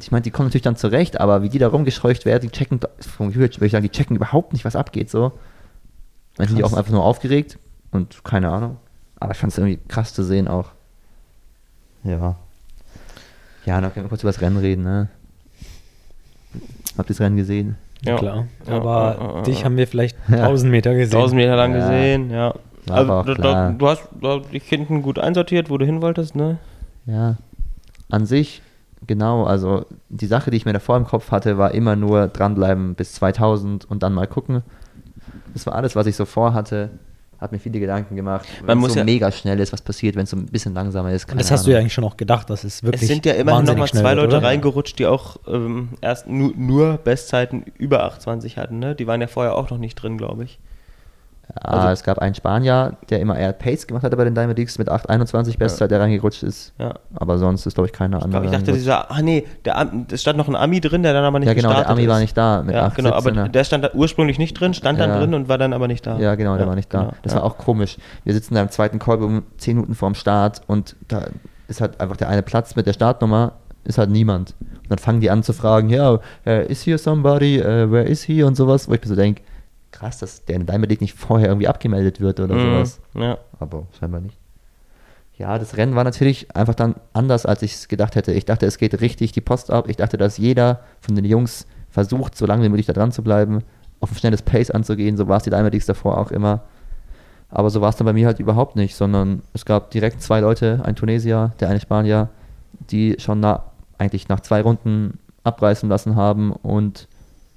ich 0.00 0.10
meine, 0.10 0.22
die 0.22 0.30
kommen 0.30 0.48
natürlich 0.48 0.62
dann 0.62 0.76
zurecht, 0.76 1.20
aber 1.20 1.42
wie 1.42 1.48
die 1.48 1.58
da 1.58 1.68
rumgescheucht 1.68 2.26
werden, 2.26 2.42
die 2.42 2.50
checken, 2.50 2.80
vom 3.00 3.28
Gefühl 3.28 3.42
her 3.42 3.50
würde 3.54 3.66
ich 3.66 3.72
sagen, 3.72 3.84
die 3.84 3.90
checken 3.90 4.16
überhaupt 4.16 4.52
nicht, 4.52 4.64
was 4.64 4.74
abgeht, 4.76 5.08
so. 5.08 5.32
Dann 6.36 6.48
sind 6.48 6.58
die 6.58 6.64
auch 6.64 6.72
einfach 6.72 6.90
nur 6.90 7.04
aufgeregt 7.04 7.58
und 7.92 8.24
keine 8.24 8.50
Ahnung. 8.50 8.78
Aber 9.20 9.32
ich 9.32 9.38
fand 9.38 9.52
es 9.52 9.58
irgendwie 9.58 9.78
krass 9.88 10.12
zu 10.12 10.24
sehen 10.24 10.48
auch. 10.48 10.70
Ja. 12.02 12.34
Ja, 13.64 13.80
dann 13.80 13.94
können 13.94 14.06
wir 14.06 14.08
kurz 14.08 14.22
über 14.22 14.32
das 14.32 14.40
Rennen 14.40 14.56
reden, 14.56 14.82
ne? 14.82 15.08
Habt 16.98 17.08
ihr 17.08 17.14
das 17.14 17.20
Rennen 17.20 17.36
gesehen? 17.36 17.76
Ja. 18.02 18.16
Klar. 18.16 18.46
Ja, 18.66 18.72
Aber 18.74 19.16
ja, 19.18 19.36
ja, 19.36 19.42
dich 19.42 19.64
haben 19.64 19.76
wir 19.76 19.86
vielleicht 19.86 20.16
Ja. 20.28 20.44
1000 20.46 20.70
Meter 20.72 20.94
gesehen. 20.94 21.16
1000 21.18 21.36
Meter 21.36 21.56
lang 21.56 21.72
Ja. 21.72 21.78
gesehen, 21.78 22.30
ja. 22.30 22.54
Also, 22.90 23.22
da, 23.22 23.34
klar. 23.34 23.36
da, 23.36 23.70
du 23.70 23.88
hast 23.88 24.08
da, 24.20 24.38
dich 24.40 24.64
hinten 24.64 25.02
gut 25.02 25.18
einsortiert, 25.18 25.70
wo 25.70 25.78
du 25.78 25.86
hin 25.86 26.02
wolltest, 26.02 26.34
ne? 26.34 26.58
Ja. 27.06 27.36
An 28.10 28.26
sich, 28.26 28.62
genau, 29.06 29.44
also 29.44 29.86
die 30.08 30.26
Sache, 30.26 30.50
die 30.50 30.56
ich 30.56 30.64
mir 30.64 30.72
davor 30.72 30.96
im 30.96 31.04
Kopf 31.04 31.30
hatte, 31.30 31.58
war 31.58 31.72
immer 31.72 31.96
nur 31.96 32.28
dranbleiben 32.28 32.94
bis 32.94 33.12
2000 33.14 33.84
und 33.90 34.02
dann 34.02 34.12
mal 34.14 34.26
gucken. 34.26 34.62
Das 35.52 35.66
war 35.66 35.74
alles, 35.74 35.96
was 35.96 36.06
ich 36.06 36.16
so 36.16 36.24
vorhatte. 36.24 36.90
Hab 37.40 37.52
mir 37.52 37.58
viele 37.58 37.80
Gedanken 37.80 38.16
gemacht. 38.16 38.46
Man 38.60 38.68
Wenn 38.68 38.78
es 38.78 38.82
muss 38.82 38.92
so 38.92 38.98
ja- 39.00 39.04
mega 39.04 39.30
schnell 39.30 39.58
ist, 39.60 39.72
was 39.72 39.82
passiert, 39.82 40.16
wenn 40.16 40.22
es 40.22 40.30
so 40.30 40.36
ein 40.36 40.46
bisschen 40.46 40.72
langsamer 40.72 41.12
ist. 41.12 41.26
Das 41.36 41.50
hast 41.50 41.66
du 41.66 41.70
ja 41.70 41.76
Ahnung. 41.76 41.82
eigentlich 41.82 41.92
schon 41.92 42.04
auch 42.04 42.16
gedacht, 42.16 42.48
dass 42.48 42.64
es 42.64 42.82
wirklich 42.82 43.02
Es 43.02 43.08
sind 43.08 43.26
ja 43.26 43.34
immerhin 43.34 43.66
nochmal 43.66 43.88
zwei 43.88 44.14
Leute 44.14 44.36
oder? 44.38 44.46
reingerutscht, 44.46 44.98
die 44.98 45.06
auch 45.06 45.36
ähm, 45.46 45.90
erst 46.00 46.26
nu 46.28 46.52
nur 46.56 46.96
Bestzeiten 46.98 47.64
über 47.76 48.04
820 48.04 48.56
hatten, 48.56 48.78
ne? 48.78 48.94
Die 48.94 49.06
waren 49.06 49.20
ja 49.20 49.26
vorher 49.26 49.56
auch 49.56 49.68
noch 49.68 49.78
nicht 49.78 49.96
drin, 49.96 50.16
glaube 50.16 50.44
ich. 50.44 50.58
Ja, 51.48 51.70
also- 51.70 51.88
es 51.88 52.02
gab 52.02 52.18
einen 52.18 52.34
Spanier, 52.34 52.96
der 53.10 53.20
immer 53.20 53.36
eher 53.38 53.52
Pace 53.52 53.86
gemacht 53.86 54.02
hatte 54.02 54.16
bei 54.16 54.24
den 54.24 54.34
Diamond 54.34 54.58
Leagues 54.58 54.78
mit 54.78 54.88
8,21 54.88 55.58
Bestzeit, 55.58 55.90
der 55.90 56.00
reingerutscht 56.00 56.42
ist. 56.42 56.72
Ja. 56.78 56.94
Aber 57.14 57.38
sonst 57.38 57.66
ist, 57.66 57.74
glaube 57.74 57.86
ich, 57.86 57.92
keiner 57.92 58.18
Ich, 58.18 58.24
andere. 58.24 58.42
glaub, 58.42 58.52
ich 58.52 58.58
dachte, 58.58 58.72
dieser, 58.72 59.10
ah 59.10 59.20
nee, 59.22 59.44
der, 59.64 59.88
es 60.10 60.22
stand 60.22 60.38
noch 60.38 60.48
ein 60.48 60.56
Ami 60.56 60.80
drin, 60.80 61.02
der 61.02 61.12
dann 61.12 61.24
aber 61.24 61.38
nicht 61.38 61.46
ja, 61.48 61.54
genau, 61.54 61.68
der 61.68 61.76
gestartet 61.78 61.92
Ami 61.92 62.02
ist. 62.04 62.08
war 62.08 62.20
nicht 62.20 62.36
da 62.36 62.62
mit 62.62 62.74
ja, 62.74 62.86
8, 62.86 62.96
genau, 62.96 63.10
aber 63.12 63.30
17er. 63.30 63.48
der 63.48 63.64
stand 63.64 63.84
da 63.84 63.90
ursprünglich 63.94 64.38
nicht 64.38 64.58
drin, 64.58 64.74
stand 64.74 64.98
dann 64.98 65.10
Ja. 65.10 65.18
drin 65.18 65.34
und 65.34 65.48
war 65.48 65.58
dann 65.58 65.72
aber 65.72 65.86
nicht 65.86 66.06
da. 66.06 66.18
Ja, 66.18 66.34
genau, 66.34 66.56
der 66.56 66.66
war 66.66 66.74
nicht 66.74 66.92
da. 66.92 67.00
genau, 67.00 67.12
das 67.22 67.32
ja. 67.34 67.38
war 67.38 67.44
auch 67.44 67.58
komisch. 67.58 67.98
Wir 68.24 68.32
sitzen 68.34 68.54
da 68.54 68.62
im 68.62 68.70
zweiten 68.70 68.98
Call 68.98 69.22
um 69.22 69.42
10 69.58 69.76
Minuten 69.76 69.94
vorm 69.94 70.14
Start 70.14 70.62
und 70.66 70.96
da 71.08 71.26
ist 71.68 71.80
halt 71.80 72.00
einfach 72.00 72.16
der 72.16 72.28
eine 72.28 72.42
Platz 72.42 72.74
mit 72.76 72.86
der 72.86 72.92
Startnummer, 72.94 73.52
ist 73.84 73.98
halt 73.98 74.10
niemand. 74.10 74.54
Und 74.60 74.90
dann 74.90 74.98
fangen 74.98 75.20
die 75.20 75.30
an 75.30 75.42
zu 75.42 75.52
fragen, 75.52 75.88
ja, 75.90 76.18
äh, 76.46 76.66
is 76.66 76.84
here 76.86 76.98
somebody, 76.98 77.58
äh, 77.58 77.90
where 77.90 78.04
is 78.04 78.22
he 78.22 78.42
und 78.42 78.54
sowas, 78.56 78.88
wo 78.88 78.92
ich 78.94 79.00
mir 79.02 79.08
so 79.08 79.14
denke, 79.14 79.42
krass, 80.04 80.18
dass 80.18 80.44
der 80.44 80.56
in 80.56 80.66
Diamond 80.66 80.90
League 80.90 81.00
nicht 81.00 81.14
vorher 81.14 81.48
irgendwie 81.48 81.68
abgemeldet 81.68 82.20
wird 82.20 82.38
oder 82.40 82.54
Mhm, 82.54 82.60
sowas. 82.60 83.00
Ja. 83.14 83.38
Aber 83.58 83.84
scheinbar 83.98 84.20
nicht. 84.20 84.38
Ja, 85.36 85.58
das 85.58 85.76
Rennen 85.76 85.96
war 85.96 86.04
natürlich 86.04 86.54
einfach 86.54 86.74
dann 86.74 86.94
anders, 87.12 87.44
als 87.46 87.62
ich 87.62 87.74
es 87.74 87.88
gedacht 87.88 88.14
hätte. 88.14 88.32
Ich 88.32 88.44
dachte, 88.44 88.66
es 88.66 88.78
geht 88.78 89.00
richtig 89.00 89.32
die 89.32 89.40
Post 89.40 89.70
ab. 89.70 89.88
Ich 89.88 89.96
dachte, 89.96 90.16
dass 90.16 90.36
jeder 90.36 90.80
von 91.00 91.16
den 91.16 91.24
Jungs 91.24 91.66
versucht, 91.90 92.36
so 92.36 92.46
lange 92.46 92.62
wie 92.64 92.68
möglich 92.68 92.86
da 92.86 92.92
dran 92.92 93.12
zu 93.12 93.22
bleiben, 93.22 93.62
auf 94.00 94.12
ein 94.12 94.16
schnelles 94.16 94.42
Pace 94.42 94.70
anzugehen. 94.70 95.16
So 95.16 95.26
war 95.26 95.38
es 95.38 95.42
die 95.44 95.50
Diamond 95.50 95.88
davor 95.88 96.18
auch 96.18 96.30
immer. 96.30 96.62
Aber 97.48 97.70
so 97.70 97.80
war 97.80 97.88
es 97.88 97.96
dann 97.96 98.04
bei 98.04 98.12
mir 98.12 98.26
halt 98.26 98.38
überhaupt 98.40 98.76
nicht, 98.76 98.94
sondern 98.94 99.42
es 99.54 99.64
gab 99.64 99.90
direkt 99.90 100.20
zwei 100.20 100.40
Leute, 100.40 100.80
ein 100.84 100.96
Tunesier, 100.96 101.52
der 101.60 101.68
eine 101.68 101.80
Spanier, 101.80 102.28
die 102.90 103.16
schon 103.18 103.40
na, 103.40 103.64
eigentlich 103.98 104.28
nach 104.28 104.40
zwei 104.40 104.60
Runden 104.60 105.18
abreißen 105.44 105.88
lassen 105.88 106.14
haben 106.16 106.52
und 106.52 107.08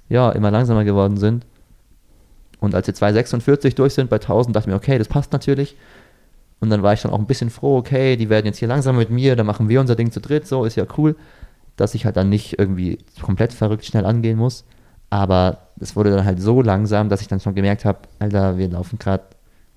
ja, 0.08 0.30
immer 0.30 0.50
langsamer 0.50 0.84
geworden 0.84 1.16
sind. 1.16 1.44
Und 2.60 2.74
als 2.74 2.86
wir 2.86 2.94
2,46 2.94 3.74
durch 3.76 3.94
sind 3.94 4.10
bei 4.10 4.16
1000, 4.16 4.54
dachte 4.54 4.68
ich 4.68 4.72
mir, 4.72 4.76
okay, 4.76 4.98
das 4.98 5.08
passt 5.08 5.32
natürlich. 5.32 5.76
Und 6.60 6.70
dann 6.70 6.82
war 6.82 6.92
ich 6.92 7.02
dann 7.02 7.12
auch 7.12 7.18
ein 7.18 7.26
bisschen 7.26 7.50
froh, 7.50 7.76
okay, 7.78 8.16
die 8.16 8.28
werden 8.28 8.46
jetzt 8.46 8.58
hier 8.58 8.68
langsam 8.68 8.96
mit 8.96 9.10
mir, 9.10 9.36
dann 9.36 9.46
machen 9.46 9.68
wir 9.68 9.80
unser 9.80 9.94
Ding 9.94 10.10
zu 10.10 10.20
dritt, 10.20 10.46
so 10.46 10.64
ist 10.64 10.76
ja 10.76 10.86
cool, 10.96 11.14
dass 11.76 11.94
ich 11.94 12.04
halt 12.04 12.16
dann 12.16 12.28
nicht 12.28 12.58
irgendwie 12.58 12.98
komplett 13.22 13.52
verrückt 13.52 13.84
schnell 13.84 14.04
angehen 14.04 14.38
muss. 14.38 14.64
Aber 15.10 15.68
es 15.80 15.94
wurde 15.94 16.10
dann 16.10 16.24
halt 16.24 16.40
so 16.40 16.60
langsam, 16.60 17.08
dass 17.08 17.20
ich 17.20 17.28
dann 17.28 17.40
schon 17.40 17.54
gemerkt 17.54 17.84
habe, 17.84 18.00
Alter, 18.18 18.58
wir 18.58 18.68
laufen 18.68 18.98
gerade 18.98 19.24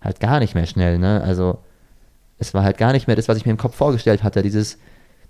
halt 0.02 0.20
gar 0.20 0.40
nicht 0.40 0.56
mehr 0.56 0.66
schnell, 0.66 0.98
ne? 0.98 1.22
Also 1.24 1.60
es 2.40 2.54
war 2.56 2.64
halt 2.64 2.78
gar 2.80 2.92
nicht 2.92 3.06
mehr 3.08 3.16
das, 3.16 3.30
was 3.30 3.38
ich 3.38 3.46
mir 3.46 3.52
im 3.52 3.58
Kopf 3.58 3.76
vorgestellt 3.76 4.24
hatte, 4.24 4.42
dieses, 4.42 4.80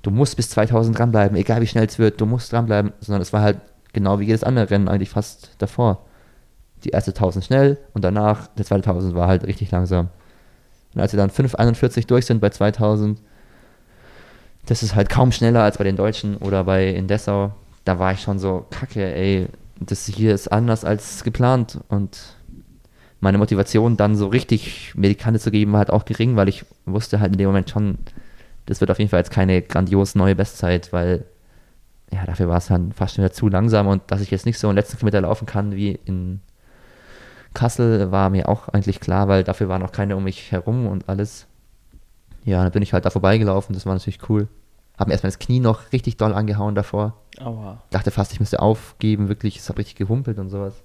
du 0.02 0.12
musst 0.12 0.38
bis 0.38 0.50
2000 0.52 0.98
dranbleiben, 0.98 1.38
egal 1.38 1.62
wie 1.62 1.68
schnell 1.68 1.86
es 1.86 2.00
wird, 2.00 2.22
du 2.22 2.26
musst 2.26 2.54
dranbleiben, 2.54 2.94
sondern 3.02 3.22
es 3.22 3.34
war 3.34 3.42
halt 3.42 3.60
genau 3.92 4.20
wie 4.20 4.26
jedes 4.26 4.46
andere 4.46 4.70
Rennen 4.70 4.88
eigentlich 4.88 5.10
fast 5.10 5.52
davor. 5.58 6.06
Die 6.84 6.90
erste 6.90 7.12
1000 7.12 7.46
schnell 7.46 7.78
und 7.94 8.04
danach 8.04 8.48
der 8.48 8.66
zweite 8.66 8.90
1000 8.90 9.16
war 9.16 9.28
halt 9.28 9.46
richtig 9.46 9.72
langsam. 9.72 10.10
Und 10.94 11.02
als 11.02 11.14
wir 11.14 11.18
dann 11.18 11.30
5,41 11.30 12.08
durch 12.08 12.26
sind 12.26 12.42
bei 12.42 12.50
2000, 12.50 13.20
das 14.66 14.84
ist 14.84 14.96
halt 14.96 15.10
kaum 15.10 15.32
schneller 15.32 15.64
als 15.64 15.78
bei 15.78 15.84
den 15.84 15.96
Deutschen 15.96 16.38
oder 16.38 16.64
bei 16.64 16.90
in 16.90 17.08
Dessau. 17.08 17.54
Da 17.86 17.98
war 18.00 18.14
ich 18.14 18.22
schon 18.22 18.40
so, 18.40 18.66
kacke, 18.70 19.14
ey, 19.14 19.48
das 19.80 20.06
hier 20.06 20.34
ist 20.34 20.52
anders 20.52 20.86
als 20.86 21.24
geplant. 21.24 21.80
Und 21.90 22.36
meine 23.20 23.38
Motivation 23.38 23.98
dann 23.98 24.16
so 24.16 24.28
richtig 24.28 24.94
mir 24.96 25.10
die 25.10 25.16
Kante 25.16 25.40
zu 25.40 25.52
geben, 25.52 25.72
war 25.72 25.80
halt 25.80 25.92
auch 25.92 26.06
gering, 26.06 26.36
weil 26.36 26.50
ich 26.50 26.66
wusste 26.86 27.20
halt 27.20 27.34
in 27.34 27.38
dem 27.38 27.48
Moment 27.48 27.70
schon, 27.70 27.98
das 28.66 28.82
wird 28.82 28.92
auf 28.92 29.00
jeden 29.00 29.10
Fall 29.10 29.20
jetzt 29.20 29.32
keine 29.32 29.62
grandios 29.62 30.16
neue 30.16 30.36
Bestzeit, 30.36 30.94
weil 30.94 31.26
ja, 32.14 32.26
dafür 32.26 32.50
war 32.50 32.58
es 32.58 32.68
dann 32.68 32.92
fast 32.92 33.16
schon 33.16 33.24
wieder 33.24 33.34
zu 33.34 33.48
langsam 33.48 33.88
und 33.88 34.04
dass 34.08 34.22
ich 34.22 34.32
jetzt 34.32 34.46
nicht 34.46 34.60
so 34.60 34.68
einen 34.68 34.76
letzten 34.76 34.98
Kilometer 34.98 35.22
laufen 35.22 35.46
kann 35.46 35.76
wie 35.76 35.98
in 36.06 36.42
Kassel 37.54 38.12
war 38.12 38.30
mir 38.30 38.48
auch 38.48 38.70
eigentlich 38.70 39.00
klar, 39.00 39.28
weil 39.28 39.44
dafür 39.44 39.70
waren 39.70 39.84
auch 39.84 39.92
keine 39.92 40.16
um 40.16 40.24
mich 40.24 40.52
herum 40.52 40.88
und 40.88 41.10
alles. 41.10 41.48
Ja, 42.44 42.64
dann 42.64 42.72
bin 42.72 42.82
ich 42.82 42.94
halt 42.94 43.06
da 43.06 43.10
vorbeigelaufen, 43.10 43.74
das 43.74 43.86
war 43.86 43.94
natürlich 43.94 44.30
cool. 44.30 44.48
Hab 44.98 45.08
mir 45.08 45.14
erstmal 45.14 45.32
das 45.32 45.40
Knie 45.40 45.60
noch 45.60 45.92
richtig 45.92 46.18
doll 46.18 46.34
angehauen 46.34 46.76
davor. 46.76 47.18
Aua. 47.40 47.82
Dachte 47.90 48.12
fast, 48.12 48.34
ich 48.34 48.40
müsste 48.40 48.62
aufgeben, 48.62 49.30
wirklich, 49.30 49.58
es 49.58 49.70
hat 49.70 49.78
richtig 49.78 49.96
gehumpelt 49.96 50.38
und 50.38 50.50
sowas. 50.50 50.84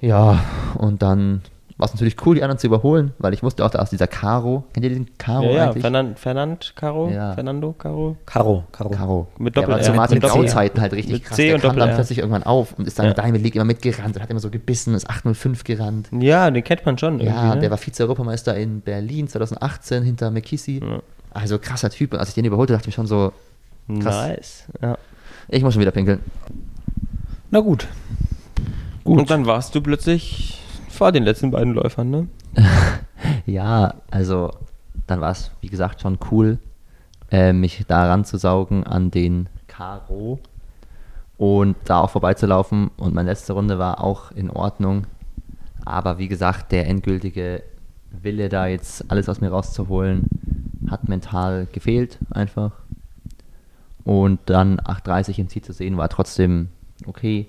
Ja, 0.00 0.42
und 0.76 1.02
dann 1.02 1.42
war 1.80 1.86
es 1.86 1.94
natürlich 1.94 2.14
cool, 2.26 2.34
die 2.36 2.42
anderen 2.42 2.58
zu 2.58 2.66
überholen, 2.66 3.12
weil 3.18 3.32
ich 3.34 3.42
wusste 3.42 3.64
auch, 3.64 3.70
da 3.70 3.80
ist 3.82 3.90
dieser 3.90 4.06
Caro. 4.06 4.64
Kennt 4.72 4.84
ihr 4.84 4.90
den 4.90 5.16
Caro 5.18 5.44
Ja, 5.44 5.50
ja, 5.50 5.64
eigentlich? 5.66 5.80
Fernand, 5.82 6.18
Fernand 6.18 6.72
Caro? 6.76 7.08
Ja. 7.10 7.32
Fernando 7.34 7.72
Caro? 7.72 8.16
Karo, 8.26 8.64
Karo. 8.70 8.90
Caro. 8.90 9.28
Mit 9.38 9.56
Doppel- 9.56 9.72
war 9.74 9.80
zu 9.80 9.92
Martin 9.92 10.18
mit 10.18 10.24
Grau-Zeiten 10.24 10.80
halt 10.80 10.92
richtig 10.92 11.12
mit 11.14 11.24
krass. 11.24 11.36
C 11.36 11.46
der 11.46 11.54
und 11.54 11.60
kam 11.62 11.70
Doppel 11.70 11.86
dann 11.86 11.94
plötzlich 11.96 12.18
irgendwann 12.18 12.42
auf 12.42 12.74
und 12.78 12.86
ist 12.86 12.98
dann 12.98 13.06
Ja. 13.06 13.12
in 13.12 13.16
Diamond 13.16 13.42
League 13.44 13.54
immer 13.56 13.64
mitgerannt 13.64 14.14
und 14.16 14.22
hat 14.22 14.30
immer 14.30 14.40
so 14.40 14.50
gebissen, 14.50 14.94
ist 14.94 15.08
805 15.08 15.64
gerannt. 15.64 16.08
Ja, 16.12 16.50
den 16.50 16.62
kennt 16.62 16.84
man 16.86 16.98
schon. 16.98 17.18
Ja, 17.20 17.54
ne? 17.54 17.60
der 17.60 17.70
war 17.70 17.78
Vize-Europameister 17.78 18.56
in 18.56 18.82
Berlin 18.82 19.26
2018 19.28 20.02
hinter 20.02 20.30
McKissy. 20.30 20.80
Ja. 20.84 21.00
Also 21.32 21.58
krasser 21.58 21.90
Typ. 21.90 22.12
Und 22.12 22.18
als 22.18 22.28
ich 22.28 22.34
den 22.34 22.44
überholte, 22.44 22.72
dachte 22.74 22.84
ich 22.88 22.88
mir 22.88 22.92
schon 22.94 23.06
so, 23.06 23.32
Krass. 24.00 24.28
Nice. 24.28 24.64
Ja. 24.82 24.98
ich 25.48 25.62
muss 25.64 25.72
schon 25.74 25.80
wieder 25.80 25.90
pinkeln. 25.90 26.20
Na 27.50 27.60
gut. 27.60 27.88
Und 29.02 29.30
dann 29.30 29.46
warst 29.46 29.74
du 29.74 29.80
plötzlich 29.80 30.59
vor 31.00 31.12
den 31.12 31.24
letzten 31.24 31.50
beiden 31.50 31.72
Läufern, 31.72 32.10
ne? 32.10 32.28
Ja, 33.46 33.94
also 34.10 34.50
dann 35.06 35.22
war 35.22 35.30
es, 35.30 35.50
wie 35.62 35.68
gesagt, 35.68 36.02
schon 36.02 36.18
cool, 36.30 36.58
äh, 37.30 37.54
mich 37.54 37.86
da 37.88 38.06
ranzusaugen 38.06 38.84
an 38.84 39.10
den 39.10 39.48
Karo 39.66 40.40
und 41.38 41.78
da 41.86 42.00
auch 42.00 42.10
vorbeizulaufen. 42.10 42.90
Und 42.98 43.14
meine 43.14 43.30
letzte 43.30 43.54
Runde 43.54 43.78
war 43.78 44.04
auch 44.04 44.30
in 44.32 44.50
Ordnung. 44.50 45.06
Aber 45.86 46.18
wie 46.18 46.28
gesagt, 46.28 46.70
der 46.70 46.86
endgültige 46.86 47.62
Wille, 48.10 48.50
da 48.50 48.66
jetzt 48.66 49.10
alles 49.10 49.26
aus 49.30 49.40
mir 49.40 49.48
rauszuholen, 49.48 50.28
hat 50.90 51.08
mental 51.08 51.66
gefehlt 51.72 52.18
einfach. 52.28 52.72
Und 54.04 54.38
dann 54.44 54.78
8.30 54.80 55.38
im 55.38 55.48
Ziel 55.48 55.62
zu 55.62 55.72
sehen, 55.72 55.96
war 55.96 56.10
trotzdem 56.10 56.68
okay. 57.06 57.46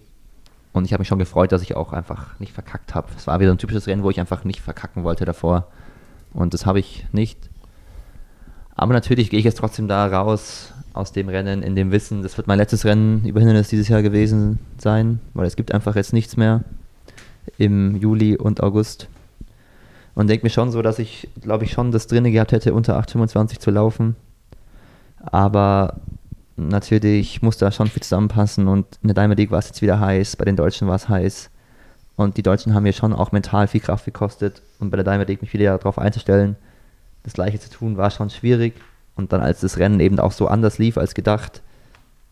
Und 0.74 0.86
ich 0.86 0.93
habe 0.93 1.01
mich 1.01 1.07
schon 1.07 1.19
gefreut, 1.19 1.51
dass 1.51 1.61
ich 1.61 1.76
auch 1.76 1.91
einfach 1.91 2.39
nicht 2.39 2.53
verkackt 2.53 2.95
habe. 2.95 3.07
Es 3.17 3.28
war 3.28 3.39
wieder 3.39 3.51
ein 3.51 3.57
typisches 3.57 3.88
Rennen, 3.88 4.03
wo 4.03 4.09
ich 4.09 4.19
einfach 4.19 4.43
nicht 4.45 4.61
verkacken 4.61 5.03
wollte 5.03 5.26
davor. 5.26 5.67
Und 6.34 6.53
das 6.53 6.65
habe 6.65 6.80
ich 6.80 7.05
nicht. 7.11 7.49
Aber 8.76 8.93
natürlich 8.93 9.30
gehe 9.30 9.39
ich 9.39 9.45
jetzt 9.45 9.57
trotzdem 9.57 9.88
da 9.88 10.07
raus 10.07 10.74
aus 10.93 11.11
dem 11.11 11.30
Rennen 11.30 11.61
in 11.61 11.76
dem 11.76 11.91
Wissen, 11.91 12.22
das 12.22 12.38
wird 12.38 12.47
mein 12.47 12.57
letztes 12.57 12.86
Rennen 12.86 13.26
über 13.26 13.39
Hindernis 13.39 13.69
dieses 13.69 13.88
Jahr 13.88 14.01
gewesen 14.01 14.59
sein, 14.78 15.19
weil 15.34 15.45
es 15.45 15.55
gibt 15.55 15.74
einfach 15.74 15.95
jetzt 15.95 16.13
nichts 16.13 16.36
mehr 16.36 16.61
im 17.57 17.95
Juli 17.95 18.38
und 18.38 18.61
August. 18.61 19.07
Und 20.15 20.30
denke 20.30 20.45
mir 20.45 20.49
schon 20.49 20.72
so, 20.72 20.82
dass 20.82 20.99
ich, 20.99 21.30
glaube 21.39 21.63
ich, 21.63 21.72
schon 21.72 21.91
das 21.91 22.07
drinne 22.07 22.32
gehabt 22.32 22.51
hätte, 22.51 22.74
unter 22.74 22.99
8,25 22.99 23.59
zu 23.59 23.72
laufen. 23.72 24.15
Aber 25.19 25.95
natürlich 26.56 27.41
muss 27.41 27.58
da 27.58 27.72
schon 27.72 27.88
viel 27.88 28.04
zusammenpassen 28.04 28.68
und 28.68 28.86
in 29.02 29.08
der 29.08 29.16
Diamond 29.16 29.39
League 29.39 29.52
war 29.52 29.60
es 29.60 29.68
jetzt 29.68 29.82
wieder 29.82 29.99
heiß, 29.99 30.36
bei 30.36 30.45
den 30.45 30.56
Deutschen 30.56 30.88
war 30.88 30.95
es 30.95 31.10
heiß. 31.10 31.49
Und 32.18 32.38
die 32.38 32.43
Deutschen 32.43 32.74
haben 32.74 32.84
mir 32.84 32.93
schon 32.93 33.14
auch 33.14 33.32
mental 33.32 33.68
viel 33.68 33.82
Kraft 33.82 34.06
gekostet. 34.06 34.62
Und 34.80 34.91
bei 34.91 34.97
der 34.97 35.04
Diamond 35.04 35.30
League 35.30 35.41
mich 35.41 35.54
wieder 35.54 35.78
darauf 35.78 35.97
einzustellen, 35.97 36.56
das 37.24 37.34
Gleiche 37.34 37.60
zu 37.60 37.70
tun, 37.70 37.97
war 37.97 38.12
schon 38.12 38.30
schwierig. 38.30 38.76
Und 39.16 39.34
dann, 39.34 39.41
als 39.41 39.62
das 39.62 39.78
Rennen 39.78 39.99
eben 39.99 40.20
auch 40.20 40.32
so 40.32 40.47
anders 40.47 40.78
lief 40.78 40.97
als 40.97 41.14
gedacht, 41.14 41.62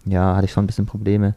ja, 0.05 0.35
hatte 0.35 0.45
ich 0.45 0.51
schon 0.51 0.63
ein 0.63 0.67
bisschen 0.67 0.85
Probleme. 0.85 1.35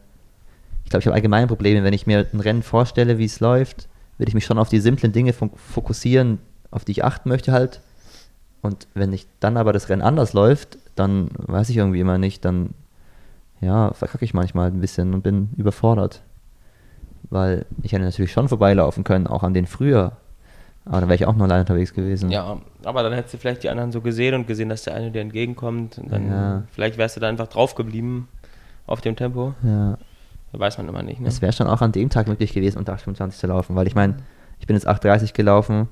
Ich 0.83 0.89
glaube, 0.89 1.01
ich 1.01 1.07
habe 1.07 1.15
allgemein 1.15 1.47
Probleme, 1.47 1.83
wenn 1.83 1.93
ich 1.93 2.05
mir 2.05 2.27
ein 2.31 2.39
Rennen 2.39 2.63
vorstelle, 2.63 3.17
wie 3.17 3.25
es 3.25 3.39
läuft, 3.39 3.87
will 4.17 4.27
ich 4.27 4.33
mich 4.35 4.45
schon 4.45 4.59
auf 4.59 4.69
die 4.69 4.79
simplen 4.79 5.13
Dinge 5.13 5.31
fo- 5.31 5.55
fokussieren, 5.55 6.39
auf 6.69 6.85
die 6.85 6.91
ich 6.91 7.03
achten 7.03 7.29
möchte 7.29 7.51
halt. 7.51 7.81
Und 8.61 8.87
wenn 8.93 9.13
ich 9.13 9.25
dann 9.39 9.57
aber 9.57 9.73
das 9.73 9.89
Rennen 9.89 10.01
anders 10.01 10.33
läuft, 10.33 10.77
dann 10.95 11.29
weiß 11.37 11.69
ich 11.69 11.77
irgendwie 11.77 11.99
immer 11.99 12.17
nicht, 12.17 12.43
dann 12.45 12.71
ja, 13.61 13.93
verkacke 13.93 14.25
ich 14.25 14.33
manchmal 14.33 14.67
ein 14.71 14.81
bisschen 14.81 15.13
und 15.13 15.21
bin 15.21 15.49
überfordert. 15.57 16.21
Weil 17.29 17.65
ich 17.81 17.93
hätte 17.93 18.03
natürlich 18.03 18.31
schon 18.31 18.49
vorbeilaufen 18.49 19.03
können, 19.03 19.27
auch 19.27 19.43
an 19.43 19.53
den 19.53 19.65
früher. 19.65 20.13
Aber 20.85 20.99
dann 20.99 21.07
wäre 21.09 21.15
ich 21.15 21.25
auch 21.25 21.35
nur 21.35 21.45
allein 21.45 21.61
unterwegs 21.61 21.93
gewesen. 21.93 22.29
Ja, 22.29 22.57
aber 22.83 23.03
dann 23.03 23.13
hättest 23.13 23.33
du 23.33 23.37
vielleicht 23.37 23.63
die 23.63 23.69
anderen 23.69 23.93
so 23.93 24.01
gesehen 24.01 24.35
und 24.35 24.47
gesehen, 24.47 24.67
dass 24.67 24.83
der 24.83 24.95
eine 24.95 25.11
dir 25.11 25.21
entgegenkommt. 25.21 25.97
Und 25.97 26.11
dann 26.11 26.27
Ja. 26.29 26.63
vielleicht 26.71 26.97
wärst 26.97 27.15
du 27.15 27.21
da 27.21 27.29
einfach 27.29 27.47
drauf 27.47 27.75
geblieben 27.75 28.27
auf 28.85 29.01
dem 29.01 29.15
Tempo. 29.15 29.53
ja. 29.63 29.97
Weiß 30.55 30.77
man 30.77 30.87
immer 30.87 31.01
nicht, 31.01 31.19
ne? 31.19 31.27
Es 31.27 31.41
wäre 31.41 31.51
schon 31.51 31.65
auch 31.65 31.81
an 31.81 31.91
dem 31.93 32.11
Tag 32.11 32.27
möglich 32.27 32.53
gewesen, 32.53 32.77
unter 32.77 32.93
8,25 32.93 33.39
zu 33.39 33.47
laufen, 33.47 33.75
weil 33.75 33.87
ich 33.87 33.95
meine, 33.95 34.17
ich 34.59 34.67
bin 34.67 34.75
jetzt 34.75 34.87
8,30 34.87 35.33
gelaufen, 35.33 35.87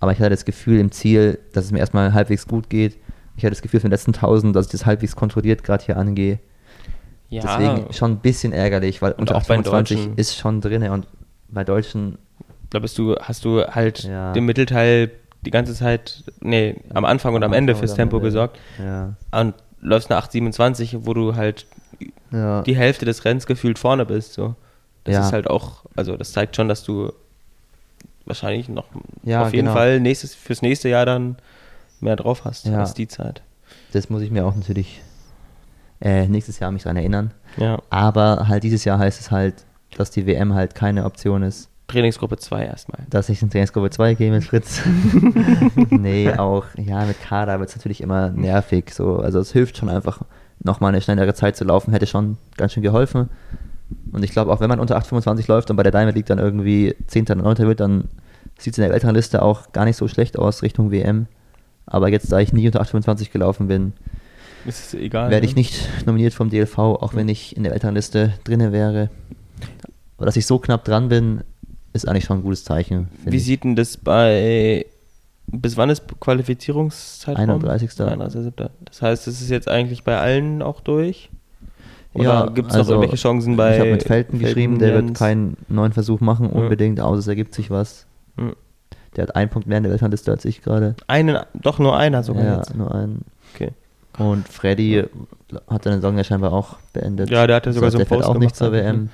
aber 0.00 0.10
ich 0.10 0.18
hatte 0.18 0.30
das 0.30 0.44
Gefühl 0.44 0.80
im 0.80 0.90
Ziel, 0.90 1.38
dass 1.52 1.66
es 1.66 1.70
mir 1.70 1.78
erstmal 1.78 2.12
halbwegs 2.12 2.48
gut 2.48 2.68
geht. 2.68 2.96
Ich 3.36 3.42
hatte 3.44 3.50
das 3.50 3.62
Gefühl 3.62 3.80
für 3.80 3.86
den 3.88 3.92
letzten 3.92 4.12
1000, 4.14 4.54
dass 4.54 4.66
ich 4.66 4.72
das 4.72 4.86
halbwegs 4.86 5.16
kontrolliert 5.16 5.64
gerade 5.64 5.84
hier 5.84 5.96
angehe. 5.96 6.38
Ja, 7.30 7.42
Deswegen 7.42 7.92
schon 7.92 8.12
ein 8.12 8.18
bisschen 8.18 8.52
ärgerlich, 8.52 9.02
weil 9.02 9.12
unter 9.12 9.34
den 9.34 9.42
8,25 9.42 9.62
Deutschen. 9.64 10.16
ist 10.16 10.36
schon 10.36 10.60
drin 10.60 10.82
und 10.90 11.06
bei 11.48 11.64
Deutschen, 11.64 12.18
da 12.70 12.78
bist 12.78 12.96
du, 12.98 13.16
hast 13.16 13.44
du 13.44 13.64
halt 13.66 14.04
Ja. 14.04 14.32
den 14.32 14.44
Mittelteil 14.44 15.10
die 15.44 15.50
ganze 15.50 15.74
Zeit, 15.74 16.22
nee, 16.40 16.76
am 16.94 17.04
Anfang 17.04 17.34
und 17.34 17.42
am 17.42 17.52
Ende 17.52 17.72
Anfang 17.72 17.80
fürs 17.80 17.90
und 17.92 17.94
am 17.94 17.98
Tempo 18.08 18.16
Ende. 18.18 18.28
gesorgt. 18.28 18.58
ja, 18.78 19.14
Und 19.32 19.54
läufst 19.80 20.10
eine 20.10 20.18
8,27, 20.20 20.98
wo 21.04 21.12
du 21.12 21.34
halt 21.34 21.66
ja, 22.30 22.62
die 22.62 22.76
Hälfte 22.76 23.04
des 23.04 23.24
Rennens 23.24 23.46
gefühlt 23.46 23.78
vorne 23.78 24.06
bist. 24.06 24.32
So. 24.34 24.54
Das 25.04 25.14
Ja. 25.14 25.26
ist 25.26 25.32
halt 25.32 25.48
auch, 25.48 25.84
also 25.96 26.16
das 26.16 26.32
zeigt 26.32 26.56
schon, 26.56 26.68
dass 26.68 26.82
du 26.84 27.12
wahrscheinlich 28.26 28.68
noch 28.68 28.86
Ja, 29.24 29.42
auf 29.42 29.52
jeden 29.52 29.66
genau. 29.66 29.76
Fall 29.76 30.00
nächstes, 30.00 30.34
fürs 30.34 30.62
nächste 30.62 30.88
Jahr 30.88 31.04
dann 31.04 31.36
mehr 32.00 32.16
drauf 32.16 32.44
hast 32.44 32.66
Ja. 32.66 32.80
als 32.80 32.94
die 32.94 33.08
Zeit. 33.08 33.42
das 33.92 34.10
muss 34.10 34.22
ich 34.22 34.30
mir 34.30 34.44
auch 34.46 34.54
natürlich 34.54 35.00
äh, 36.00 36.26
nächstes 36.28 36.58
Jahr 36.58 36.70
mich 36.72 36.82
dran 36.82 36.96
erinnern. 36.96 37.32
Ja. 37.56 37.78
Aber 37.90 38.48
halt 38.48 38.62
dieses 38.62 38.84
Jahr 38.84 38.98
heißt 38.98 39.20
es 39.20 39.30
halt, 39.30 39.64
dass 39.96 40.10
die 40.10 40.26
WM 40.26 40.54
halt 40.54 40.74
keine 40.74 41.04
Option 41.04 41.42
ist, 41.42 41.70
Trainingsgruppe 41.86 42.38
2 42.38 42.64
erstmal. 42.64 43.06
dass 43.10 43.28
ich 43.28 43.40
in 43.42 43.50
Trainingsgruppe 43.50 43.90
2 43.90 44.14
gehe 44.14 44.30
mit 44.30 44.42
Fritz. 44.44 44.80
nee, 45.90 46.32
auch, 46.32 46.64
ja, 46.76 47.04
mit 47.04 47.20
Kader 47.22 47.58
wird 47.60 47.68
es 47.68 47.76
natürlich 47.76 48.00
immer 48.00 48.30
nervig. 48.30 48.92
So. 48.92 49.18
Also 49.18 49.38
es 49.38 49.52
hilft 49.52 49.76
schon 49.76 49.88
einfach, 49.88 50.22
nochmal 50.60 50.88
eine 50.92 51.02
schnellere 51.02 51.34
Zeit 51.34 51.56
zu 51.56 51.64
laufen, 51.64 51.92
hätte 51.92 52.06
schon 52.06 52.38
ganz 52.56 52.72
schön 52.72 52.82
geholfen. 52.82 53.28
Und 54.12 54.24
ich 54.24 54.30
glaube, 54.32 54.50
auch 54.52 54.60
wenn 54.60 54.68
man 54.70 54.80
unter 54.80 54.96
8,25 54.96 55.44
läuft 55.48 55.70
und 55.70 55.76
bei 55.76 55.82
der 55.82 55.92
Diamond 55.92 56.16
League 56.16 56.26
dann 56.26 56.38
irgendwie 56.38 56.94
10. 57.06 57.24
oder 57.24 57.34
9. 57.42 57.58
wird, 57.58 57.80
dann 57.80 58.08
sieht 58.58 58.72
es 58.72 58.78
in 58.78 58.82
der 58.82 58.90
Weltrangliste 58.92 59.42
auch 59.42 59.72
gar 59.72 59.84
nicht 59.84 59.96
so 59.96 60.08
schlecht 60.08 60.38
aus 60.38 60.62
Richtung 60.62 60.90
WM. 60.90 61.26
Aber 61.86 62.08
jetzt, 62.08 62.30
da 62.32 62.40
ich 62.40 62.52
nie 62.52 62.66
unter 62.66 62.82
8,25 62.82 63.30
gelaufen 63.30 63.68
bin, 63.68 63.92
egal. 64.94 65.30
werde 65.30 65.44
ne? 65.44 65.50
ich 65.50 65.56
nicht 65.56 65.88
nominiert 66.06 66.32
vom 66.32 66.50
DLV, 66.50 66.78
auch 66.78 67.14
wenn 67.14 67.28
ich 67.28 67.56
in 67.56 67.62
der 67.62 67.72
Weltrangliste 67.72 68.34
drinne 68.44 68.72
wäre. 68.72 69.10
Aber 70.16 70.26
dass 70.26 70.36
ich 70.36 70.46
so 70.46 70.58
knapp 70.58 70.84
dran 70.84 71.08
bin, 71.08 71.42
ist 71.92 72.08
eigentlich 72.08 72.24
schon 72.24 72.38
ein 72.38 72.42
gutes 72.42 72.64
Zeichen. 72.64 73.08
Wie 73.24 73.36
ich. 73.36 73.44
sieht 73.44 73.64
denn 73.64 73.76
das 73.76 73.96
bei. 73.96 74.86
Bis 75.46 75.76
wann 75.76 75.90
ist 75.90 76.04
Qualifizierungszeitraum? 76.20 77.62
31.. 77.62 77.90
31.07.. 77.90 78.70
Das 78.86 79.02
heißt, 79.02 79.26
es 79.28 79.42
ist 79.42 79.50
jetzt 79.50 79.68
eigentlich 79.68 80.02
bei 80.02 80.18
allen 80.18 80.62
auch 80.62 80.80
durch? 80.80 81.30
Oder 82.14 82.24
Ja, 82.24 82.46
gibt 82.46 82.70
es 82.70 82.76
also, 82.76 82.92
noch 82.92 83.02
irgendwelche 83.02 83.22
Chancen 83.22 83.56
bei. 83.56 83.74
ich 83.74 83.80
habe 83.80 83.90
mit 83.90 84.04
Felten 84.04 84.38
geschrieben, 84.38 84.78
der 84.78 84.94
wird 84.94 85.14
keinen 85.14 85.56
neuen 85.68 85.92
Versuch 85.92 86.20
machen, 86.20 86.48
unbedingt, 86.48 87.00
außer 87.00 87.18
es 87.18 87.26
ergibt 87.26 87.54
sich 87.54 87.70
was. 87.70 88.06
Ja. 88.38 88.52
Der 89.16 89.24
hat 89.24 89.36
einen 89.36 89.50
Punkt 89.50 89.68
mehr 89.68 89.78
in 89.78 89.84
der 89.84 89.92
Weltrangliste 89.92 90.30
als 90.30 90.44
ich 90.44 90.62
gerade. 90.62 90.94
Einen, 91.06 91.38
doch 91.54 91.78
nur 91.78 91.96
einer 91.96 92.22
sogar 92.22 92.44
Ja, 92.44 92.56
jetzt. 92.56 92.74
nur 92.74 92.94
einen. 92.94 93.24
Okay. 93.54 93.70
Und 94.18 94.48
Freddy 94.48 95.04
hat 95.68 95.84
seine 95.84 95.96
Saison 95.96 96.16
ja 96.16 96.24
scheinbar 96.24 96.52
auch 96.52 96.76
beendet. 96.92 97.30
Ja, 97.30 97.46
der 97.46 97.56
hat 97.56 97.66
ja 97.66 97.72
sogar 97.72 97.90
so 97.90 97.98
der 97.98 98.06
einen 98.10 98.20
Post 98.20 98.28
auch 98.28 98.38
nicht 98.38 98.54
zur 98.56 98.68
ja. 98.68 98.72
WM. 98.84 99.10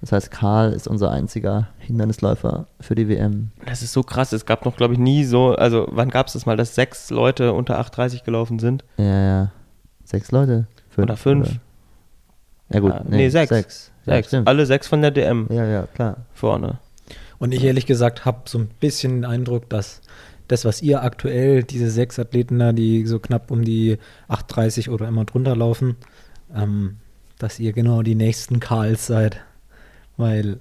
Das 0.00 0.10
heißt, 0.10 0.30
Karl 0.32 0.72
ist 0.72 0.88
unser 0.88 1.12
einziger 1.12 1.68
Hindernisläufer 1.78 2.66
für 2.80 2.96
die 2.96 3.08
WM. 3.08 3.52
Das 3.66 3.82
ist 3.82 3.92
so 3.92 4.02
krass. 4.02 4.32
Es 4.32 4.44
gab 4.46 4.64
noch, 4.64 4.76
glaube 4.76 4.94
ich, 4.94 4.98
nie 4.98 5.22
so. 5.24 5.54
Also, 5.54 5.86
wann 5.92 6.10
gab 6.10 6.26
es 6.26 6.32
das 6.32 6.44
mal, 6.44 6.56
dass 6.56 6.74
sechs 6.74 7.10
Leute 7.10 7.52
unter 7.52 7.78
8,30 7.80 8.24
gelaufen 8.24 8.58
sind? 8.58 8.84
Ja, 8.96 9.04
ja. 9.04 9.52
Sechs 10.04 10.32
Leute? 10.32 10.66
Oder 10.96 11.16
fünf? 11.16 11.58
Ja 12.70 12.80
gut, 12.80 12.90
Ah, 12.92 13.04
nee, 13.08 13.28
sechs. 13.28 13.48
Sechs. 13.50 13.92
Ja, 14.06 14.14
Sechs. 14.14 14.28
stimmt. 14.28 14.48
Alle 14.48 14.66
sechs 14.66 14.88
von 14.88 15.02
der 15.02 15.12
DM 15.12 15.46
Ja, 15.50 15.64
ja, 15.64 15.86
klar. 15.94 16.16
vorne. 16.34 16.78
Und 17.42 17.52
ich 17.52 17.64
ehrlich 17.64 17.86
gesagt 17.86 18.24
habe 18.24 18.42
so 18.44 18.56
ein 18.56 18.68
bisschen 18.78 19.16
den 19.16 19.24
Eindruck, 19.24 19.68
dass 19.68 20.00
das, 20.46 20.64
was 20.64 20.80
ihr 20.80 21.02
aktuell, 21.02 21.64
diese 21.64 21.90
sechs 21.90 22.20
Athleten 22.20 22.60
da, 22.60 22.72
die 22.72 23.04
so 23.04 23.18
knapp 23.18 23.50
um 23.50 23.64
die 23.64 23.98
8,30 24.28 24.90
oder 24.90 25.08
immer 25.08 25.24
drunter 25.24 25.56
laufen, 25.56 25.96
ähm, 26.54 26.98
dass 27.40 27.58
ihr 27.58 27.72
genau 27.72 28.02
die 28.02 28.14
nächsten 28.14 28.60
Karls 28.60 29.08
seid. 29.08 29.40
Weil, 30.16 30.60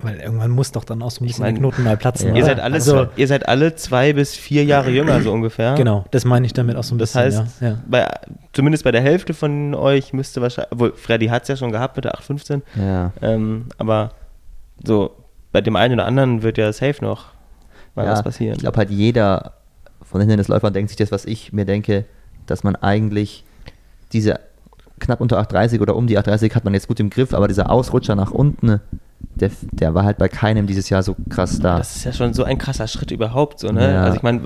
weil 0.00 0.18
irgendwann 0.20 0.50
muss 0.50 0.70
doch 0.70 0.84
dann 0.84 1.00
auch 1.00 1.10
so 1.10 1.22
ein 1.22 1.24
Ich 1.24 1.30
bisschen 1.30 1.44
mein, 1.44 1.54
der 1.54 1.60
Knoten 1.62 1.82
mal 1.82 1.96
platzen. 1.96 2.28
Ja. 2.28 2.34
Ihr, 2.36 2.44
seid 2.44 2.60
alle, 2.60 2.74
also, 2.74 2.92
zwei, 2.92 3.08
ihr 3.16 3.26
seid 3.26 3.48
alle 3.48 3.74
zwei 3.76 4.12
bis 4.12 4.34
vier 4.36 4.64
Jahre 4.64 4.90
jünger, 4.90 5.22
so 5.22 5.32
ungefähr. 5.32 5.76
Genau, 5.76 6.04
das 6.10 6.26
meine 6.26 6.44
ich 6.44 6.52
damit 6.52 6.76
auch 6.76 6.84
so 6.84 6.94
ein 6.94 6.98
Das 6.98 7.14
bisschen. 7.14 7.38
heißt, 7.40 7.60
ja, 7.62 7.68
ja. 7.68 7.78
Bei, 7.88 8.06
zumindest 8.52 8.84
bei 8.84 8.92
der 8.92 9.00
Hälfte 9.00 9.32
von 9.32 9.74
euch 9.74 10.12
müsste 10.12 10.42
wahrscheinlich, 10.42 10.72
obwohl 10.72 10.92
Freddy 10.92 11.28
hat 11.28 11.42
es 11.44 11.48
ja 11.48 11.56
schon 11.56 11.72
gehabt 11.72 11.96
mit 11.96 12.04
der 12.04 12.12
815, 12.18 12.62
Ja. 12.76 13.12
ähm, 13.22 13.64
aber 13.78 14.12
so 14.84 15.12
bei 15.52 15.60
dem 15.60 15.76
einen 15.76 15.94
oder 15.94 16.06
anderen 16.06 16.42
wird 16.42 16.58
ja 16.58 16.72
safe 16.72 17.02
noch 17.04 17.26
mal 17.94 18.04
ja, 18.04 18.12
was 18.12 18.22
passieren. 18.22 18.54
Ich 18.54 18.60
glaube 18.60 18.76
halt 18.76 18.90
jeder 18.90 19.54
von 20.02 20.20
Hindernisläufern 20.20 20.72
denkt 20.72 20.90
sich 20.90 20.96
das, 20.96 21.12
was 21.12 21.24
ich 21.24 21.52
mir 21.52 21.64
denke, 21.64 22.04
dass 22.46 22.64
man 22.64 22.76
eigentlich 22.76 23.44
diese 24.12 24.40
knapp 25.00 25.20
unter 25.20 25.38
830 25.38 25.80
oder 25.80 25.96
um 25.96 26.06
die 26.06 26.18
830 26.18 26.54
hat 26.54 26.64
man 26.64 26.74
jetzt 26.74 26.88
gut 26.88 26.98
im 27.00 27.10
Griff, 27.10 27.34
aber 27.34 27.48
dieser 27.48 27.70
Ausrutscher 27.70 28.14
nach 28.14 28.30
unten, 28.30 28.80
der, 29.34 29.50
der 29.72 29.94
war 29.94 30.04
halt 30.04 30.18
bei 30.18 30.28
keinem 30.28 30.66
dieses 30.66 30.88
Jahr 30.88 31.02
so 31.02 31.14
krass 31.28 31.58
da. 31.60 31.78
Das 31.78 31.96
ist 31.96 32.04
ja 32.04 32.12
schon 32.12 32.34
so 32.34 32.44
ein 32.44 32.58
krasser 32.58 32.88
Schritt 32.88 33.10
überhaupt, 33.10 33.60
so, 33.60 33.68
ne? 33.68 33.92
Ja. 33.92 34.04
Also 34.04 34.16
ich 34.16 34.22
meine, 34.22 34.40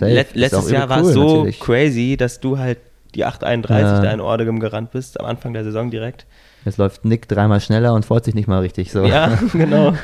let, 0.00 0.34
letztes 0.36 0.70
Jahr 0.70 0.88
war 0.88 1.00
es 1.00 1.12
so 1.12 1.38
natürlich. 1.38 1.60
crazy, 1.60 2.16
dass 2.16 2.40
du 2.40 2.58
halt 2.58 2.78
die 3.14 3.24
831 3.24 3.82
Ja. 3.82 4.00
da 4.02 4.10
in 4.12 4.20
Ordegem 4.20 4.60
gerannt 4.60 4.90
bist, 4.92 5.18
am 5.20 5.26
Anfang 5.26 5.52
der 5.52 5.64
Saison 5.64 5.90
direkt. 5.90 6.26
Jetzt 6.64 6.78
läuft 6.78 7.04
Nick 7.04 7.28
dreimal 7.28 7.60
schneller 7.60 7.94
und 7.94 8.04
freut 8.04 8.24
sich 8.24 8.34
nicht 8.34 8.48
mal 8.48 8.60
richtig 8.60 8.92
so. 8.92 9.04
Ja, 9.04 9.38
genau. 9.52 9.94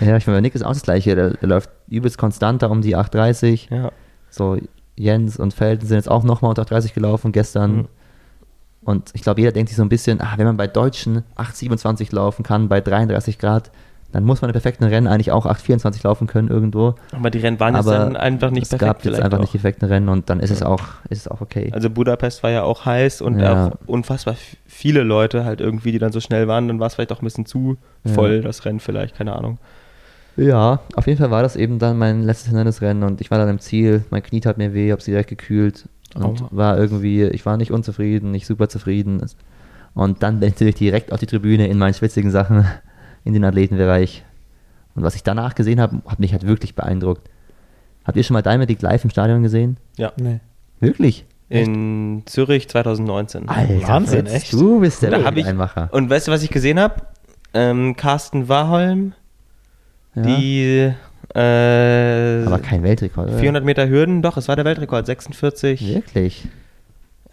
ja 0.00 0.16
ich 0.16 0.26
meine, 0.26 0.40
Nick 0.40 0.54
ist 0.54 0.62
auch 0.62 0.72
das 0.72 0.82
gleiche, 0.82 1.14
der, 1.14 1.30
der 1.30 1.48
läuft 1.48 1.70
übelst 1.88 2.18
konstant 2.18 2.62
da 2.62 2.68
um 2.68 2.82
die 2.82 2.94
830. 2.94 3.68
Ja. 3.70 3.90
So, 4.30 4.58
Jens 4.96 5.38
und 5.38 5.52
Felden 5.54 5.86
sind 5.86 5.96
jetzt 5.96 6.10
auch 6.10 6.22
nochmal 6.22 6.50
unter 6.50 6.64
30 6.64 6.94
gelaufen 6.94 7.32
gestern. 7.32 7.76
Mhm. 7.76 7.88
Und 8.84 9.10
ich 9.14 9.22
glaube, 9.22 9.40
jeder 9.40 9.52
denkt 9.52 9.68
sich 9.68 9.76
so 9.76 9.82
ein 9.82 9.88
bisschen, 9.88 10.20
ah, 10.20 10.34
wenn 10.36 10.46
man 10.46 10.56
bei 10.56 10.66
Deutschen 10.66 11.22
8,27 11.36 12.14
laufen 12.14 12.42
kann, 12.42 12.68
bei 12.68 12.80
33 12.80 13.38
Grad, 13.38 13.70
dann 14.12 14.24
muss 14.24 14.40
man 14.42 14.50
im 14.50 14.52
perfekten 14.52 14.84
Rennen 14.84 15.06
eigentlich 15.06 15.32
auch 15.32 15.46
8,24 15.46 16.04
laufen 16.04 16.26
können 16.26 16.48
irgendwo. 16.48 16.94
Aber 17.12 17.30
die 17.30 17.38
Rennen 17.38 17.58
waren 17.58 17.74
jetzt 17.74 17.86
Aber 17.88 17.96
dann 17.98 18.16
einfach 18.16 18.50
nicht 18.50 18.64
es 18.64 18.68
perfekt. 18.68 18.88
gab 18.88 19.04
jetzt 19.04 19.20
einfach 19.20 19.38
auch. 19.38 19.42
nicht 19.42 19.54
die 19.54 19.58
perfekten 19.58 19.86
Rennen 19.86 20.08
und 20.08 20.30
dann 20.30 20.38
ist 20.40 20.50
es 20.50 20.62
auch, 20.62 20.82
ist 21.08 21.18
es 21.20 21.28
auch 21.28 21.40
okay. 21.40 21.70
Also 21.72 21.90
Budapest 21.90 22.42
war 22.42 22.50
ja 22.50 22.62
auch 22.62 22.84
heiß 22.86 23.22
und 23.22 23.40
Ja. 23.40 23.68
auch 23.68 23.72
unfassbar 23.86 24.36
viele 24.66 25.02
Leute 25.02 25.44
halt 25.44 25.60
irgendwie, 25.60 25.92
die 25.92 25.98
dann 25.98 26.12
so 26.12 26.20
schnell 26.20 26.46
waren, 26.48 26.68
dann 26.68 26.78
war 26.78 26.86
es 26.86 26.94
vielleicht 26.94 27.12
auch 27.12 27.20
ein 27.22 27.24
bisschen 27.24 27.46
zu 27.46 27.76
Ja. 28.04 28.12
voll, 28.12 28.40
das 28.42 28.64
Rennen 28.64 28.80
vielleicht, 28.80 29.16
keine 29.16 29.34
Ahnung. 29.34 29.58
Ja, 30.36 30.80
auf 30.96 31.06
jeden 31.06 31.18
Fall 31.18 31.30
war 31.30 31.42
das 31.42 31.56
eben 31.56 31.78
dann 31.78 31.98
mein 31.98 32.22
letztes 32.22 32.48
Hindernisrennen 32.48 33.02
und 33.02 33.20
ich 33.20 33.30
war 33.30 33.38
dann 33.38 33.48
im 33.50 33.58
Ziel. 33.58 34.04
Mein 34.10 34.22
Knie 34.22 34.40
tat 34.40 34.56
mir 34.56 34.72
weh, 34.72 34.90
hab's 34.90 35.04
direkt 35.04 35.28
gekühlt 35.28 35.88
und 36.14 36.40
Aua. 36.42 36.48
war 36.50 36.78
irgendwie, 36.78 37.24
ich 37.24 37.44
war 37.44 37.56
nicht 37.58 37.70
unzufrieden, 37.70 38.30
nicht 38.30 38.46
super 38.46 38.68
zufrieden. 38.68 39.22
Und 39.94 40.22
dann 40.22 40.40
bin 40.40 40.54
ich 40.58 40.74
direkt 40.74 41.12
auf 41.12 41.20
die 41.20 41.26
Tribüne 41.26 41.66
in 41.68 41.76
meinen 41.78 41.92
schwitzigen 41.92 42.30
Sachen 42.30 42.64
in 43.24 43.32
den 43.32 43.44
Athletenbereich. 43.44 44.24
Und 44.94 45.02
was 45.02 45.14
ich 45.14 45.22
danach 45.22 45.54
gesehen 45.54 45.80
habe, 45.80 46.02
hat 46.06 46.20
mich 46.20 46.32
halt 46.32 46.46
wirklich 46.46 46.74
beeindruckt. 46.74 47.28
Habt 48.04 48.16
ihr 48.16 48.24
schon 48.24 48.34
mal 48.34 48.42
Diamond 48.42 48.68
League 48.68 48.82
live 48.82 49.04
im 49.04 49.10
Stadion 49.10 49.42
gesehen? 49.42 49.76
Ja. 49.96 50.12
Nee. 50.16 50.40
Wirklich? 50.80 51.24
In 51.48 52.22
Zürich 52.26 52.68
2019. 52.68 53.48
Alter, 53.48 53.86
Wahnsinn, 53.88 54.26
Fritz, 54.26 54.34
echt? 54.34 54.52
Du 54.54 54.80
bist 54.80 55.02
der 55.02 55.10
Da 55.10 55.22
hab 55.24 55.36
ich- 55.36 55.46
Einmacher. 55.46 55.88
Und 55.92 56.08
weißt 56.10 56.28
du, 56.28 56.32
was 56.32 56.42
ich 56.42 56.50
gesehen 56.50 56.80
habe? 56.80 56.96
Ähm, 57.54 57.94
Carsten 57.96 58.48
Warholm, 58.48 59.12
Ja. 60.14 60.22
die 60.22 60.92
äh, 61.34 62.44
Aber 62.46 62.58
kein 62.58 62.82
Weltrekord. 62.82 63.28
oder? 63.28 63.38
400 63.38 63.64
Meter 63.64 63.88
Hürden, 63.88 64.22
doch, 64.22 64.36
es 64.36 64.48
war 64.48 64.56
der 64.56 64.64
Weltrekord, 64.64 65.06
46. 65.06 65.94
Wirklich? 65.94 66.48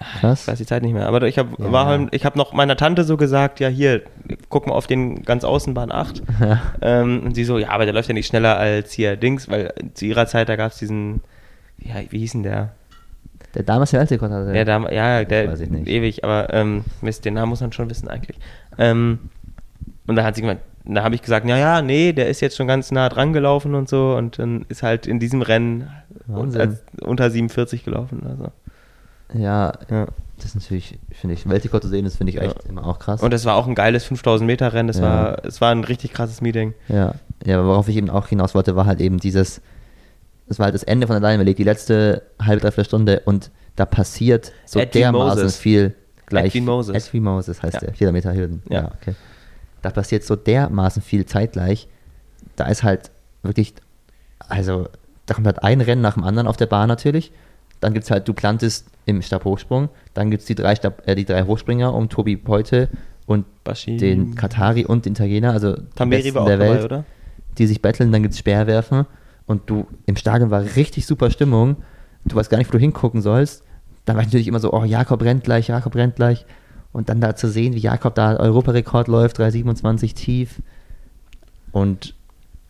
Ich 0.01 0.21
Krass. 0.21 0.47
weiß 0.47 0.57
die 0.57 0.65
Zeit 0.65 0.81
nicht 0.83 0.93
mehr, 0.93 1.07
aber 1.07 1.21
ich 1.23 1.37
habe 1.37 1.49
Ja. 1.57 1.71
Warholm, 1.71 2.07
ich 2.11 2.23
habe 2.25 2.37
noch 2.37 2.53
meiner 2.53 2.77
Tante 2.77 3.03
so 3.03 3.17
gesagt, 3.17 3.59
ja 3.59 3.67
hier, 3.67 4.01
guck 4.47 4.65
mal 4.67 4.73
auf 4.73 4.87
den 4.87 5.23
ganz 5.23 5.43
Außenbahn 5.43 5.91
8. 5.91 6.21
Ja. 6.39 6.61
Ähm, 6.81 7.21
und 7.25 7.35
sie 7.35 7.43
so, 7.43 7.57
ja, 7.57 7.69
aber 7.71 7.83
der 7.85 7.93
läuft 7.93 8.07
ja 8.07 8.13
nicht 8.13 8.27
schneller 8.27 8.57
als 8.57 8.93
hier 8.93 9.17
Dings, 9.17 9.49
weil 9.49 9.73
zu 9.93 10.05
ihrer 10.05 10.25
Zeit, 10.25 10.47
da 10.47 10.55
gab 10.55 10.71
es 10.71 10.77
diesen, 10.77 11.21
ja, 11.79 11.95
wie 12.09 12.19
hieß 12.19 12.31
denn 12.33 12.43
der? 12.43 12.71
Der 13.55 13.63
damals 13.63 13.91
der 13.91 13.99
Weltrekord 14.01 14.31
hatte. 14.31 14.55
Ja, 14.55 14.63
da, 14.63 14.89
ja, 14.89 15.23
der 15.25 15.51
weiß 15.51 15.59
ich 15.59 15.69
nicht. 15.69 15.87
ewig, 15.87 16.23
aber 16.23 16.53
ähm, 16.53 16.85
Mist, 17.01 17.25
den 17.25 17.33
Namen 17.33 17.49
muss 17.49 17.61
man 17.61 17.73
schon 17.73 17.89
wissen 17.89 18.07
eigentlich. 18.07 18.37
Ähm, 18.77 19.19
und 20.07 20.15
da 20.15 20.23
hat 20.23 20.35
sie 20.35 20.41
gemeint, 20.41 20.61
da 20.85 21.03
habe 21.03 21.15
ich 21.15 21.21
gesagt, 21.21 21.45
ja, 21.47 21.57
ja, 21.57 21.81
nee, 21.81 22.13
der 22.13 22.29
ist 22.29 22.39
jetzt 22.41 22.55
schon 22.55 22.67
ganz 22.67 22.91
nah 22.91 23.09
dran 23.09 23.33
gelaufen 23.33 23.75
und 23.75 23.89
so 23.89 24.15
und 24.15 24.39
dann 24.39 24.65
ist 24.69 24.81
halt 24.81 25.07
in 25.07 25.19
diesem 25.19 25.41
Rennen 25.41 25.89
Wahnsinn. 26.27 26.77
unter 27.01 27.29
47 27.29 27.83
gelaufen. 27.83 28.21
Also. 28.27 28.51
Ja, 29.33 29.73
Ja. 29.89 30.07
das 30.37 30.45
ist 30.45 30.55
natürlich, 30.55 30.97
finde 31.11 31.35
ich, 31.35 31.47
Weltrekord 31.47 31.83
zu 31.83 31.89
sehen, 31.89 32.05
das 32.05 32.15
finde 32.15 32.31
ich 32.31 32.37
Ja. 32.37 32.43
echt 32.43 32.65
immer 32.67 32.85
auch 32.85 32.99
krass. 32.99 33.21
Und 33.21 33.33
es 33.33 33.45
war 33.45 33.55
auch 33.55 33.67
ein 33.67 33.75
geiles 33.75 34.03
5000 34.05 34.47
Meter 34.47 34.73
Rennen, 34.73 34.89
es, 34.89 34.97
Ja. 34.97 35.03
war, 35.03 35.45
es 35.45 35.61
war 35.61 35.71
ein 35.71 35.83
richtig 35.83 36.13
krasses 36.13 36.41
Meeting. 36.41 36.73
ja. 36.87 37.13
ja, 37.45 37.59
aber 37.59 37.67
worauf 37.69 37.87
ich 37.87 37.95
eben 37.97 38.09
auch 38.09 38.27
hinaus 38.27 38.55
wollte, 38.55 38.75
war 38.75 38.85
halt 38.85 38.99
eben 39.01 39.17
dieses, 39.19 39.61
das 40.47 40.59
war 40.59 40.65
halt 40.65 40.75
das 40.75 40.83
Ende 40.83 41.07
von 41.07 41.21
der 41.21 41.37
League, 41.43 41.57
die 41.57 41.63
letzte 41.63 42.23
halbe, 42.41 42.61
dreiviertel 42.61 42.85
Stunde 42.85 43.21
und 43.25 43.51
da 43.75 43.85
passiert 43.85 44.51
so 44.65 44.79
Edwin 44.79 45.01
dermaßen 45.03 45.43
Moses. 45.43 45.57
viel 45.57 45.95
gleich. 46.25 46.47
Edwin 46.47 46.65
Moses. 46.65 47.07
Edwin 47.07 47.23
Moses 47.23 47.61
heißt 47.63 47.75
Ja. 47.75 47.79
der, 47.79 47.93
400 47.93 48.13
Meter 48.25 48.35
Hürden. 48.37 48.63
Ja. 48.69 48.91
okay. 49.01 49.15
Da 49.81 49.89
passiert 49.91 50.23
so 50.25 50.35
dermaßen 50.35 51.01
viel 51.01 51.25
zeitgleich. 51.25 51.87
Da 52.57 52.65
ist 52.65 52.83
halt 52.83 53.11
wirklich, 53.43 53.73
also 54.39 54.87
da 55.25 55.33
kommt 55.35 55.47
halt 55.47 55.63
ein 55.63 55.79
Rennen 55.79 56.01
nach 56.01 56.15
dem 56.15 56.23
anderen 56.25 56.47
auf 56.47 56.57
der 56.57 56.65
Bahn 56.65 56.87
natürlich. 56.89 57.31
Dann 57.79 57.93
gibt 57.93 58.05
es 58.05 58.11
halt 58.11 58.27
Duplantis 58.27 58.85
im 59.05 59.21
Stabhochsprung. 59.21 59.89
Dann 60.13 60.31
gibt 60.31 60.41
es 60.41 60.47
die, 60.47 60.55
drei 60.55 60.75
Stab, 60.75 61.07
äh, 61.07 61.15
die 61.15 61.25
drei 61.25 61.43
Hochspringer 61.43 61.93
um 61.93 62.09
Tobi 62.09 62.35
Peute 62.37 62.89
und 63.25 63.45
Baschi. 63.63 63.97
den 63.97 64.35
Katari 64.35 64.85
und 64.85 65.05
den 65.05 65.13
Italiener, 65.13 65.51
also 65.51 65.75
die 65.75 65.83
Tamberi 65.95 66.21
Besten 66.23 66.35
war 66.35 66.41
auch 66.43 66.47
der 66.47 66.57
dabei, 66.57 66.73
Welt, 66.75 66.83
oder? 66.85 67.05
die 67.57 67.67
sich 67.67 67.81
betteln. 67.81 68.11
Dann 68.11 68.21
gibt 68.23 68.33
es 68.33 68.39
Speerwerfen 68.39 69.05
und 69.45 69.69
du 69.69 69.87
im 70.05 70.15
Stadion 70.15 70.49
war 70.51 70.63
richtig 70.75 71.05
super 71.05 71.29
Stimmung. 71.31 71.77
Du 72.25 72.35
weißt 72.35 72.49
gar 72.49 72.57
nicht, 72.57 72.67
wo 72.69 72.73
du 72.73 72.79
hingucken 72.79 73.21
sollst. 73.21 73.63
Dann 74.05 74.15
war 74.15 74.21
ich 74.23 74.27
natürlich 74.27 74.47
immer 74.47 74.59
so, 74.59 74.73
oh, 74.73 74.83
Jakob 74.83 75.21
rennt 75.21 75.43
gleich, 75.43 75.67
Jakob 75.69 75.95
rennt 75.95 76.15
gleich. 76.15 76.45
Und 76.91 77.07
dann 77.09 77.21
da 77.21 77.35
zu 77.35 77.47
sehen, 77.47 77.73
wie 77.75 77.79
Jakob 77.79 78.15
da 78.15 78.35
Europarekord 78.37 79.07
läuft, 79.07 79.39
3,27 79.39 80.15
tief. 80.15 80.61
Und 81.71 82.15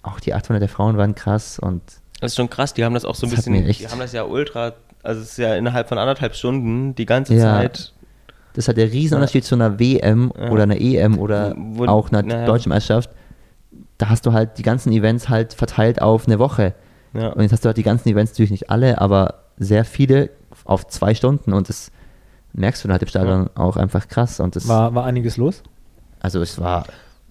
auch 0.02 0.20
die 0.20 0.34
800 0.34 0.62
der 0.62 0.70
Frauen 0.70 0.98
waren 0.98 1.16
krass 1.16 1.60
und 1.60 1.82
Das 2.20 2.32
ist 2.34 2.36
schon 2.36 2.50
krass, 2.50 2.74
die 2.74 2.84
haben 2.84 2.94
das 2.94 3.06
auch 3.06 3.16
so 3.16 3.28
ein 3.28 3.30
bisschen, 3.32 3.56
echt- 3.66 3.82
die 3.82 3.88
haben 3.88 4.00
das 4.00 4.12
ja 4.14 4.24
ultra, 4.24 4.74
also 5.04 5.22
es 5.22 5.32
ist 5.32 5.38
ja 5.38 5.56
innerhalb 5.56 5.88
von 5.90 5.98
anderthalb 5.98 6.36
Stunden 6.36 6.96
die 6.96 7.06
ganze 7.06 7.36
Ja. 7.36 7.42
Zeit. 7.60 7.94
das 8.54 8.68
hat 8.68 8.78
der 8.78 8.92
Riesenunterschied 8.92 9.46
zu 9.46 9.56
einer 9.56 9.80
WM 9.80 10.32
Ja. 10.38 10.50
oder 10.50 10.64
einer 10.64 10.80
EM 10.80 11.18
oder 11.20 11.54
Wo- 11.58 11.86
auch 11.86 12.10
einer 12.10 12.24
naja. 12.24 12.46
deutschen 12.46 12.70
Meisterschaft. 12.70 13.10
Da 13.98 14.10
hast 14.10 14.26
du 14.26 14.34
halt 14.34 14.58
die 14.58 14.64
ganzen 14.64 14.92
Events 14.92 15.30
halt 15.30 15.54
verteilt 15.54 16.02
auf 16.02 16.28
eine 16.28 16.40
Woche. 16.40 16.74
Ja. 17.14 17.30
Und 17.30 17.42
jetzt 17.42 17.52
hast 17.54 17.64
du 17.64 17.68
halt 17.68 17.78
die 17.78 17.84
ganzen 17.84 18.10
Events 18.10 18.32
natürlich 18.34 18.52
nicht 18.52 18.70
alle, 18.70 19.00
aber 19.02 19.44
sehr 19.58 19.86
viele 19.86 20.30
auf 20.66 20.88
zwei 20.88 21.14
Stunden 21.14 21.54
und 21.54 21.70
das 21.70 21.92
merkst 22.54 22.84
du 22.84 22.88
dann 22.88 22.94
halt 22.94 23.02
im 23.04 23.08
Stadion 23.08 23.50
auch 23.56 23.78
einfach 23.78 24.08
krass. 24.08 24.40
Und 24.40 24.56
das, 24.56 24.68
War, 24.68 24.94
war 24.96 25.06
einiges 25.06 25.38
los? 25.38 25.62
also 26.20 26.42
es 26.42 26.60
war, 26.60 26.86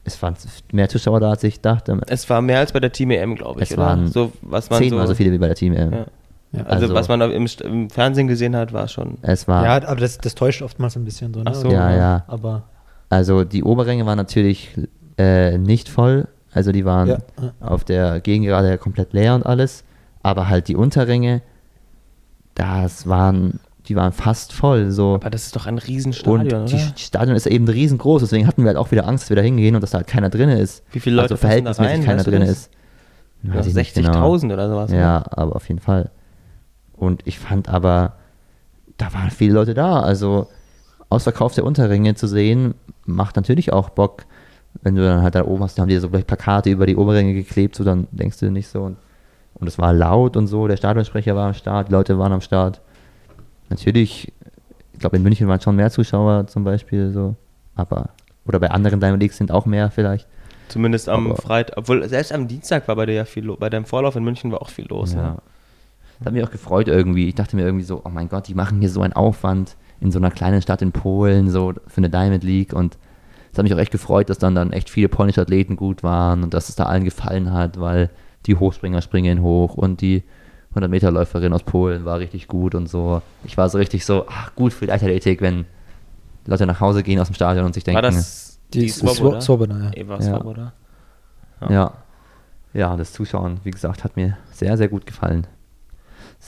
es 0.05 0.21
waren 0.23 0.35
mehr 0.73 0.89
Zuschauer 0.89 1.21
da, 1.21 1.31
als 1.31 1.43
ich 1.45 1.61
dachte. 1.61 2.01
Es 2.07 2.29
war 2.31 2.41
mehr 2.41 2.61
als 2.61 2.73
bei 2.73 2.81
der 2.81 2.93
Team 2.93 3.11
EM, 3.11 3.35
glaube 3.35 3.63
ich, 3.63 3.71
Es 3.71 3.77
oder? 3.77 3.87
waren 3.87 4.07
so, 4.09 4.33
was 4.43 4.71
man 4.71 4.79
Zehnmal 4.83 5.07
so, 5.07 5.13
so 5.13 5.17
viele 5.17 5.33
wie 5.33 5.39
bei 5.39 5.47
der 5.49 5.57
Team. 5.57 5.75
EM. 5.75 5.93
Ja. 5.93 6.07
Ja. 6.53 6.63
Also, 6.65 6.85
Also- 6.85 6.95
was 6.95 7.09
man 7.09 7.21
im, 7.21 7.45
St- 7.45 7.63
im 7.63 7.91
Fernsehen 7.91 8.27
gesehen 8.29 8.57
hat, 8.57 8.73
war 8.73 8.89
schon. 8.89 9.19
Es 9.23 9.47
war, 9.49 9.65
Ja, 9.65 9.75
aber 9.89 10.01
das, 10.01 10.19
das 10.19 10.35
täuscht 10.35 10.63
oftmals 10.63 10.97
ein 10.97 11.05
bisschen 11.05 11.35
so. 11.35 11.41
Ne? 11.41 11.47
Ach 11.51 11.55
so. 11.55 11.71
Ja, 11.71 11.95
ja. 11.97 12.25
Aber 12.27 12.65
also 13.11 13.45
die 13.45 13.63
Oberränge 13.65 14.07
waren 14.07 14.17
natürlich 14.17 14.71
äh, 15.19 15.59
nicht 15.59 15.89
voll. 15.89 16.29
Also 16.53 16.73
die 16.73 16.85
waren 16.85 17.09
Ja, 17.09 17.19
auf 17.61 17.85
der 17.85 18.21
Gegengerade 18.21 18.79
komplett 18.79 19.13
leer 19.13 19.35
und 19.35 19.45
alles. 19.45 19.85
Aber 20.23 20.49
halt 20.49 20.69
die 20.69 20.77
Unterränge, 20.77 21.43
das 22.55 23.07
waren, 23.07 23.61
die 23.87 23.97
waren 23.97 24.13
fast 24.13 24.53
voll. 24.53 24.91
So. 24.91 25.15
Aber 25.17 25.31
das 25.31 25.45
ist 25.47 25.57
doch 25.57 25.67
ein 25.67 25.79
Riesenstadion, 25.79 26.41
und 26.41 26.53
oder? 26.53 26.65
die 26.65 26.79
Stadion 27.01 27.37
ist 27.37 27.47
eben 27.47 27.69
riesengroß, 27.69 28.23
deswegen 28.23 28.47
hatten 28.47 28.63
wir 28.63 28.69
halt 28.69 28.79
auch 28.79 28.91
wieder 28.91 29.07
Angst, 29.07 29.25
dass 29.25 29.31
wir 29.31 29.37
da 29.37 29.43
hingehen 29.43 29.75
und 29.75 29.81
dass 29.83 29.91
da 29.91 29.99
halt 29.99 30.07
keiner 30.07 30.31
drin 30.31 30.49
ist. 30.49 30.83
Wie 30.93 31.01
viele 31.01 31.17
Leute 31.17 31.35
also 31.35 31.47
passen 31.47 31.65
da 31.65 31.75
verhältnismäßig 31.75 31.99
rein, 31.99 32.05
keiner 32.05 32.25
drin 32.25 32.43
ist. 32.43 32.71
Ja, 33.43 33.61
ich 33.61 33.75
nicht 33.75 33.95
genau. 33.95 34.33
60.000 34.35 34.53
oder 34.53 34.69
sowas. 34.69 34.91
ne? 34.91 34.99
Ja, 34.99 35.25
aber 35.31 35.55
auf 35.57 35.69
jeden 35.69 35.81
Fall. 35.81 36.11
Und 36.99 37.27
ich 37.27 37.39
fand 37.39 37.69
aber, 37.69 38.15
da 38.97 39.13
waren 39.15 39.31
viele 39.31 39.55
Leute 39.55 39.75
da. 39.75 40.01
Also 40.01 40.49
Ausverkauf 41.09 41.55
der 41.55 41.65
Unterringe 41.65 42.15
zu 42.15 42.27
sehen, 42.27 42.75
macht 43.07 43.37
natürlich 43.37 43.73
auch 43.73 43.89
Bock. 43.91 44.25
Wenn 44.83 44.95
du 44.95 45.03
dann 45.03 45.23
halt 45.23 45.35
da 45.35 45.45
oben 45.45 45.63
hast, 45.65 45.79
da 45.79 45.83
haben 45.83 45.89
die 45.89 45.97
so 45.97 46.11
gleich 46.11 46.27
Plakate 46.27 46.71
über 46.71 46.87
die 46.87 46.97
Oberringe 46.97 47.35
geklebt, 47.35 47.75
so 47.75 47.85
dann 47.85 48.07
denkst 48.13 48.39
du 48.39 48.51
nicht 48.51 48.69
so. 48.69 48.83
Und, 48.83 48.97
und 49.55 49.67
es 49.67 49.79
war 49.79 49.93
laut 49.93 50.37
und 50.37 50.47
so, 50.47 50.69
der 50.69 50.77
Stadionsprecher 50.77 51.35
war 51.35 51.49
am 51.49 51.55
Start, 51.55 51.89
die 51.89 51.93
Leute 51.93 52.19
waren 52.19 52.33
am 52.33 52.41
Start. 52.41 52.81
Natürlich, 53.71 54.33
ich 54.93 54.99
glaube 55.01 55.17
in 55.17 55.23
München 55.23 55.49
waren 55.49 55.61
schon 55.61 55.77
mehr 55.77 55.91
Zuschauer 55.91 56.47
zum 56.47 56.65
Beispiel 56.65 57.11
so, 57.11 57.35
aber 57.75 58.11
oder 58.47 58.61
bei 58.61 58.71
anderen 58.71 59.01
Diamond 59.01 59.23
Leagues 59.23 59.37
sind 59.37 59.51
auch 59.51 59.67
mehr 59.67 59.91
vielleicht. 59.91 60.27
Zumindest 60.69 61.09
am 61.09 61.35
Freitag, 61.37 61.77
obwohl 61.77 62.07
selbst 62.09 62.33
am 62.33 62.47
Dienstag 62.47 62.89
war 62.89 62.97
bei 62.97 63.07
dir 63.07 63.15
ja 63.15 63.25
viel 63.25 63.45
los. 63.45 63.59
Bei 63.59 63.71
deinem 63.71 63.85
Vorlauf 63.85 64.17
in 64.17 64.25
München 64.25 64.53
war 64.53 64.61
auch 64.63 64.71
viel 64.71 64.87
los. 64.87 65.15
Ja. 65.15 65.23
Ne? 65.23 65.37
Das 66.19 66.27
hat 66.27 66.33
mich 66.33 66.45
auch 66.45 66.51
gefreut 66.51 66.89
irgendwie. 66.89 67.29
Ich 67.29 67.35
dachte 67.35 67.57
mir 67.57 67.63
irgendwie 67.65 67.85
so, 67.85 68.03
oh 68.05 68.11
mein 68.11 68.29
Gott, 68.29 68.49
die 68.49 68.55
machen 68.55 68.81
hier 68.81 68.91
so 68.91 69.03
einen 69.03 69.13
Aufwand 69.13 69.77
in 70.01 70.11
so 70.11 70.19
einer 70.19 70.31
kleinen 70.31 70.63
Stadt 70.63 70.83
in 70.83 70.93
Polen, 70.93 71.51
so 71.51 71.75
für 71.87 71.99
eine 71.99 72.11
Diamond 72.11 72.45
League. 72.45 72.73
Und 72.73 72.99
es 73.53 73.59
hat 73.59 73.65
mich 73.65 73.75
auch 73.75 73.79
echt 73.79 73.93
gefreut, 73.93 74.31
dass 74.31 74.39
dann, 74.39 74.55
dann 74.55 74.73
echt 74.73 74.91
viele 74.91 75.09
polnische 75.09 75.41
Athleten 75.41 75.77
gut 75.77 76.03
waren 76.03 76.43
und 76.43 76.55
dass 76.55 76.69
es 76.69 76.77
da 76.77 76.85
allen 76.85 77.05
gefallen 77.05 77.53
hat, 77.53 77.81
weil 77.81 78.11
die 78.47 78.57
Hochspringer 78.57 79.03
springen 79.03 79.43
hoch 79.43 79.75
und 79.75 80.01
die 80.01 80.23
100-Meter-Läuferin 80.75 81.53
aus 81.53 81.63
Polen 81.63 82.05
war 82.05 82.19
richtig 82.19 82.47
gut 82.47 82.75
und 82.75 82.89
so. 82.89 83.23
Ich 83.45 83.57
war 83.57 83.69
so 83.69 83.79
richtig 83.79 84.05
so, 84.05 84.27
ach 84.29 84.55
gut 84.55 84.73
für 84.73 84.85
die 84.85 84.91
Leichtathletik, 84.91 85.41
wenn 85.41 85.65
Leute 86.47 86.67
nach 86.67 86.81
Hause 86.81 87.03
gehen 87.03 87.19
aus 87.21 87.29
dem 87.29 87.35
Stadion 87.35 87.65
und 87.65 87.75
sich 87.75 87.85
denken, 87.85 87.97
War 87.97 88.03
das 88.03 88.61
Die, 88.73 88.81
die 88.81 88.89
Swoboda? 88.89 89.41
Swoboda, 89.41 89.75
Swoboda 89.75 89.85
ja. 89.85 90.03
Eva 90.03 90.15
Ja. 90.15 90.23
Swoboda. 90.23 90.73
Ja. 91.69 91.93
ja. 92.75 92.97
das 92.97 93.13
Zuschauen, 93.13 93.61
wie 93.65 93.71
gesagt, 93.71 94.05
hat 94.05 94.17
mir 94.17 94.37
sehr, 94.51 94.77
sehr 94.77 94.89
gut 94.89 95.07
gefallen. 95.07 95.47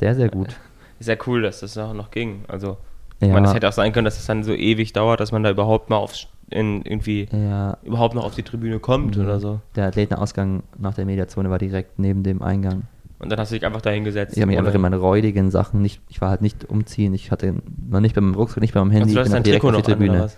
Sehr, 0.00 0.14
sehr 0.14 0.28
gut. 0.30 0.56
Ist 0.98 1.08
ja 1.08 1.16
cool, 1.26 1.42
dass 1.42 1.60
das 1.60 1.76
auch 1.78 1.92
noch 1.94 2.10
ging. 2.10 2.44
Also, 2.48 2.76
Ja. 3.20 3.28
ich 3.28 3.32
meine, 3.32 3.46
es 3.48 3.54
hätte 3.54 3.68
auch 3.68 3.72
sein 3.72 3.92
können, 3.92 4.06
dass 4.06 4.18
es 4.18 4.26
dann 4.26 4.42
so 4.42 4.52
ewig 4.52 4.92
dauert, 4.92 5.20
dass 5.20 5.30
man 5.32 5.42
da 5.42 5.50
überhaupt 5.50 5.88
mal 5.90 5.96
aufs, 5.96 6.26
in, 6.50 6.82
irgendwie 6.82 7.28
Ja, 7.32 7.76
überhaupt 7.84 8.14
noch 8.14 8.24
auf 8.24 8.34
die 8.34 8.42
Tribüne 8.42 8.78
kommt 8.80 9.16
Mhm. 9.16 9.22
oder 9.24 9.38
so. 9.40 9.60
Der 9.76 9.86
Athletenausgang 9.86 10.62
nach 10.78 10.94
der 10.94 11.04
Mediazone 11.04 11.48
war 11.50 11.58
direkt 11.58 11.98
neben 11.98 12.22
dem 12.22 12.42
Eingang. 12.42 12.82
Und 13.18 13.30
dann 13.30 13.38
hast 13.38 13.50
du 13.52 13.56
dich 13.56 13.66
einfach 13.66 13.82
da 13.82 13.90
hingesetzt. 13.90 14.34
Ich 14.36 14.40
habe 14.42 14.50
mich 14.50 14.58
einfach 14.58 14.74
in 14.74 14.80
meine 14.80 14.96
räudigen 14.96 15.50
Sachen 15.50 15.82
nicht, 15.82 16.00
ich 16.08 16.20
war 16.22 16.30
halt 16.30 16.40
nicht 16.40 16.64
umziehen, 16.64 17.12
ich 17.12 17.30
hatte 17.30 17.54
noch 17.90 18.00
nicht 18.00 18.14
beim 18.14 18.34
Rucksack, 18.34 18.62
nicht 18.62 18.72
beim 18.72 18.90
Handy, 18.90 19.10
Also, 19.10 19.14
du 19.16 19.20
ich 19.20 19.20
hast 19.20 19.24
bin 19.26 19.32
dein 19.34 19.42
direkt 19.42 19.62
Trikot 19.62 19.76
auf 19.76 19.82
die 19.84 19.92
an, 19.92 19.98
Tribüne. 19.98 20.20
was? 20.22 20.36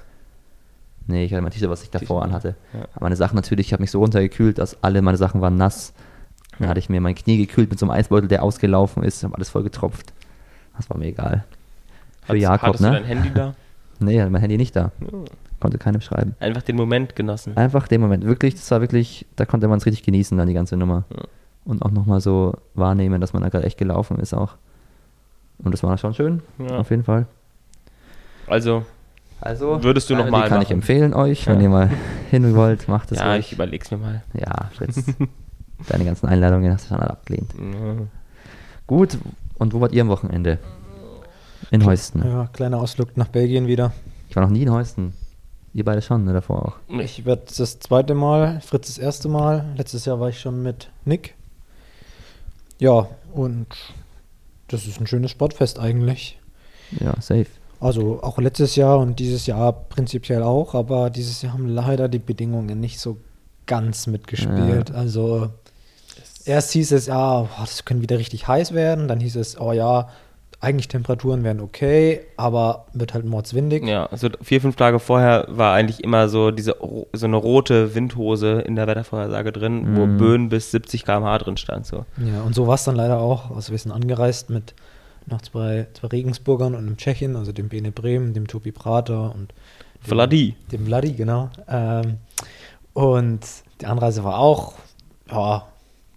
Nee, 1.07 1.25
ich 1.25 1.33
hatte 1.33 1.43
mein 1.43 1.53
T-Shirt, 1.53 1.71
was 1.71 1.83
ich 1.85 1.91
davor 1.91 2.23
anhatte. 2.25 2.57
ja. 2.75 2.81
Meine 3.01 3.17
Sachen 3.17 3.37
natürlich, 3.37 3.67
ich 3.69 3.73
habe 3.73 3.83
mich 3.83 3.91
so 3.93 4.01
runtergekühlt, 4.01 4.59
dass 4.59 4.83
alle 4.83 5.03
meine 5.03 5.17
Sachen 5.19 5.41
waren 5.41 5.57
nass. 5.57 5.93
Dann 6.59 6.69
hatte 6.69 6.79
ich 6.81 6.89
mir 6.89 7.01
mein 7.01 7.15
Knie 7.15 7.39
gekühlt 7.39 7.71
mit 7.71 7.79
so 7.79 7.87
einem 7.87 7.91
Eisbeutel, 7.93 8.29
der 8.29 8.43
ausgelaufen 8.43 9.03
ist, 9.03 9.23
habe 9.25 9.35
alles 9.35 9.49
voll 9.51 9.63
getropft. 9.63 10.13
Das 10.77 10.89
war 10.91 10.97
mir 10.97 11.07
egal. 11.07 11.45
Für 12.23 12.29
Hattest- 12.29 12.43
Jakob, 12.43 12.69
hattest 12.69 12.85
du 12.85 12.91
dein 12.91 13.03
ne? 13.03 13.09
Handy 13.09 13.31
da? 13.35 13.55
Nee, 13.99 14.25
mein 14.29 14.41
Handy 14.41 14.57
nicht 14.57 14.75
da. 14.75 14.91
Ja. 15.01 15.19
Konnte 15.61 15.79
keinem 15.79 16.01
schreiben. 16.01 16.35
Einfach 16.41 16.63
den 16.63 16.75
Moment 16.75 17.15
genossen. 17.15 17.57
Einfach 17.57 17.87
den 17.87 18.01
Moment. 18.01 18.25
Wirklich, 18.25 18.55
das 18.55 18.69
war 18.73 18.81
wirklich, 18.81 19.27
da 19.37 19.45
konnte 19.45 19.69
man 19.69 19.79
es 19.79 19.87
richtig 19.87 20.03
genießen, 20.03 20.37
dann 20.37 20.49
die 20.49 20.55
ganze 20.55 20.77
Nummer. 20.77 21.05
Ja. 21.15 21.23
Und 21.65 21.83
auch 21.83 21.93
nochmal 21.93 22.21
so 22.21 22.55
wahrnehmen, 22.75 23.21
dass 23.21 23.33
man 23.33 23.43
da 23.45 23.49
gerade 23.49 23.65
echt 23.65 23.79
gelaufen 23.79 24.19
ist 24.19 24.35
auch. 24.35 24.55
Und 25.59 25.73
das 25.73 25.85
war 25.85 25.97
schon 25.99 26.15
schön, 26.15 26.43
Ja. 26.59 26.79
auf 26.79 26.91
jeden 26.91 27.05
Fall. 27.05 27.27
Also, 28.49 28.85
Also, 29.41 29.83
Würdest 29.85 30.11
du 30.11 30.17
noch 30.17 30.25
die 30.25 30.31
mal 30.33 30.49
kann 30.49 30.63
ich 30.63 30.69
machen? 30.69 30.79
empfehlen 30.79 31.15
euch, 31.15 31.47
wenn 31.47 31.61
ihr 31.61 31.69
mal 31.69 31.91
hin 32.33 32.57
wollt, 32.57 32.89
macht 32.89 33.13
es 33.13 33.19
ja, 33.19 33.33
ruhig. 33.33 33.47
ich 33.47 33.53
überleg's 33.53 33.91
mir 33.93 33.99
mal. 33.99 34.23
Ja, 34.35 34.69
Fritz, 34.75 35.05
deine 35.89 36.05
ganzen 36.05 36.27
Einladungen 36.27 36.73
hast 36.73 36.85
du 36.85 36.89
schon 36.89 37.01
alle 37.01 37.11
abgelehnt. 37.11 37.53
Ja. 37.59 38.07
Gut, 38.87 39.19
und 39.59 39.73
wo 39.73 39.81
wart 39.81 39.93
ihr 39.93 40.03
am 40.03 40.09
Wochenende? 40.09 40.59
In 41.71 41.85
Heusten. 41.87 42.23
Ja, 42.25 42.49
kleiner 42.53 42.79
Ausflug 42.79 43.17
nach 43.17 43.29
Belgien 43.29 43.67
wieder. 43.67 43.93
Ich 44.29 44.37
war 44.37 44.43
noch 44.43 44.51
nie 44.51 44.63
in 44.63 44.73
Heusten. 44.73 45.15
Ihr 45.75 45.85
beide 45.85 46.03
schon, 46.03 46.25
ne, 46.25 46.33
davor 46.33 46.67
auch. 46.67 46.77
Ich 47.01 47.25
werde 47.25 47.45
das 47.57 47.79
zweite 47.81 48.15
Mal, 48.15 48.61
Fritz 48.61 48.89
das 48.89 48.99
erste 48.99 49.29
Mal. 49.29 49.65
Letztes 49.77 50.05
Jahr 50.05 50.21
war 50.21 50.29
ich 50.29 50.39
schon 50.39 50.63
mit 50.63 50.91
Nick. 51.05 51.35
Ja, 52.79 53.09
und 53.33 53.69
das 54.69 54.87
ist 54.87 55.01
ein 55.01 55.07
schönes 55.07 55.31
Sportfest 55.31 55.79
eigentlich. 55.79 56.39
Ja, 57.01 57.15
safe. 57.21 57.47
Also 57.81 58.23
auch 58.23 58.39
letztes 58.39 58.77
Jahr 58.77 58.99
und 58.99 59.19
dieses 59.19 59.47
Jahr 59.47 59.73
prinzipiell 59.73 60.43
auch, 60.43 60.75
aber 60.75 61.11
dieses 61.11 61.43
Jahr 61.43 61.55
haben 61.55 61.67
leider 61.67 62.09
die 62.09 62.19
Bedingungen 62.19 62.79
nicht 62.79 63.01
so 63.01 63.17
ganz 63.67 64.07
mitgespielt. 64.07 64.91
Ja. 64.91 64.95
Also 64.95 65.51
erst 66.47 66.73
hieß 66.73 66.93
es, 66.93 67.07
ja, 67.07 67.43
boah, 67.43 67.51
das 67.61 67.85
können 67.85 68.03
wieder 68.03 68.19
richtig 68.19 68.47
heiß 68.49 68.73
werden, 68.75 69.09
dann 69.09 69.21
hieß 69.21 69.37
es, 69.37 69.61
oh 69.61 69.73
ja, 69.73 70.09
eigentlich 70.61 70.87
Temperaturen 70.87 71.43
wären 71.43 71.61
okay, 71.61 72.21
aber 72.37 72.87
wird 72.93 73.15
halt 73.15 73.25
mordswindig. 73.25 73.85
Ja, 73.85 74.07
also 74.07 74.29
vier, 74.43 74.61
fünf 74.61 74.77
Tage 74.77 75.01
vorher 75.01 75.47
war 75.49 75.75
eigentlich 75.75 76.05
immer 76.05 76.29
so 76.29 76.53
diese 76.53 76.77
so 77.13 77.27
eine 77.27 77.37
rote 77.37 77.97
Windhose 77.97 78.61
in 78.61 78.77
der 78.77 78.87
Wettervorhersage 78.87 79.51
drin, 79.51 79.97
wo 79.97 80.07
Mhm. 80.07 80.19
Böen 80.19 80.49
bis 80.51 80.71
70 80.71 81.05
km/h 81.05 81.39
drin 81.39 81.57
stand. 81.57 81.87
So. 81.87 82.05
Ja, 82.25 82.43
und 82.43 82.55
so 82.55 82.69
war 82.69 82.77
es 82.77 82.85
dann 82.85 82.95
leider 82.95 83.19
auch. 83.19 83.51
Also 83.51 83.73
wir 83.73 83.79
sind 83.79 83.91
angereist 83.91 84.51
mit 84.51 84.75
noch 85.27 85.43
zwei, 85.43 85.89
zwei 85.95 86.07
Regensburgern 86.09 86.77
und 86.77 86.87
einem 86.87 86.97
Tschechen, 86.97 87.35
also 87.35 87.51
dem 87.51 87.69
Bene 87.69 87.91
Bremen, 87.91 88.33
dem 88.33 88.47
Tobi 88.47 88.71
Prater 88.71 89.35
und 89.35 89.53
dem, 90.05 90.09
Vladi. 90.11 90.57
dem 90.71 90.87
Vladi, 90.87 91.13
genau. 91.15 91.51
Ähm, 91.69 92.19
und 92.93 93.41
die 93.81 93.87
Anreise 93.87 94.23
war 94.23 94.39
auch, 94.39 94.75
ja, 95.29 95.67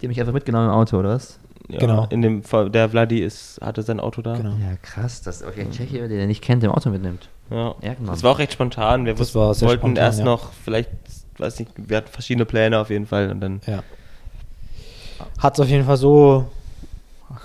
Die 0.06 0.08
haben 0.08 0.12
mich 0.12 0.20
einfach 0.20 0.34
mitgenommen 0.34 0.68
im 0.68 0.74
Auto, 0.76 1.00
oder 1.00 1.10
was? 1.10 1.40
Ja, 1.68 1.80
Genau. 1.80 2.06
In 2.12 2.22
dem 2.22 2.44
Fall, 2.44 2.70
der 2.70 2.90
Vladi 2.90 3.22
ist, 3.24 3.60
hatte 3.60 3.82
sein 3.82 4.00
Auto 4.00 4.22
da. 4.22 4.36
genau. 4.36 4.52
Ja, 4.52 4.76
krass, 4.84 5.24
dass 5.24 5.42
euch 5.42 5.60
ein 5.60 5.72
Tscheche, 5.72 6.08
den 6.08 6.20
ihr 6.20 6.28
nicht 6.28 6.44
kennt, 6.44 6.64
im 6.64 6.70
Auto 6.70 6.92
mitnimmt. 6.92 7.28
Ja. 7.50 7.74
Ehrenmann. 7.82 8.14
Das 8.14 8.22
war 8.22 8.34
auch 8.34 8.38
recht 8.38 8.54
spontan. 8.54 9.06
Wir 9.06 9.14
Das 9.14 9.22
wussten, 9.22 9.40
war 9.40 9.54
sehr 9.56 9.68
wollten 9.68 9.82
spontan, 9.82 10.04
erst 10.04 10.20
ja. 10.20 10.26
noch, 10.26 10.52
vielleicht, 10.64 10.92
weiß 11.40 11.58
nicht, 11.58 11.72
wir 11.76 11.98
hatten 11.98 12.10
verschiedene 12.10 12.46
Pläne 12.46 12.78
auf 12.78 12.92
jeden 12.92 13.08
Fall 13.08 13.32
und 13.32 13.42
dann. 13.42 13.62
Ja. 13.66 13.82
Hat 15.40 15.56
es 15.56 15.60
auf 15.60 15.68
jeden 15.68 15.86
Fall 15.86 15.98
so 15.98 16.46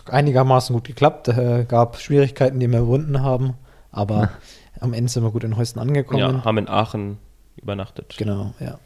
einigermaßen 0.04 0.74
gut 0.74 0.84
geklappt. 0.84 1.28
Äh, 1.28 1.64
gab 1.66 1.98
Schwierigkeiten, 1.98 2.60
die 2.60 2.68
wir 2.70 2.80
überwunden 2.80 3.22
haben, 3.22 3.54
aber 3.90 4.28
am 4.80 4.92
Ende 4.92 5.10
sind 5.10 5.22
wir 5.22 5.30
gut 5.30 5.44
in 5.44 5.56
Heusten 5.56 5.80
angekommen. 5.80 6.18
Ja, 6.20 6.44
haben 6.44 6.58
in 6.58 6.68
Aachen 6.68 7.16
übernachtet. 7.56 8.16
Genau, 8.18 8.52
ja. 8.60 8.78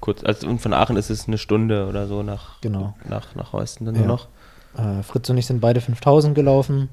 Kurz, 0.00 0.22
also 0.24 0.46
und 0.48 0.60
von 0.60 0.72
Aachen 0.72 0.96
ist 0.96 1.10
es 1.10 1.26
eine 1.26 1.38
Stunde 1.38 1.86
oder 1.88 2.06
so 2.06 2.22
nach, 2.22 2.60
Genau. 2.60 2.94
nach, 3.08 3.34
nach 3.34 3.52
Heusten 3.52 3.86
dann 3.86 3.94
Ja. 3.94 4.00
nur 4.02 4.08
noch. 4.08 4.28
Äh, 4.76 5.02
Fritz 5.02 5.28
und 5.30 5.38
ich 5.38 5.46
sind 5.46 5.60
beide 5.60 5.80
5000 5.80 6.34
gelaufen. 6.34 6.88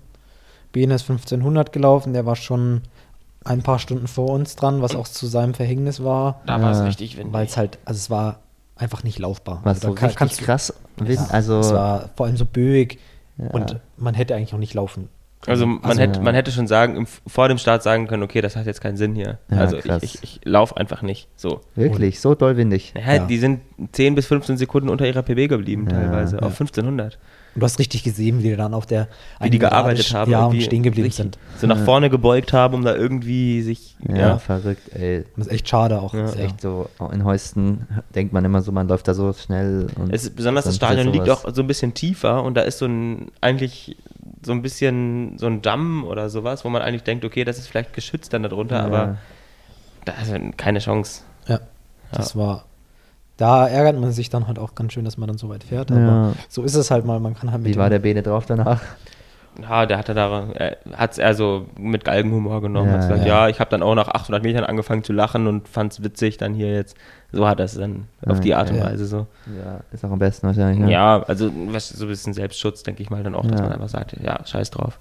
Bene 0.72 0.96
ist 0.96 1.04
1500 1.04 1.72
gelaufen. 1.74 2.14
Der 2.14 2.26
war 2.26 2.36
schon 2.36 2.82
ein 3.44 3.62
paar 3.62 3.78
Stunden 3.78 4.08
vor 4.08 4.30
uns 4.30 4.56
dran, 4.56 4.82
was 4.82 4.96
auch 4.96 5.08
zu 5.08 5.28
seinem 5.28 5.54
Verhängnis 5.54 6.02
war, 6.04 6.42
Da 6.46 6.62
war 6.62 6.72
es 6.72 6.78
Ja. 6.80 6.86
richtig 6.86 7.18
windig. 7.18 7.34
weil 7.34 7.46
es 7.46 7.58
halt, 7.58 7.78
also 7.86 7.98
es 7.98 8.10
war 8.10 8.40
einfach 8.78 9.04
nicht 9.04 9.20
laufbar. 9.20 9.60
Was 9.64 9.78
also 9.78 9.90
so 9.90 9.94
da 9.94 10.00
kann- 10.00 10.06
richtig 10.08 10.18
kannst 10.20 10.40
du- 10.42 10.46
krass 10.46 10.74
Wind, 10.98 11.10
Ja, 11.20 11.28
also 11.30 11.60
es 11.60 11.74
war 11.74 12.10
vor 12.16 12.26
allem 12.28 12.38
so 12.38 12.46
böig 12.46 13.00
Ja. 13.38 13.48
und 13.50 13.80
man 13.98 14.14
hätte 14.16 14.34
eigentlich 14.36 14.54
auch 14.54 14.60
nicht 14.60 14.74
laufen. 14.76 15.10
Also 15.48 15.66
man, 15.66 15.84
Also, 15.84 16.02
hätte, 16.02 16.20
ja. 16.20 16.24
man 16.24 16.36
hätte 16.36 16.52
schon 16.52 16.68
sagen, 16.68 16.96
im, 16.96 17.08
vor 17.28 17.48
dem 17.48 17.58
Start 17.58 17.84
sagen 17.84 18.08
können, 18.08 18.24
okay, 18.24 18.42
das 18.42 18.56
hat 18.56 18.66
jetzt 18.66 18.82
keinen 18.82 18.98
Sinn 18.98 19.14
hier. 19.16 19.40
Ja, 19.52 19.58
also 19.58 19.78
krass. 19.78 20.04
ich, 20.04 20.16
ich, 20.16 20.24
ich 20.24 20.40
laufe 20.46 20.78
einfach 20.78 21.02
nicht. 21.02 21.28
So. 21.36 21.62
wirklich 21.76 22.20
so 22.20 22.36
doll 22.36 22.58
windig. 22.58 22.94
Naja, 22.96 23.16
Ja. 23.16 23.26
Die 23.26 23.38
sind 23.38 23.62
10 23.92 24.16
bis 24.16 24.28
15 24.28 24.58
Sekunden 24.58 24.90
unter 24.90 25.06
ihrer 25.06 25.22
PB 25.22 25.50
geblieben, 25.50 25.88
teilweise, 25.88 26.38
auf 26.38 26.52
1500. 26.60 27.18
Und 27.56 27.62
du 27.62 27.66
hast 27.66 27.78
richtig 27.78 28.04
gesehen, 28.04 28.40
wie 28.40 28.50
die 28.50 28.56
dann 28.56 28.74
auf 28.74 28.86
der 28.88 29.08
Wie 29.40 29.50
die 29.52 29.60
gearbeitet 29.60 30.12
haben. 30.14 30.32
Ja, 30.32 30.46
und 30.48 30.62
stehen 30.64 30.82
geblieben 30.82 31.12
sind. 31.12 31.38
So 31.60 31.68
nach 31.68 31.78
vorne 31.86 32.10
gebeugt 32.10 32.52
haben, 32.52 32.74
um 32.74 32.84
da 32.84 32.96
irgendwie 32.96 33.62
sich. 33.62 33.96
Ja, 34.10 34.16
Ja. 34.18 34.38
verrückt, 34.40 34.90
ey. 34.96 35.24
Das 35.38 35.48
ist 35.48 35.54
echt 35.54 35.70
schade 35.70 36.02
auch. 36.02 36.14
Ja. 36.16 36.22
Das 36.24 36.32
ist 36.36 36.40
echt 36.42 36.62
so, 36.62 36.90
in 37.12 37.24
Heusten 37.26 37.88
denkt 38.16 38.34
man 38.34 38.44
immer 38.44 38.62
so, 38.64 38.72
man 38.72 38.88
läuft 38.88 39.08
da 39.08 39.14
so 39.14 39.32
schnell. 39.34 39.88
Und 39.98 40.12
Es 40.14 40.24
ist, 40.24 40.36
besonders 40.36 40.66
das 40.66 40.76
Stadion 40.76 41.14
liegt 41.14 41.30
auch 41.30 41.46
so 41.54 41.62
ein 41.62 41.68
bisschen 41.68 41.94
tiefer 41.94 42.44
und 42.44 42.56
da 42.56 42.62
ist 42.62 42.80
so 42.80 42.86
ein, 42.86 43.32
eigentlich 43.40 43.98
so 44.46 44.52
ein 44.52 44.62
bisschen 44.62 45.38
so 45.38 45.46
ein 45.46 45.62
Damm 45.62 46.04
oder 46.06 46.30
sowas, 46.30 46.66
wo 46.66 46.70
man 46.70 46.82
eigentlich 46.82 47.04
denkt, 47.04 47.24
okay, 47.24 47.44
das 47.44 47.60
ist 47.60 47.68
vielleicht 47.68 47.94
geschützt 47.94 48.34
dann 48.34 48.44
darunter, 48.44 48.78
Ja. 48.78 48.86
aber 48.86 49.18
da 50.06 50.14
ist 50.14 50.58
keine 50.58 50.80
Chance. 50.80 51.22
Ja, 51.48 51.60
das 52.12 52.36
war. 52.36 52.66
Da 53.44 53.68
ärgert 53.68 54.00
man 54.00 54.14
sich 54.14 54.30
dann 54.30 54.48
halt 54.48 54.58
auch 54.58 54.74
ganz 54.74 54.94
schön, 54.94 55.04
dass 55.04 55.18
man 55.18 55.28
dann 55.28 55.38
so 55.38 55.50
weit 55.50 55.66
fährt. 55.66 55.92
Aber 55.92 56.00
Ja. 56.00 56.34
so 56.48 56.64
ist 56.64 56.76
es 56.76 56.92
halt 56.92 57.04
mal. 57.04 57.20
Man 57.20 57.36
kann 57.36 57.52
halt 57.52 57.62
mit 57.62 57.74
Wie 57.74 57.78
war 57.78 57.90
der 57.90 58.00
Bene 58.00 58.24
drauf 58.24 58.46
danach? 58.46 58.80
Ja, 59.62 59.86
der 59.86 59.98
hatte 59.98 60.14
da, 60.14 60.48
er 60.54 60.78
hat 60.94 61.12
es 61.12 61.18
eher 61.18 61.36
so 61.36 61.68
mit 61.78 62.06
Galgenhumor 62.06 62.62
genommen. 62.62 62.88
Ja, 62.88 62.94
hat 62.94 63.02
gesagt, 63.02 63.20
ja. 63.28 63.44
ja, 63.44 63.50
ich 63.50 63.60
habe 63.60 63.70
dann 63.70 63.84
auch 63.84 63.96
nach 63.96 64.08
800 64.08 64.42
Metern 64.44 64.64
angefangen 64.64 65.04
zu 65.04 65.12
lachen 65.12 65.48
und 65.48 65.68
fand 65.68 65.92
es 65.92 66.02
witzig 66.04 66.38
dann 66.38 66.54
hier 66.54 66.72
jetzt. 66.74 66.96
So 67.34 67.46
hat 67.46 67.60
er 67.60 67.66
es 67.66 67.74
dann 67.76 68.08
auf 68.26 68.40
die 68.40 68.56
Art 68.56 68.70
und 68.72 68.78
Ja. 68.78 68.86
Weise 68.86 69.06
so. 69.06 69.28
Ja, 69.48 69.82
ist 69.92 70.06
auch 70.06 70.12
am 70.12 70.20
besten 70.20 70.48
wahrscheinlich. 70.48 70.80
Ne? 70.80 70.90
Ja, 70.90 71.22
also 71.24 71.52
was, 71.68 71.90
so 71.90 72.06
ein 72.06 72.08
bisschen 72.08 72.34
Selbstschutz, 72.34 72.84
denke 72.84 73.04
ich 73.04 73.10
mal 73.10 73.24
dann 73.24 73.36
auch, 73.36 73.46
dass 73.46 73.62
man 73.62 73.74
einfach 73.74 73.90
sagt, 73.90 74.16
ja, 74.24 74.40
scheiß 74.46 74.72
drauf. 74.72 75.00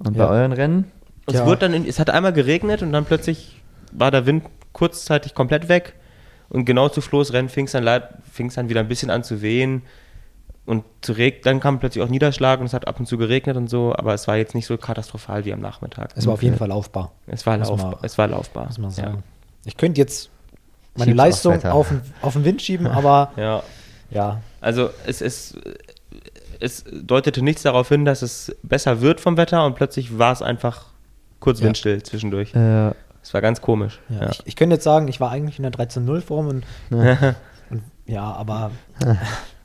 Und 0.00 0.16
bei 0.18 0.26
euren 0.26 0.52
Rennen? 0.52 0.90
Es 1.26 1.44
wurde 1.44 1.60
dann, 1.60 1.72
in, 1.74 1.86
es 1.86 2.00
hat 2.00 2.10
einmal 2.10 2.32
geregnet 2.32 2.82
und 2.82 2.92
dann 2.92 3.04
plötzlich 3.04 3.62
war 3.92 4.10
der 4.10 4.26
Wind 4.26 4.44
kurzzeitig 4.72 5.34
komplett 5.34 5.68
weg. 5.68 5.94
Und 6.50 6.64
genau 6.66 6.88
zu 6.90 7.00
Flo's 7.00 7.32
Rennen 7.32 7.48
fing 7.48 7.64
es 7.66 7.72
dann, 7.72 8.02
fing's 8.30 8.54
dann 8.56 8.68
wieder 8.68 8.80
ein 8.80 8.88
bisschen 8.88 9.08
an 9.10 9.22
zu 9.24 9.40
wehen. 9.40 9.82
Und 10.66 10.84
zu 11.00 11.12
reg 11.12 11.42
dann 11.42 11.58
kam 11.58 11.80
plötzlich 11.80 12.04
auch 12.04 12.08
Niederschlag 12.08 12.60
und 12.60 12.66
es 12.66 12.74
hat 12.74 12.86
ab 12.86 13.00
und 13.00 13.06
zu 13.06 13.16
geregnet 13.18 13.56
und 13.56 13.68
so, 13.68 13.94
aber 13.96 14.14
es 14.14 14.28
war 14.28 14.36
jetzt 14.36 14.54
nicht 14.54 14.66
so 14.66 14.76
katastrophal 14.76 15.44
wie 15.44 15.52
am 15.52 15.60
Nachmittag. 15.60 16.10
Es 16.14 16.26
war 16.26 16.34
auf 16.34 16.42
jeden 16.42 16.56
Fall 16.56 16.68
laufbar, 16.68 17.12
Es 17.26 17.44
war 17.46 17.56
laufbar. 17.56 17.90
man- 17.92 17.98
es 18.02 18.18
war 18.18 18.28
laufbar. 18.28 18.66
muss 18.66 18.78
man 18.78 18.90
ja. 18.90 18.96
sagen. 18.96 19.22
Ich 19.64 19.76
könnte 19.76 20.00
jetzt 20.00 20.28
meine 20.96 21.10
Schieb's 21.12 21.16
Leistung 21.16 21.64
auf, 21.64 21.88
den- 21.88 22.02
auf 22.22 22.34
den 22.34 22.44
Wind 22.44 22.62
schieben, 22.62 22.86
aber 22.86 23.32
Ja. 23.36 23.62
ja, 24.10 24.40
Also 24.60 24.90
es, 25.06 25.20
es, 25.22 25.56
es 26.60 26.84
deutete 26.92 27.42
nichts 27.42 27.62
darauf 27.62 27.88
hin, 27.88 28.04
dass 28.04 28.22
es 28.22 28.54
besser 28.62 29.00
wird 29.00 29.20
vom 29.20 29.36
Wetter 29.36 29.64
und 29.64 29.74
plötzlich 29.76 30.18
war 30.18 30.32
es 30.32 30.42
einfach 30.42 30.86
kurz 31.40 31.60
Ja. 31.60 31.66
windstill 31.66 32.02
zwischendurch. 32.02 32.54
Äh, 32.54 32.90
Es 33.22 33.34
war 33.34 33.40
ganz 33.40 33.60
komisch. 33.60 34.00
ja. 34.08 34.22
Ja. 34.22 34.30
Ich, 34.30 34.42
ich 34.46 34.56
könnte 34.56 34.74
jetzt 34.76 34.84
sagen, 34.84 35.08
ich 35.08 35.20
war 35.20 35.30
eigentlich 35.30 35.58
in 35.58 35.62
der 35.62 35.72
13-0-Form 35.72 36.48
und, 36.48 36.64
und 36.90 37.82
ja, 38.06 38.24
aber 38.32 38.70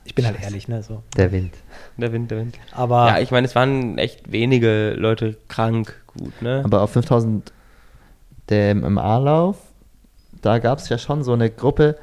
ich 0.04 0.14
bin 0.14 0.24
halt 0.26 0.40
ehrlich, 0.40 0.68
ne? 0.68 0.82
So. 0.82 1.02
der 1.16 1.32
Wind. 1.32 1.54
Der 1.96 2.12
Wind, 2.12 2.30
der 2.30 2.38
Wind. 2.38 2.58
Aber 2.72 3.08
Ja, 3.08 3.18
ich 3.18 3.30
meine, 3.30 3.46
es 3.46 3.54
waren 3.54 3.98
echt 3.98 4.30
wenige 4.30 4.94
Leute 4.96 5.36
krank, 5.48 6.00
gut, 6.06 6.40
ne? 6.42 6.62
Aber 6.64 6.82
auf 6.82 6.92
5000 6.92 7.52
dem 8.50 8.84
im 8.84 8.98
A-Lauf, 8.98 9.58
da 10.40 10.58
gab 10.58 10.78
es 10.78 10.88
ja 10.88 10.98
schon 10.98 11.24
so 11.24 11.32
eine 11.32 11.50
Gruppe, 11.50 11.96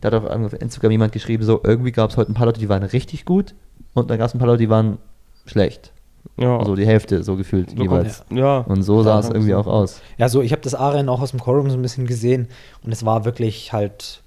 da 0.00 0.12
hat 0.12 0.24
auf 0.24 0.52
Instagram 0.52 0.92
jemand 0.92 1.12
geschrieben, 1.12 1.42
so 1.42 1.60
irgendwie 1.64 1.90
gab 1.90 2.10
es 2.10 2.16
heute 2.16 2.30
ein 2.30 2.34
paar 2.34 2.46
Leute, 2.46 2.60
die 2.60 2.68
waren 2.68 2.84
richtig 2.84 3.24
gut 3.24 3.54
und 3.94 4.08
dann 4.10 4.18
gab 4.18 4.28
es 4.28 4.34
ein 4.34 4.38
paar 4.38 4.46
Leute, 4.46 4.62
die 4.62 4.70
waren 4.70 4.98
schlecht. 5.46 5.92
Ja. 6.36 6.58
Also 6.58 6.74
die 6.76 6.86
Hälfte 6.86 7.22
so 7.22 7.36
gefühlt 7.36 7.70
So 7.70 7.76
jeweils. 7.82 8.24
kommt- 8.28 8.38
ja. 8.40 8.58
Und 8.58 8.82
so 8.82 9.02
sah 9.02 9.14
Ja, 9.14 9.18
es 9.20 9.28
irgendwie 9.28 9.50
so. 9.52 9.58
auch 9.58 9.66
aus. 9.66 10.00
Ja, 10.18 10.28
so, 10.28 10.42
ich 10.42 10.52
habe 10.52 10.62
das 10.62 10.74
A-Rennen 10.74 11.08
auch 11.08 11.20
aus 11.20 11.30
dem 11.30 11.40
Quorum 11.40 11.70
so 11.70 11.76
ein 11.76 11.82
bisschen 11.82 12.06
gesehen 12.06 12.48
und 12.82 12.92
es 12.92 13.04
war 13.04 13.24
wirklich 13.24 13.72
halt, 13.72 14.22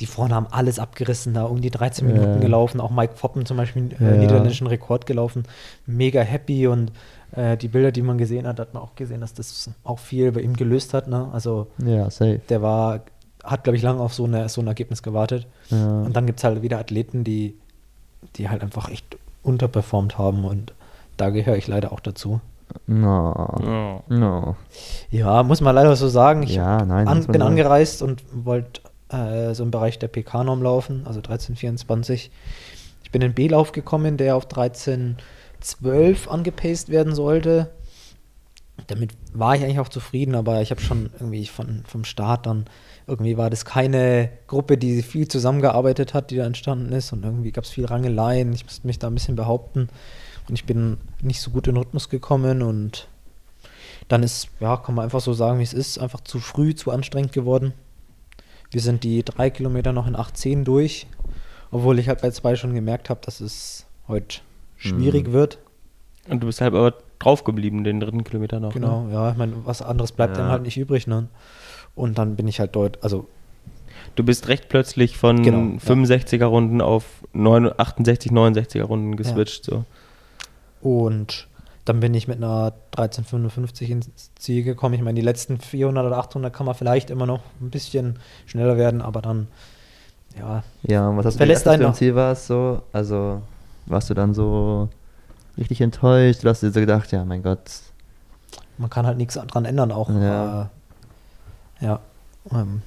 die 0.00 0.06
Frauen 0.06 0.34
haben 0.34 0.46
alles 0.50 0.78
abgerissen, 0.78 1.34
da 1.34 1.44
um 1.44 1.60
die 1.60 1.70
13 1.70 2.08
Ja. 2.08 2.14
Minuten 2.14 2.40
gelaufen, 2.40 2.80
auch 2.80 2.90
Mike 2.90 3.14
Foppen 3.16 3.46
zum 3.46 3.56
Beispiel 3.56 3.90
Ja. 3.98 4.08
äh, 4.08 4.18
niederländischen 4.18 4.66
Rekord 4.66 5.06
gelaufen, 5.06 5.44
mega 5.86 6.20
happy 6.20 6.66
und 6.66 6.90
äh, 7.32 7.56
die 7.56 7.68
Bilder, 7.68 7.90
die 7.92 8.02
man 8.02 8.18
gesehen 8.18 8.46
hat, 8.46 8.58
hat 8.60 8.74
man 8.74 8.82
auch 8.82 8.94
gesehen, 8.96 9.20
dass 9.20 9.34
das 9.34 9.70
auch 9.84 9.98
viel 9.98 10.30
bei 10.32 10.40
ihm 10.40 10.54
gelöst 10.54 10.94
hat, 10.94 11.08
ne? 11.08 11.28
Also 11.32 11.66
Ja, 11.84 12.10
safe. 12.10 12.40
der 12.48 12.62
war, 12.62 13.00
hat 13.42 13.64
glaube 13.64 13.76
ich 13.76 13.82
lange 13.82 14.00
auf 14.00 14.14
so, 14.14 14.24
eine, 14.24 14.48
so 14.48 14.60
ein 14.60 14.66
Ergebnis 14.66 15.02
gewartet 15.02 15.46
Ja. 15.68 16.02
und 16.02 16.14
dann 16.14 16.26
gibt 16.26 16.38
es 16.40 16.44
halt 16.44 16.62
wieder 16.62 16.78
Athleten, 16.78 17.24
die, 17.24 17.56
die 18.36 18.48
halt 18.48 18.62
einfach 18.62 18.88
echt 18.90 19.16
unterperformt 19.42 20.16
haben 20.18 20.44
und 20.44 20.72
da 21.16 21.30
gehöre 21.30 21.56
ich 21.56 21.66
leider 21.66 21.92
auch 21.92 22.00
dazu. 22.00 22.40
No. 22.86 23.34
Ja. 23.62 24.02
No. 24.08 24.56
Ja, 25.10 25.42
muss 25.42 25.60
man 25.60 25.74
leider 25.74 25.94
so 25.96 26.08
sagen. 26.08 26.42
Ich 26.42 26.54
Ja, 26.54 26.84
nein, 26.84 27.08
an, 27.08 27.26
bin 27.26 27.42
angereist 27.42 28.02
und 28.02 28.22
wollte 28.32 28.80
äh, 29.10 29.54
so 29.54 29.62
im 29.62 29.70
Bereich 29.70 29.98
der 29.98 30.08
PK-Norm 30.08 30.62
laufen, 30.62 31.02
also 31.06 31.18
1324. 31.18 32.30
Ich 33.02 33.10
bin 33.10 33.22
in 33.22 33.34
B-Lauf 33.34 33.72
gekommen, 33.72 34.16
der 34.16 34.36
auf 34.36 34.46
12 34.48 36.28
angepaced 36.28 36.88
werden 36.88 37.14
sollte. 37.14 37.70
Damit 38.88 39.12
war 39.32 39.54
ich 39.54 39.62
eigentlich 39.62 39.78
auch 39.78 39.88
zufrieden, 39.88 40.34
aber 40.34 40.60
ich 40.60 40.72
habe 40.72 40.80
schon 40.80 41.10
irgendwie 41.14 41.46
von, 41.46 41.84
vom 41.86 42.04
Start 42.04 42.46
dann, 42.46 42.64
irgendwie 43.06 43.36
war 43.36 43.48
das 43.50 43.64
keine 43.64 44.30
Gruppe, 44.48 44.76
die 44.76 45.02
viel 45.02 45.28
zusammengearbeitet 45.28 46.12
hat, 46.12 46.32
die 46.32 46.36
da 46.36 46.44
entstanden 46.44 46.92
ist 46.92 47.12
und 47.12 47.24
irgendwie 47.24 47.52
gab 47.52 47.64
es 47.64 47.70
viel 47.70 47.84
Rangeleien. 47.84 48.52
Ich 48.52 48.64
musste 48.64 48.86
mich 48.86 48.98
da 48.98 49.06
ein 49.06 49.14
bisschen 49.14 49.36
behaupten 49.36 49.88
und 50.48 50.54
ich 50.54 50.64
bin 50.64 50.98
nicht 51.22 51.40
so 51.40 51.50
gut 51.50 51.66
in 51.68 51.76
Rhythmus 51.76 52.08
gekommen 52.08 52.62
und 52.62 53.08
dann 54.08 54.22
ist, 54.22 54.48
ja, 54.60 54.76
kann 54.76 54.94
man 54.94 55.04
einfach 55.04 55.20
so 55.20 55.32
sagen, 55.32 55.58
wie 55.58 55.62
es 55.64 55.72
ist, 55.72 55.98
einfach 55.98 56.20
zu 56.20 56.38
früh, 56.40 56.74
zu 56.74 56.90
anstrengend 56.90 57.32
geworden. 57.32 57.72
Wir 58.70 58.80
sind 58.80 59.04
die 59.04 59.22
drei 59.24 59.50
Kilometer 59.50 59.92
noch 59.92 60.06
in 60.06 60.16
8,10 60.16 60.64
durch, 60.64 61.06
obwohl 61.70 61.98
ich 61.98 62.08
halt 62.08 62.20
bei 62.22 62.30
zwei 62.30 62.56
schon 62.56 62.74
gemerkt 62.74 63.08
habe, 63.08 63.20
dass 63.24 63.40
es 63.40 63.86
heute 64.08 64.38
schwierig 64.76 65.28
Mhm. 65.28 65.32
wird. 65.32 65.58
Und 66.28 66.40
du 66.42 66.46
bist 66.46 66.60
halt 66.60 66.74
aber 66.74 66.94
drauf 67.18 67.44
geblieben, 67.44 67.84
den 67.84 68.00
dritten 68.00 68.24
Kilometer 68.24 68.60
noch. 68.60 68.72
Genau, 68.74 69.04
Ne? 69.04 69.12
ja, 69.14 69.30
ich 69.30 69.36
meine, 69.36 69.54
was 69.64 69.80
anderes 69.80 70.12
bleibt 70.12 70.36
Ja. 70.36 70.42
dann 70.42 70.52
halt 70.52 70.62
nicht 70.62 70.76
übrig, 70.76 71.06
ne? 71.06 71.28
Und 71.94 72.18
dann 72.18 72.36
bin 72.36 72.48
ich 72.48 72.60
halt 72.60 72.74
dort, 72.76 73.02
also 73.02 73.28
Du 74.16 74.22
bist 74.22 74.48
recht 74.48 74.68
plötzlich 74.68 75.16
von 75.16 75.42
Genau, 75.42 75.74
ja. 75.74 75.78
65er 75.80 76.44
Runden 76.46 76.80
auf 76.80 77.04
9, 77.32 77.70
68, 77.78 78.30
69er 78.32 78.82
Runden 78.84 79.16
geswitcht. 79.16 79.64
So. 79.64 79.84
Und 80.84 81.48
dann 81.86 82.00
bin 82.00 82.12
ich 82.12 82.28
mit 82.28 82.36
einer 82.36 82.74
1355 82.96 83.90
ins 83.90 84.30
Ziel 84.36 84.62
gekommen. 84.64 84.94
Ich 84.94 85.00
meine, 85.00 85.16
die 85.18 85.24
letzten 85.24 85.58
400 85.58 86.04
oder 86.06 86.18
800 86.18 86.52
kann 86.52 86.66
man 86.66 86.74
vielleicht 86.74 87.08
immer 87.10 87.24
noch 87.24 87.40
ein 87.60 87.70
bisschen 87.70 88.18
schneller 88.44 88.76
werden, 88.76 89.00
aber 89.00 89.22
dann, 89.22 89.48
ja, 90.38 90.62
Ja, 90.82 91.16
was 91.16 91.24
hast 91.24 91.34
du 91.34 91.38
Verlässt 91.38 91.64
gedacht, 91.64 91.72
als 91.72 91.80
du 91.80 91.88
noch. 91.88 91.94
Ziel 91.94 92.14
warst? 92.14 92.46
So? 92.48 92.82
Also, 92.92 93.40
warst 93.86 94.10
du 94.10 94.14
dann 94.14 94.34
so 94.34 94.90
richtig 95.56 95.80
enttäuscht? 95.80 96.44
Du 96.44 96.48
hast 96.50 96.62
dir 96.62 96.70
so 96.70 96.80
gedacht, 96.80 97.10
ja, 97.12 97.24
mein 97.24 97.42
Gott. 97.42 97.60
man 98.76 98.90
kann 98.90 99.06
halt 99.06 99.16
nichts 99.16 99.34
dran 99.34 99.64
ändern 99.64 99.90
auch. 99.90 100.10
Ja. 100.10 100.70
Äh, 101.80 101.84
ja. 101.86 102.00
Ähm, 102.52 102.82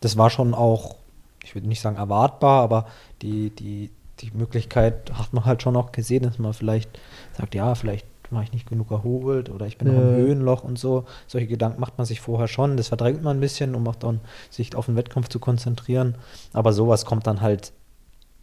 das 0.00 0.16
war 0.16 0.30
schon 0.30 0.54
auch, 0.54 0.94
ich 1.42 1.56
würde 1.56 1.66
nicht 1.66 1.80
sagen 1.80 1.96
erwartbar, 1.96 2.62
aber 2.62 2.86
die, 3.22 3.50
die, 3.50 3.90
die 4.20 4.30
Möglichkeit 4.32 5.10
hat 5.12 5.32
man 5.32 5.44
halt 5.44 5.62
schon 5.62 5.76
auch 5.76 5.92
gesehen, 5.92 6.22
dass 6.24 6.38
man 6.38 6.52
vielleicht 6.52 6.90
sagt, 7.36 7.54
ja, 7.54 7.74
vielleicht 7.74 8.06
war 8.30 8.42
ich 8.42 8.52
nicht 8.52 8.68
genug 8.68 8.90
erholt 8.92 9.50
oder 9.50 9.66
ich 9.66 9.76
bin 9.78 9.88
noch 9.88 9.96
im 9.98 10.10
Ja. 10.10 10.14
Höhenloch 10.16 10.62
und 10.62 10.78
so. 10.78 11.04
Solche 11.26 11.48
Gedanken 11.48 11.80
macht 11.80 11.98
man 11.98 12.06
sich 12.06 12.20
vorher 12.20 12.46
schon. 12.46 12.76
Das 12.76 12.88
verdrängt 12.88 13.22
man 13.24 13.38
ein 13.38 13.40
bisschen, 13.40 13.74
um 13.74 13.86
auch 13.88 13.96
dann 13.96 14.20
sich 14.50 14.76
auf 14.76 14.86
den 14.86 14.94
Wettkampf 14.96 15.28
zu 15.28 15.40
konzentrieren. 15.40 16.14
Aber 16.52 16.72
sowas 16.72 17.04
kommt 17.04 17.26
dann 17.26 17.40
halt 17.40 17.72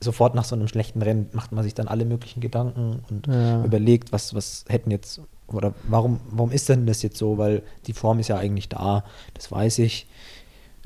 sofort 0.01 0.35
nach 0.35 0.43
so 0.43 0.55
einem 0.55 0.67
schlechten 0.67 1.01
Rennen, 1.01 1.29
macht 1.31 1.51
man 1.53 1.63
sich 1.63 1.73
dann 1.73 1.87
alle 1.87 2.05
möglichen 2.05 2.41
Gedanken 2.41 2.99
und 3.09 3.27
Ja. 3.27 3.63
überlegt, 3.63 4.11
was, 4.11 4.35
was 4.35 4.65
hätten 4.67 4.91
jetzt, 4.91 5.21
oder 5.47 5.73
warum, 5.87 6.19
warum 6.31 6.51
ist 6.51 6.67
denn 6.69 6.85
das 6.85 7.01
jetzt 7.01 7.17
so? 7.17 7.37
Weil 7.37 7.63
die 7.87 7.93
Form 7.93 8.19
ist 8.19 8.27
ja 8.27 8.37
eigentlich 8.37 8.69
da, 8.69 9.05
das 9.35 9.51
weiß 9.51 9.79
ich. 9.79 10.05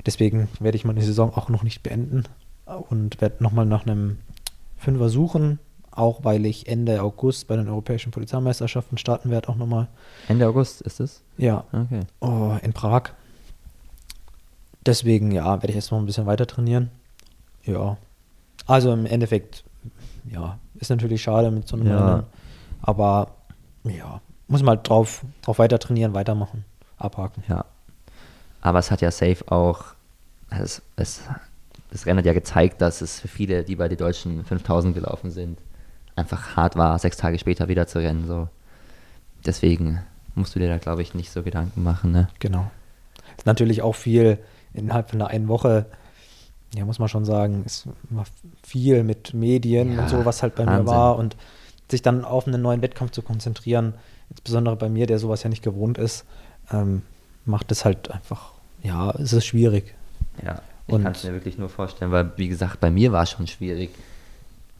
Deswegen 0.06 0.48
werde 0.60 0.76
ich 0.76 0.84
meine 0.84 1.02
Saison 1.02 1.34
auch 1.34 1.48
noch 1.48 1.62
nicht 1.64 1.82
beenden 1.82 2.24
und 2.88 3.20
werde 3.20 3.42
nochmal 3.42 3.66
nach 3.66 3.84
einem 3.84 4.18
Fünfer 4.82 5.08
suchen, 5.08 5.58
auch 5.90 6.24
weil 6.24 6.44
ich 6.46 6.66
Ende 6.68 7.02
August 7.02 7.48
bei 7.48 7.56
den 7.56 7.68
Europäischen 7.68 8.10
Polizeimeisterschaften 8.12 8.98
starten 8.98 9.30
werde, 9.30 9.48
auch 9.48 9.56
nochmal. 9.56 9.88
Ende 10.28 10.46
August 10.46 10.82
ist 10.82 11.00
es? 11.00 11.22
Ja, 11.38 11.64
Okay. 11.72 12.00
oh, 12.20 12.56
in 12.62 12.72
Prag. 12.72 13.10
Deswegen, 14.84 15.30
ja, 15.30 15.44
werde 15.46 15.68
ich 15.68 15.76
jetzt 15.76 15.90
noch 15.92 15.98
ein 15.98 16.06
bisschen 16.06 16.26
weiter 16.26 16.46
trainieren. 16.46 16.90
Ja. 17.64 17.96
Also 18.66 18.92
im 18.92 19.06
Endeffekt, 19.06 19.64
ja, 20.28 20.58
ist 20.74 20.90
natürlich 20.90 21.22
schade 21.22 21.50
mit 21.50 21.68
so 21.68 21.76
einem 21.76 21.86
Ja. 21.86 22.06
Rennen. 22.14 22.26
Aber 22.80 23.28
ja, 23.84 24.20
muss 24.48 24.62
man 24.62 24.76
halt 24.78 24.88
drauf, 24.88 25.24
drauf 25.42 25.58
weiter 25.58 25.78
trainieren, 25.78 26.14
weitermachen, 26.14 26.64
abhaken. 26.98 27.44
Ja. 27.48 27.64
Aber 28.60 28.78
es 28.80 28.90
hat 28.90 29.00
ja 29.00 29.10
safe 29.10 29.44
auch, 29.50 29.84
es, 30.50 30.82
es, 30.96 31.22
das 31.92 32.06
Rennen 32.06 32.18
hat 32.18 32.26
ja 32.26 32.32
gezeigt, 32.32 32.80
dass 32.80 33.02
es 33.02 33.20
für 33.20 33.28
viele, 33.28 33.64
die 33.64 33.76
bei 33.76 33.86
den 33.86 33.98
deutschen 33.98 34.44
5000 34.44 34.94
gelaufen 34.94 35.30
sind, 35.30 35.58
einfach 36.16 36.56
hart 36.56 36.74
war, 36.74 36.98
sechs 36.98 37.18
Tage 37.18 37.38
später 37.38 37.68
wieder 37.68 37.86
zu 37.86 37.98
rennen. 37.98 38.26
So. 38.26 38.48
Deswegen 39.44 40.02
musst 40.34 40.54
du 40.54 40.58
dir 40.58 40.68
da, 40.68 40.78
glaube 40.78 41.02
ich, 41.02 41.14
nicht 41.14 41.30
so 41.30 41.42
Gedanken 41.42 41.82
machen. 41.82 42.10
Ne? 42.10 42.28
Genau. 42.38 42.70
Ist 43.36 43.44
natürlich 43.44 43.82
auch 43.82 43.94
viel 43.94 44.38
innerhalb 44.72 45.10
von 45.10 45.20
einer 45.20 45.30
einen 45.30 45.48
Woche, 45.48 45.84
ja, 46.74 46.86
muss 46.86 46.98
man 46.98 47.08
schon 47.08 47.26
sagen, 47.26 47.66
war 48.08 48.24
viel 48.62 49.04
mit 49.04 49.34
Medien 49.34 49.92
Ja, 49.94 50.02
und 50.02 50.08
so, 50.08 50.24
was 50.24 50.42
halt 50.42 50.54
bei 50.54 50.64
Wahnsinn. 50.64 50.84
mir 50.84 50.90
war 50.90 51.16
und 51.18 51.36
sich 51.90 52.00
dann 52.00 52.24
auf 52.24 52.46
einen 52.46 52.62
neuen 52.62 52.80
Wettkampf 52.80 53.10
zu 53.10 53.20
konzentrieren, 53.20 53.92
insbesondere 54.30 54.76
bei 54.76 54.88
mir, 54.88 55.06
der 55.06 55.18
sowas 55.18 55.42
ja 55.42 55.50
nicht 55.50 55.62
gewohnt 55.62 55.98
ist, 55.98 56.24
ähm, 56.72 57.02
macht 57.44 57.70
es 57.70 57.84
halt 57.84 58.10
einfach, 58.10 58.52
ja, 58.82 59.10
es 59.10 59.34
ist 59.34 59.44
schwierig. 59.44 59.94
Ja, 60.42 60.62
ich 60.86 61.02
kann 61.02 61.12
es 61.12 61.24
mir 61.24 61.32
wirklich 61.32 61.58
nur 61.58 61.68
vorstellen, 61.68 62.10
weil, 62.10 62.32
wie 62.36 62.48
gesagt, 62.48 62.80
bei 62.80 62.90
mir 62.90 63.12
war 63.12 63.22
es 63.22 63.30
schon 63.30 63.46
schwierig, 63.46 63.90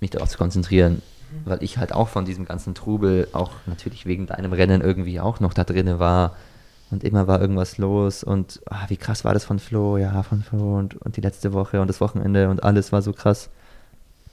mich 0.00 0.10
darauf 0.10 0.28
zu 0.28 0.38
konzentrieren, 0.38 1.00
weil 1.44 1.62
ich 1.62 1.78
halt 1.78 1.94
auch 1.94 2.08
von 2.08 2.24
diesem 2.24 2.44
ganzen 2.44 2.74
Trubel, 2.74 3.28
auch 3.32 3.52
natürlich 3.66 4.04
wegen 4.06 4.26
deinem 4.26 4.52
Rennen 4.52 4.80
irgendwie 4.80 5.20
auch 5.20 5.40
noch 5.40 5.54
da 5.54 5.64
drinne 5.64 5.98
war 5.98 6.36
und 6.90 7.04
immer 7.04 7.26
war 7.26 7.40
irgendwas 7.40 7.78
los 7.78 8.22
und 8.22 8.60
ah, 8.68 8.84
wie 8.88 8.96
krass 8.98 9.24
war 9.24 9.32
das 9.32 9.44
von 9.44 9.58
Flo, 9.58 9.96
ja, 9.96 10.22
von 10.22 10.42
Flo 10.42 10.78
und, 10.78 10.94
und 10.96 11.16
die 11.16 11.20
letzte 11.22 11.52
Woche 11.52 11.80
und 11.80 11.88
das 11.88 12.00
Wochenende 12.00 12.50
und 12.50 12.62
alles 12.62 12.92
war 12.92 13.00
so 13.00 13.12
krass. 13.12 13.48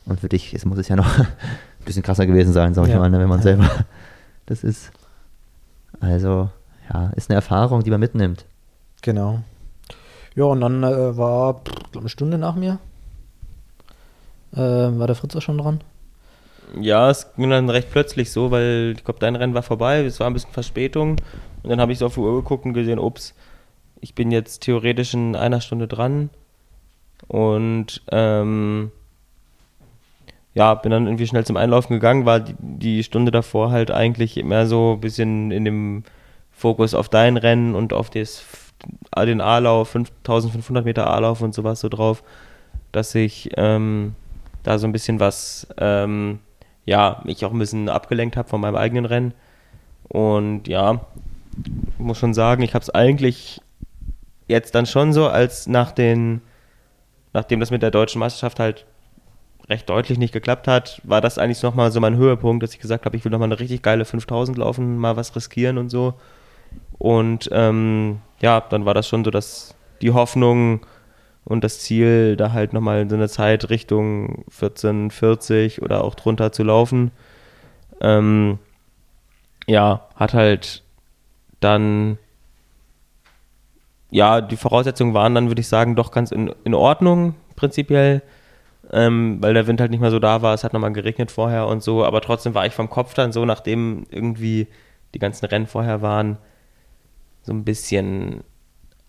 Und 0.05 0.19
für 0.19 0.27
dich 0.29 0.53
es 0.53 0.65
muss 0.65 0.77
es 0.79 0.87
ja 0.87 0.95
noch 0.95 1.19
ein 1.19 1.27
bisschen 1.85 2.03
krasser 2.03 2.25
gewesen 2.25 2.51
sein, 2.51 2.73
sag 2.73 2.87
ich 2.87 2.93
Ja. 2.93 2.99
mal, 2.99 3.09
ne, 3.09 3.19
wenn 3.19 3.29
man 3.29 3.39
Ja. 3.39 3.43
selber 3.43 3.69
das 4.47 4.63
ist. 4.63 4.91
Also, 5.99 6.49
ja, 6.91 7.09
ist 7.15 7.29
eine 7.29 7.35
Erfahrung, 7.35 7.83
die 7.83 7.91
man 7.91 7.99
mitnimmt. 7.99 8.45
Genau. 9.01 9.41
Ja, 10.35 10.45
und 10.45 10.61
dann 10.61 10.83
äh, 10.83 11.17
war, 11.17 11.61
glaube 11.91 11.99
eine 11.99 12.09
Stunde 12.09 12.37
nach 12.37 12.55
mir, 12.55 12.79
äh, 14.53 14.57
war 14.59 15.07
der 15.07 15.15
Fritz 15.15 15.35
auch 15.35 15.41
schon 15.41 15.57
dran. 15.57 15.81
Ja, 16.79 17.09
es 17.09 17.33
ging 17.35 17.49
dann 17.49 17.69
recht 17.69 17.89
plötzlich 17.91 18.31
so, 18.31 18.51
weil 18.51 18.93
ich 18.95 19.03
glaube, 19.03 19.19
dein 19.19 19.35
Rennen 19.35 19.55
war 19.55 19.63
vorbei, 19.63 20.03
es 20.03 20.19
war 20.19 20.27
ein 20.27 20.33
bisschen 20.33 20.51
Verspätung. 20.51 21.11
Und 21.63 21.69
dann 21.69 21.81
habe 21.81 21.91
ich 21.91 21.97
so 21.97 22.05
auf 22.05 22.13
die 22.13 22.19
Uhr 22.19 22.41
geguckt 22.41 22.65
und 22.65 22.73
gesehen, 22.73 22.99
ups, 22.99 23.33
ich 24.01 24.13
bin 24.13 24.31
jetzt 24.31 24.61
theoretisch 24.61 25.13
in 25.13 25.35
einer 25.35 25.61
Stunde 25.61 25.87
dran. 25.87 26.29
Und 27.27 28.01
ähm, 28.11 28.91
ja, 30.53 30.73
bin 30.75 30.91
dann 30.91 31.07
irgendwie 31.07 31.27
schnell 31.27 31.45
zum 31.45 31.57
Einlaufen 31.57 31.95
gegangen, 31.95 32.25
war 32.25 32.39
die, 32.39 32.55
die 32.59 33.03
Stunde 33.03 33.31
davor 33.31 33.71
halt 33.71 33.91
eigentlich 33.91 34.37
immer 34.37 34.65
so 34.67 34.93
ein 34.93 35.01
bisschen 35.01 35.51
in 35.51 35.65
dem 35.65 36.03
Fokus 36.51 36.93
auf 36.93 37.09
dein 37.09 37.37
Rennen 37.37 37.75
und 37.75 37.93
auf 37.93 38.09
das, 38.09 38.43
den 39.17 39.41
A-Lauf, 39.41 39.89
5500 39.89 40.85
Meter 40.85 41.07
A-Lauf 41.07 41.41
und 41.41 41.53
sowas 41.53 41.79
so 41.79 41.89
drauf, 41.89 42.23
dass 42.91 43.13
ich 43.15 43.51
ähm, 43.57 44.15
da 44.63 44.79
so 44.79 44.87
ein 44.87 44.91
bisschen 44.91 45.19
was, 45.19 45.67
ähm, 45.77 46.39
ja, 46.85 47.21
mich 47.23 47.43
auch 47.45 47.51
ein 47.51 47.59
bisschen 47.59 47.89
abgelenkt 47.89 48.37
habe 48.37 48.49
von 48.49 48.61
meinem 48.61 48.75
eigenen 48.75 49.05
Rennen. 49.05 49.33
Und 50.07 50.67
ja, 50.67 51.05
muss 51.97 52.17
schon 52.17 52.33
sagen, 52.33 52.63
ich 52.63 52.73
habe 52.73 52.83
es 52.83 52.89
eigentlich 52.89 53.61
jetzt 54.47 54.75
dann 54.75 54.85
schon 54.85 55.13
so, 55.13 55.27
als 55.27 55.67
nach 55.67 55.91
den, 55.91 56.41
nachdem 57.33 57.59
das 57.59 57.71
mit 57.71 57.81
der 57.81 57.91
deutschen 57.91 58.19
Meisterschaft 58.19 58.59
halt 58.59 58.85
recht 59.69 59.87
deutlich 59.87 60.17
nicht 60.17 60.33
geklappt 60.33 60.67
hat, 60.67 60.99
war 61.03 61.21
das 61.21 61.37
eigentlich 61.37 61.61
nochmal 61.61 61.91
so 61.91 61.99
mein 61.99 62.17
Höhepunkt, 62.17 62.63
dass 62.63 62.73
ich 62.73 62.79
gesagt 62.79 63.05
habe, 63.05 63.15
ich 63.15 63.23
will 63.23 63.31
nochmal 63.31 63.49
eine 63.49 63.59
richtig 63.59 63.83
geile 63.83 64.03
5000 64.03 64.57
laufen, 64.57 64.97
mal 64.97 65.15
was 65.15 65.35
riskieren 65.35 65.77
und 65.77 65.89
so. 65.89 66.15
Und 66.99 67.49
ähm, 67.51 68.19
ja, 68.41 68.61
dann 68.61 68.85
war 68.85 68.93
das 68.93 69.07
schon 69.07 69.25
so, 69.25 69.31
dass 69.31 69.73
die 70.01 70.11
Hoffnung 70.11 70.85
und 71.45 71.63
das 71.63 71.79
Ziel, 71.79 72.35
da 72.35 72.51
halt 72.51 72.73
nochmal 72.73 73.09
so 73.09 73.15
eine 73.15 73.27
Zeit 73.27 73.69
Richtung 73.71 74.45
1440 74.51 75.81
oder 75.81 76.03
auch 76.03 76.13
drunter 76.13 76.51
zu 76.51 76.63
laufen. 76.63 77.11
Ähm, 78.01 78.59
ja, 79.65 80.07
hat 80.15 80.33
halt 80.33 80.83
dann, 81.59 82.17
ja, 84.11 84.41
die 84.41 84.57
Voraussetzungen 84.57 85.13
waren 85.13 85.35
dann, 85.35 85.47
würde 85.47 85.61
ich 85.61 85.67
sagen, 85.67 85.95
doch 85.95 86.11
ganz 86.11 86.31
in, 86.31 86.53
in 86.63 86.73
Ordnung, 86.73 87.35
prinzipiell, 87.55 88.21
ähm, 88.91 89.37
weil 89.41 89.53
der 89.53 89.67
Wind 89.67 89.81
halt 89.81 89.91
nicht 89.91 90.01
mehr 90.01 90.11
so 90.11 90.19
da 90.19 90.41
war, 90.41 90.53
es 90.53 90.63
hat 90.63 90.73
nochmal 90.73 90.93
geregnet 90.93 91.31
vorher 91.31 91.67
und 91.67 91.83
so, 91.83 92.05
aber 92.05 92.21
trotzdem 92.21 92.55
war 92.55 92.65
ich 92.65 92.73
vom 92.73 92.89
Kopf 92.89 93.13
dann 93.13 93.31
so, 93.31 93.45
nachdem 93.45 94.05
irgendwie 94.09 94.67
die 95.13 95.19
ganzen 95.19 95.45
Rennen 95.45 95.67
vorher 95.67 96.01
waren, 96.01 96.37
so 97.49 97.55
ein 97.55 97.63
bisschen, 97.63 98.43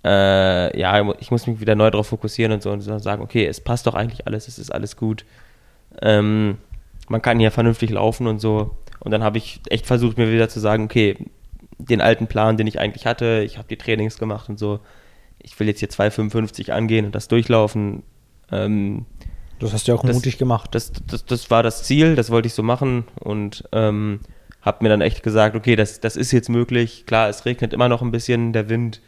äh, 0.02 0.78
ja, 0.78 1.12
ich 1.18 1.30
muss 1.30 1.46
mich 1.46 1.60
wieder 1.60 1.74
neu 1.74 1.90
darauf 1.90 2.06
fokussieren 2.06 2.52
und 2.52 2.62
so 2.62 2.70
und 2.72 2.80
so 2.80 2.98
sagen, 2.98 3.22
okay, 3.22 3.44
es 3.46 3.60
passt 3.60 3.86
doch 3.86 3.92
eigentlich 3.94 4.26
alles, 4.26 4.48
es 4.48 4.58
ist 4.58 4.70
alles 4.72 4.96
gut. 4.96 5.26
Ähm, 6.00 6.56
man 7.08 7.20
kann 7.20 7.38
hier 7.38 7.50
vernünftig 7.50 7.90
laufen 7.90 8.26
und 8.26 8.40
so. 8.40 8.74
Und 9.00 9.10
dann 9.10 9.22
habe 9.22 9.36
ich 9.36 9.60
echt 9.68 9.84
versucht, 9.86 10.16
mir 10.16 10.32
wieder 10.32 10.48
zu 10.48 10.58
sagen, 10.58 10.84
okay, 10.84 11.16
den 11.78 12.00
alten 12.00 12.28
Plan, 12.28 12.56
den 12.56 12.66
ich 12.66 12.80
eigentlich 12.80 13.04
hatte, 13.06 13.42
ich 13.44 13.58
habe 13.58 13.68
die 13.68 13.76
Trainings 13.76 14.16
gemacht 14.18 14.48
und 14.48 14.58
so, 14.58 14.80
ich 15.38 15.58
will 15.60 15.68
jetzt 15.68 15.80
hier 15.80 15.90
2,55 15.90 16.70
angehen 16.70 17.04
und 17.06 17.14
das 17.14 17.28
durchlaufen. 17.28 18.02
Ähm, 18.50 19.04
Das 19.58 19.74
hast 19.74 19.86
du 19.86 19.92
ja 19.92 19.98
auch 19.98 20.02
Das- 20.04 20.16
mutig 20.16 20.38
gemacht. 20.38 20.74
das, 20.74 20.92
das, 21.06 21.26
das 21.26 21.50
war 21.50 21.62
das 21.62 21.82
Ziel, 21.82 22.16
das 22.16 22.30
wollte 22.30 22.46
ich 22.46 22.54
so 22.54 22.62
machen 22.62 23.04
und 23.20 23.64
ähm, 23.72 24.20
habe 24.62 24.82
mir 24.82 24.88
dann 24.90 25.00
echt 25.00 25.22
gesagt, 25.22 25.56
okay, 25.56 25.76
das, 25.76 26.00
das 26.00 26.16
ist 26.16 26.32
jetzt 26.32 26.48
möglich. 26.48 27.04
Klar, 27.06 27.28
es 27.28 27.44
regnet 27.44 27.72
immer 27.72 27.88
noch 27.88 28.02
ein 28.02 28.10
bisschen, 28.10 28.52
der 28.52 28.68
Wind 28.68 29.00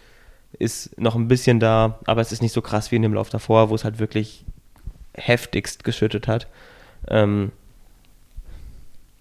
ist 0.59 0.99
noch 0.99 1.15
ein 1.15 1.29
bisschen 1.29 1.61
da, 1.61 1.99
aber 2.07 2.21
es 2.21 2.33
ist 2.33 2.43
nicht 2.43 2.53
so 2.53 2.63
krass 2.63 2.91
wie 2.91 2.97
in 2.97 3.03
dem 3.03 3.15
Lauf 3.15 3.31
davor, 3.31 3.71
wo 3.71 3.75
es 3.75 3.85
halt 3.85 3.99
wirklich 3.99 4.45
heftigst 5.15 5.85
geschüttet 5.85 6.29
hat. 6.29 6.47
Ähm, 7.09 7.53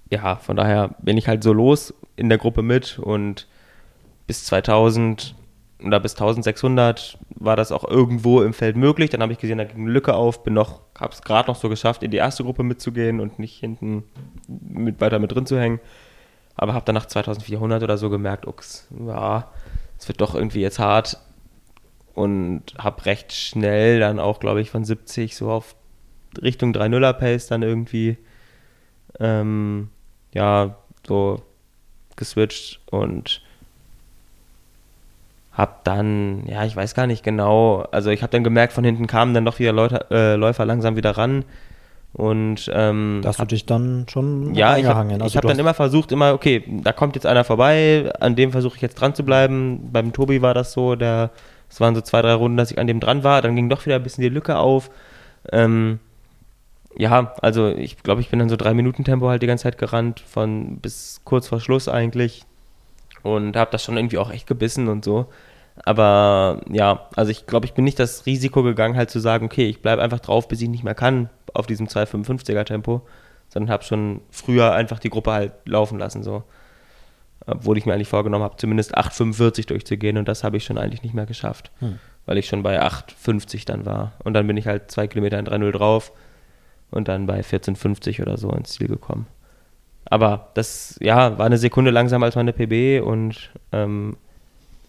ja, 0.10 0.36
von 0.36 0.56
daher 0.56 0.96
bin 1.00 1.18
ich 1.18 1.28
halt 1.28 1.44
so 1.44 1.54
los 1.54 1.94
in 2.16 2.30
der 2.30 2.38
Gruppe 2.38 2.62
mit 2.62 3.00
und 3.00 3.48
bis 4.28 4.46
2000 4.46 5.36
oder 5.84 6.00
bis 6.00 6.14
1600 6.14 7.18
war 7.36 7.56
das 7.56 7.72
auch 7.72 7.84
irgendwo 7.84 8.42
im 8.42 8.54
Feld 8.54 8.76
möglich. 8.76 9.10
Dann 9.10 9.22
habe 9.22 9.34
ich 9.34 9.40
gesehen, 9.40 9.58
da 9.58 9.64
ging 9.64 9.82
eine 9.82 9.92
Lücke 9.92 10.14
auf, 10.14 10.44
bin 10.44 10.54
noch, 10.54 10.82
habe 11.00 11.14
es 11.14 11.22
gerade 11.24 11.50
noch 11.50 11.56
so 11.56 11.70
geschafft, 11.70 12.04
in 12.04 12.12
die 12.12 12.18
erste 12.18 12.44
Gruppe 12.44 12.64
mitzugehen 12.64 13.20
und 13.20 13.40
nicht 13.40 13.60
hinten 13.60 14.04
mit, 14.48 15.02
weiter 15.02 15.18
mit 15.18 15.32
drin 15.32 15.46
zu 15.46 15.60
hängen. 15.60 15.80
Aber 16.56 16.74
habe 16.74 16.86
dann 16.86 16.96
nach 16.96 17.06
2400 17.06 17.84
oder 17.84 17.98
so 17.98 18.10
gemerkt, 18.10 18.46
ups, 18.46 18.88
ja, 19.08 19.50
es 19.98 20.08
wird 20.08 20.22
doch 20.22 20.36
irgendwie 20.36 20.62
jetzt 20.62 20.80
hart. 20.80 21.18
Und 22.14 22.64
habe 22.78 23.06
recht 23.06 23.32
schnell 23.32 24.00
dann 24.00 24.20
auch, 24.20 24.40
glaube 24.40 24.62
ich, 24.62 24.70
von 24.70 24.84
70 24.84 25.36
so 25.36 25.50
auf 25.50 25.76
Richtung 26.42 26.74
3-0er 26.74 27.14
Pace 27.14 27.48
dann 27.48 27.62
irgendwie 27.62 28.18
ähm, 29.20 29.90
ja, 30.34 30.76
so 31.08 31.42
geswitcht 32.16 32.80
und 32.90 33.42
hab 35.54 35.84
dann, 35.84 36.46
ja, 36.48 36.64
ich 36.64 36.76
weiß 36.76 36.96
gar 36.96 37.08
nicht 37.08 37.24
genau, 37.24 37.82
also 37.92 38.10
ich 38.10 38.24
habe 38.24 38.32
dann 38.32 38.44
gemerkt, 38.44 38.74
von 38.74 38.84
hinten 38.84 39.08
kamen 39.08 39.34
dann 39.34 39.46
doch 39.46 39.60
wieder 39.60 39.74
Leute, 39.74 40.08
äh, 40.10 40.36
Läufer 40.36 40.66
langsam 40.66 40.96
wieder 40.96 41.18
ran 41.18 41.44
und 42.14 42.70
ähm, 42.74 43.22
Da 43.24 43.30
hast 43.30 43.40
du 43.40 43.46
dich 43.46 43.66
dann 43.66 44.06
schon 44.10 44.54
ja, 44.54 44.78
ich 44.78 44.86
habe 44.86 45.24
Also 45.24 45.38
hab 45.38 45.46
dann 45.46 45.60
immer 45.60 45.74
versucht, 45.74 46.12
immer, 46.12 46.34
okay, 46.34 46.64
da 46.84 46.92
kommt 46.92 47.16
jetzt 47.16 47.26
einer 47.26 47.44
vorbei, 47.44 48.12
an 48.20 48.36
dem 48.36 48.52
versuche 48.52 48.76
ich 48.76 48.82
jetzt 48.82 48.96
dran 48.96 49.16
zu 49.16 49.24
bleiben. 49.24 49.90
Beim 49.94 50.12
Tobi 50.12 50.42
war 50.42 50.54
das 50.54 50.74
so, 50.74 50.96
der, 50.96 51.32
es 51.70 51.80
waren 51.80 51.96
so 51.96 52.02
zwei, 52.02 52.22
drei 52.22 52.34
Runden, 52.34 52.58
dass 52.58 52.72
ich 52.72 52.80
an 52.80 52.88
dem 52.88 53.00
dran 53.00 53.24
war, 53.24 53.42
dann 53.42 53.56
ging 53.56 53.70
doch 53.70 53.86
wieder 53.86 53.96
ein 53.96 54.04
bisschen 54.04 54.24
die 54.24 54.30
Lücke 54.30 54.58
auf. 54.58 54.92
Ähm, 55.52 56.00
ja, 56.98 57.34
also 57.42 57.70
ich 57.70 58.04
glaube, 58.04 58.20
ich 58.20 58.30
bin 58.30 58.40
dann 58.40 58.50
so 58.50 58.58
drei 58.58 58.74
Minuten 58.74 59.06
Tempo 59.06 59.30
halt 59.30 59.42
die 59.42 59.48
ganze 59.48 59.64
Zeit 59.64 59.78
gerannt, 59.78 60.20
von 60.20 60.78
bis 60.78 61.22
kurz 61.24 61.48
vor 61.48 61.62
Schluss 61.62 61.88
eigentlich. 61.88 62.44
Und 63.24 63.56
habe 63.56 63.72
das 63.72 63.84
schon 63.84 63.98
irgendwie 63.98 64.18
auch 64.18 64.32
echt 64.32 64.48
gebissen 64.48 64.88
und 64.88 65.06
so. 65.06 65.28
Aber 65.84 66.62
ja, 66.70 67.08
also 67.16 67.32
ich 67.32 67.48
glaube, 67.48 67.66
ich 67.66 67.74
bin 67.74 67.84
nicht 67.86 68.00
das 68.00 68.26
Risiko 68.26 68.64
gegangen, 68.64 68.96
halt 68.96 69.10
zu 69.10 69.20
sagen, 69.20 69.46
okay, 69.46 69.68
ich 69.68 69.82
bleibe 69.82 70.02
einfach 70.02 70.20
drauf, 70.20 70.48
bis 70.48 70.62
ich 70.62 70.70
nicht 70.70 70.84
mehr 70.84 70.96
kann 70.96 71.30
auf 71.54 71.66
diesem 71.68 71.88
255er 71.88 72.64
Tempo, 72.66 73.02
sondern 73.50 73.72
habe 73.72 73.84
schon 73.84 74.22
früher 74.30 74.74
einfach 74.74 75.00
die 75.00 75.10
Gruppe 75.10 75.32
halt 75.32 75.54
laufen 75.66 75.98
lassen, 76.00 76.24
so. 76.24 76.44
Obwohl 77.48 77.78
ich 77.80 77.88
mir 77.88 77.94
eigentlich 77.94 78.08
vorgenommen 78.08 78.44
habe, 78.44 78.58
zumindest 78.58 78.96
8,45 78.96 79.68
durchzugehen 79.68 80.18
und 80.18 80.28
das 80.28 80.44
habe 80.44 80.58
ich 80.58 80.64
schon 80.64 80.78
eigentlich 80.78 81.02
nicht 81.02 81.16
mehr 81.16 81.26
geschafft, 81.26 81.72
Hm. 81.80 81.98
weil 82.28 82.38
ich 82.38 82.48
schon 82.48 82.62
bei 82.62 82.80
8,50 82.80 83.66
dann 83.66 83.86
war. 83.86 84.12
Und 84.24 84.34
dann 84.36 84.46
bin 84.46 84.58
ich 84.58 84.68
halt 84.68 84.92
zwei 84.92 85.08
Kilometer 85.08 85.40
in 85.40 85.48
3,0 85.48 85.72
drauf 85.72 86.12
und 86.92 87.08
dann 87.08 87.26
bei 87.26 87.42
14,50 87.42 88.22
oder 88.22 88.38
so 88.38 88.52
ins 88.52 88.74
Ziel 88.74 88.88
gekommen. 88.88 89.26
Aber 90.06 90.50
das, 90.54 90.98
ja, 91.02 91.40
war 91.40 91.48
eine 91.48 91.58
Sekunde 91.58 91.90
langsamer 91.90 92.28
als 92.28 92.36
meine 92.36 92.54
PB 92.54 93.04
und 93.04 93.50
ähm, 93.72 94.18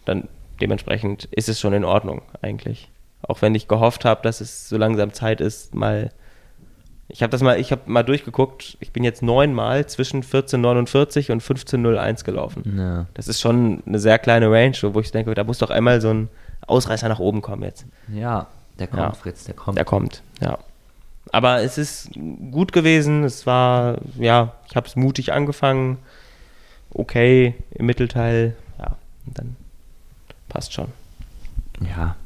dann 0.04 0.28
dementsprechend 0.62 1.24
ist 1.26 1.48
es 1.48 1.58
schon 1.60 1.72
in 1.72 1.84
Ordnung 1.84 2.22
eigentlich. 2.40 2.88
Auch 3.22 3.42
wenn 3.42 3.54
ich 3.54 3.68
gehofft 3.68 4.04
habe, 4.04 4.22
dass 4.22 4.40
es 4.40 4.68
so 4.68 4.76
langsam 4.78 5.12
Zeit 5.12 5.40
ist, 5.40 5.74
mal. 5.74 6.10
Ich 7.08 7.22
habe 7.22 7.30
das 7.30 7.42
mal, 7.42 7.60
ich 7.60 7.72
habe 7.72 7.82
mal 7.86 8.04
durchgeguckt. 8.04 8.78
Ich 8.80 8.92
bin 8.92 9.04
jetzt 9.04 9.22
neunmal 9.22 9.84
zwischen 9.86 10.22
14,49 10.22 11.30
und 11.30 11.42
15,01 11.42 12.24
gelaufen. 12.24 12.74
Ja. 12.78 13.06
Das 13.12 13.28
ist 13.28 13.40
schon 13.40 13.82
eine 13.86 13.98
sehr 13.98 14.18
kleine 14.18 14.50
Range, 14.50 14.76
wo 14.94 15.00
ich 15.00 15.10
denke, 15.10 15.34
da 15.34 15.44
muss 15.44 15.58
doch 15.58 15.68
einmal 15.70 16.00
so 16.00 16.08
ein 16.08 16.28
Ausreißer 16.66 17.08
nach 17.08 17.18
oben 17.18 17.42
kommen 17.42 17.64
jetzt. 17.64 17.84
ja, 18.12 18.46
der 18.78 18.86
kommt, 18.86 19.02
Ja. 19.02 19.12
Fritz, 19.12 19.44
der 19.44 19.54
kommt. 19.54 19.76
Der 19.76 19.84
kommt, 19.84 20.22
ja. 20.40 20.56
Aber 21.32 21.60
es 21.60 21.76
ist 21.76 22.10
gut 22.50 22.72
gewesen. 22.72 23.24
Es 23.24 23.46
war, 23.46 23.98
ja, 24.18 24.54
ich 24.68 24.74
habe 24.76 24.86
es 24.86 24.96
mutig 24.96 25.32
angefangen. 25.32 25.98
Okay, 26.94 27.54
im 27.72 27.86
Mittelteil, 27.86 28.56
ja, 28.78 28.96
und 29.26 29.38
dann 29.38 29.56
passt 30.52 30.72
schon. 30.72 30.88
Ja. 31.96 32.16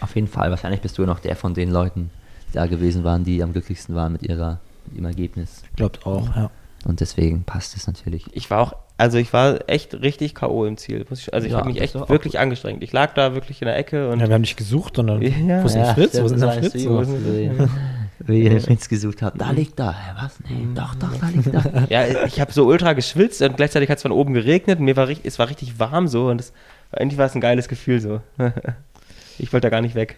Auf 0.00 0.14
jeden 0.14 0.28
Fall. 0.28 0.50
Wahrscheinlich 0.50 0.80
bist 0.80 0.98
du 0.98 1.06
noch 1.06 1.20
der 1.20 1.36
von 1.36 1.54
den 1.54 1.70
Leuten, 1.70 2.10
die 2.48 2.54
da 2.54 2.66
gewesen 2.66 3.04
waren, 3.04 3.24
die 3.24 3.42
am 3.42 3.52
glücklichsten 3.52 3.94
waren 3.94 4.12
mit 4.12 4.22
ihrer, 4.22 4.58
mit 4.86 4.96
ihrem 4.96 5.06
Ergebnis. 5.06 5.62
Glaubt 5.76 6.04
auch, 6.06 6.34
ja. 6.36 6.50
Und 6.84 6.98
deswegen 7.00 7.44
passt 7.44 7.76
es 7.76 7.86
natürlich. 7.86 8.26
Ich 8.32 8.50
war 8.50 8.58
auch, 8.60 8.74
also 8.98 9.16
ich 9.16 9.32
war 9.32 9.60
echt 9.68 9.94
richtig 9.94 10.34
K.O. 10.34 10.64
im 10.66 10.76
Ziel. 10.76 11.06
Ich, 11.12 11.32
also 11.32 11.46
ich 11.46 11.52
Ja, 11.52 11.58
habe 11.60 11.68
mich 11.68 11.78
das 11.78 11.94
echt 11.94 12.08
wirklich 12.08 12.40
angestrengt. 12.40 12.82
Ich 12.82 12.92
lag 12.92 13.14
da 13.14 13.34
wirklich 13.34 13.62
in 13.62 13.66
der 13.66 13.76
Ecke 13.76 14.10
und 14.10 14.18
ja. 14.20 14.26
Wir 14.26 14.34
haben 14.34 14.42
dich 14.42 14.56
gesucht 14.56 14.98
und 14.98 15.06
dann, 15.06 15.22
Ja. 15.22 15.62
wo 15.62 15.66
ist 15.66 15.74
denn 15.76 15.86
Fritz? 15.94 16.20
Wo 16.20 16.24
ist 16.26 16.32
denn 16.32 16.40
Fritz? 16.50 16.74
was 16.74 17.06
du- 17.08 17.68
Wie 18.26 18.42
ihr 18.42 18.50
den 18.50 18.60
Fritz 18.60 18.88
gesucht 18.88 19.22
habt. 19.22 19.40
Da 19.40 19.52
liegt 19.52 19.78
er. 19.80 19.92
Hä, 19.92 20.10
Was? 20.20 20.38
Nee, 20.48 20.66
doch, 20.74 20.94
doch, 20.96 21.16
da 21.16 21.28
liegt 21.28 21.46
er. 21.54 21.86
ja, 21.88 22.24
ich 22.26 22.40
habe 22.40 22.52
so 22.52 22.66
ultra 22.66 22.92
geschwitzt 22.94 23.42
und 23.42 23.56
gleichzeitig 23.56 23.88
hat 23.88 23.98
es 23.98 24.02
von 24.02 24.12
oben 24.12 24.34
geregnet 24.34 24.80
und 24.80 24.84
mir 24.84 24.96
war 24.96 25.06
richtig, 25.06 25.26
es 25.26 25.38
war 25.38 25.48
richtig 25.48 25.78
warm 25.78 26.08
so 26.08 26.28
und 26.30 26.40
es, 26.40 26.52
eigentlich 26.92 27.18
war 27.18 27.26
es 27.26 27.34
ein 27.34 27.40
geiles 27.40 27.68
Gefühl 27.68 28.00
so. 28.00 28.20
ich 29.38 29.52
wollte 29.52 29.66
da 29.66 29.70
gar 29.70 29.80
nicht 29.80 29.94
weg. 29.94 30.16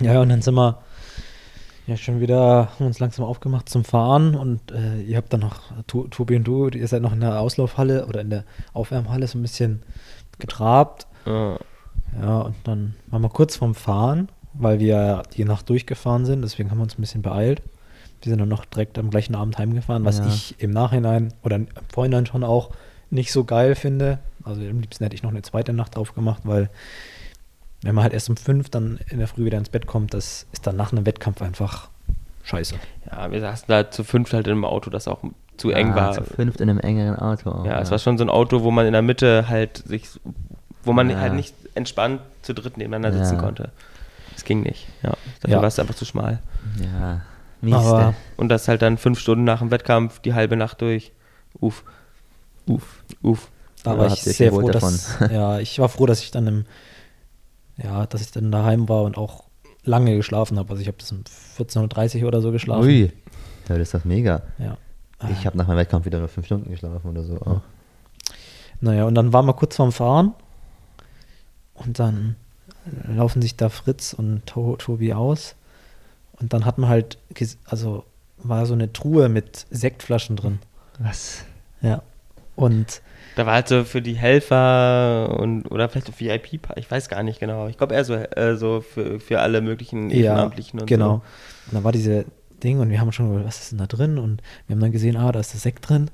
Ja, 0.00 0.20
und 0.20 0.28
dann 0.30 0.42
sind 0.42 0.54
wir 0.54 0.78
ja 1.86 1.96
schon 1.96 2.20
wieder, 2.20 2.68
haben 2.78 2.86
uns 2.86 3.00
langsam 3.00 3.24
aufgemacht 3.24 3.68
zum 3.68 3.84
Fahren 3.84 4.34
und 4.34 4.70
äh, 4.70 5.00
ihr 5.02 5.16
habt 5.16 5.32
dann 5.32 5.40
noch, 5.40 5.60
Tobi 5.86 6.36
und 6.36 6.44
du, 6.44 6.68
ihr 6.68 6.86
seid 6.88 7.02
noch 7.02 7.12
in 7.12 7.20
der 7.20 7.40
Auslaufhalle 7.40 8.06
oder 8.06 8.20
in 8.20 8.30
der 8.30 8.44
Aufwärmhalle 8.72 9.26
so 9.26 9.38
ein 9.38 9.42
bisschen 9.42 9.82
getrabt. 10.38 11.06
Ja. 11.26 11.58
Ja, 12.20 12.40
und 12.40 12.56
dann 12.64 12.94
waren 13.08 13.22
wir 13.22 13.28
kurz 13.28 13.56
vorm 13.56 13.74
Fahren, 13.74 14.30
weil 14.52 14.80
wir 14.80 15.22
die 15.36 15.44
Nacht 15.44 15.68
durchgefahren 15.68 16.24
sind, 16.26 16.42
deswegen 16.42 16.70
haben 16.70 16.78
wir 16.78 16.82
uns 16.84 16.98
ein 16.98 17.00
bisschen 17.02 17.22
beeilt. 17.22 17.62
Wir 18.22 18.30
sind 18.30 18.38
dann 18.38 18.48
noch 18.48 18.64
direkt 18.64 18.98
am 18.98 19.10
gleichen 19.10 19.34
Abend 19.34 19.58
heimgefahren, 19.58 20.04
was 20.04 20.18
Ja. 20.18 20.26
ich 20.26 20.60
im 20.60 20.70
Nachhinein 20.72 21.32
oder 21.42 21.56
im 21.56 21.68
Vorhinein 21.92 22.26
schon 22.26 22.44
auch 22.44 22.70
nicht 23.10 23.32
so 23.32 23.44
geil 23.44 23.74
finde. 23.74 24.18
Also 24.44 24.60
am 24.62 24.80
liebsten 24.80 25.04
hätte 25.04 25.14
ich 25.14 25.22
noch 25.22 25.30
eine 25.30 25.42
zweite 25.42 25.72
Nacht 25.72 25.96
drauf 25.96 26.14
gemacht, 26.14 26.42
weil 26.44 26.70
wenn 27.82 27.94
man 27.94 28.04
halt 28.04 28.12
erst 28.14 28.28
um 28.30 28.36
fünf 28.36 28.68
dann 28.70 28.98
in 29.08 29.18
der 29.18 29.28
Früh 29.28 29.44
wieder 29.44 29.58
ins 29.58 29.68
Bett 29.70 29.86
kommt, 29.86 30.14
das 30.14 30.46
ist 30.52 30.66
dann 30.66 30.76
nach 30.76 30.92
einem 30.92 31.06
Wettkampf 31.06 31.42
einfach 31.42 31.88
scheiße. 32.44 32.74
Ja, 33.10 33.30
wir 33.30 33.40
saßen 33.40 33.66
da 33.68 33.90
zu 33.90 34.04
fünft 34.04 34.32
halt 34.32 34.46
in 34.46 34.52
einem 34.52 34.64
Auto, 34.64 34.90
das 34.90 35.08
auch 35.08 35.20
zu 35.56 35.70
eng 35.70 35.92
Ah, 35.92 35.96
war. 35.96 36.12
Zu 36.12 36.24
fünft 36.24 36.60
in 36.60 36.70
einem 36.70 36.78
engeren 36.80 37.16
Auto. 37.16 37.64
Ja, 37.66 37.80
es 37.80 37.90
war 37.90 37.98
schon 37.98 38.16
so 38.18 38.24
ein 38.24 38.30
Auto, 38.30 38.62
wo 38.62 38.70
man 38.70 38.86
in 38.86 38.92
der 38.92 39.02
Mitte 39.02 39.48
halt 39.48 39.78
sich, 39.86 40.08
wo 40.84 40.92
man 40.92 41.10
Ja. 41.10 41.18
halt 41.20 41.34
nicht 41.34 41.54
entspannt 41.74 42.20
zu 42.42 42.54
dritt 42.54 42.76
nebeneinander 42.76 43.16
sitzen 43.16 43.36
Ja. 43.36 43.42
konnte. 43.42 43.70
Das 44.32 44.44
ging 44.44 44.62
nicht. 44.62 44.86
Ja, 45.02 45.10
dafür 45.40 45.56
Ja. 45.56 45.60
war 45.60 45.68
es 45.68 45.78
einfach 45.78 45.94
zu 45.94 46.04
schmal. 46.06 46.38
Ja, 46.82 47.20
mies. 47.60 47.74
Aber 47.74 47.98
der. 47.98 48.14
Und 48.38 48.48
das 48.48 48.68
halt 48.68 48.80
dann 48.82 48.96
fünf 48.96 49.18
Stunden 49.18 49.44
nach 49.44 49.58
dem 49.60 49.70
Wettkampf, 49.70 50.20
die 50.20 50.32
halbe 50.34 50.56
Nacht 50.56 50.80
durch. 50.80 51.12
Uff. 51.60 51.84
Uff. 52.66 52.99
Uff. 53.22 53.50
Da 53.82 53.96
war 53.96 54.12
ich 54.12 54.20
sehr 54.20 54.52
froh, 54.52 54.68
dass, 54.68 55.18
ja, 55.30 55.58
ich 55.58 55.78
war 55.78 55.88
froh, 55.88 56.06
dass 56.06 56.22
ich 56.22 56.30
dann 56.30 56.46
im, 56.46 56.64
ja, 57.82 58.06
dass 58.06 58.20
ich 58.20 58.30
dann 58.30 58.52
daheim 58.52 58.88
war 58.88 59.04
und 59.04 59.16
auch 59.16 59.44
lange 59.84 60.16
geschlafen 60.16 60.58
habe. 60.58 60.70
Also 60.70 60.82
ich 60.82 60.88
habe 60.88 60.98
bis 60.98 61.12
um 61.12 61.24
14.30 61.58 62.22
Uhr 62.22 62.28
oder 62.28 62.42
so 62.42 62.52
geschlafen. 62.52 62.84
Ui. 62.84 63.12
Ja, 63.68 63.78
das 63.78 63.88
ist 63.88 63.94
doch 63.94 64.04
mega. 64.04 64.42
Ja. 64.58 64.76
Ich 65.30 65.46
habe 65.46 65.56
nach 65.56 65.66
meinem 65.66 65.78
Wettkampf 65.78 66.06
wieder 66.06 66.18
nur 66.18 66.28
fünf 66.28 66.46
Stunden 66.46 66.70
geschlafen 66.70 67.10
oder 67.10 67.24
so. 67.24 67.38
Oh. 67.44 67.60
Naja, 68.80 69.04
und 69.04 69.14
dann 69.14 69.32
waren 69.32 69.46
wir 69.46 69.52
kurz 69.52 69.76
vorm 69.76 69.92
Fahren 69.92 70.34
und 71.74 71.98
dann 71.98 72.36
laufen 73.06 73.42
sich 73.42 73.56
da 73.56 73.68
Fritz 73.68 74.14
und 74.14 74.46
to 74.46 74.76
Tobi 74.76 75.12
aus 75.12 75.56
und 76.32 76.54
dann 76.54 76.64
hat 76.64 76.78
man 76.78 76.88
halt, 76.88 77.18
also 77.66 78.04
war 78.38 78.64
so 78.64 78.72
eine 78.72 78.92
Truhe 78.92 79.28
mit 79.28 79.66
Sektflaschen 79.70 80.36
drin. 80.36 80.58
Was? 80.98 81.44
Ja. 81.82 82.02
Und 82.56 83.02
Da 83.36 83.46
war 83.46 83.54
halt 83.54 83.68
so 83.68 83.84
für 83.84 84.02
die 84.02 84.14
Helfer 84.14 85.38
und 85.38 85.70
oder 85.70 85.88
vielleicht 85.88 86.08
so 86.08 86.12
VIP, 86.18 86.60
ich 86.76 86.90
weiß 86.90 87.08
gar 87.08 87.22
nicht 87.22 87.40
genau. 87.40 87.68
Ich 87.68 87.78
glaube 87.78 87.94
eher 87.94 88.04
so, 88.04 88.14
äh, 88.14 88.56
so 88.56 88.80
für, 88.80 89.20
für 89.20 89.40
alle 89.40 89.60
möglichen 89.60 90.10
ja, 90.10 90.32
Ehrenamtlichen 90.32 90.80
und 90.80 90.86
genau. 90.86 91.22
so. 91.66 91.70
Und 91.70 91.78
da 91.78 91.84
war 91.84 91.92
diese 91.92 92.24
Ding 92.62 92.80
und 92.80 92.90
wir 92.90 93.00
haben 93.00 93.12
schon, 93.12 93.30
gedacht, 93.30 93.46
was 93.46 93.60
ist 93.60 93.72
denn 93.72 93.78
da 93.78 93.86
drin? 93.86 94.18
Und 94.18 94.42
wir 94.66 94.74
haben 94.74 94.80
dann 94.80 94.92
gesehen, 94.92 95.16
ah, 95.16 95.32
da 95.32 95.40
ist 95.40 95.52
der 95.52 95.60
Sekt 95.60 95.88
drin. 95.88 96.10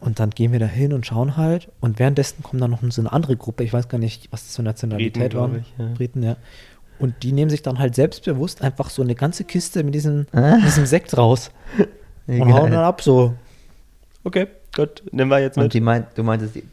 Und 0.00 0.20
dann 0.20 0.30
gehen 0.30 0.52
wir 0.52 0.60
da 0.60 0.66
hin 0.66 0.92
und 0.92 1.06
schauen 1.06 1.36
halt. 1.36 1.70
Und 1.80 1.98
währenddessen 1.98 2.42
kommt 2.42 2.62
dann 2.62 2.70
noch 2.70 2.82
so 2.90 3.02
eine 3.02 3.12
andere 3.12 3.36
Gruppe. 3.36 3.64
Ich 3.64 3.72
weiß 3.72 3.88
gar 3.88 3.98
nicht, 3.98 4.28
was 4.30 4.46
das 4.46 4.56
für 4.56 4.62
Nationalität 4.62 5.32
Briten, 5.32 5.36
waren. 5.36 5.58
ich, 5.58 5.74
ja. 5.76 5.86
Briten, 5.94 6.22
ja. 6.22 6.36
Und 7.00 7.22
die 7.22 7.32
nehmen 7.32 7.50
sich 7.50 7.62
dann 7.62 7.78
halt 7.78 7.94
selbstbewusst 7.94 8.62
einfach 8.62 8.90
so 8.90 9.02
eine 9.02 9.14
ganze 9.14 9.44
Kiste 9.44 9.82
mit 9.84 9.94
diesem, 9.94 10.26
mit 10.32 10.64
diesem 10.64 10.86
Sekt 10.86 11.16
raus. 11.16 11.50
Und 12.26 12.52
hauen 12.52 12.70
dann 12.70 12.84
ab 12.84 13.00
so. 13.00 13.34
Okay, 14.22 14.48
gut, 14.74 15.02
nehmen 15.12 15.30
wir 15.30 15.38
jetzt 15.40 15.56
Und 15.56 15.64
mit. 15.64 15.74
die 15.74 15.80
meint, 15.80 16.06
du 16.16 16.22
meintest, 16.22 16.54
die, 16.54 16.64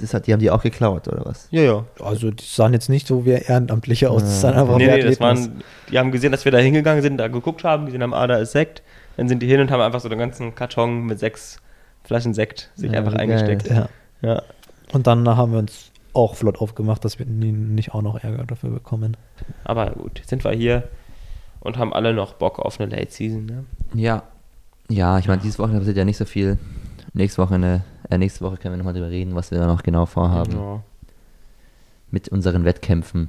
Das 0.00 0.12
hat, 0.14 0.26
die 0.26 0.32
haben 0.32 0.40
die 0.40 0.50
auch 0.50 0.62
geklaut, 0.62 1.06
oder 1.08 1.24
was? 1.24 1.46
Ja, 1.50 1.62
ja. 1.62 1.84
Also 2.02 2.30
die 2.30 2.44
sahen 2.44 2.72
jetzt 2.72 2.88
nicht 2.88 3.06
so 3.06 3.24
wie 3.24 3.30
Ehrenamtliche 3.30 4.10
aus. 4.10 4.22
Das 4.22 4.40
sahen 4.40 4.54
einfach 4.54 4.76
Nee, 4.76 4.86
nee, 4.88 5.00
das 5.02 5.20
waren, 5.20 5.62
die 5.90 5.98
haben 5.98 6.10
gesehen, 6.12 6.32
dass 6.32 6.44
wir 6.44 6.52
da 6.52 6.58
hingegangen 6.58 7.02
sind, 7.02 7.16
da 7.18 7.28
geguckt 7.28 7.62
haben, 7.64 7.86
gesehen 7.86 8.02
haben, 8.02 8.12
ah, 8.14 8.26
da 8.26 8.36
ist 8.38 8.52
Sekt. 8.52 8.82
Dann 9.16 9.28
sind 9.28 9.40
die 9.40 9.46
hin 9.46 9.60
und 9.60 9.70
haben 9.70 9.80
einfach 9.80 10.00
so 10.00 10.08
den 10.08 10.18
ganzen 10.18 10.54
Karton 10.56 11.04
mit 11.06 11.20
sechs 11.20 11.58
Flaschen 12.02 12.34
Sekt 12.34 12.70
sich 12.74 12.90
Ja, 12.92 12.98
einfach 12.98 13.14
eingesteckt. 13.14 13.68
Ja. 13.70 13.88
Ja. 14.22 14.42
Und 14.92 15.06
dann 15.06 15.26
haben 15.28 15.52
wir 15.52 15.58
uns 15.60 15.90
auch 16.12 16.34
flott 16.34 16.58
aufgemacht, 16.60 17.04
dass 17.04 17.18
wir 17.18 17.26
nie- 17.26 17.52
nicht 17.52 17.94
auch 17.94 18.02
noch 18.02 18.22
Ärger 18.22 18.44
dafür 18.44 18.70
bekommen. 18.70 19.16
Aber 19.64 19.90
gut, 19.90 20.18
jetzt 20.18 20.30
sind 20.30 20.44
wir 20.44 20.52
hier 20.52 20.84
und 21.60 21.78
haben 21.78 21.92
alle 21.92 22.12
noch 22.12 22.34
Bock 22.34 22.58
auf 22.58 22.80
eine 22.80 22.90
Late 22.94 23.10
Season. 23.12 23.46
Ne? 23.46 23.64
Ja. 23.94 24.24
Ja, 24.90 25.18
ich 25.18 25.28
meine, 25.28 25.40
dieses 25.40 25.58
Wochenende 25.58 25.80
passiert 25.80 25.96
ja 25.96 26.04
nicht 26.04 26.16
so 26.18 26.24
viel. 26.24 26.58
Nächste 27.14 27.40
Woche, 27.42 27.80
äh, 28.10 28.18
nächste 28.18 28.44
Woche 28.44 28.56
können 28.56 28.74
wir 28.74 28.78
nochmal 28.78 28.92
drüber 28.94 29.08
reden, 29.10 29.34
was 29.34 29.50
wir 29.50 29.58
da 29.58 29.66
noch 29.66 29.82
genau 29.82 30.04
vorhaben 30.06 30.52
Ja. 30.52 30.82
mit 32.10 32.28
unseren 32.28 32.64
Wettkämpfen. 32.64 33.28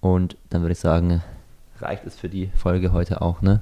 Und 0.00 0.36
dann 0.50 0.62
würde 0.62 0.72
ich 0.72 0.78
sagen, 0.78 1.22
reicht 1.80 2.04
es 2.06 2.16
für 2.16 2.28
die 2.28 2.50
Folge 2.54 2.92
heute 2.92 3.20
auch, 3.20 3.42
ne? 3.42 3.60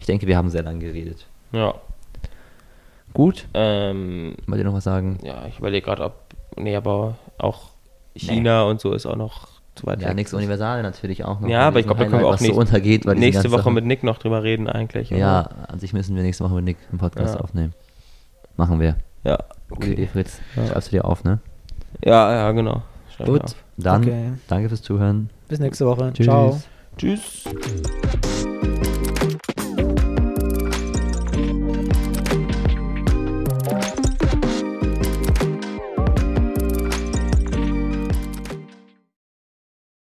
Ich 0.00 0.06
denke, 0.06 0.26
wir 0.26 0.36
haben 0.36 0.50
sehr 0.50 0.62
lange 0.62 0.80
geredet. 0.80 1.26
ja. 1.52 1.74
Gut. 3.14 3.46
Ähm, 3.54 4.34
Wollt 4.46 4.58
ihr 4.58 4.64
noch 4.66 4.74
was 4.74 4.84
sagen? 4.84 5.18
ja, 5.22 5.46
ich 5.46 5.58
überlege 5.58 5.86
gerade, 5.86 6.04
ob. 6.04 6.12
Nee, 6.58 6.76
aber 6.76 7.16
auch 7.38 7.70
China 8.14 8.64
und 8.64 8.78
so 8.78 8.92
ist 8.92 9.06
auch 9.06 9.16
noch 9.16 9.48
zu 9.74 9.86
weit 9.86 10.02
Ja, 10.02 10.12
nichts 10.12 10.34
Universale 10.34 10.82
natürlich 10.82 11.24
auch 11.24 11.40
noch. 11.40 11.48
Ja, 11.48 11.60
aber 11.68 11.78
ich 11.80 11.86
glaube, 11.86 12.00
da 12.04 12.10
können 12.10 12.20
wir 12.20 12.28
auch 12.28 12.32
was 12.34 12.40
so 12.44 12.52
untergeht. 12.52 13.06
nächste 13.06 13.50
Woche 13.52 13.60
Sachen. 13.62 13.72
mit 13.72 13.86
Nick 13.86 14.02
noch 14.02 14.18
drüber 14.18 14.42
reden 14.42 14.68
eigentlich. 14.68 15.10
oder? 15.12 15.18
Ja, 15.18 15.40
an 15.68 15.78
sich 15.78 15.94
müssen 15.94 16.14
wir 16.14 16.22
nächste 16.22 16.44
Woche 16.44 16.56
mit 16.56 16.64
Nick 16.64 16.76
einen 16.90 16.98
Podcast 16.98 17.36
Ja. 17.36 17.40
aufnehmen. 17.40 17.72
Machen 18.56 18.80
wir. 18.80 18.96
Ja, 19.24 19.38
Gute 19.68 19.88
Idee, 19.88 20.06
Fritz. 20.06 20.40
Ja. 20.54 20.66
Schreibst 20.66 20.88
du 20.88 20.96
dir 20.96 21.04
auf, 21.04 21.24
ne? 21.24 21.38
ja, 22.04 22.32
ja 22.32 22.52
genau. 22.52 22.82
Schreib 23.16 23.26
Gut, 23.26 23.56
dann 23.76 24.02
Okay. 24.02 24.32
danke 24.48 24.68
fürs 24.68 24.82
Zuhören. 24.82 25.30
Bis 25.48 25.58
nächste 25.58 25.86
Woche. 25.86 26.12
Tschüss. 26.12 26.26
Ciao. 26.26 26.60
Tschüss. 26.96 27.44